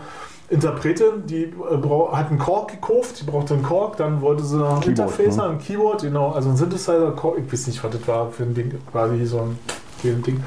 Interpretin, 0.49 1.25
die 1.25 1.43
äh, 1.43 2.11
hat 2.11 2.29
einen 2.29 2.39
Kork 2.39 2.71
gekauft, 2.71 3.21
die 3.21 3.25
brauchte 3.25 3.53
einen 3.53 3.63
Kork, 3.63 3.97
dann 3.97 4.21
wollte 4.21 4.43
sie 4.43 4.57
noch 4.57 4.75
ein 4.75 4.81
Keyboard, 4.81 5.09
Interfacer, 5.11 5.43
ne? 5.47 5.49
ein 5.53 5.59
Keyboard, 5.59 6.01
genau, 6.01 6.31
also 6.31 6.49
ein 6.49 6.57
Synthesizer, 6.57 7.11
Kork, 7.11 7.37
ich 7.37 7.51
weiß 7.53 7.67
nicht, 7.67 7.83
was 7.83 7.91
das 7.91 8.07
war 8.07 8.29
für 8.31 8.43
ein 8.43 8.53
Ding, 8.53 8.73
quasi 8.91 9.25
so 9.25 9.39
ein, 9.41 9.59
Ding. 10.01 10.41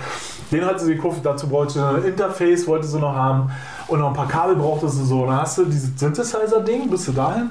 Den 0.51 0.65
hatte 0.65 0.83
sie 0.83 0.95
gekauft, 0.97 1.21
dazu 1.23 1.47
brauchte 1.47 1.75
sie 1.75 1.85
ein 1.85 2.03
Interface, 2.05 2.67
wollte 2.67 2.87
sie 2.87 2.99
noch 2.99 3.15
haben 3.15 3.51
und 3.89 3.99
noch 4.01 4.09
ein 4.09 4.15
paar 4.15 4.27
Kabel 4.29 4.57
brauchte 4.57 4.89
sie 4.89 5.05
so. 5.05 5.27
Dann 5.27 5.37
hast 5.43 5.59
du 5.59 5.67
dieses 5.67 5.91
Synthesizer-Ding, 5.99 6.89
bist 6.89 7.09
du 7.09 7.13
dahin. 7.13 7.51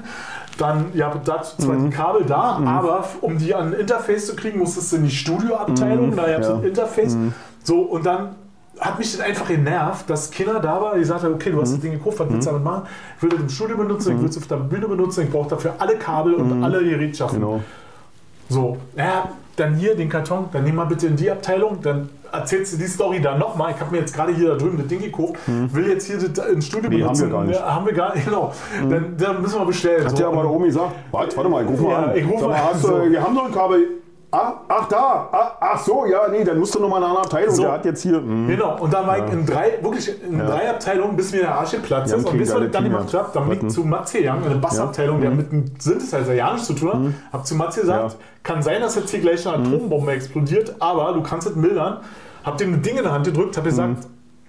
Dann, 0.58 0.86
ja, 0.94 1.12
dazu 1.24 1.56
zwar 1.58 1.76
Mhm. 1.76 1.90
die 1.90 1.96
Kabel 1.96 2.24
da, 2.24 2.60
aber 2.66 3.04
um 3.20 3.38
die 3.38 3.54
an 3.54 3.68
ein 3.72 3.80
Interface 3.80 4.26
zu 4.26 4.34
kriegen, 4.36 4.58
musstest 4.58 4.90
du 4.92 4.96
in 4.96 5.04
die 5.04 5.10
Studioabteilung, 5.12 6.10
Mhm, 6.10 6.16
da 6.16 6.26
gab 6.28 6.40
es 6.40 6.48
ja. 6.48 6.54
ein 6.56 6.64
Interface. 6.64 7.14
Mhm. 7.14 7.34
So, 7.62 7.82
und 7.82 8.04
dann 8.04 8.34
hat 8.80 8.98
mich 8.98 9.12
das 9.12 9.20
einfach 9.20 9.46
genervt, 9.48 10.08
dass 10.10 10.30
Kinder 10.30 10.58
da 10.60 10.80
war, 10.80 10.96
die 10.96 11.04
sagte, 11.04 11.30
okay, 11.32 11.50
du 11.50 11.60
hast 11.60 11.72
das 11.72 11.80
Ding 11.80 11.92
gekauft, 11.92 12.18
was 12.20 12.28
willst 12.30 12.46
du 12.46 12.50
damit 12.52 12.64
machen? 12.64 12.82
Ich 13.16 13.22
will 13.22 13.30
das 13.30 13.40
im 13.40 13.48
Studio 13.48 13.76
benutzen, 13.76 14.16
ich 14.16 14.22
will 14.22 14.28
es 14.28 14.36
auf 14.38 14.46
der 14.46 14.56
Bühne 14.56 14.88
benutzen, 14.88 15.24
ich 15.24 15.30
brauche 15.30 15.50
dafür 15.50 15.74
alle 15.78 15.96
Kabel 15.96 16.34
und 16.34 16.62
alle 16.64 16.82
Gerätschaften. 16.82 17.40
Genau. 17.40 17.60
So, 18.48 18.76
ja, 18.96 19.28
dann 19.56 19.74
hier 19.76 19.94
den 19.94 20.08
Karton, 20.08 20.46
dann 20.52 20.64
nimm 20.64 20.74
mal 20.74 20.84
bitte 20.86 21.06
in 21.06 21.16
die 21.16 21.30
Abteilung, 21.30 21.78
dann 21.82 22.08
erzählst 22.32 22.72
du 22.72 22.78
die 22.78 22.86
Story 22.86 23.20
da 23.20 23.36
nochmal. 23.36 23.72
Ich 23.74 23.80
habe 23.80 23.90
mir 23.92 23.98
jetzt 23.98 24.14
gerade 24.14 24.32
hier 24.34 24.48
da 24.50 24.56
drüben 24.56 24.78
das 24.78 24.86
Ding 24.88 25.00
gekauft, 25.00 25.34
will 25.46 25.86
jetzt 25.88 26.06
hier 26.06 26.16
das 26.18 26.46
ins 26.48 26.66
Studio 26.66 26.88
Nee, 26.90 26.96
haben 27.02 27.12
benutzen. 27.12 27.28
wir 27.28 27.32
gar 27.38 27.44
nicht. 27.44 27.60
Ja, 27.60 27.74
haben 27.74 27.86
wir 27.86 27.92
gar 27.92 28.14
nicht, 28.14 28.24
genau. 28.26 28.52
Dann, 28.88 29.14
dann 29.18 29.42
müssen 29.42 29.58
wir 29.58 29.66
bestellen. 29.66 30.04
Hat 30.04 30.16
so. 30.16 30.22
ja 30.22 30.28
aber 30.28 30.42
der 30.42 30.50
Omi 30.50 30.66
gesagt, 30.66 30.92
warte, 31.12 31.36
warte 31.36 31.48
mal, 31.50 31.62
ich 31.64 31.70
ruf 31.70 31.80
mal 31.80 31.90
Ja, 31.90 31.98
an. 32.08 32.16
ich 32.16 32.24
ruf 32.26 32.40
Sag 32.40 32.48
mal 32.48 32.62
mal, 32.62 32.72
an, 32.72 32.78
so. 32.80 33.10
wir 33.10 33.22
haben 33.22 33.34
noch 33.34 33.46
ein 33.46 33.52
Kabel. 33.52 33.84
Ach, 34.34 34.54
ach 34.66 34.88
da, 34.88 35.28
ach, 35.30 35.52
ach 35.60 35.78
so, 35.84 36.06
ja, 36.06 36.26
nee, 36.30 36.42
dann 36.42 36.58
musst 36.58 36.74
du 36.74 36.80
noch 36.80 36.88
mal 36.88 36.96
in 36.96 37.04
eine 37.04 37.18
Abteilung. 37.18 37.54
So. 37.54 37.62
Der 37.64 37.72
hat 37.72 37.84
jetzt 37.84 38.00
hier. 38.02 38.14
hm. 38.16 38.48
Genau, 38.48 38.78
und 38.80 38.90
dann 38.92 39.06
war 39.06 39.18
ich 39.24 39.30
in 39.30 39.44
drei, 39.44 39.72
wirklich 39.82 40.10
in 40.22 40.38
Ja. 40.38 40.46
drei 40.46 40.70
Abteilungen, 40.70 41.14
bis 41.16 41.32
mir 41.32 41.40
der 41.42 41.54
Arsch 41.54 41.72
geplatzt 41.72 42.10
Ja, 42.12 42.16
ist. 42.16 42.24
Und 42.26 42.38
bis 42.38 42.48
ich 42.50 42.70
dann 42.70 42.84
gemacht 42.84 43.12
ja. 43.12 43.18
habe, 43.18 43.30
dann 43.34 43.48
bin 43.50 43.66
ich 43.68 43.74
zu 43.74 43.82
Matze 43.84 44.18
gegangen, 44.18 44.42
eine 44.46 44.54
Bassabteilung, 44.54 45.20
der 45.20 45.30
Mhm. 45.30 45.36
mit 45.36 45.52
einem 45.52 45.64
Synthesizer 45.78 46.32
ja 46.32 46.50
nichts 46.52 46.66
zu 46.66 46.72
tun 46.72 46.90
hat. 46.92 47.32
Hab 47.34 47.46
zu 47.46 47.54
Matze 47.56 47.80
gesagt, 47.82 48.12
Ja. 48.12 48.18
kann 48.42 48.62
sein, 48.62 48.80
dass 48.80 48.94
jetzt 48.94 49.10
hier 49.10 49.20
gleich 49.20 49.46
eine 49.46 49.58
Atombombe 49.66 50.12
explodiert, 50.12 50.76
aber 50.80 51.12
du 51.12 51.22
kannst 51.22 51.46
es 51.48 51.54
mildern. 51.54 51.98
Hab 52.42 52.56
dem 52.56 52.72
ein 52.72 52.80
Ding 52.82 52.96
in 52.96 53.02
der 53.02 53.12
Hand 53.12 53.26
gedrückt, 53.26 53.56
hab 53.58 53.64
gesagt, 53.64 53.98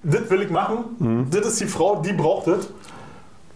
das 0.02 0.30
will 0.30 0.44
ich 0.44 0.50
machen, 0.50 1.28
das 1.30 1.46
ist 1.46 1.60
die 1.60 1.66
Frau, 1.68 1.98
die 1.98 2.14
braucht 2.14 2.48
das. 2.48 2.70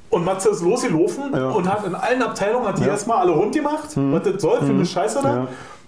Und 0.10 0.24
Matze 0.24 0.50
ist 0.50 0.62
losgelaufen 0.62 1.34
Ja. 1.34 1.50
und 1.50 1.70
hat 1.72 1.86
in 1.86 1.94
allen 1.96 2.22
Abteilungen 2.22 2.66
hat 2.68 2.78
die 2.80 2.84
Ja. 2.84 2.90
erstmal 2.92 3.18
alle 3.20 3.32
rund 3.32 3.54
gemacht, 3.56 3.90
was 3.96 4.24
das 4.24 4.42
soll 4.42 4.60
für 4.60 4.66
eine 4.72 4.86
Scheiße 4.86 5.20
da. 5.24 5.48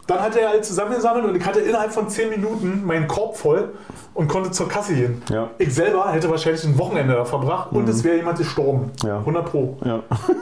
Ja. 0.10 0.16
Dann 0.16 0.26
hat 0.26 0.36
er 0.36 0.50
alle 0.50 0.62
zusammengesammelt 0.62 1.26
und 1.26 1.36
ich 1.36 1.46
hatte 1.46 1.60
innerhalb 1.60 1.92
von 1.94 2.10
10 2.10 2.30
Minuten 2.30 2.84
meinen 2.86 3.08
Korb 3.08 3.38
voll 3.38 3.70
und 4.14 4.28
konnte 4.28 4.52
zur 4.52 4.68
Kasse 4.68 4.94
gehen. 4.96 5.22
Ja. 5.30 5.50
Ich 5.60 5.74
selber 5.74 6.12
hätte 6.12 6.30
wahrscheinlich 6.30 6.64
ein 6.66 6.78
Wochenende 6.78 7.14
da 7.14 7.24
verbracht 7.26 7.72
und 7.72 7.88
es 7.88 8.04
wäre 8.04 8.18
jemand 8.18 8.38
gestorben. 8.38 8.92
Ja. 9.04 9.20
100 9.20 9.46
Pro. 9.46 9.78
Ja, 9.86 10.00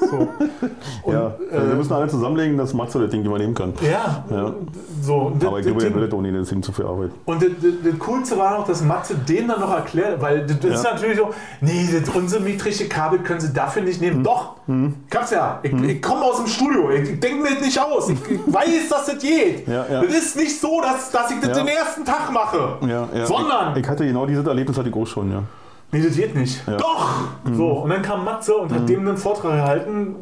So. 0.09 0.28
Und, 1.03 1.13
ja. 1.13 1.36
Also 1.51 1.68
wir 1.68 1.74
äh, 1.74 1.76
müssen 1.76 1.93
alle 1.93 2.07
zusammenlegen, 2.07 2.57
dass 2.57 2.74
Matze 2.74 2.99
das 2.99 3.09
Ding 3.11 3.24
übernehmen 3.24 3.53
kann. 3.53 3.74
ja, 3.82 4.24
Ja. 4.30 4.53
so. 5.01 5.32
Das, 5.38 5.47
Aber 5.47 5.59
ich 5.59 5.65
das 5.65 5.76
glaube, 5.78 5.95
will 5.95 6.05
das 6.07 6.13
ohne 6.13 6.32
das 6.34 6.49
Ding 6.49 6.61
zu 6.63 6.72
viel 6.72 6.86
Arbeit. 6.86 7.11
Und 7.26 7.41
das, 7.41 7.49
das, 7.61 7.72
das 7.91 7.99
Coolste 7.99 8.38
war 8.38 8.57
noch, 8.57 8.68
dass 8.68 8.82
Matze 8.84 9.15
den 9.15 9.47
dann 9.47 9.59
noch 9.59 9.72
erklärt, 9.74 10.22
weil 10.22 10.45
das, 10.45 10.59
das 10.59 10.72
ist 10.80 10.84
Ja. 10.86 10.93
natürlich 10.93 11.18
so, 11.18 11.30
nee, 11.61 11.88
das 11.91 12.13
unsymmetrische 12.15 12.88
Kabel 12.88 13.20
können 13.20 13.39
sie 13.39 13.53
dafür 13.53 13.82
nicht 13.84 14.01
Hm. 14.01 14.07
nehmen. 14.09 14.24
Doch, 14.24 14.55
ich 14.68 15.15
hab's 15.18 15.32
ja. 15.32 15.59
Ich, 15.63 15.72
ich 15.74 16.01
komme 16.01 16.24
aus 16.24 16.38
dem 16.38 16.47
Studio, 16.47 16.89
ich, 16.91 17.09
ich 17.11 17.20
denke 17.20 17.43
mir 17.43 17.49
das 17.55 17.61
nicht 17.61 17.80
aus. 17.80 18.09
Ich, 18.09 18.18
ich 18.32 18.39
weiß, 18.53 18.89
dass 18.89 19.05
das 19.05 19.18
geht. 19.20 19.57
Ja, 19.66 19.86
ja. 19.89 20.01
Das 20.03 20.14
ist 20.14 20.36
nicht 20.36 20.60
so, 20.60 20.82
dass, 20.82 21.10
dass 21.12 21.32
ich 21.32 21.39
das 21.39 21.49
Ja. 21.49 21.55
den 21.64 21.68
ersten 21.68 22.05
Tag 22.05 22.32
mache. 22.32 22.78
Sondern, 23.26 23.74
Ich, 23.76 23.84
ich 23.84 23.89
hatte 23.89 24.05
genau 24.05 24.26
dieses 24.26 24.45
Erlebnis 24.45 24.78
hatte 24.78 24.89
ich 24.89 24.95
auch 24.95 25.05
schon, 25.08 25.32
ja. 25.32 25.43
nee, 25.91 26.01
das 26.01 26.16
geht 26.16 26.36
nicht. 26.36 26.66
Ja. 26.68 26.74
Mhm. 26.74 26.78
Doch! 26.78 27.10
So, 27.55 27.68
und 27.70 27.89
dann 27.89 28.01
kam 28.01 28.24
Matze 28.26 28.55
und 28.55 28.72
hat 28.72 28.88
dem 28.88 28.99
einen 29.08 29.18
Vortrag 29.18 29.53
gehalten. 29.53 30.16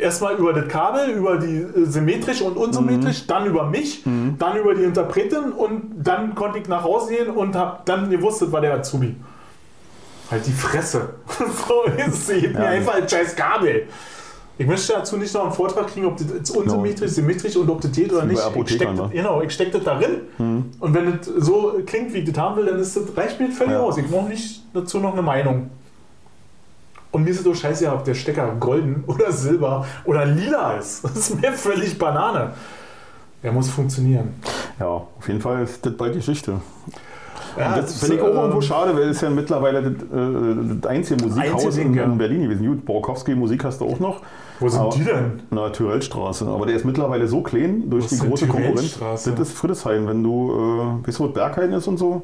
Erstmal 0.00 0.36
über 0.36 0.52
das 0.52 0.68
Kabel, 0.68 1.08
über 1.10 1.38
die 1.38 1.56
äh, 1.56 1.84
symmetrisch 1.84 2.40
und 2.40 2.56
unsymmetrisch, 2.56 3.22
Mhm. 3.22 3.26
dann 3.26 3.46
über 3.46 3.64
mich, 3.66 4.04
dann 4.38 4.56
über 4.56 4.72
die 4.74 4.84
Interpretin 4.84 5.50
und 5.50 5.82
dann 5.96 6.36
konnte 6.36 6.60
ich 6.60 6.68
nach 6.68 6.84
Hause 6.84 7.14
gehen 7.14 7.30
und 7.30 7.56
hab 7.56 7.84
dann 7.84 8.08
gewusst, 8.08 8.40
das 8.42 8.52
war 8.52 8.60
der 8.60 8.74
Azubi. 8.74 9.16
Halt 10.30 10.46
die 10.46 10.52
Fresse. 10.52 11.14
so 11.66 11.82
ist 12.06 12.26
sie. 12.28 12.46
mir 12.48 12.52
Ja. 12.52 12.66
einfach 12.66 12.94
ein 12.94 13.08
scheiß 13.08 13.34
Kabel. 13.34 13.88
Ich 14.58 14.66
möchte 14.66 14.92
dazu 14.92 15.16
nicht 15.16 15.32
noch 15.34 15.44
einen 15.44 15.52
Vortrag 15.52 15.86
kriegen, 15.86 16.06
ob 16.06 16.16
das 16.16 16.26
jetzt 16.34 16.50
unsymmetrisch, 16.50 17.12
symmetrisch 17.12 17.56
und 17.56 17.70
ob 17.70 17.80
das 17.80 17.92
geht 17.92 18.12
oder 18.12 18.24
nicht. 18.24 18.34
Ich 18.38 18.40
steck, 18.40 18.52
Apothekern, 18.52 18.96
das, 18.96 19.06
ne? 19.06 19.12
genau, 19.14 19.40
ich 19.42 19.52
stecke 19.52 19.70
das 19.70 19.84
darin. 19.84 20.20
Und 20.80 20.94
wenn 20.94 21.16
das 21.18 21.26
so 21.26 21.80
klingt, 21.86 22.12
wie 22.12 22.18
ich 22.18 22.30
das 22.30 22.36
haben 22.42 22.56
will, 22.56 22.66
dann 22.66 22.78
ist 22.80 22.96
das, 22.96 23.04
reicht 23.16 23.38
mir 23.38 23.48
das 23.48 23.56
völlig 23.56 23.74
Ja. 23.74 23.80
aus. 23.80 23.96
Ich 23.98 24.06
brauche 24.08 24.28
nicht 24.28 24.62
dazu 24.74 24.98
noch 24.98 25.12
eine 25.12 25.22
Meinung. 25.22 25.70
Und 27.12 27.22
mir 27.24 27.30
ist 27.30 27.38
es 27.38 27.44
doch 27.44 27.54
scheiße, 27.54 27.90
ob 27.92 28.04
der 28.04 28.14
Stecker 28.14 28.54
golden 28.58 29.04
oder 29.06 29.30
silber 29.32 29.86
oder 30.04 30.24
lila 30.26 30.72
ist. 30.74 31.04
Das 31.04 31.16
ist 31.16 31.40
mir 31.40 31.52
völlig 31.52 31.96
Banane. 31.96 32.52
Er 33.42 33.52
muss 33.52 33.70
funktionieren. 33.70 34.34
Ja, 34.80 34.86
auf 34.86 35.28
jeden 35.28 35.40
Fall 35.40 35.62
ist 35.62 35.86
das 35.86 35.96
bald 35.96 36.14
Geschichte. 36.14 36.60
Ja, 37.58 37.74
Und 37.74 37.78
das 37.78 37.98
finde 38.00 38.16
ich 38.16 38.22
auch 38.22 38.28
ähm, 38.28 38.36
irgendwo 38.36 38.60
schade, 38.60 38.94
weil 38.94 39.08
es 39.08 39.20
ja 39.20 39.30
mittlerweile 39.30 39.82
das, 39.82 39.92
äh, 39.92 40.76
das 40.80 40.90
einzige 40.90 41.24
Musikhaus 41.24 41.64
Einzige 41.64 41.86
in, 41.86 41.92
Ding, 41.94 42.02
in 42.04 42.18
Berlin 42.18 42.42
gewesen. 42.42 42.66
Gut, 42.66 42.84
Borkowski 42.84 43.34
Musik 43.34 43.64
hast 43.64 43.80
du 43.80 43.86
auch 43.86 43.98
noch. 43.98 44.20
Wo 44.60 44.68
sind 44.68 44.80
Aber- 44.80 44.90
die 44.94 45.04
denn? 45.04 45.40
Na, 45.50 45.70
Tyrellstraße. 45.70 46.46
Aber 46.46 46.66
der 46.66 46.76
ist 46.76 46.84
mittlerweile 46.84 47.26
so 47.28 47.42
klein 47.42 47.88
durch 47.90 48.04
Was 48.04 48.10
die 48.18 48.26
große 48.28 48.46
Konkurrenz. 48.46 48.98
Das 48.98 49.26
ist 49.26 49.52
Friedrichshain, 49.52 50.06
wenn 50.06 50.22
du, 50.22 50.52
äh, 51.02 51.06
weißt 51.06 51.18
du, 51.18 51.24
wo 51.24 51.28
Berghain 51.28 51.72
ist 51.72 51.86
und 51.88 51.96
so? 51.98 52.22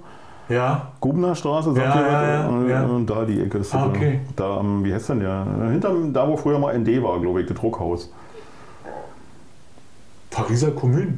Ja. 0.49 0.89
Gubner 1.01 1.35
Straße, 1.35 1.73
sagt 1.73 1.85
Ja, 1.87 2.01
ihr 2.01 2.07
ja, 2.07 2.29
ja, 2.43 2.49
Und- 2.49 2.69
ja. 2.69 2.85
Und 2.85 3.09
da 3.09 3.25
die 3.25 3.41
Ecke 3.41 3.59
ist 3.59 3.75
Ah, 3.75 3.87
das, 3.89 3.97
okay. 3.97 4.21
Da, 4.37 4.61
wie 4.83 4.93
heißt 4.93 5.09
denn 5.09 5.21
der? 5.21 5.47
Hinterm, 5.71 6.13
da 6.13 6.29
wo 6.29 6.37
früher 6.37 6.59
mal 6.59 6.75
ND 6.79 7.03
war, 7.03 7.19
glaube 7.21 7.41
ich, 7.41 7.47
das 7.47 7.57
Druckhaus. 7.57 8.13
Pariser 10.31 10.71
Kommune. 10.73 11.15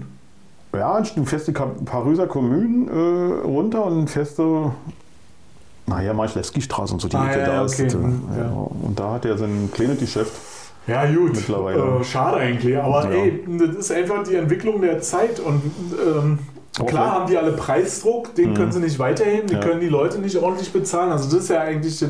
Ja, 0.74 1.00
du 1.00 1.24
fährst 1.24 1.48
die 1.48 1.52
Ka- 1.52 1.74
Pariser 1.84 2.26
Kommune 2.26 2.90
äh, 2.90 3.46
runter 3.46 3.86
und 3.86 4.08
fährst 4.08 4.38
du, 4.38 4.72
naja, 5.86 6.12
Marschlewski-Straße 6.12 6.92
und 6.92 7.00
so 7.00 7.08
die 7.08 7.16
Ah, 7.16 7.28
Ecke 7.30 7.40
ja, 7.40 7.46
da 7.46 7.64
ist. 7.64 7.74
okay. 7.74 7.84
das, 7.84 7.94
äh, 7.94 7.98
Hm, 7.98 8.20
ja. 8.38 8.50
Und 8.82 8.98
da 9.00 9.12
hat 9.12 9.24
er 9.24 9.38
sein 9.38 9.70
kleines 9.72 9.98
Geschäft. 10.00 10.32
Ja, 10.86 11.04
gut. 11.06 11.34
Mittlerweile. 11.34 12.00
Äh, 12.00 12.04
schade 12.04 12.36
eigentlich. 12.36 12.76
Aber 12.78 13.04
Ja. 13.04 13.10
ey, 13.22 13.44
das 13.58 13.76
ist 13.76 13.92
einfach 13.92 14.22
die 14.22 14.34
Entwicklung 14.36 14.80
der 14.82 15.00
Zeit. 15.00 15.40
Und 15.40 15.62
ähm, 16.06 16.38
klar 16.84 17.10
haben 17.12 17.26
die 17.26 17.36
alle 17.38 17.52
Preisdruck, 17.52 18.34
den 18.34 18.50
Mhm. 18.50 18.54
können 18.54 18.72
sie 18.72 18.80
nicht 18.80 18.98
weiterheben, 18.98 19.46
die 19.46 19.54
Ja. 19.54 19.60
können 19.60 19.80
die 19.80 19.88
Leute 19.88 20.18
nicht 20.18 20.36
ordentlich 20.36 20.72
bezahlen. 20.72 21.10
Also 21.12 21.24
das 21.30 21.44
ist 21.44 21.48
ja 21.50 21.60
eigentlich 21.60 22.04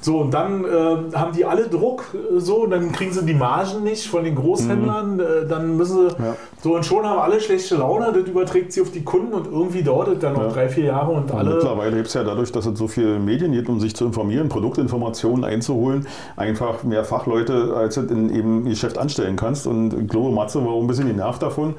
so. 0.00 0.18
Und 0.18 0.32
dann 0.32 0.64
äh, 0.64 0.68
haben 1.16 1.32
die 1.34 1.44
alle 1.44 1.68
Druck 1.68 2.04
äh, 2.14 2.38
so, 2.40 2.66
dann 2.66 2.92
kriegen 2.92 3.12
sie 3.12 3.24
die 3.24 3.34
Margen 3.34 3.82
nicht 3.82 4.06
von 4.06 4.24
den 4.24 4.34
Großhändlern. 4.36 5.18
Äh, 5.20 5.24
dann 5.48 5.76
müssen 5.76 5.96
sie 6.08 6.14
Mhm. 6.16 6.24
Ja. 6.24 6.36
so 6.62 6.74
und 6.76 6.86
schon 6.86 7.04
haben 7.04 7.18
alle 7.18 7.40
schlechte 7.40 7.74
Laune. 7.76 8.12
Das 8.12 8.26
überträgt 8.28 8.72
sie 8.72 8.80
auf 8.82 8.90
die 8.90 9.02
Kunden 9.02 9.34
und 9.34 9.46
irgendwie 9.46 9.82
dauert 9.82 10.08
es 10.08 10.18
dann 10.20 10.34
noch 10.34 10.42
Ja. 10.44 10.48
drei, 10.48 10.68
vier 10.68 10.84
Jahre 10.84 11.10
und 11.12 11.30
Und 11.30 11.38
alle. 11.38 11.54
mittlerweile 11.54 11.96
gibt 11.96 12.06
es 12.08 12.14
ja 12.14 12.22
dadurch, 12.24 12.52
dass 12.52 12.66
es 12.66 12.78
so 12.78 12.86
viele 12.88 13.18
Medien 13.18 13.52
gibt, 13.52 13.68
um 13.68 13.80
sich 13.80 13.94
zu 13.96 14.04
informieren, 14.06 14.48
Produktinformationen 14.48 15.44
einzuholen, 15.44 16.06
einfach 16.36 16.84
mehr 16.84 17.04
Fachleute, 17.04 17.74
als 17.76 17.96
du 17.96 18.02
in 18.02 18.34
eben 18.34 18.64
Geschäft 18.66 18.98
anstellen 18.98 19.36
kannst. 19.36 19.66
Und 19.66 19.92
ich 19.92 20.08
glaube, 20.08 20.30
Matze 20.30 20.64
war 20.64 20.72
auch 20.72 20.80
ein 20.80 20.86
bisschen 20.86 21.08
genervt 21.08 21.42
davon. 21.42 21.74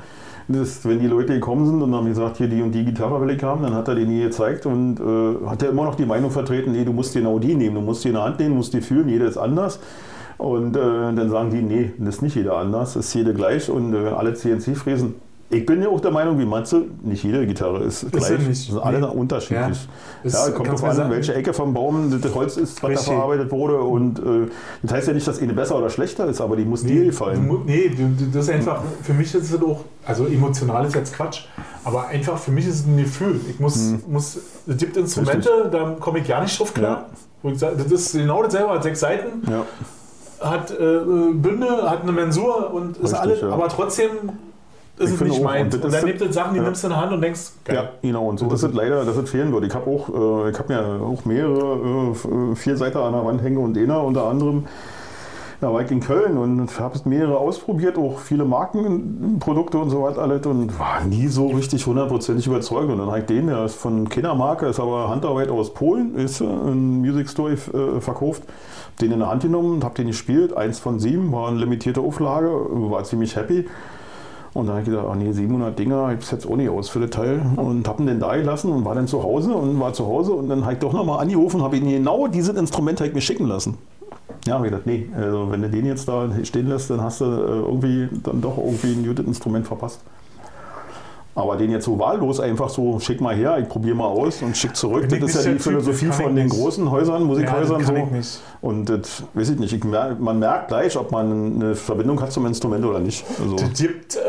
Dass 0.48 0.86
wenn 0.86 1.00
die 1.00 1.08
Leute 1.08 1.34
gekommen 1.34 1.66
sind 1.66 1.82
und 1.82 1.94
haben 1.94 2.08
gesagt, 2.08 2.38
hier 2.38 2.48
die 2.48 2.62
und 2.62 2.72
die 2.72 2.86
Gitarre 2.86 3.20
will 3.22 3.30
ich 3.32 3.44
haben, 3.44 3.64
dann 3.64 3.74
hat 3.74 3.88
er 3.88 3.96
die 3.96 4.06
nie 4.06 4.22
gezeigt 4.22 4.66
und 4.66 5.00
äh, 5.00 5.48
hat 5.48 5.62
er 5.62 5.70
immer 5.70 5.84
noch 5.84 5.96
die 5.96 6.06
Meinung 6.06 6.32
vertreten, 6.32 6.72
nee, 6.72 6.86
du 6.86 6.94
musst 6.94 7.14
genau 7.14 7.38
die 7.40 7.56
nehmen, 7.56 7.76
du 7.76 7.82
musst 7.82 8.04
die 8.04 8.10
in 8.10 8.14
der 8.14 8.24
Hand 8.24 8.40
nehmen, 8.40 8.52
du 8.52 8.58
musst 8.58 8.74
die 8.74 8.82
fühlen, 8.82 9.10
jeder 9.10 9.26
ist 9.26 9.38
anders. 9.38 9.80
Und 10.38 10.78
äh, 10.78 10.80
dann 10.80 11.30
sagen 11.30 11.50
die, 11.50 11.62
nee, 11.62 11.94
das 11.98 12.16
ist 12.16 12.22
nicht 12.22 12.36
jeder 12.36 12.58
anders, 12.58 12.96
ist 12.96 13.14
jede 13.14 13.34
gleich 13.34 13.70
und 13.70 13.94
äh, 13.94 14.10
alle 14.10 14.34
CNC-Fräsen. 14.34 15.16
Ich 15.50 15.66
bin 15.66 15.82
ja 15.82 15.88
auch 15.88 16.02
der 16.02 16.12
Meinung, 16.12 16.38
wie 16.40 16.46
Matze, 16.46 16.84
nicht 17.04 17.24
jede 17.24 17.48
Gitarre 17.48 17.82
ist, 17.86 18.12
gleich. 18.12 18.26
sie 18.26 18.34
nicht. 18.50 18.68
Sind 18.70 18.80
alle 18.80 19.00
Nee. 19.00 19.06
unterschiedlich. 19.06 19.88
Ist- 20.22 20.34
Ja, 20.36 20.52
kommt 20.52 20.68
drauf 20.70 20.84
an, 20.84 21.10
welche 21.10 21.34
Ecke 21.36 21.54
vom 21.54 21.74
Baum 21.74 22.20
das 22.22 22.36
Holz 22.36 22.58
ist, 22.58 22.74
was 22.76 22.82
da 22.82 22.88
Richtig. 22.88 23.08
verarbeitet 23.08 23.50
wurde. 23.52 23.80
Und 23.80 24.20
äh, 24.20 24.24
das 24.84 24.92
heißt 24.92 25.08
ja 25.08 25.14
nicht, 25.14 25.26
dass 25.26 25.40
eine 25.42 25.54
besser 25.54 25.78
oder 25.78 25.90
schlechter 25.90 26.26
ist, 26.28 26.42
aber 26.42 26.58
die 26.58 26.66
muss 26.66 26.84
dir 26.84 27.00
du 27.00 27.06
gefallen. 27.06 27.50
Nee, 27.66 27.88
du, 27.96 28.10
du, 28.10 28.26
das 28.34 28.50
ist 28.50 28.54
einfach, 28.56 28.82
für 29.04 29.14
mich 29.14 29.34
ist 29.34 29.50
es 29.54 29.62
auch, 29.62 29.86
also 30.06 30.26
emotional 30.26 30.86
ist 30.86 30.96
jetzt 30.96 31.14
Quatsch, 31.14 31.46
aber 31.86 32.08
einfach 32.08 32.38
für 32.38 32.52
mich 32.52 32.68
ist 32.68 32.82
es 32.82 32.86
ein 32.86 32.98
Gefühl. 32.98 33.40
Ich 33.50 33.58
muss, 33.62 33.94
muss 34.06 34.38
es 34.68 34.78
gibt 34.78 34.98
Instrumente, 34.98 35.50
da 35.72 35.96
komme 35.98 36.20
ich 36.20 36.28
gar 36.28 36.42
nicht 36.42 36.60
drauf 36.60 36.74
klar. 36.74 37.06
Ja. 37.44 37.52
Ich 37.52 37.58
das 37.60 37.90
ist 37.90 38.12
genau 38.12 38.44
dasselbe, 38.44 38.70
hat 38.72 38.84
sechs 38.84 39.00
Seiten, 39.00 39.50
Ja. 39.50 39.64
hat 40.42 40.72
äh, 40.72 40.76
Bünde, 41.34 41.90
hat 41.90 42.02
eine 42.04 42.12
Mensur 42.12 42.74
und 42.74 42.98
ist 42.98 43.04
Richtig, 43.04 43.20
alles, 43.20 43.42
ja. 43.42 43.50
aber 43.50 43.70
trotzdem 43.70 44.10
ist 44.98 45.14
es 45.14 45.22
nicht 45.22 45.44
meins. 45.44 45.74
und 45.76 45.86
Und, 45.86 45.94
dann 45.94 46.06
nimmt 46.06 46.22
es 46.22 46.36
Sachen, 46.36 46.54
die 46.54 46.60
ja. 46.60 46.66
nimmst 46.66 46.84
du 46.84 46.88
in 46.88 46.94
die 46.94 47.00
Hand 47.00 47.12
und 47.14 47.22
denkst, 47.22 47.42
geil. 47.66 47.76
Ja, 47.76 47.90
genau. 48.02 48.28
Und 48.28 48.40
so, 48.40 48.48
das 48.48 48.64
ist 48.64 48.74
leider, 48.74 49.06
das 49.06 49.18
ist 49.18 49.30
fehlen 49.30 49.52
würde. 49.52 49.68
Ich 49.68 49.76
habe 49.76 49.90
auch, 49.90 50.10
äh, 50.46 50.50
ich 50.50 50.60
habe 50.60 50.74
mir 50.74 51.02
auch 51.04 51.26
mehrere 51.26 52.14
äh, 52.14 52.56
Vierseiter 52.56 53.04
an 53.04 53.14
der 53.14 53.26
Wand 53.26 53.42
hängen 53.42 53.58
und 53.58 53.78
einer 53.78 54.04
unter 54.04 54.26
anderem. 54.26 54.66
Da 55.60 55.74
war 55.74 55.82
ich 55.82 55.90
in 55.90 56.02
Köln 56.02 56.38
und 56.38 56.80
habe 56.80 57.00
mehrere 57.06 57.38
ausprobiert, 57.38 57.98
auch 57.98 58.20
viele 58.20 58.46
Markenprodukte 58.46 59.80
und 59.80 59.90
so 59.90 60.06
alles 60.06 60.46
und 60.46 60.78
war 60.78 61.04
nie 61.04 61.28
so 61.28 61.48
richtig 61.48 61.84
hundertprozentig 61.88 62.46
überzeugt. 62.46 62.92
Und 62.92 63.00
dann 63.00 63.08
habe 63.08 63.20
ich 63.20 63.26
den, 63.26 63.48
der 63.48 63.66
ist 63.66 63.74
von 63.74 64.08
Kindermarke, 64.08 64.68
ist 64.68 64.80
aber 64.80 65.10
Handarbeit 65.10 65.50
aus 65.50 65.74
Polen, 65.74 66.16
ist 66.16 66.42
äh, 66.42 66.44
ein 66.44 67.00
Music 67.00 67.28
Store 67.30 67.54
äh, 67.54 68.00
verkauft, 68.00 68.44
den 69.02 69.12
in 69.12 69.20
der 69.20 69.30
Hand 69.30 69.42
genommen 69.44 69.74
und 69.74 69.84
habe 69.84 69.96
den 69.96 70.08
gespielt. 70.08 70.56
Eins 70.56 70.78
von 70.78 71.00
sieben, 71.00 71.32
war 71.32 71.48
eine 71.48 71.58
limitierte 71.58 72.02
Auflage, 72.02 72.50
war 72.50 73.04
ziemlich 73.04 73.36
happy. 73.36 73.66
Und 74.58 74.66
dann 74.66 74.78
habe 74.78 74.82
ich 74.82 74.90
gedacht, 74.90 75.06
ach 75.08 75.16
nee, 75.16 75.32
700 75.32 75.78
Dinger, 75.78 76.18
ich 76.20 76.32
jetzt 76.32 76.48
auch 76.48 76.56
nicht 76.56 76.68
aus 76.68 76.90
für 76.90 77.00
das 77.00 77.12
Teil. 77.12 77.46
Und 77.58 77.88
habe 77.88 78.02
ihn 78.02 78.08
dann 78.08 78.20
da 78.20 78.36
gelassen 78.36 78.72
und 78.72 78.86
war 78.86 78.96
dann 78.96 79.06
zu 79.06 79.22
Hause 79.22 79.54
und 79.54 79.80
war 79.80 79.94
zu 79.94 80.08
Hause 80.08 80.32
und 80.32 80.50
dann 80.50 80.64
habe 80.64 80.74
ich 80.74 80.80
doch 80.80 80.94
nochmal 80.94 81.20
angerufen 81.20 81.58
und 81.58 81.64
habe 81.64 81.78
ihn 81.78 81.88
genau 81.88 82.26
dieses 82.26 82.58
Instrument 82.58 83.00
halt 83.00 83.14
mir 83.14 83.22
schicken 83.22 83.46
lassen. 83.46 83.78
Ja, 84.48 84.56
habe 84.56 84.66
ich 84.66 84.72
gedacht, 84.72 84.88
nee, 84.88 85.08
also 85.16 85.52
wenn 85.52 85.62
du 85.62 85.70
den 85.70 85.86
jetzt 85.86 86.08
da 86.08 86.28
stehen 86.44 86.70
lässt, 86.70 86.90
dann 86.90 87.02
hast 87.02 87.22
du 87.22 87.26
äh, 87.26 87.28
irgendwie 87.28 88.10
dann 88.24 88.42
doch 88.42 88.58
irgendwie 88.58 88.94
ein 88.94 89.06
gutes 89.06 89.28
Instrument 89.28 89.68
verpasst. 89.68 90.02
Aber 91.38 91.56
den 91.56 91.70
jetzt 91.70 91.86
so 91.86 92.00
wahllos 92.00 92.40
einfach 92.40 92.68
so, 92.68 93.00
schick 93.00 93.22
mal 93.22 93.36
her, 93.36 93.60
ich 93.60 93.70
probiere 93.70 93.96
mal 93.96 94.08
aus 94.08 94.42
und 94.42 94.58
schick 94.58 94.76
zurück. 94.76 95.08
Das 95.08 95.20
ist 95.20 95.36
ja 95.36 95.52
die 95.52 95.58
Typ, 95.58 95.62
Philosophie 95.62 96.08
von 96.08 96.36
den 96.36 96.46
nicht. 96.46 96.56
großen 96.56 96.90
Häusern, 96.90 97.24
Musikhäusern 97.26 97.80
Ja, 97.82 98.22
so. 98.24 98.40
Und 98.62 98.90
das 98.90 99.24
weiß 99.36 99.52
ich 99.52 99.60
nicht. 99.60 99.72
Ich 99.72 99.84
merk, 99.84 100.20
man 100.20 100.40
merkt 100.40 100.70
gleich, 100.70 100.98
ob 100.98 101.12
man 101.12 101.62
eine 101.62 101.76
Verbindung 101.76 102.20
hat 102.22 102.32
zum 102.32 102.48
Instrument 102.48 102.84
oder 102.84 103.00
nicht. 103.00 103.24
Also, 103.40 103.56
Es 103.56 103.80
gibt, 103.80 104.16
äh, 104.16 104.20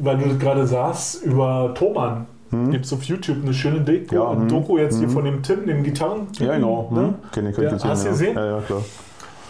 weil 0.00 0.18
du 0.18 0.28
das 0.30 0.38
gerade 0.40 0.66
sagst, 0.66 1.22
über 1.22 1.72
Thomann. 1.76 2.26
Gibt 2.70 2.84
es 2.86 2.92
auf 2.92 3.04
YouTube 3.04 3.36
eine 3.42 3.54
schöne 3.54 3.80
Doku, 3.80 4.10
Hm? 4.10 4.16
Ja, 4.16 4.32
hm, 4.32 4.48
Doku 4.48 4.78
jetzt 4.78 4.98
hier 4.98 5.06
hm. 5.06 5.12
von 5.14 5.24
dem 5.24 5.42
Tim, 5.44 5.64
dem 5.64 5.84
Gitarren. 5.84 6.26
ja, 6.38 6.54
genau. 6.56 6.88
Ne? 6.92 7.00
Hm? 7.00 7.14
Kenn 7.32 7.46
ich, 7.46 7.54
kenn 7.54 7.76
ich 7.76 7.82
Ja, 7.82 7.88
hast 7.88 8.02
du 8.02 8.06
ja. 8.08 8.12
gesehen? 8.12 8.36
Ja, 8.36 8.46
ja, 8.46 8.60
klar. 8.60 8.82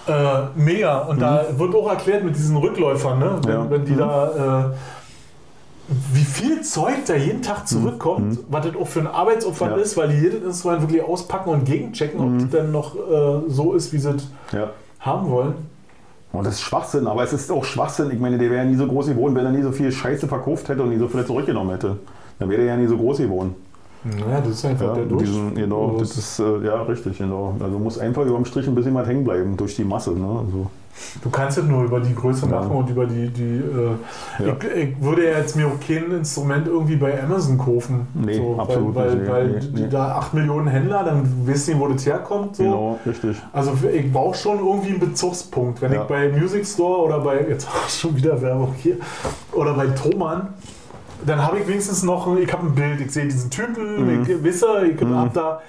Äh, 0.06 0.60
mega. 0.60 0.98
Und 1.04 1.20
da 1.22 1.46
wird 1.56 1.74
auch 1.74 1.88
erklärt 1.88 2.22
mit 2.22 2.36
diesen 2.36 2.56
Rückläufern, 2.56 3.18
ne? 3.18 3.40
wenn, 3.44 3.70
wenn 3.70 3.84
die 3.84 3.92
Mhm. 3.92 3.98
da. 3.98 4.70
Äh, 4.70 4.74
wie 5.88 6.24
viel 6.24 6.62
Zeug 6.62 7.04
da 7.06 7.14
jeden 7.14 7.42
Tag 7.42 7.66
zurückkommt, 7.68 8.38
was 8.48 8.66
das 8.66 8.76
auch 8.76 8.86
für 8.86 9.00
ein 9.00 9.06
Arbeitsaufwand 9.08 9.72
Mhm. 9.72 9.78
Ja. 9.78 9.84
ist, 9.84 9.96
weil 9.96 10.08
die 10.08 10.14
jedes 10.16 10.42
Instrument 10.42 10.82
wirklich 10.82 11.02
auspacken 11.02 11.50
und 11.50 11.64
gegenchecken, 11.64 12.20
ob 12.20 12.28
Mhm. 12.30 12.36
es 12.38 12.50
denn 12.50 12.70
noch 12.72 12.94
äh, 12.94 13.40
so 13.48 13.72
ist, 13.74 13.92
wie 13.92 13.98
sie 13.98 14.10
es 14.10 14.28
Ja. 14.52 14.70
haben 15.00 15.28
wollen. 15.30 15.54
Und 16.32 16.46
das 16.46 16.54
ist 16.54 16.60
Schwachsinn, 16.62 17.06
aber 17.06 17.24
es 17.24 17.32
ist 17.34 17.50
auch 17.52 17.64
Schwachsinn. 17.64 18.10
Ich 18.10 18.18
meine, 18.18 18.38
der 18.38 18.48
wäre 18.48 18.64
ja 18.64 18.70
nie 18.70 18.76
so 18.76 18.86
groß 18.86 19.08
geworden, 19.08 19.34
wenn 19.34 19.44
er 19.44 19.52
nie 19.52 19.60
so 19.62 19.70
viel 19.72 19.92
Scheiße 19.92 20.26
verkauft 20.28 20.68
hätte 20.68 20.82
und 20.82 20.88
nie 20.90 20.98
so 20.98 21.08
viel 21.08 21.26
zurückgenommen 21.26 21.72
hätte. 21.72 21.98
Dann 22.38 22.48
wäre 22.48 22.62
er 22.62 22.68
ja 22.68 22.76
nie 22.76 22.86
so 22.86 22.96
groß 22.96 23.18
geworden. 23.18 23.54
Ja, 24.18 24.40
das 24.40 24.48
ist 24.54 24.64
einfach 24.64 24.86
Ja, 24.86 24.94
der 24.94 25.04
Durch. 25.04 25.24
diesen, 25.24 25.54
genau, 25.54 25.96
das 25.98 26.16
ist, 26.16 26.38
äh, 26.40 26.64
ja, 26.64 26.82
richtig, 26.82 27.18
genau. 27.18 27.54
Also 27.62 27.78
muss 27.78 27.98
einfach 27.98 28.22
über 28.24 28.36
dem 28.36 28.44
Strich 28.46 28.66
ein 28.66 28.74
bisschen 28.74 28.94
was 28.94 29.06
hängen 29.06 29.24
bleiben 29.24 29.56
durch 29.56 29.76
die 29.76 29.84
Masse. 29.84 30.10
Ne? 30.12 30.26
Also, 30.26 30.66
Du 31.22 31.30
kannst 31.30 31.58
es 31.58 31.64
nur 31.64 31.84
über 31.84 32.00
die 32.00 32.14
Größe 32.14 32.46
Ja. 32.46 32.60
machen 32.60 32.70
und 32.72 32.88
über 32.90 33.06
die. 33.06 33.28
die 33.28 33.42
äh, 33.42 34.46
Ja. 34.46 34.56
ich, 34.74 34.88
ich 34.90 35.00
würde 35.02 35.30
ja 35.30 35.38
jetzt 35.38 35.56
mir 35.56 35.66
auch 35.66 35.80
kein 35.86 36.10
Instrument 36.12 36.66
irgendwie 36.66 36.96
bei 36.96 37.22
Amazon 37.22 37.58
kaufen. 37.58 38.06
Nee, 38.14 38.34
so, 38.36 38.56
absolut 38.58 38.94
Weil, 38.94 39.14
nicht, 39.16 39.30
weil, 39.30 39.46
nee, 39.48 39.54
weil 39.72 39.80
nee, 39.82 39.88
da 39.90 40.16
8 40.16 40.34
Millionen 40.34 40.68
Händler, 40.68 41.02
dann 41.04 41.46
wissen 41.46 41.74
die, 41.74 41.80
wo 41.80 41.88
das 41.88 42.04
herkommt. 42.06 42.56
So. 42.56 42.62
Genau, 42.64 42.98
richtig. 43.06 43.36
Also 43.52 43.72
ich 43.92 44.12
brauche 44.12 44.36
schon 44.36 44.58
irgendwie 44.58 44.90
einen 44.90 45.00
Bezugspunkt. 45.00 45.80
Wenn 45.82 45.92
Ja. 45.92 46.02
ich 46.02 46.08
bei 46.08 46.28
Music 46.30 46.66
Store 46.66 47.02
oder 47.02 47.20
bei, 47.20 47.40
jetzt 47.48 47.68
schon 47.88 48.16
wieder 48.16 48.40
Werbung 48.40 48.74
hier, 48.78 48.96
oder 49.52 49.74
bei 49.74 49.86
Thomann, 49.88 50.48
dann 51.24 51.40
habe 51.42 51.58
ich 51.60 51.68
wenigstens 51.68 52.02
noch, 52.02 52.36
ich 52.36 52.52
habe 52.52 52.66
ein 52.66 52.74
Bild, 52.74 53.00
ich 53.00 53.12
sehe 53.12 53.24
diesen 53.24 53.48
Typen, 53.50 54.18
Mhm. 54.18 54.22
ich 54.22 54.42
wisse, 54.42 54.66
ich 54.86 55.00
habe 55.00 55.30
da, 55.32 55.60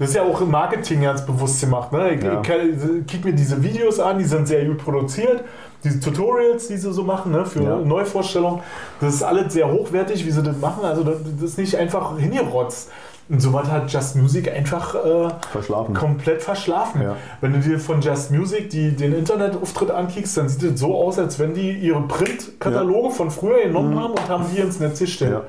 das 0.00 0.08
ist 0.08 0.14
ja 0.16 0.22
auch 0.22 0.40
im 0.40 0.50
Marketing 0.50 1.02
ganz 1.02 1.24
bewusst 1.24 1.60
gemacht. 1.60 1.92
Ne? 1.92 2.14
Ich, 2.14 2.24
Ja. 2.24 2.40
kick 2.40 3.24
mir 3.24 3.32
diese 3.34 3.62
Videos 3.62 4.00
an, 4.00 4.18
die 4.18 4.24
sind 4.24 4.48
sehr 4.48 4.64
gut 4.64 4.78
produziert. 4.78 5.44
Diese 5.84 6.00
Tutorials, 6.00 6.66
die 6.68 6.76
sie 6.76 6.92
so 6.92 7.04
machen, 7.04 7.32
ne, 7.32 7.46
für 7.46 7.62
Ja. 7.62 7.76
Neuvorstellungen, 7.76 8.60
das 9.00 9.14
ist 9.14 9.22
alles 9.22 9.52
sehr 9.52 9.70
hochwertig, 9.70 10.26
wie 10.26 10.30
sie 10.30 10.42
das 10.42 10.58
machen. 10.58 10.84
Also 10.84 11.04
das 11.04 11.18
das 11.40 11.50
ist 11.50 11.58
nicht 11.58 11.76
einfach 11.76 12.18
hingerotzt. 12.18 12.90
Und 13.28 13.40
sowas 13.40 13.70
hat 13.70 13.90
Just 13.92 14.16
Music 14.16 14.50
einfach 14.52 14.94
äh, 14.96 15.28
Verschlafen. 15.52 15.94
komplett 15.94 16.42
verschlafen. 16.42 17.00
Ja. 17.02 17.16
Wenn 17.40 17.52
du 17.52 17.60
dir 17.60 17.78
von 17.78 18.00
Just 18.00 18.32
Music 18.32 18.70
die, 18.70 18.90
den 18.96 19.14
Internetauftritt 19.14 19.90
ankickst, 19.92 20.36
dann 20.36 20.48
sieht 20.48 20.62
es 20.74 20.80
so 20.80 20.96
aus, 20.96 21.16
als 21.18 21.38
wenn 21.38 21.54
die 21.54 21.70
ihre 21.78 22.00
Print-Kataloge 22.02 23.10
von 23.14 23.30
früher 23.30 23.62
genommen 23.62 23.96
haben 23.98 24.12
und 24.14 24.28
haben 24.28 24.46
die 24.52 24.60
ins 24.60 24.80
Netz 24.80 24.98
gestellt. 24.98 25.30
Mhm. 25.30 25.36
Ja. 25.36 25.42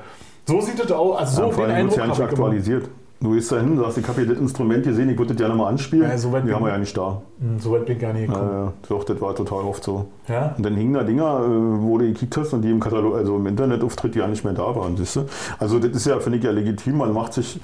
So 0.46 0.60
sieht 0.60 0.78
es 0.78 0.92
aus. 0.92 1.18
Also 1.18 1.42
Ja, 1.42 1.48
so 1.48 1.52
vor 1.54 1.66
den 1.66 1.74
Eindruck 1.74 1.98
ja 1.98 2.06
nicht 2.06 2.18
ich 2.20 2.28
gemacht. 2.28 2.88
Du 3.22 3.32
gehst 3.34 3.52
da 3.52 3.60
hin, 3.60 3.76
sagst, 3.78 3.98
ich 3.98 4.08
habe 4.08 4.20
hier 4.20 4.30
das 4.30 4.38
Instrument 4.38 4.82
gesehen, 4.82 5.08
ich 5.08 5.16
würde 5.16 5.28
das 5.32 5.36
gerne 5.38 5.54
mal 5.54 5.68
anspielen. 5.68 6.10
Ja, 6.10 6.18
so 6.18 6.32
weit 6.32 6.42
die 6.42 6.46
bin- 6.46 6.56
haben 6.56 6.64
wir 6.64 6.72
ja 6.72 6.78
nicht 6.78 6.96
da. 6.96 7.22
Hm, 7.40 7.60
So 7.60 7.70
weit 7.70 7.86
bin 7.86 7.94
ich 7.96 8.02
gar 8.02 8.12
nicht 8.12 8.26
gekommen. 8.26 8.50
Ja, 8.52 8.72
doch, 8.88 9.04
das 9.04 9.20
war 9.20 9.34
total 9.34 9.60
oft 9.64 9.84
so. 9.84 10.06
Ja? 10.28 10.54
Und 10.56 10.66
dann 10.66 10.74
hingen 10.74 10.94
da 10.94 11.04
Dinger, 11.04 11.40
äh, 11.44 11.82
wo 11.82 11.98
du 11.98 12.06
gekickt 12.06 12.36
hast 12.36 12.52
und 12.52 12.62
die 12.62 12.70
im 12.70 12.80
Katalog, 12.80 13.14
also 13.14 13.36
im 13.36 13.46
Internetauftritt, 13.46 14.14
die 14.16 14.18
ja 14.18 14.26
nicht 14.26 14.42
mehr 14.44 14.54
da 14.54 14.74
waren, 14.74 14.96
siehst 14.96 15.14
du? 15.16 15.26
Also 15.60 15.78
das 15.78 15.92
ist 15.92 16.06
ja, 16.06 16.18
finde 16.18 16.38
ich 16.38 16.44
ja 16.44 16.50
legitim, 16.50 16.96
man 16.98 17.12
macht 17.12 17.34
sich 17.34 17.60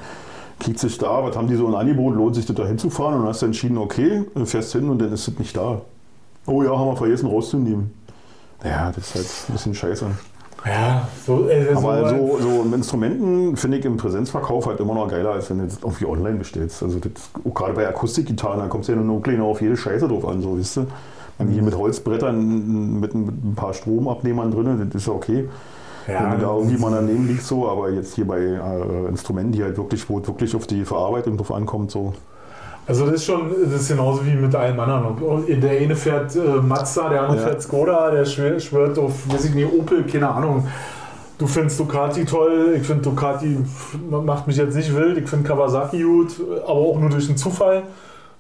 kriegt 0.61 0.81
sich 0.81 0.99
da, 0.99 1.23
was 1.25 1.37
haben 1.37 1.47
die 1.47 1.55
so 1.55 1.69
ein 1.69 1.75
Angebot, 1.77 2.17
lohnt 2.17 2.35
sich 2.35 2.45
das 2.47 2.57
da 2.57 2.67
hinzufahren 2.67 3.15
und 3.15 3.21
dann 3.21 3.29
hast 3.29 3.43
du 3.43 3.47
entschieden, 3.47 3.79
okay, 3.79 4.25
fährst 4.45 4.73
hin 4.73 4.89
und 4.91 4.99
dann 5.01 5.13
ist 5.13 5.29
es 5.29 5.39
nicht 5.39 5.57
da. 5.57 5.83
Oh 6.47 6.63
ja, 6.65 6.71
haben 6.77 6.87
wir 6.89 6.97
vergessen 6.97 7.29
rauszunehmen. 7.29 7.93
Ja, 8.65 8.91
das 8.91 9.09
ist 9.09 9.15
halt 9.15 9.27
ein 9.49 9.53
bisschen 9.53 9.75
scheiße. 9.77 10.07
Ja, 10.67 11.09
so, 11.25 11.49
äh, 11.49 11.73
Aber 11.75 12.09
so, 12.09 12.39
so 12.41 12.75
Instrumenten 12.75 13.57
finde 13.57 13.79
ich 13.79 13.85
im 13.85 13.97
Präsenzverkauf 13.97 14.67
halt 14.67 14.81
immer 14.81 14.95
noch 14.95 15.09
geiler, 15.09 15.31
als 15.33 15.51
wenn 15.51 15.59
du 15.59 15.65
das 15.65 15.79
irgendwie 15.83 16.07
online 16.07 16.37
bestellst. 16.37 16.83
Also 16.83 16.99
das, 16.99 17.31
auch 17.49 17.55
gerade 17.55 17.75
bei 17.75 17.89
Akustikgitarren, 17.89 18.59
da 18.59 18.67
kommst 18.67 18.89
du 18.89 18.93
ja 18.93 18.99
nur 18.99 19.23
kleiner 19.23 19.45
auf 19.45 19.61
jede 19.61 19.77
Scheiße 19.77 20.09
drauf 20.09 20.27
an, 20.27 20.43
so 20.43 20.59
weißt 20.59 20.79
du. 20.79 20.87
Wenn 21.39 21.49
hier 21.49 21.63
mit 21.63 21.77
Holzbrettern 21.77 22.99
mit, 22.99 23.15
mit 23.15 23.45
ein 23.45 23.55
paar 23.55 23.73
Stromabnehmern 23.73 24.51
drin, 24.51 24.91
das 24.91 25.03
ist 25.03 25.07
ja 25.07 25.13
okay. 25.13 25.49
Ja, 26.09 26.25
wenn 26.25 26.41
du 26.41 26.47
da 26.47 26.53
irgendwie 26.53 26.79
mal 26.79 26.91
daneben 26.91 27.29
liegst, 27.29 27.47
so, 27.47 27.69
aber 27.69 27.91
jetzt 27.91 28.15
hier 28.15 28.27
bei 28.27 28.41
äh, 28.41 29.09
Instrumenten, 29.09 29.53
die 29.53 29.63
halt 29.63 29.77
wirklich, 29.77 30.09
wo 30.09 30.19
es 30.19 30.27
wirklich 30.27 30.57
auf 30.57 30.67
die 30.67 30.85
Verarbeitung 30.85 31.37
drauf 31.37 31.53
ankommt, 31.53 31.91
so. 31.93 32.15
Also 32.89 33.05
das 33.05 33.17
ist 33.17 33.27
schon, 33.27 33.51
das 33.71 33.83
ist 33.83 33.89
genauso 33.89 34.25
wie 34.25 34.31
mit 34.35 34.55
allen 34.55 34.81
anderen. 34.81 35.15
Der 35.61 35.71
eine 35.79 35.95
fährt 35.95 36.35
äh, 36.35 36.39
Mazda, 36.63 37.11
der 37.11 37.23
andere 37.23 37.37
Ja. 37.39 37.47
fährt 37.49 37.63
Skoda, 37.63 38.11
der 38.11 38.25
schwör- 38.25 38.59
schwört 38.59 38.99
auf, 38.99 39.13
weiß 39.31 39.45
ich 39.45 39.55
nicht, 39.55 39.71
Opel, 39.73 40.05
keine 40.05 40.29
Ahnung. 40.31 40.67
Du 41.37 41.47
findest 41.47 41.79
Ducati 41.79 42.25
toll, 42.25 42.75
ich 42.81 42.87
finde 42.87 43.03
Ducati 43.03 43.59
macht 44.11 44.47
mich 44.47 44.57
jetzt 44.57 44.75
nicht 44.75 44.97
wild, 44.97 45.19
ich 45.19 45.29
finde 45.29 45.47
Kawasaki 45.47 46.03
gut, 46.03 46.33
aber 46.65 46.71
auch 46.73 46.99
nur 46.99 47.11
durch 47.11 47.27
den 47.27 47.37
Zufall. 47.37 47.83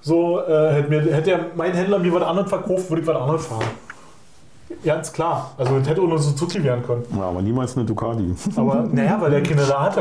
So, 0.00 0.40
äh, 0.40 0.70
hätte, 0.72 0.88
mir, 0.88 1.02
hätte 1.14 1.38
mein 1.54 1.72
Händler 1.74 1.98
mir 1.98 2.12
was 2.14 2.22
anderes 2.22 2.48
verkauft, 2.48 2.88
würde 2.88 3.02
ich 3.02 3.06
was 3.06 3.16
anderes 3.16 3.46
fahren. 3.46 3.64
Ganz 4.84 5.12
klar. 5.12 5.52
Also 5.56 5.78
das 5.78 5.88
hätte 5.88 6.02
auch 6.02 6.06
nur 6.08 6.18
Suzuki 6.18 6.62
werden 6.62 6.84
können. 6.84 7.02
Ja, 7.16 7.22
aber 7.28 7.40
niemals 7.42 7.76
eine 7.76 7.86
Ducati. 7.86 8.34
Aber 8.56 8.86
naja, 8.92 9.16
weil 9.20 9.30
der 9.30 9.42
Kinder 9.42 9.64
da 9.66 9.82
hatte. 9.86 10.00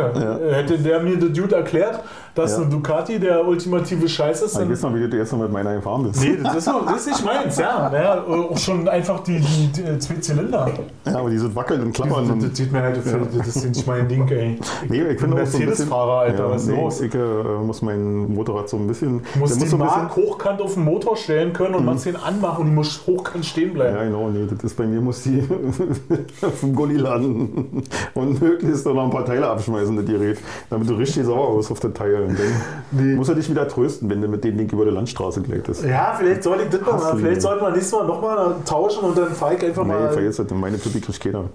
Äh, 0.50 0.54
Hätte 0.56 0.78
der 0.78 1.00
mir 1.00 1.18
der 1.18 1.30
Dude 1.30 1.56
erklärt, 1.56 2.02
dass 2.36 2.52
Ja. 2.52 2.58
eine 2.58 2.68
Ducati 2.68 3.20
der 3.20 3.48
ultimative 3.48 4.08
Scheiß 4.08 4.42
ist, 4.42 4.54
Ich 4.54 4.60
dann 4.60 4.70
weiß 4.70 4.82
noch, 4.84 4.94
wie 4.94 5.08
du 5.08 5.18
jetzt 5.18 5.32
noch 5.32 5.40
mit 5.40 5.52
meiner 5.52 5.76
gefahren 5.76 6.04
bist. 6.04 6.22
Nee, 6.22 6.38
das 6.44 6.58
ist, 6.58 6.68
noch, 6.68 6.86
das 6.86 6.98
ist 6.98 7.08
nicht 7.08 7.26
meins, 7.26 7.58
ja. 7.58 7.90
Naja, 7.90 8.24
auch 8.28 8.58
schon 8.58 8.88
einfach 8.90 9.22
die, 9.22 9.40
die, 9.40 9.72
die 9.72 10.00
zwei 10.00 10.16
Zylinder. 10.16 10.70
Ja, 11.06 11.18
aber 11.20 11.30
die 11.30 11.38
sind 11.40 11.56
wackeln 11.56 11.82
und 11.84 11.94
klappern. 11.94 12.24
Das, 12.26 12.30
und 12.34 12.44
das 12.44 12.58
sieht 12.58 12.72
mir 12.72 12.82
halt, 12.82 12.98
das 12.98 13.48
ist 13.56 13.66
nicht 13.66 13.88
mein 13.88 14.08
Ding, 14.08 14.28
ey. 14.30 14.60
Nee, 14.90 15.02
ich 15.04 15.20
finde 15.20 15.42
auch 15.42 15.46
so 15.46 15.58
ein 15.58 15.66
bisschen. 15.66 15.66
Mercedes-Fahrer, 15.68 16.20
Alter, 16.20 16.44
ja, 16.46 16.52
was 16.52 16.68
los? 16.68 17.02
Ich 17.02 17.16
äh, 17.16 17.18
muss 17.66 17.82
mein 17.82 18.34
Motorrad 18.34 18.70
so 18.70 18.78
ein 18.78 18.86
bisschen. 18.88 19.22
Du 19.34 19.40
musst 19.40 19.56
der 19.56 19.64
die 19.64 19.70
so 19.70 19.78
ein 19.78 19.80
Mark 19.80 20.16
hochkant 20.16 20.62
auf 20.62 20.74
den 20.76 20.84
Motor 20.84 21.16
stellen 21.18 21.54
können 21.54 21.76
und 21.76 21.86
machst 21.86 22.06
den 22.06 22.16
anmachen 22.18 22.62
und 22.62 22.68
die 22.68 22.76
muss 22.76 23.02
hochkant 23.08 23.46
stehen 23.46 23.74
bleiben. 23.74 23.96
Ja, 23.96 24.04
genau, 24.04 24.30
nee, 24.30 24.46
das 24.64 24.74
bei 24.74 24.86
mir, 24.86 25.02
muss 25.02 25.24
die 25.24 25.42
dem 26.62 26.76
Gully 26.76 26.98
landen 26.98 27.84
und 28.14 28.42
möglichst 28.42 28.86
noch 28.86 29.04
ein 29.04 29.10
paar 29.10 29.26
Teile 29.26 29.48
abschmeißen, 29.48 29.96
das 29.96 30.06
Gerät, 30.06 30.38
damit 30.70 30.90
du 30.90 30.94
richtig 30.96 31.26
sauer 31.26 31.58
wirst 31.58 31.72
auf 31.72 31.80
das 31.80 31.94
Teil. 31.94 32.24
Und 32.24 32.38
dann 32.38 32.48
Nee. 32.92 33.16
muss 33.16 33.30
er 33.30 33.36
dich 33.36 33.50
wieder 33.50 33.68
trösten, 33.68 34.10
wenn 34.10 34.22
du 34.22 34.28
mit 34.28 34.44
dem 34.44 34.58
Ding 34.58 34.70
über 34.72 34.86
die 34.86 34.92
Landstraße 34.92 35.42
gleitest. 35.42 35.84
Ja, 35.84 36.14
vielleicht 36.18 36.44
soll 36.44 36.60
ich 36.62 36.70
das 36.70 36.82
noch 36.82 36.94
mal, 36.94 37.04
Hassen. 37.06 37.20
vielleicht 37.20 37.42
sollten 37.42 37.64
wir 37.64 37.72
nächstes 37.72 37.92
Mal 37.94 38.08
nochmal 38.08 38.56
tauschen 38.66 39.04
und 39.04 39.18
dann 39.18 39.28
ich 39.32 39.42
einfach 39.66 39.84
Nee, 39.86 39.94
mal. 39.94 40.10
vergiss 40.12 40.38
das, 40.38 40.50
meine 40.52 40.80
Typ 40.80 40.94
kriegt 41.04 41.20
keiner. 41.20 41.46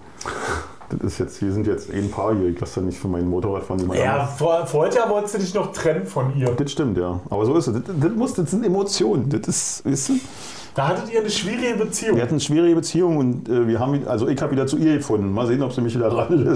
Das 0.90 1.00
ist 1.12 1.18
jetzt, 1.20 1.38
hier 1.38 1.50
sind 1.52 1.66
jetzt 1.66 1.90
ein 1.90 2.10
Paar 2.10 2.34
hier, 2.34 2.48
ich 2.48 2.60
lasse 2.60 2.80
da 2.80 2.86
nicht 2.86 2.98
für 2.98 3.08
mein 3.08 3.26
Motorrad 3.26 3.62
fahren. 3.64 3.90
Ja, 3.94 4.26
vor, 4.26 4.66
vorher 4.66 5.08
wolltest 5.08 5.34
du 5.34 5.38
dich 5.38 5.54
noch 5.54 5.72
trennen 5.72 6.04
von 6.06 6.36
ihr. 6.36 6.50
Das 6.50 6.70
stimmt, 6.70 6.98
ja. 6.98 7.18
Aber 7.30 7.46
so 7.46 7.54
ist 7.56 7.66
es. 7.68 7.74
Das, 7.74 7.82
das, 7.98 8.12
muss, 8.12 8.34
das 8.34 8.50
sind 8.50 8.62
Emotionen. 8.66 9.26
Das 9.30 9.48
ist, 9.48 9.86
weißt 9.86 10.08
du? 10.10 10.12
Da 10.74 10.89
hattet 10.89 11.12
ihr 11.12 11.20
eine 11.20 11.31
schwierige 11.31 11.85
Beziehung. 11.85 12.16
Wir 12.16 12.23
hatten 12.23 12.35
eine 12.35 12.40
schwierige 12.40 12.77
Beziehung 12.77 13.19
und 13.19 13.49
äh, 13.49 13.69
wir 13.69 13.78
haben, 13.78 14.09
also 14.09 14.27
ich 14.28 14.40
habe 14.40 14.53
wieder 14.53 14.66
zu 14.66 14.78
ihr 14.78 14.97
gefunden. 14.97 15.31
Mal 15.32 15.47
sehen, 15.47 15.62
ob 15.62 15.73
sie 15.73 15.82
mich 15.82 15.94
wieder 15.94 16.09
dran 16.09 16.32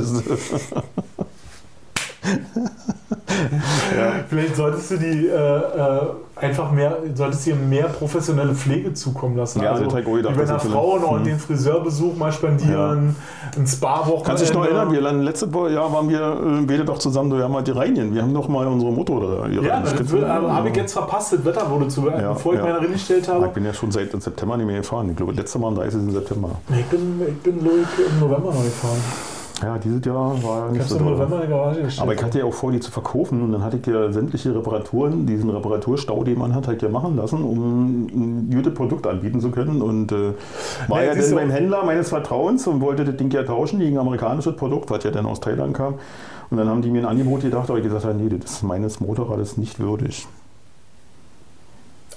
lässt. 3.51 4.25
Vielleicht 4.29 4.57
solltest 4.57 4.91
du 4.91 4.97
die 4.97 5.27
äh, 5.27 5.33
äh, 5.33 6.01
einfach 6.37 6.71
mehr, 6.71 6.99
solltest 7.15 7.47
ihr 7.47 7.55
mehr 7.55 7.87
professionelle 7.89 8.55
Pflege 8.55 8.93
zukommen 8.93 9.37
lassen. 9.37 9.63
Ja, 9.63 9.73
also 9.73 9.85
ich 9.85 10.07
auch 10.07 10.13
gedacht, 10.13 10.39
dass 10.39 10.51
einer 10.51 10.61
Frau 10.61 10.99
noch 10.99 11.17
hm. 11.17 11.25
den 11.25 11.39
Friseurbesuch 11.39 12.17
mal 12.17 12.33
spendieren, 12.33 13.17
ein 13.57 13.67
Spa-Wochenende. 13.67 14.25
Kannst 14.25 14.43
du 14.43 14.47
dich 14.47 14.55
noch 14.55 14.65
erinnern, 14.65 14.93
wir 14.93 15.01
landen 15.01 15.23
letztes 15.23 15.49
Jahr 15.53 15.93
waren 15.93 16.09
wir 16.09 16.21
äh, 16.21 16.65
beide 16.67 16.85
doch 16.85 16.99
zusammen, 16.99 17.37
wir 17.37 17.45
haben 17.45 17.53
mal 17.53 17.63
die 17.63 17.71
Rheinigen. 17.71 18.15
Wir 18.15 18.23
haben 18.23 18.35
doch 18.35 18.49
mal 18.49 18.67
unsere 18.67 18.93
Motor 18.93 19.41
da 19.43 19.49
Ja, 19.49 19.81
das 19.81 19.95
aber 20.25 20.55
habe 20.55 20.69
ich 20.69 20.77
jetzt 20.77 20.93
verpasst, 20.93 21.33
das 21.33 21.45
Wetter 21.45 21.71
wurde 21.71 21.89
zu, 21.89 22.09
Ja, 22.09 22.33
bevor 22.33 22.55
ich 22.55 22.59
ja. 22.59 22.67
meine 22.67 22.81
reingestellt 22.81 23.23
Ich 23.23 23.29
habe. 23.29 23.49
bin 23.49 23.65
ja 23.65 23.73
schon 23.73 23.91
seit 23.91 24.11
September 24.21 24.57
nicht 24.57 24.67
mehr 24.67 24.79
gefahren. 24.79 25.11
Ich 25.11 25.17
glaube, 25.17 25.33
letztes 25.33 25.61
Mal 25.61 25.69
am 25.69 25.75
30. 25.77 26.13
September. 26.13 26.51
Ich 26.71 26.85
bin, 26.87 27.21
ich 27.27 27.43
bin 27.43 27.57
ich, 27.59 28.07
im 28.07 28.21
November 28.21 28.53
noch 28.53 28.63
gefahren. 28.63 29.36
Ja, 29.63 29.79
dieses 29.79 30.05
Jahr 30.05 30.43
war 30.43 30.67
ja 30.67 30.73
Ich 30.73 30.73
nicht 30.79 30.89
so 30.89 30.99
doll. 30.99 31.15
Aber 31.99 32.15
ich 32.15 32.23
hatte 32.23 32.39
ja 32.39 32.45
auch 32.45 32.53
vor, 32.53 32.73
die 32.73 32.81
zu 32.81 32.91
verkaufen 32.91 33.43
und 33.43 33.53
dann 33.53 33.65
hatte 33.65 33.79
ich 33.79 33.87
ja 33.87 34.13
sämtliche 34.13 34.55
Reparaturen, 34.55 35.25
diesen 35.27 35.49
Reparaturstau, 35.49 36.25
den 36.25 36.39
man 36.39 36.55
hat, 36.55 36.67
halt 36.69 36.83
ja 36.83 36.91
machen 36.91 37.17
lassen, 37.17 37.43
um 37.43 38.05
ein 38.05 38.51
gutes 38.53 38.75
Produkt 38.75 39.07
anbieten 39.07 39.41
zu 39.41 39.51
können. 39.51 39.81
Und 39.81 40.13
äh, 40.13 40.35
war 40.89 41.01
Nee, 41.01 41.07
ja 41.07 41.15
dann 41.15 41.35
beim 41.35 41.51
Händler 41.51 41.85
meines 41.85 42.11
Vertrauens 42.11 42.67
und 42.67 42.83
wollte 42.83 43.05
das 43.05 43.17
Ding 43.17 43.31
ja 43.31 43.45
tauschen 43.45 43.79
gegen 43.79 43.97
ein 43.97 44.01
amerikanisches 44.01 44.57
Produkt, 44.57 44.91
was 44.91 45.05
ja 45.05 45.11
dann 45.11 45.25
aus 45.25 45.41
Thailand 45.41 45.73
kam. 45.75 45.95
Und 46.51 46.59
dann 46.59 46.69
haben 46.69 46.83
die 46.83 46.91
mir 46.91 47.01
ein 47.01 47.07
Angebot 47.07 47.41
gedacht, 47.41 47.71
aber 47.71 47.79
ich 47.79 47.85
gesagt 47.85 48.05
habe, 48.05 48.15
nee, 48.15 48.29
das 48.29 48.51
ist 48.51 48.63
meines 48.63 49.01
Motorrades 49.01 49.57
nicht 49.57 49.81
würdig. 49.81 50.29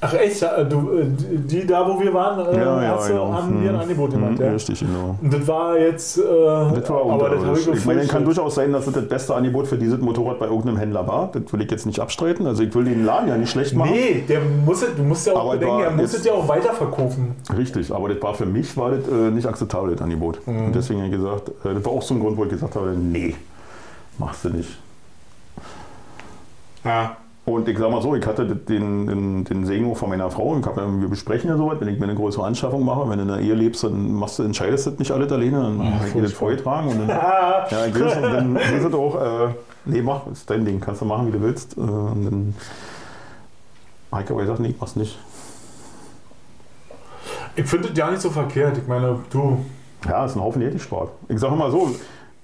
Ach 0.01 0.13
echt, 0.13 0.39
ja, 0.41 0.63
du, 0.63 0.97
äh, 0.97 1.05
die 1.09 1.67
da, 1.67 1.85
wo 1.85 1.99
wir 1.99 2.13
waren, 2.13 2.39
äh, 2.39 2.87
hast 2.87 3.09
du, 3.09 3.15
haben 3.15 3.61
dir 3.61 3.69
ein 3.69 3.75
Hm. 3.75 3.81
Angebot 3.81 4.13
Hm, 4.13 4.21
gemacht. 4.21 4.39
Ja. 4.39 4.51
Richtig, 4.53 4.79
genau. 4.79 5.17
Und 5.21 5.33
das 5.33 5.45
war 5.47 5.77
jetzt, 5.77 6.17
äh, 6.17 6.21
Das 6.21 6.89
war 6.89 7.01
aber 7.11 7.29
das 7.29 7.43
habe 7.43 7.59
ich. 7.59 7.67
Ich 7.67 7.85
meine, 7.85 8.05
kann 8.07 8.23
durchaus 8.23 8.55
sein, 8.55 8.71
dass 8.71 8.85
das 8.85 8.93
das 8.93 9.07
beste 9.09 9.35
Angebot 9.35 9.67
für 9.67 9.77
dieses 9.77 9.99
Motorrad 9.99 10.39
bei 10.39 10.45
irgendeinem 10.45 10.77
Händler 10.77 11.05
war. 11.05 11.29
Das 11.33 11.51
will 11.51 11.61
ich 11.61 11.69
jetzt 11.71 11.85
nicht 11.85 11.99
abstreiten. 11.99 12.47
Also 12.47 12.63
ich 12.63 12.73
will 12.73 12.85
den 12.85 13.03
Laden 13.03 13.27
ja 13.27 13.35
nicht 13.37 13.49
schlecht 13.51 13.75
machen. 13.75 13.91
Nee, 13.91 14.23
der 14.27 14.39
muss, 14.65 14.79
du 14.95 15.03
musst 15.03 15.27
ja 15.27 15.33
auch 15.33 15.41
Aber 15.41 15.51
bedenken, 15.57 15.81
er 15.81 15.91
muss 15.91 16.13
es 16.13 16.23
ja 16.23 16.31
auch 16.31 16.47
weiterverkaufen. 16.47 17.35
Richtig, 17.57 17.93
aber 17.93 18.07
das 18.07 18.21
war 18.23 18.33
für 18.35 18.45
mich 18.45 18.77
war 18.77 18.91
das 18.91 19.05
äh, 19.07 19.31
nicht 19.31 19.47
akzeptabel, 19.47 19.91
das 19.93 20.01
Angebot. 20.01 20.45
Mhm. 20.47 20.67
Und 20.67 20.75
deswegen 20.75 21.01
habe 21.01 21.09
ich 21.13 21.15
gesagt, 21.17 21.49
äh, 21.65 21.73
das 21.73 21.83
war 21.83 21.91
auch 21.91 22.01
so 22.01 22.13
ein 22.13 22.21
Grund, 22.21 22.37
wo 22.37 22.43
ich 22.45 22.49
gesagt 22.51 22.75
habe, 22.75 22.91
nee, 22.97 23.35
machst 24.17 24.45
du 24.45 24.49
nicht. 24.49 24.77
Ja. 26.85 27.17
Und 27.53 27.67
ich 27.67 27.77
sag 27.77 27.89
mal 27.91 28.01
so, 28.01 28.15
ich 28.15 28.25
hatte 28.25 28.45
den, 28.45 29.07
den, 29.07 29.43
den 29.43 29.65
Segen 29.65 29.95
von 29.95 30.09
meiner 30.09 30.29
Frau. 30.29 30.57
Ich 30.59 30.65
hab, 30.65 30.77
ja- 30.77 30.87
wir 31.01 31.07
besprechen 31.07 31.49
ja 31.49 31.57
sowas, 31.57 31.77
wenn 31.79 31.87
ich 31.87 31.97
mir 31.99 32.05
eine 32.05 32.15
größere 32.15 32.45
Anschaffung 32.45 32.83
mache, 32.85 33.09
wenn 33.09 33.17
du 33.17 33.23
in 33.25 33.29
einer 33.31 33.41
Ehe 33.41 33.53
lebst, 33.53 33.83
dann 33.83 34.13
machst 34.13 34.39
du, 34.39 34.43
entscheidest 34.43 34.85
du 34.85 34.91
das 34.91 34.99
nicht 34.99 35.11
alles 35.11 35.31
alleine, 35.31 35.61
dann 35.61 35.93
habe 35.95 36.07
ich 36.07 36.13
dir 36.13 36.21
das 36.21 36.33
vorgetragen. 36.33 36.89
Und 36.89 36.99
dann, 36.99 37.09
ja, 37.09 37.65
ich 37.87 37.99
weiß, 37.99 38.17
und 38.17 38.23
dann 38.23 38.55
ist 38.55 38.83
es 38.85 38.93
auch, 38.93 39.15
äh, 39.49 39.53
nee, 39.85 40.01
mach, 40.01 40.27
ist 40.31 40.49
dein 40.49 40.65
Ding, 40.65 40.79
kannst 40.79 41.01
du 41.01 41.05
machen, 41.05 41.27
wie 41.27 41.31
du 41.31 41.41
willst. 41.41 41.77
Äh, 41.77 41.81
und 41.81 42.25
dann 42.25 42.55
habe 44.11 44.23
ich 44.23 44.29
aber 44.31 44.41
gesagt, 44.41 44.59
nee, 44.59 44.73
mach's 44.79 44.95
nicht. 44.95 45.17
ich 47.55 47.65
finde 47.65 47.89
das 47.89 47.97
ja 47.97 48.09
nicht 48.09 48.21
so 48.21 48.29
verkehrt. 48.29 48.77
Ich 48.77 48.87
meine, 48.87 49.19
du, 49.31 49.59
Ja, 50.07 50.25
ist 50.25 50.35
ein 50.35 50.41
Haufen 50.41 50.61
gespart. 50.71 51.09
Ich 51.27 51.39
sage 51.39 51.55
mal 51.55 51.71
so, 51.71 51.91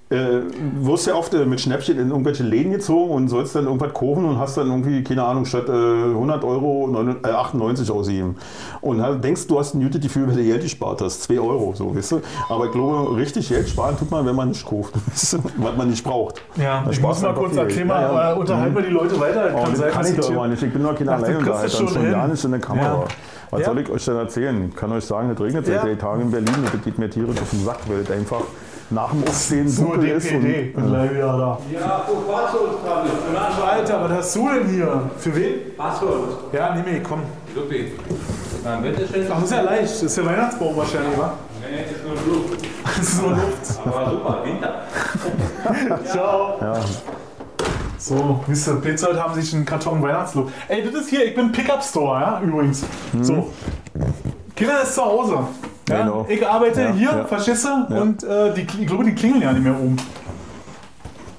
äh, 0.08 0.40
wirst 0.80 1.08
ja 1.08 1.14
oft 1.16 1.34
äh, 1.34 1.44
mit 1.44 1.60
Schnäppchen 1.60 1.98
in 1.98 2.10
irgendwelche 2.10 2.44
Läden 2.44 2.70
gezogen 2.70 3.10
und 3.10 3.28
sollst 3.28 3.56
dann 3.56 3.64
irgendwas 3.64 3.92
kaufen 3.92 4.24
und 4.24 4.38
hast 4.38 4.56
dann 4.56 4.68
irgendwie, 4.68 5.02
keine 5.02 5.24
Ahnung, 5.24 5.44
statt 5.44 5.68
äh, 5.68 5.72
100 5.72 6.44
Euro 6.44 6.86
9, 6.86 7.16
äh, 7.24 7.28
98 7.28 7.90
ausgegeben. 7.90 8.36
Und 8.80 9.02
halt 9.02 9.24
denkst, 9.24 9.48
du 9.48 9.58
hast 9.58 9.74
ein 9.74 9.82
gutes 9.82 10.00
Gefühl, 10.00 10.28
weil 10.28 10.36
du 10.36 10.44
Geld 10.44 10.62
gespart 10.62 11.00
hast. 11.00 11.24
2 11.24 11.40
Euro, 11.40 11.72
so, 11.74 11.94
weißt 11.96 12.12
du. 12.12 12.20
Aber 12.48 12.66
ich 12.66 12.70
glaube, 12.72 13.16
richtig 13.16 13.48
Geld 13.48 13.68
sparen 13.68 13.98
tut 13.98 14.10
man, 14.12 14.24
wenn 14.24 14.36
man 14.36 14.50
nicht 14.50 14.64
kauft, 14.64 14.94
weißt 15.10 15.32
du, 15.32 15.38
was 15.56 15.76
man 15.76 15.90
nicht 15.90 16.04
braucht. 16.04 16.40
ja, 16.56 16.82
Da 16.84 16.90
ich 16.92 17.00
muss 17.00 17.20
mal 17.22 17.34
kurz 17.34 17.56
erklären, 17.56 17.88
Ja, 17.88 18.00
ja. 18.00 18.32
äh, 18.32 18.38
unterhalten 18.38 18.76
wir 18.76 18.82
die 18.82 18.90
Leute 18.92 19.18
weiter. 19.18 19.50
Oh, 19.56 19.64
Kann 19.64 19.74
sein, 19.76 19.90
kann 19.90 20.06
ich 20.06 20.16
doch 20.16 20.46
nicht. 20.46 20.62
Ich 20.62 20.72
bin 20.72 20.82
doch 20.84 20.94
kein 20.94 21.08
Alleinunterhalter 21.08 21.66
es 21.66 21.80
und 21.80 21.88
schon 21.90 22.02
schon 22.02 22.12
gar 22.12 22.28
nicht 22.28 22.44
in 22.44 22.50
der 22.52 22.60
Kamera. 22.60 22.84
Ja. 23.00 23.04
Was 23.50 23.60
Ja. 23.60 23.66
soll 23.66 23.78
ich 23.80 23.90
euch 23.90 24.04
denn 24.04 24.16
erzählen? 24.16 24.68
Ich 24.68 24.76
kann 24.76 24.92
euch 24.92 25.04
sagen, 25.04 25.30
es 25.30 25.40
regnet 25.40 25.66
seit 25.66 25.74
Ja. 25.76 25.82
drei 25.84 25.94
Tagen 25.96 26.22
in 26.22 26.30
Berlin 26.30 26.54
und 26.58 26.72
das 26.72 26.82
geht 26.82 26.96
mir 26.98 27.10
tierisch 27.10 27.40
auf 27.40 27.50
den 27.50 27.64
Sack, 27.64 27.78
weil 27.88 27.98
es 28.00 28.10
einfach 28.10 28.42
nach 28.90 29.10
dem 29.10 29.24
Aufstehen 29.24 29.66
Nur 29.74 29.92
dunkel 29.92 30.08
ist. 30.10 30.30
Und, 30.32 30.42
DPD. 30.42 30.76
Und 30.76 30.86
gleich 30.88 31.10
wieder 31.10 31.20
da. 31.38 31.58
Ja, 31.72 32.06
wo 32.06 32.32
Passwortkabel? 32.32 33.10
Alter, 33.68 34.04
was 34.04 34.12
hast 34.12 34.36
du 34.36 34.48
denn 34.48 34.68
hier? 34.68 35.10
Für 35.18 35.34
wen? 35.34 35.54
Passwort. 35.76 36.52
Ja, 36.52 36.74
nee, 36.74 36.82
nee, 36.92 37.00
komm. 37.02 37.22
Supi. 37.54 37.92
Na, 38.64 38.76
bitteschön. 38.76 39.26
Ach, 39.30 39.34
das 39.34 39.44
ist 39.44 39.52
ja 39.52 39.60
leicht. 39.62 39.82
Das 39.82 40.02
ist 40.02 40.16
der 40.16 40.26
Weihnachtsbaum 40.26 40.76
wahrscheinlich, 40.76 41.18
wa? 41.18 41.32
Nee, 41.60 41.82
das 41.82 41.96
ist 41.96 42.06
nur 42.06 42.16
Blut. 42.16 42.58
Das 42.84 42.98
ist 42.98 43.22
nur 43.22 43.30
Luft. 43.32 43.80
Aber 43.84 44.10
super, 44.10 44.42
Winter. 44.44 46.04
Ciao. 46.04 46.58
ja, 46.60 46.80
So, 47.98 48.40
wisst 48.46 48.68
ihr, 48.68 48.74
Petzold 48.76 49.18
haben 49.20 49.34
sich 49.34 49.52
einen 49.54 49.64
Karton 49.64 50.00
Weihnachtslook. 50.02 50.50
Ey, 50.68 50.84
das 50.84 50.94
ist 51.02 51.08
hier, 51.10 51.24
ich 51.24 51.34
bin 51.34 51.50
Pickup 51.50 51.82
Store, 51.82 52.20
ja, 52.20 52.40
übrigens. 52.40 52.84
So. 53.20 53.50
Kinder 54.54 54.82
ist 54.82 54.94
zu 54.94 55.04
Hause. 55.04 55.38
Ja, 55.88 56.00
Genau. 56.02 56.26
Ich 56.28 56.46
arbeite 56.46 56.82
Ja, 56.82 56.90
hier, 56.92 57.10
ja. 57.10 57.24
du? 57.88 58.00
Und 58.00 58.22
äh, 58.24 58.52
die, 58.54 58.62
ich 58.80 58.86
glaube, 58.86 59.04
die 59.04 59.14
klingeln 59.14 59.42
ja 59.42 59.52
nicht 59.52 59.62
mehr 59.64 59.78
um. 59.78 59.96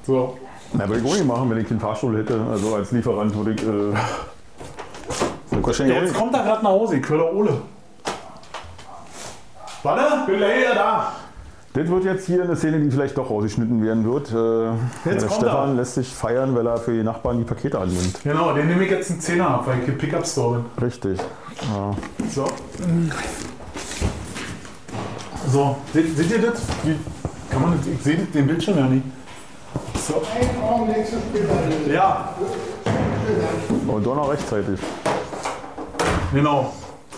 So. 0.05 0.37
Na, 0.73 0.87
würde 0.87 1.01
ich 1.01 1.05
auch 1.09 1.13
nicht 1.15 1.25
machen, 1.25 1.49
wenn 1.49 1.57
ich 1.59 1.67
den 1.67 1.79
Fahrstuhl 1.79 2.17
hätte. 2.17 2.39
Also 2.51 2.75
als 2.75 2.91
Lieferant 2.91 3.35
würde 3.35 3.51
ich. 3.51 3.61
Äh, 3.63 3.93
Jetzt 5.87 6.13
kommt 6.13 6.33
er 6.35 6.43
gerade 6.43 6.63
nach 6.63 6.69
Hause, 6.71 6.97
ich 6.97 7.09
höre 7.09 7.17
der 7.17 7.33
Ole. 7.33 7.61
Warte, 9.83 10.25
bin 10.27 10.37
gleich 10.37 10.59
wieder 10.61 10.75
da. 10.75 11.11
Das 11.73 11.87
wird 11.87 12.05
jetzt 12.05 12.25
hier 12.25 12.41
eine 12.43 12.55
Szene, 12.55 12.79
die 12.79 12.89
vielleicht 12.89 13.17
doch 13.17 13.29
rausgeschnitten 13.29 13.83
werden 13.83 14.03
wird. 14.05 14.31
Äh, 14.31 14.71
Jetzt 15.09 15.21
der 15.21 15.27
kommt 15.29 15.41
Stefan 15.41 15.69
er. 15.69 15.75
lässt 15.75 15.95
sich 15.95 16.07
feiern, 16.13 16.55
weil 16.55 16.65
er 16.67 16.77
für 16.77 16.91
die 16.91 17.03
Nachbarn 17.03 17.37
die 17.37 17.43
Pakete 17.43 17.79
annimmt. 17.79 18.19
Genau, 18.23 18.53
den 18.53 18.67
nehme 18.67 18.83
ich 18.83 18.91
jetzt 18.91 19.11
einen 19.11 19.19
Zehner 19.21 19.47
ab, 19.49 19.67
weil 19.67 19.79
ich 19.79 19.85
hier 19.85 19.97
Pickup 19.97 20.25
Store 20.25 20.63
bin. 20.75 20.83
Richtig. 20.85 21.19
Ja. 21.19 21.93
So. 22.33 22.45
So, 25.51 25.77
seht, 25.93 26.17
seht 26.17 26.31
ihr 26.31 26.41
das? 26.51 26.61
Wie, 26.83 26.95
kann 27.49 27.61
man 27.61 27.77
das? 27.77 27.87
Ich 27.87 28.01
sehe 28.03 28.17
den 28.17 28.47
Bildschirm 28.47 28.77
ja 28.77 28.85
nicht. 28.85 29.03
So. 30.07 30.15
Ein 30.21 30.63
Augenblick 30.63 31.05
zu 31.07 31.15
später. 31.29 31.93
Ja, 31.93 32.33
Und 33.87 34.03
doch 34.05 34.15
noch 34.15 34.29
rechtzeitig. 34.31 34.79
genau. 36.33 36.73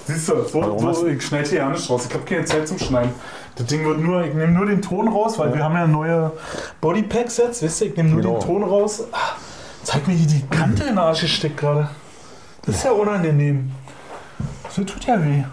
Siehst 0.06 0.27
du, 0.30 0.43
so, 0.43 0.80
so, 0.93 1.07
ich 1.07 1.22
schneide 1.23 1.47
hier 1.49 1.60
ja 1.60 1.69
nicht 1.69 1.88
raus. 1.89 2.06
Ich 2.07 2.14
habe 2.15 2.26
keine 2.26 2.43
Zeit 2.45 2.68
zum 2.68 2.80
Schneiden. 2.80 3.11
Das 3.56 3.68
Ding 3.68 3.85
wird 3.85 3.99
nur, 3.99 4.23
ich 4.23 4.34
nehme 4.34 4.51
nur 4.53 4.65
den 4.65 4.81
Ton 4.81 5.07
raus, 5.07 5.38
weil 5.38 5.53
wir 5.53 5.64
haben 5.64 5.76
ja 5.76 5.85
neue 5.85 6.31
Bodypacks 6.81 7.38
jetzt, 7.38 7.61
wisst 7.61 7.81
ihr? 7.81 7.88
Ich 7.88 7.95
nehme 7.97 8.10
nur 8.10 8.22
Genau. 8.22 8.39
den 8.39 8.47
Ton 8.47 8.64
raus. 8.64 9.03
Ah, 9.11 9.35
zeig 9.84 10.07
mir 10.07 10.14
hier 10.15 10.26
die 10.27 10.47
Kante 10.47 10.84
in 10.84 10.89
den 10.89 10.97
Arsch 10.97 11.22
gesteckt 11.22 11.57
gerade. 11.57 11.89
Das 12.65 12.76
ist 12.77 12.85
ja 12.85 12.91
unangenehm. 12.91 13.72
Das 14.64 14.76
tut 14.76 15.06
ja 15.06 15.22
weh. 15.23 15.43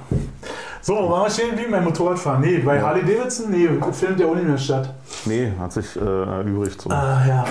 So, 0.87 0.95
waren 1.11 1.25
wir 1.25 1.31
stehen 1.31 1.59
wie 1.59 1.67
mein 1.69 1.83
Motorradfahren? 1.83 2.41
Nee, 2.41 2.59
bei 2.59 2.81
Harley 2.81 3.03
Davidson? 3.03 3.51
Nee, 3.51 3.69
findet 3.91 4.21
ja 4.21 4.27
auch 4.27 4.37
nicht 4.37 4.47
mehr 4.47 4.57
statt. 4.57 4.89
Nee, 5.25 5.51
hat 5.59 5.73
sich 5.73 5.97
äh, 5.97 5.99
erübrigt. 5.99 6.81
So. 6.81 6.91
Ah, 6.91 7.25
ja. 7.27 7.45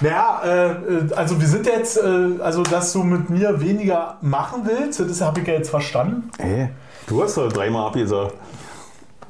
Naja, 0.00 0.42
äh, 0.44 1.14
also 1.14 1.40
wir 1.40 1.46
sind 1.46 1.66
jetzt, 1.66 1.98
äh, 1.98 2.42
also 2.42 2.64
dass 2.64 2.92
du 2.92 3.04
mit 3.04 3.30
mir 3.30 3.60
weniger 3.60 4.16
machen 4.22 4.62
willst, 4.64 4.98
das 4.98 5.20
habe 5.20 5.38
ich 5.38 5.46
ja 5.46 5.54
jetzt 5.54 5.70
verstanden. 5.70 6.32
Hä? 6.40 6.70
Du 7.06 7.22
hast 7.22 7.36
doch 7.36 7.52
dreimal 7.52 7.86
abgesagt. 7.86 8.34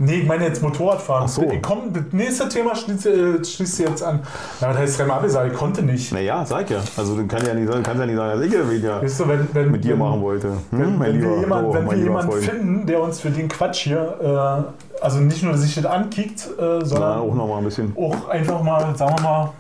Nee, 0.03 0.21
ich 0.21 0.27
meine 0.27 0.47
jetzt 0.47 0.63
Motorradfahren. 0.63 1.25
Ach 1.27 1.29
so. 1.29 1.47
Komm, 1.61 1.93
das 1.93 2.05
nächste 2.13 2.49
Thema 2.49 2.75
schließt, 2.75 3.05
äh, 3.05 3.45
schließt 3.45 3.77
sie 3.77 3.83
jetzt 3.83 4.03
an. 4.03 4.21
Na, 4.59 4.69
das 4.69 4.79
heißt 4.79 4.99
dreimal 4.99 5.19
abgesagt, 5.19 5.53
ich 5.53 5.59
konnte 5.59 5.83
nicht. 5.83 6.11
Naja, 6.11 6.43
sag 6.47 6.71
ja. 6.71 6.79
Also 6.97 7.17
du 7.17 7.27
kannst 7.27 7.47
ja 7.47 7.53
nicht 7.53 7.71
sagen, 7.71 7.83
kannst 7.83 8.01
ja 8.01 8.07
nicht 8.07 8.17
sagen, 8.17 8.41
dass 8.41 8.47
ich 8.49 8.53
ja 8.55 8.71
wieder 8.71 9.03
Weißt 9.03 9.21
du, 9.21 9.29
wenn, 9.29 9.49
wenn, 9.53 9.71
mit 9.71 9.85
dir 9.85 9.93
wenn, 9.93 9.99
machen 9.99 10.23
wollte. 10.23 10.49
Hm, 10.49 10.59
Wenn, 10.71 11.01
wenn 11.01 11.13
lieber, 11.13 11.31
wir, 11.33 11.41
jemand, 11.41 11.69
oh, 11.69 11.75
wenn 11.75 11.91
wir 11.91 11.99
jemanden 11.99 12.33
finden, 12.33 12.87
der 12.87 13.03
uns 13.03 13.21
für 13.21 13.29
den 13.29 13.47
Quatsch 13.49 13.81
hier, 13.81 14.65
äh, 14.99 15.05
also 15.05 15.19
nicht 15.19 15.43
nur 15.43 15.55
sich 15.59 15.75
das 15.75 15.85
ankickt, 15.85 16.49
äh, 16.59 16.63
Na, 16.63 16.85
sondern 16.85 17.19
auch 17.19 17.35
noch 17.35 17.47
mal 17.47 17.59
ein 17.59 17.65
bisschen. 17.65 17.95
auch 17.95 18.27
einfach 18.31 18.63
mal, 18.63 18.97
sagen 18.97 19.17
wir 19.19 19.23
mal, 19.23 19.51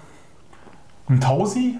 ein 1.11 1.21
Tausi 1.21 1.77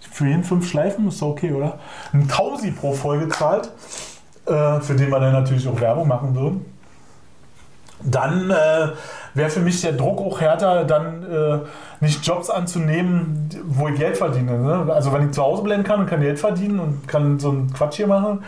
für 0.00 0.26
jeden 0.26 0.44
fünf 0.44 0.68
Schleifen, 0.68 1.08
ist 1.08 1.22
doch 1.22 1.28
okay, 1.28 1.50
oder? 1.50 1.78
Ein 2.12 2.28
Tausi 2.28 2.72
pro 2.72 2.92
Folge 2.92 3.30
zahlt, 3.30 3.70
äh, 4.44 4.80
für 4.80 4.94
den 4.94 5.08
wir 5.10 5.18
dann 5.18 5.32
natürlich 5.32 5.66
auch 5.66 5.80
Werbung 5.80 6.06
machen 6.08 6.34
würden. 6.34 6.75
Dann 8.02 8.50
äh, 8.50 8.88
wäre 9.34 9.50
für 9.50 9.60
mich 9.60 9.80
der 9.80 9.92
Druck 9.92 10.20
auch 10.20 10.40
härter, 10.40 10.84
dann 10.84 11.22
äh, 11.22 11.58
nicht 12.00 12.26
Jobs 12.26 12.50
anzunehmen, 12.50 13.48
wo 13.64 13.88
ich 13.88 13.98
Geld 13.98 14.16
verdiene. 14.16 14.58
Ne? 14.58 14.92
Also 14.92 15.12
wenn 15.12 15.26
ich 15.26 15.32
zu 15.32 15.42
Hause 15.42 15.62
bleiben 15.62 15.82
kann 15.82 16.00
und 16.00 16.06
kann 16.06 16.20
Geld 16.20 16.38
verdienen 16.38 16.78
und 16.78 17.08
kann 17.08 17.38
so 17.38 17.50
einen 17.50 17.72
Quatsch 17.72 17.96
hier 17.96 18.06
machen, 18.06 18.44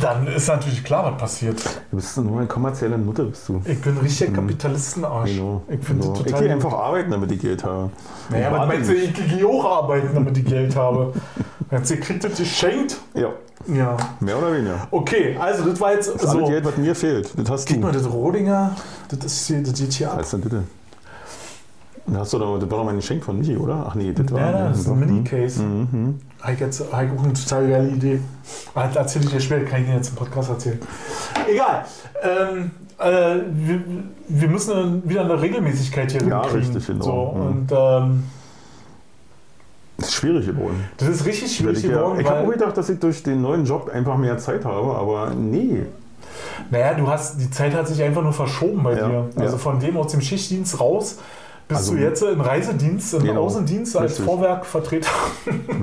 dann 0.00 0.26
ist 0.26 0.48
natürlich 0.48 0.82
klar, 0.84 1.12
was 1.12 1.20
passiert. 1.20 1.62
Du 1.90 1.96
bist 1.96 2.16
nur 2.16 2.38
eine 2.38 2.46
kommerzielle 2.46 2.98
Nutte, 2.98 3.24
bist 3.24 3.48
du. 3.48 3.60
Ich 3.64 3.80
bin 3.80 3.96
richtiger 3.98 4.32
Kapitalistenarsch. 4.32 5.30
Genau. 5.30 5.62
Ich 5.68 5.84
finde 5.84 6.02
genau. 6.02 6.12
das 6.14 6.20
Ich 6.20 6.26
total 6.26 6.42
gehe 6.42 6.52
einfach 6.52 6.72
arbeiten, 6.72 7.10
damit 7.10 7.32
ich 7.32 7.40
Geld 7.40 7.64
habe. 7.64 7.90
Naja, 8.30 8.50
Warte 8.52 8.66
meinst 8.66 8.90
du, 8.90 8.94
ich 8.94 9.12
gehe 9.14 9.46
auch 9.46 9.64
arbeiten, 9.64 10.08
damit 10.14 10.36
ich 10.38 10.44
Geld 10.44 10.74
habe? 10.76 11.12
Jetzt 11.70 11.90
ihr 11.90 12.00
kriegt 12.00 12.22
das 12.24 12.36
geschenkt. 12.36 12.98
Ja, 13.14 13.30
Ja. 13.66 13.96
mehr 14.20 14.36
oder 14.38 14.52
weniger. 14.52 14.86
Okay, 14.90 15.36
also 15.40 15.64
das 15.70 15.80
war 15.80 15.94
jetzt 15.94 16.12
Das 16.22 16.30
so. 16.32 16.44
Geld, 16.44 16.64
was 16.66 16.76
mir 16.76 16.94
fehlt, 16.94 17.32
das 17.38 17.48
hast 17.50 17.66
Gib 17.66 17.76
du. 17.78 17.82
mal 17.86 17.92
das 17.92 18.10
Rodinger, 18.10 18.76
das, 19.08 19.24
ist 19.24 19.46
hier, 19.46 19.62
das 19.62 19.72
geht 19.72 19.92
hier 19.94 20.10
ab. 20.12 20.18
Was 20.18 20.30
denn 20.32 20.42
bitte? 20.42 20.64
Da 22.06 22.18
hast 22.20 22.32
du 22.32 22.38
doch, 22.38 22.58
das 22.58 22.68
war 22.70 22.78
doch 22.78 22.84
mein 22.84 22.96
Geschenk 22.96 23.22
von 23.24 23.38
Michi, 23.38 23.56
oder? 23.56 23.86
Ach 23.88 23.94
nee, 23.94 24.12
das 24.12 24.30
war. 24.32 24.40
Ja, 24.40 24.68
das 24.68 24.80
ist 24.80 24.88
ein. 24.88 24.98
Mini-Case. 24.98 25.62
Mhm. 25.62 26.18
Jetzt 26.58 26.80
hab 26.92 27.04
ich 27.04 27.10
auch 27.18 27.22
eine 27.24 27.32
total 27.32 27.68
geile 27.68 27.88
Idee. 27.88 28.20
Ah, 28.74 28.86
Das 28.88 28.96
erzähle 28.96 29.24
ich 29.26 29.30
dir 29.30 29.40
später, 29.40 29.64
kann 29.64 29.82
ich 29.82 29.86
dir 29.88 29.94
jetzt 29.94 30.08
im 30.10 30.16
Podcast 30.16 30.50
erzählen. 30.50 30.80
Egal. 31.48 31.84
Ähm, 32.22 32.70
äh, 32.98 33.36
wir, 33.52 33.80
wir 34.28 34.48
müssen 34.48 35.08
wieder 35.08 35.22
eine 35.22 35.40
Regelmäßigkeit 35.40 36.10
hier 36.10 36.22
Ja, 36.26 36.42
hinkriegen. 36.42 36.72
richtig, 36.74 36.86
genau. 36.88 37.04
So, 37.04 37.38
Mhm. 37.38 37.46
und 37.46 37.72
ähm, 37.72 38.22
Das 39.98 40.08
ist 40.08 40.14
schwierig 40.14 40.46
geworden. 40.46 40.84
das 40.96 41.08
ist 41.08 41.24
richtig 41.26 41.56
schwierig 41.56 41.78
Ich, 41.78 41.84
ja, 41.84 41.98
geworden, 41.98 42.20
ich 42.20 42.28
habe 42.28 42.40
auch 42.46 42.50
gedacht, 42.50 42.76
dass 42.76 42.88
ich 42.88 42.98
durch 42.98 43.22
den 43.22 43.40
neuen 43.42 43.64
Job 43.64 43.88
einfach 43.92 44.16
mehr 44.18 44.38
Zeit 44.38 44.64
habe, 44.64 44.94
aber 44.96 45.30
nee. 45.34 45.84
naja, 46.70 46.94
du 46.94 47.06
hast, 47.06 47.40
die 47.40 47.50
Zeit 47.50 47.74
hat 47.74 47.86
sich 47.86 48.02
einfach 48.02 48.22
nur 48.22 48.32
verschoben 48.32 48.82
bei 48.82 48.96
Ja, 48.98 49.08
dir. 49.08 49.28
Also 49.36 49.52
ja. 49.52 49.58
von 49.58 49.78
dem 49.78 49.96
aus 49.96 50.10
dem 50.12 50.20
Schichtdienst 50.20 50.80
raus 50.80 51.18
bist 51.68 51.80
Also- 51.80 51.94
du 51.94 52.00
jetzt 52.00 52.22
im 52.22 52.40
Reisedienst, 52.40 53.14
im 53.14 53.22
Genau, 53.22 53.44
Außendienst 53.44 53.96
als 53.96 54.10
richtig. 54.12 54.24
Vorwerkvertreter. 54.26 55.10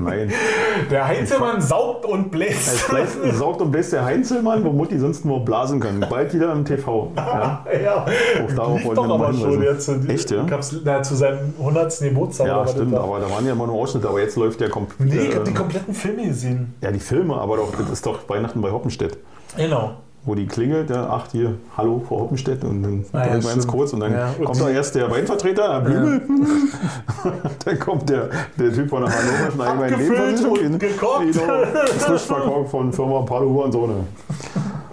Nein. 0.02 0.30
Der 0.90 1.06
Heinzelmann 1.06 1.60
saugt 1.60 2.04
und 2.06 2.30
bläst. 2.30 2.88
Gleich 2.88 3.08
saugt 3.32 3.60
und 3.60 3.70
bläst 3.70 3.92
der 3.92 4.04
Heinzelmann, 4.04 4.64
wo 4.64 4.70
Mutti 4.70 4.98
sonst 4.98 5.24
nur 5.24 5.44
blasen 5.44 5.80
kann. 5.80 6.04
Bald 6.08 6.32
wieder 6.34 6.52
im 6.52 6.64
TV. 6.64 7.12
Ja, 7.16 7.64
Ja, 7.84 8.04
Auch 8.04 8.52
darauf 8.54 8.84
wollten 8.84 8.94
doch 8.96 9.04
aber 9.04 9.18
mal 9.18 9.34
schon 9.34 9.50
hinweisen. 9.52 10.00
jetzt. 10.08 10.10
Echt, 10.10 10.30
ja? 10.30 10.44
Gab's, 10.44 10.74
na, 10.84 11.02
zu 11.02 11.14
seinem 11.16 11.52
100. 11.58 11.98
Geburtstag. 12.00 12.46
ja 12.46 12.66
stimmt, 12.66 12.92
war. 12.92 13.04
aber 13.04 13.20
da 13.20 13.30
waren 13.30 13.44
ja 13.46 13.52
immer 13.52 13.66
nur 13.66 13.76
Ausschnitte. 13.76 14.08
Aber 14.08 14.20
jetzt 14.20 14.36
läuft 14.36 14.60
der 14.60 14.70
komplett. 14.70 15.00
Nee, 15.08 15.26
ich 15.28 15.34
habe 15.34 15.44
die 15.44 15.54
kompletten 15.54 15.94
Filme 15.94 16.26
gesehen. 16.26 16.74
ja, 16.80 16.90
die 16.90 16.98
Filme, 17.00 17.34
aber 17.36 17.56
doch, 17.58 17.72
das 17.76 17.90
ist 17.90 18.06
doch 18.06 18.28
Weihnachten 18.28 18.60
bei 18.60 18.70
Hoppenstedt. 18.70 19.18
Genau. 19.56 19.94
Wo 20.22 20.34
die 20.34 20.46
klingelt, 20.46 20.90
der 20.90 21.08
ach 21.10 21.28
hier, 21.32 21.54
hallo 21.78 22.02
Frau 22.06 22.20
Hoppenstedt 22.20 22.62
und 22.64 22.82
dann 22.82 23.04
Ah, 23.12 23.26
ja, 23.26 23.38
ganz 23.38 23.66
kurz 23.66 23.94
und 23.94 24.00
dann 24.00 24.12
Ja, 24.12 24.34
und 24.38 24.44
kommt 24.44 24.60
doch 24.60 24.68
erst 24.68 24.94
der 24.94 25.10
Weinvertreter, 25.10 25.72
Herr 25.72 25.80
Blümel, 25.80 26.20
dann 27.64 27.78
kommt 27.78 28.10
der, 28.10 28.28
der 28.58 28.72
Typ 28.72 28.90
von 28.90 29.02
der 29.02 29.10
Hannover 29.10 29.50
schon 29.50 29.60
einmal 29.62 29.88
in 29.88 29.94
Abgefüllt 29.94 30.44
und 30.44 30.78
gekocht. 30.78 31.34
Frisch 31.98 32.22
verkauft 32.22 32.70
von 32.70 32.92
Firma 32.92 33.22
Paluhu 33.22 33.62
und 33.62 33.72
Sohne. 33.72 33.94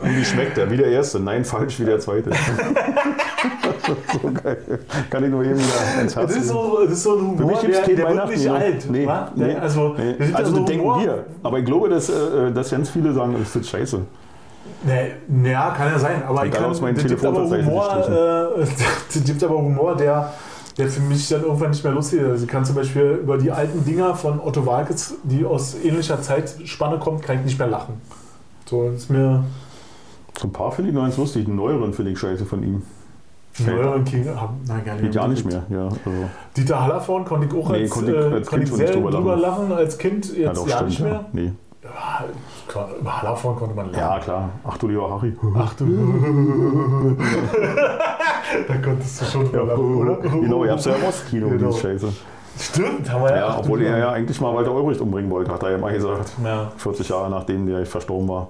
Und 0.01 0.15
wie 0.15 0.23
schmeckt 0.23 0.55
der? 0.55 0.71
Wie 0.71 0.77
der 0.77 0.87
erste? 0.87 1.19
Nein, 1.19 1.43
falsch, 1.43 1.79
wie 1.81 1.85
der 1.85 1.99
zweite. 1.99 2.29
so 4.21 4.31
geil. 4.31 4.79
Kann 5.09 5.23
ich 5.25 5.29
nur 5.29 5.43
eben 5.43 5.55
wieder 5.55 6.01
ins 6.01 6.15
Herz 6.15 6.33
Das 6.33 6.37
ist 6.37 6.47
so, 6.47 6.79
das 6.83 6.93
ist 6.93 7.03
so 7.03 7.15
ein 7.15 7.37
Für 7.37 7.43
Humor, 7.43 7.51
mich 7.51 7.61
gibt 7.61 7.73
es 7.73 7.85
der, 7.85 7.95
der 7.95 8.15
wird 8.15 8.29
nicht 8.29 8.45
ja. 8.45 8.53
alt. 8.53 8.89
Nee, 8.89 9.07
nee, 9.35 9.55
also, 9.55 9.95
nee. 9.97 10.15
das 10.19 10.33
also 10.35 10.51
so 10.51 10.57
das 10.59 10.65
denken 10.67 10.85
Humor. 10.85 11.01
wir. 11.01 11.25
Aber 11.43 11.59
ich 11.59 11.65
glaube, 11.65 11.89
dass, 11.89 12.09
äh, 12.09 12.51
dass 12.53 12.71
ganz 12.71 12.89
viele 12.89 13.11
sagen, 13.11 13.35
das 13.37 13.55
ist 13.55 13.69
scheiße. 13.69 14.01
Nee, 14.83 15.51
ja, 15.51 15.71
kann 15.71 15.91
ja 15.91 15.99
sein. 15.99 16.23
Aber 16.27 16.45
ich 16.45 16.53
Egal, 16.53 16.71
kann, 16.71 16.81
meinem 16.81 16.95
das 16.95 17.05
gibt 17.05 17.25
aber 17.25 17.49
Humor, 17.49 18.07
äh, 18.57 18.65
das 19.13 19.23
gibt 19.23 19.43
aber 19.43 19.57
Humor, 19.57 19.95
der, 19.95 20.33
der 20.77 20.87
für 20.87 21.01
mich 21.01 21.27
dann 21.29 21.43
irgendwann 21.43 21.71
nicht 21.71 21.83
mehr 21.83 21.93
lustig 21.93 22.21
ist. 22.21 22.29
Also 22.29 22.45
ich 22.45 22.49
kann 22.49 22.63
zum 22.65 22.75
Beispiel 22.75 23.19
über 23.23 23.37
die 23.37 23.51
alten 23.51 23.83
Dinger 23.85 24.15
von 24.15 24.39
Otto 24.39 24.65
Walkes, 24.65 25.15
die 25.23 25.43
aus 25.45 25.75
ähnlicher 25.83 26.21
Zeitspanne 26.21 26.97
kommen, 26.99 27.19
kann 27.21 27.37
ich 27.39 27.45
nicht 27.45 27.59
mehr 27.59 27.67
lachen. 27.67 27.99
So, 28.65 28.89
ist 28.89 29.09
mir 29.09 29.43
So 30.37 30.47
ein 30.47 30.53
paar 30.53 30.71
finde 30.71 30.89
ich 30.91 30.95
noch 30.95 31.03
ganz 31.03 31.17
lustig. 31.17 31.45
Den 31.45 31.55
neueren 31.55 31.93
finde 31.93 32.11
ich 32.11 32.19
scheiße 32.19 32.45
von 32.45 32.61
ihm. 32.63 32.83
neueren 33.65 34.05
King 34.05 34.27
haben, 34.35 34.61
nein, 34.67 34.85
gar 34.85 34.93
nicht 34.93 35.03
Geht 35.05 35.15
ja 35.15 35.27
nicht 35.27 35.45
mehr. 35.45 35.63
Ja, 35.69 35.85
also, 35.85 36.29
Dieter 36.55 36.81
Hallervorn 36.83 37.25
konnte 37.25 37.47
ich 37.47 37.53
auch 37.53 37.69
Nee, 37.71 37.83
als, 37.83 37.89
konnte 37.89 38.11
ich 38.11 38.17
äh, 38.17 38.35
als 38.35 38.47
konnte 38.47 38.65
Kind 38.65 38.79
ich 38.81 38.87
sehr 38.87 39.01
drüber 39.01 39.35
lachen. 39.35 39.69
lachen, 39.69 39.71
als 39.71 39.97
Kind 39.97 40.37
ja, 40.37 40.49
jetzt 40.49 40.57
doch, 40.57 40.67
ja 40.67 40.75
stimmt. 40.75 40.89
nicht 40.89 40.99
Ja. 40.99 41.05
mehr. 41.05 41.25
Nee. 41.33 41.51
Ja, 41.83 42.25
klar, 42.85 42.89
über 42.99 43.21
Hallervorn 43.21 43.55
konnte 43.55 43.75
man 43.75 43.91
lachen. 43.91 43.99
ja, 43.99 44.19
klar. 44.19 44.49
Ach 44.67 44.77
du 44.77 44.87
lieber 44.87 45.09
Harry. 45.09 45.35
Ach 45.57 45.73
du. 45.75 45.85
da 48.67 48.77
konntest 48.83 49.21
du 49.21 49.25
schon 49.25 49.45
drüber 49.51 49.65
lachen, 49.65 49.95
oder? 49.95 50.15
Genau, 50.17 50.63
ihr 50.63 50.71
habt 50.71 50.85
ja 50.85 50.93
im 50.95 51.03
Ostkino, 51.03 51.49
Genau. 51.49 51.71
die 51.71 51.77
Scheiße. 51.79 52.13
Stimmt, 52.59 53.11
haben 53.11 53.21
wir 53.23 53.29
ja. 53.31 53.37
Ja, 53.37 53.47
Ach, 53.49 53.59
obwohl 53.59 53.83
er 53.83 53.97
ja 53.99 54.11
eigentlich 54.11 54.41
mal 54.41 54.53
Walter 54.55 54.71
Ulbricht 54.73 54.99
umbringen 54.99 55.29
wollte, 55.29 55.51
hat 55.51 55.61
er 55.63 55.71
ja 55.71 55.77
mal 55.77 55.93
gesagt. 55.93 56.31
Ja. 56.43 56.71
40 56.77 57.07
Jahre 57.09 57.29
nachdem 57.29 57.67
der 57.67 57.85
verstorben 57.85 58.27
war. 58.27 58.47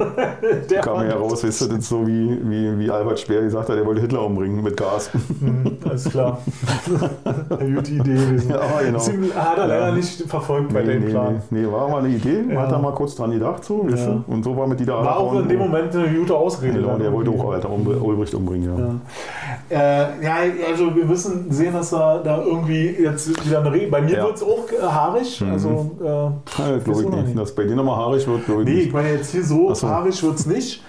Der 0.70 0.80
Kam 0.80 1.06
ja 1.08 1.16
raus, 1.16 1.42
wisst 1.42 1.62
ihr, 1.62 1.68
das 1.68 1.78
ist 1.78 1.88
so 1.88 2.06
wie, 2.06 2.38
wie, 2.44 2.78
wie 2.78 2.90
Albert 2.90 3.20
Speer 3.20 3.42
gesagt 3.42 3.68
hat, 3.68 3.76
er 3.76 3.84
wollte 3.86 4.00
Hitler 4.00 4.24
umbringen 4.24 4.62
mit 4.62 4.76
Gas. 4.76 5.10
Hm, 5.12 5.76
Alles 5.88 6.04
klar. 6.04 6.38
Eine 7.58 7.74
gute 7.74 7.90
Idee 7.92 8.14
gewesen. 8.14 8.50
Ja, 8.50 8.60
genau. 8.84 8.98
Deswegen 8.98 9.34
hat 9.34 9.58
er 9.58 9.66
leider 9.66 9.88
Ja. 9.88 9.94
nicht 9.94 10.22
verfolgt 10.28 10.72
bei 10.72 10.82
Nee, 10.82 10.92
dem 10.94 11.04
nee, 11.04 11.10
Plan. 11.10 11.42
nee, 11.50 11.60
nee, 11.62 11.70
war 11.72 11.88
mal 11.88 12.04
eine 12.04 12.14
Idee, 12.14 12.44
Ja. 12.52 12.60
hat 12.62 12.72
er 12.72 12.78
mal 12.78 12.92
kurz 12.92 13.14
dran 13.14 13.30
gedacht, 13.32 13.64
so, 13.64 13.86
Ja. 13.88 13.96
ihr? 13.96 14.24
Und 14.26 14.42
so 14.44 14.56
war 14.56 14.66
mit 14.66 14.80
Dieter 14.80 14.94
War 15.04 15.18
auch 15.18 15.34
in 15.40 15.48
dem 15.48 15.58
Moment 15.58 15.94
eine 15.94 16.08
gute 16.18 16.34
Ausrede. 16.34 16.80
Genau, 16.80 16.96
der 16.96 17.12
wollte 17.12 17.30
auch 17.30 17.46
Walter 17.46 17.68
Ul- 17.68 18.00
Ulbricht 18.00 18.34
umbringen, 18.34 18.70
ja. 18.78 19.76
Äh, 19.76 20.24
ja, 20.24 20.34
also 20.68 20.94
wir 20.96 21.04
müssen 21.04 21.50
sehen, 21.50 21.72
dass 21.72 21.90
da, 21.90 22.18
da 22.18 22.42
irgendwie 22.42 22.88
jetzt 23.00 23.46
wieder 23.46 23.60
eine 23.60 23.72
Regel. 23.72 23.90
Bei 23.90 24.00
mir 24.02 24.16
wird 24.16 24.36
es 24.36 24.42
auch 24.42 24.66
äh, 24.70 24.82
haarig. 24.82 25.42
Also, 25.50 25.90
äh, 26.02 26.06
Ja, 26.06 26.32
glaube 26.84 27.02
ich 27.02 27.08
nicht. 27.08 27.26
nicht? 27.26 27.38
Dass 27.38 27.54
bei 27.54 27.64
dir 27.64 27.76
nochmal 27.76 27.96
haarig 27.96 28.26
wird, 28.26 28.46
glaube 28.46 28.62
ich 28.62 28.68
nee, 28.68 28.80
ich 28.82 28.92
meine 28.92 29.10
jetzt 29.12 29.30
hier 29.30 29.44
so 29.44 29.72
so. 29.74 29.86
Haarig 29.90 30.22
wird 30.22 30.38
es 30.38 30.46
nicht. 30.46 30.82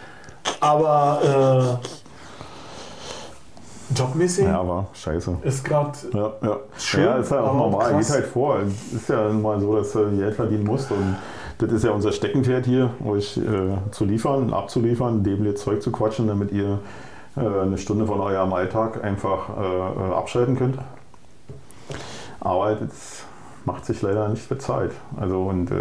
Aber 0.60 1.80
äh, 3.91 3.98
jobmäßig 3.98 4.45
Ja, 4.45 4.68
war 4.68 4.88
scheiße. 4.94 5.38
ist 5.44 5.64
gerade. 5.64 5.91
Ja, 6.14 6.32
ja. 6.41 6.57
Schön, 6.78 7.03
ja, 7.03 7.15
ist 7.18 7.32
ja 7.32 7.41
auch 7.41 7.53
normal. 7.56 7.91
krass. 7.91 8.07
Geht 8.07 8.15
halt 8.15 8.26
vor. 8.28 8.60
Es 8.60 8.94
ist 8.94 9.10
ja 9.10 9.30
mal 9.30 9.60
so, 9.60 9.76
dass 9.76 9.91
du 9.91 10.10
Geld 10.18 10.36
verdienen 10.36 10.64
musst. 10.65 10.91
Und 10.91 11.18
das 11.60 11.72
ist 11.72 11.84
ja 11.84 11.91
unser 11.91 12.11
Steckenpferd 12.11 12.65
hier, 12.65 12.90
euch 13.06 13.38
äh, 13.38 13.41
zu 13.91 14.06
liefern, 14.06 14.53
abzuliefern, 14.53 15.23
dem 15.23 15.45
jetzt 15.45 15.64
Zeug 15.64 15.82
zu 15.82 15.91
quatschen, 15.91 16.28
damit 16.28 16.52
ihr 16.52 16.80
äh, 17.38 17.40
eine 17.41 17.78
Stunde 17.78 18.06
von 18.07 18.19
eurem 18.19 18.52
Alltag 18.53 19.03
einfach 19.03 19.49
äh, 19.60 19.61
äh, 20.10 20.14
abschalten 20.14 20.57
könnt. 20.57 20.78
Aber 22.40 22.73
das 22.76 23.23
macht 23.66 23.86
sich 23.86 24.02
leider 24.02 24.28
nicht 24.30 24.48
bezahlt. 24.50 24.92
Also 25.20 25.44
und 25.44 25.70
äh, 25.72 25.76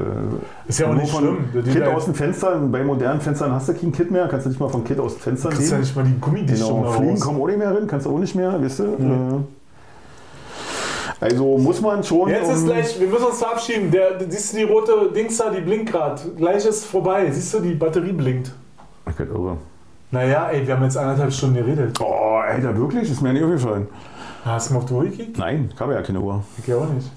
Ist 0.68 0.80
ja 0.80 0.88
auch 0.88 0.94
nicht 0.94 1.14
schlimm. 1.14 1.38
Kit 1.72 1.82
aus 1.84 2.04
dem 2.04 2.14
Fenster, 2.14 2.56
bei 2.56 2.84
modernen 2.84 3.20
Fenstern 3.20 3.52
hast 3.52 3.68
du 3.68 3.74
kein 3.74 3.90
Kit 3.92 4.10
mehr, 4.10 4.28
kannst 4.28 4.46
du 4.46 4.50
nicht 4.50 4.60
mal 4.60 4.68
vom 4.68 4.84
Kit 4.84 4.98
aus 5.00 5.14
dem 5.14 5.20
Fenster 5.20 5.48
Du 5.50 5.56
kriegst 5.56 5.70
ja 5.70 5.76
nehmen. 5.78 5.84
nicht 5.86 5.96
mal 5.96 6.04
die 6.04 6.20
Gummidichtung 6.20 6.68
Genau, 6.80 6.84
da 6.84 6.90
Fliegen 6.96 7.12
raus. 7.12 7.20
kommen 7.20 7.40
auch 7.40 7.46
nicht 7.46 7.58
mehr 7.58 7.74
rein, 7.74 7.86
kannst 7.86 8.06
du 8.06 8.14
auch 8.14 8.18
nicht 8.18 8.34
mehr, 8.34 8.62
weißt 8.62 8.78
du? 8.80 8.84
Äh, 8.84 9.44
Also 11.20 11.58
muss 11.58 11.80
man 11.80 12.02
schon. 12.02 12.28
Jetzt 12.30 12.50
ist 12.50 12.64
gleich, 12.64 12.98
wir 13.00 13.08
müssen 13.08 13.24
uns 13.26 13.38
verabschieden. 13.38 13.90
Der, 13.90 14.18
siehst 14.28 14.52
du 14.54 14.58
die 14.58 14.62
rote 14.64 15.10
Dings 15.14 15.36
da, 15.36 15.50
die 15.50 15.60
blinkt 15.60 15.92
gerade. 15.92 16.20
Gleich 16.36 16.64
ist 16.64 16.86
vorbei. 16.86 17.30
Siehst 17.30 17.52
du, 17.54 17.60
die 17.60 17.74
Batterie 17.74 18.12
blinkt. 18.12 18.52
Werd 19.04 19.28
irre. 19.28 19.56
Naja, 20.12 20.48
ey, 20.50 20.66
wir 20.66 20.74
haben 20.74 20.82
jetzt 20.84 20.96
anderthalb 20.96 21.32
Stunden 21.32 21.56
geredet. 21.56 21.98
Oh, 22.00 22.36
Alter, 22.38 22.74
wirklich? 22.76 23.10
Ist 23.10 23.20
mir 23.20 23.32
nicht 23.34 23.42
aufgefallen. 23.44 23.86
Hast 24.44 24.70
du 24.70 24.74
mal 24.74 24.80
auf 24.80 24.86
die 24.86 24.94
Uhr 24.94 25.04
gekickt? 25.04 25.38
Nein, 25.38 25.70
ich 25.74 25.78
habe 25.80 25.92
ja 25.94 26.00
keine 26.02 26.20
Uhr. 26.20 26.42
Ich 26.66 26.72
auch 26.74 26.88
nicht. 26.88 27.10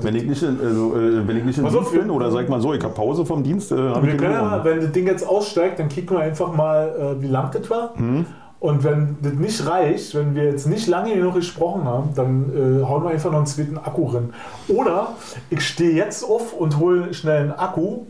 Wenn 0.00 0.16
ich 0.16 0.24
nicht 0.24 0.42
in, 0.42 0.58
also, 0.60 0.96
äh, 0.96 1.26
wenn 1.26 1.36
ich 1.36 1.44
nicht 1.44 1.58
in 1.58 1.64
Pass 1.64 1.74
auf, 1.74 1.90
Dienst 1.90 2.00
bin 2.00 2.10
oder 2.10 2.30
sag 2.30 2.48
mal 2.48 2.60
so, 2.60 2.74
ich 2.74 2.82
habe 2.82 2.94
Pause 2.94 3.24
vom 3.24 3.42
Dienst, 3.42 3.72
äh, 3.72 3.76
habe 3.76 4.08
ich 4.08 4.16
können 4.16 4.32
ja, 4.32 4.64
wenn 4.64 4.80
das 4.80 4.92
Ding 4.92 5.06
jetzt 5.06 5.26
aussteigt, 5.26 5.78
dann 5.78 5.88
kicken 5.88 6.16
wir 6.16 6.22
einfach 6.22 6.52
mal, 6.54 7.16
äh, 7.18 7.22
wie 7.22 7.28
lang 7.28 7.50
das 7.52 7.68
war. 7.70 7.94
Hm? 7.96 8.26
Und 8.62 8.84
wenn 8.84 9.16
das 9.20 9.32
nicht 9.32 9.66
reicht, 9.66 10.14
wenn 10.14 10.36
wir 10.36 10.44
jetzt 10.44 10.68
nicht 10.68 10.86
lange 10.86 11.12
genug 11.14 11.34
gesprochen 11.34 11.82
haben, 11.82 12.10
dann 12.14 12.50
äh, 12.50 12.84
hauen 12.84 13.02
wir 13.02 13.10
einfach 13.10 13.32
noch 13.32 13.38
einen 13.38 13.46
zweiten 13.46 13.76
Akku 13.76 14.04
rein. 14.06 14.32
Oder 14.68 15.14
ich 15.50 15.66
stehe 15.66 15.94
jetzt 15.94 16.22
auf 16.22 16.52
und 16.52 16.78
hole 16.78 17.12
schnell 17.12 17.40
einen 17.42 17.52
Akku. 17.52 18.02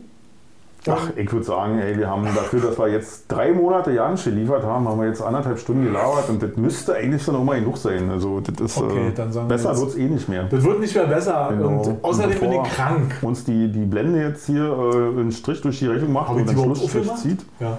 Ach, 0.89 1.09
ich 1.15 1.31
würde 1.31 1.45
sagen, 1.45 1.79
ey, 1.79 1.97
wir 1.97 2.09
haben 2.09 2.25
dafür, 2.25 2.59
dass 2.61 2.77
wir 2.77 2.89
jetzt 2.89 3.25
drei 3.29 3.53
Monate 3.53 3.91
ja 3.91 4.09
nicht 4.11 4.23
geliefert 4.25 4.63
haben, 4.63 4.87
haben 4.87 4.99
wir 4.99 5.07
jetzt 5.07 5.21
anderthalb 5.21 5.57
Stunden 5.57 5.85
gelabert 5.85 6.29
und 6.29 6.43
das 6.43 6.57
müsste 6.57 6.95
eigentlich 6.95 7.23
dann 7.25 7.35
auch 7.37 7.43
mal 7.43 7.57
genug 7.59 7.77
sein. 7.77 8.09
Also 8.09 8.41
das 8.41 8.71
ist 8.71 8.77
Okay, 8.81 9.13
äh, 9.15 9.47
besser 9.47 9.77
wird 9.77 9.89
es 9.89 9.95
eh 9.95 10.05
nicht 10.07 10.27
mehr. 10.27 10.43
Das 10.43 10.61
wird 10.63 10.79
nicht 10.81 10.93
mehr 10.93 11.05
besser. 11.07 11.49
Genau. 11.51 11.67
Und 11.83 12.03
außerdem 12.03 12.39
bin 12.39 12.51
ich 12.51 12.63
krank. 12.63 13.15
Uns 13.21 13.45
die, 13.45 13.71
die 13.71 13.85
Blende 13.85 14.21
jetzt 14.21 14.45
hier 14.45 14.63
äh, 14.65 15.19
einen 15.19 15.31
Strich 15.31 15.61
durch 15.61 15.79
die 15.79 15.87
Rechnung 15.87 16.11
macht 16.11 16.29
Hab 16.29 16.35
und 16.35 16.49
den 16.49 16.57
Schlussstrich 16.57 17.15
zieht, 17.15 17.45
Ja. 17.59 17.77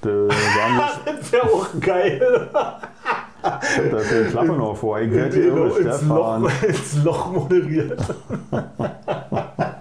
da 0.00 0.08
Das 1.04 1.32
wäre 1.32 1.44
auch 1.44 1.66
geil. 1.80 2.48
da 3.42 3.60
ist 3.98 4.10
die 4.10 4.30
Klappe 4.30 4.52
noch 4.52 4.76
vor. 4.76 4.98
Ich 5.00 5.10
werde 5.12 5.36
hier 5.36 5.86
ins. 5.92 6.02
Loch, 6.08 6.40
ins 6.66 7.04
Loch 7.04 7.32
moderiert. 7.32 8.00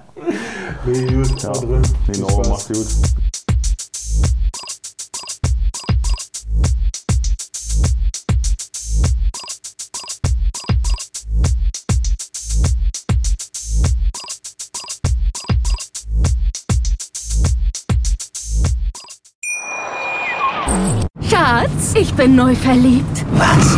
nee, 0.86 1.07
gut, 1.07 1.41
Ja, 1.41 1.52
drin. 1.52 1.82
Genau, 2.07 2.41
macht's 2.48 2.68
gut. 2.68 2.88
Schatz, 21.30 21.94
ich 21.95 22.14
bin 22.14 22.36
neu 22.36 22.56
verliebt. 22.56 23.26
Was? 23.34 23.78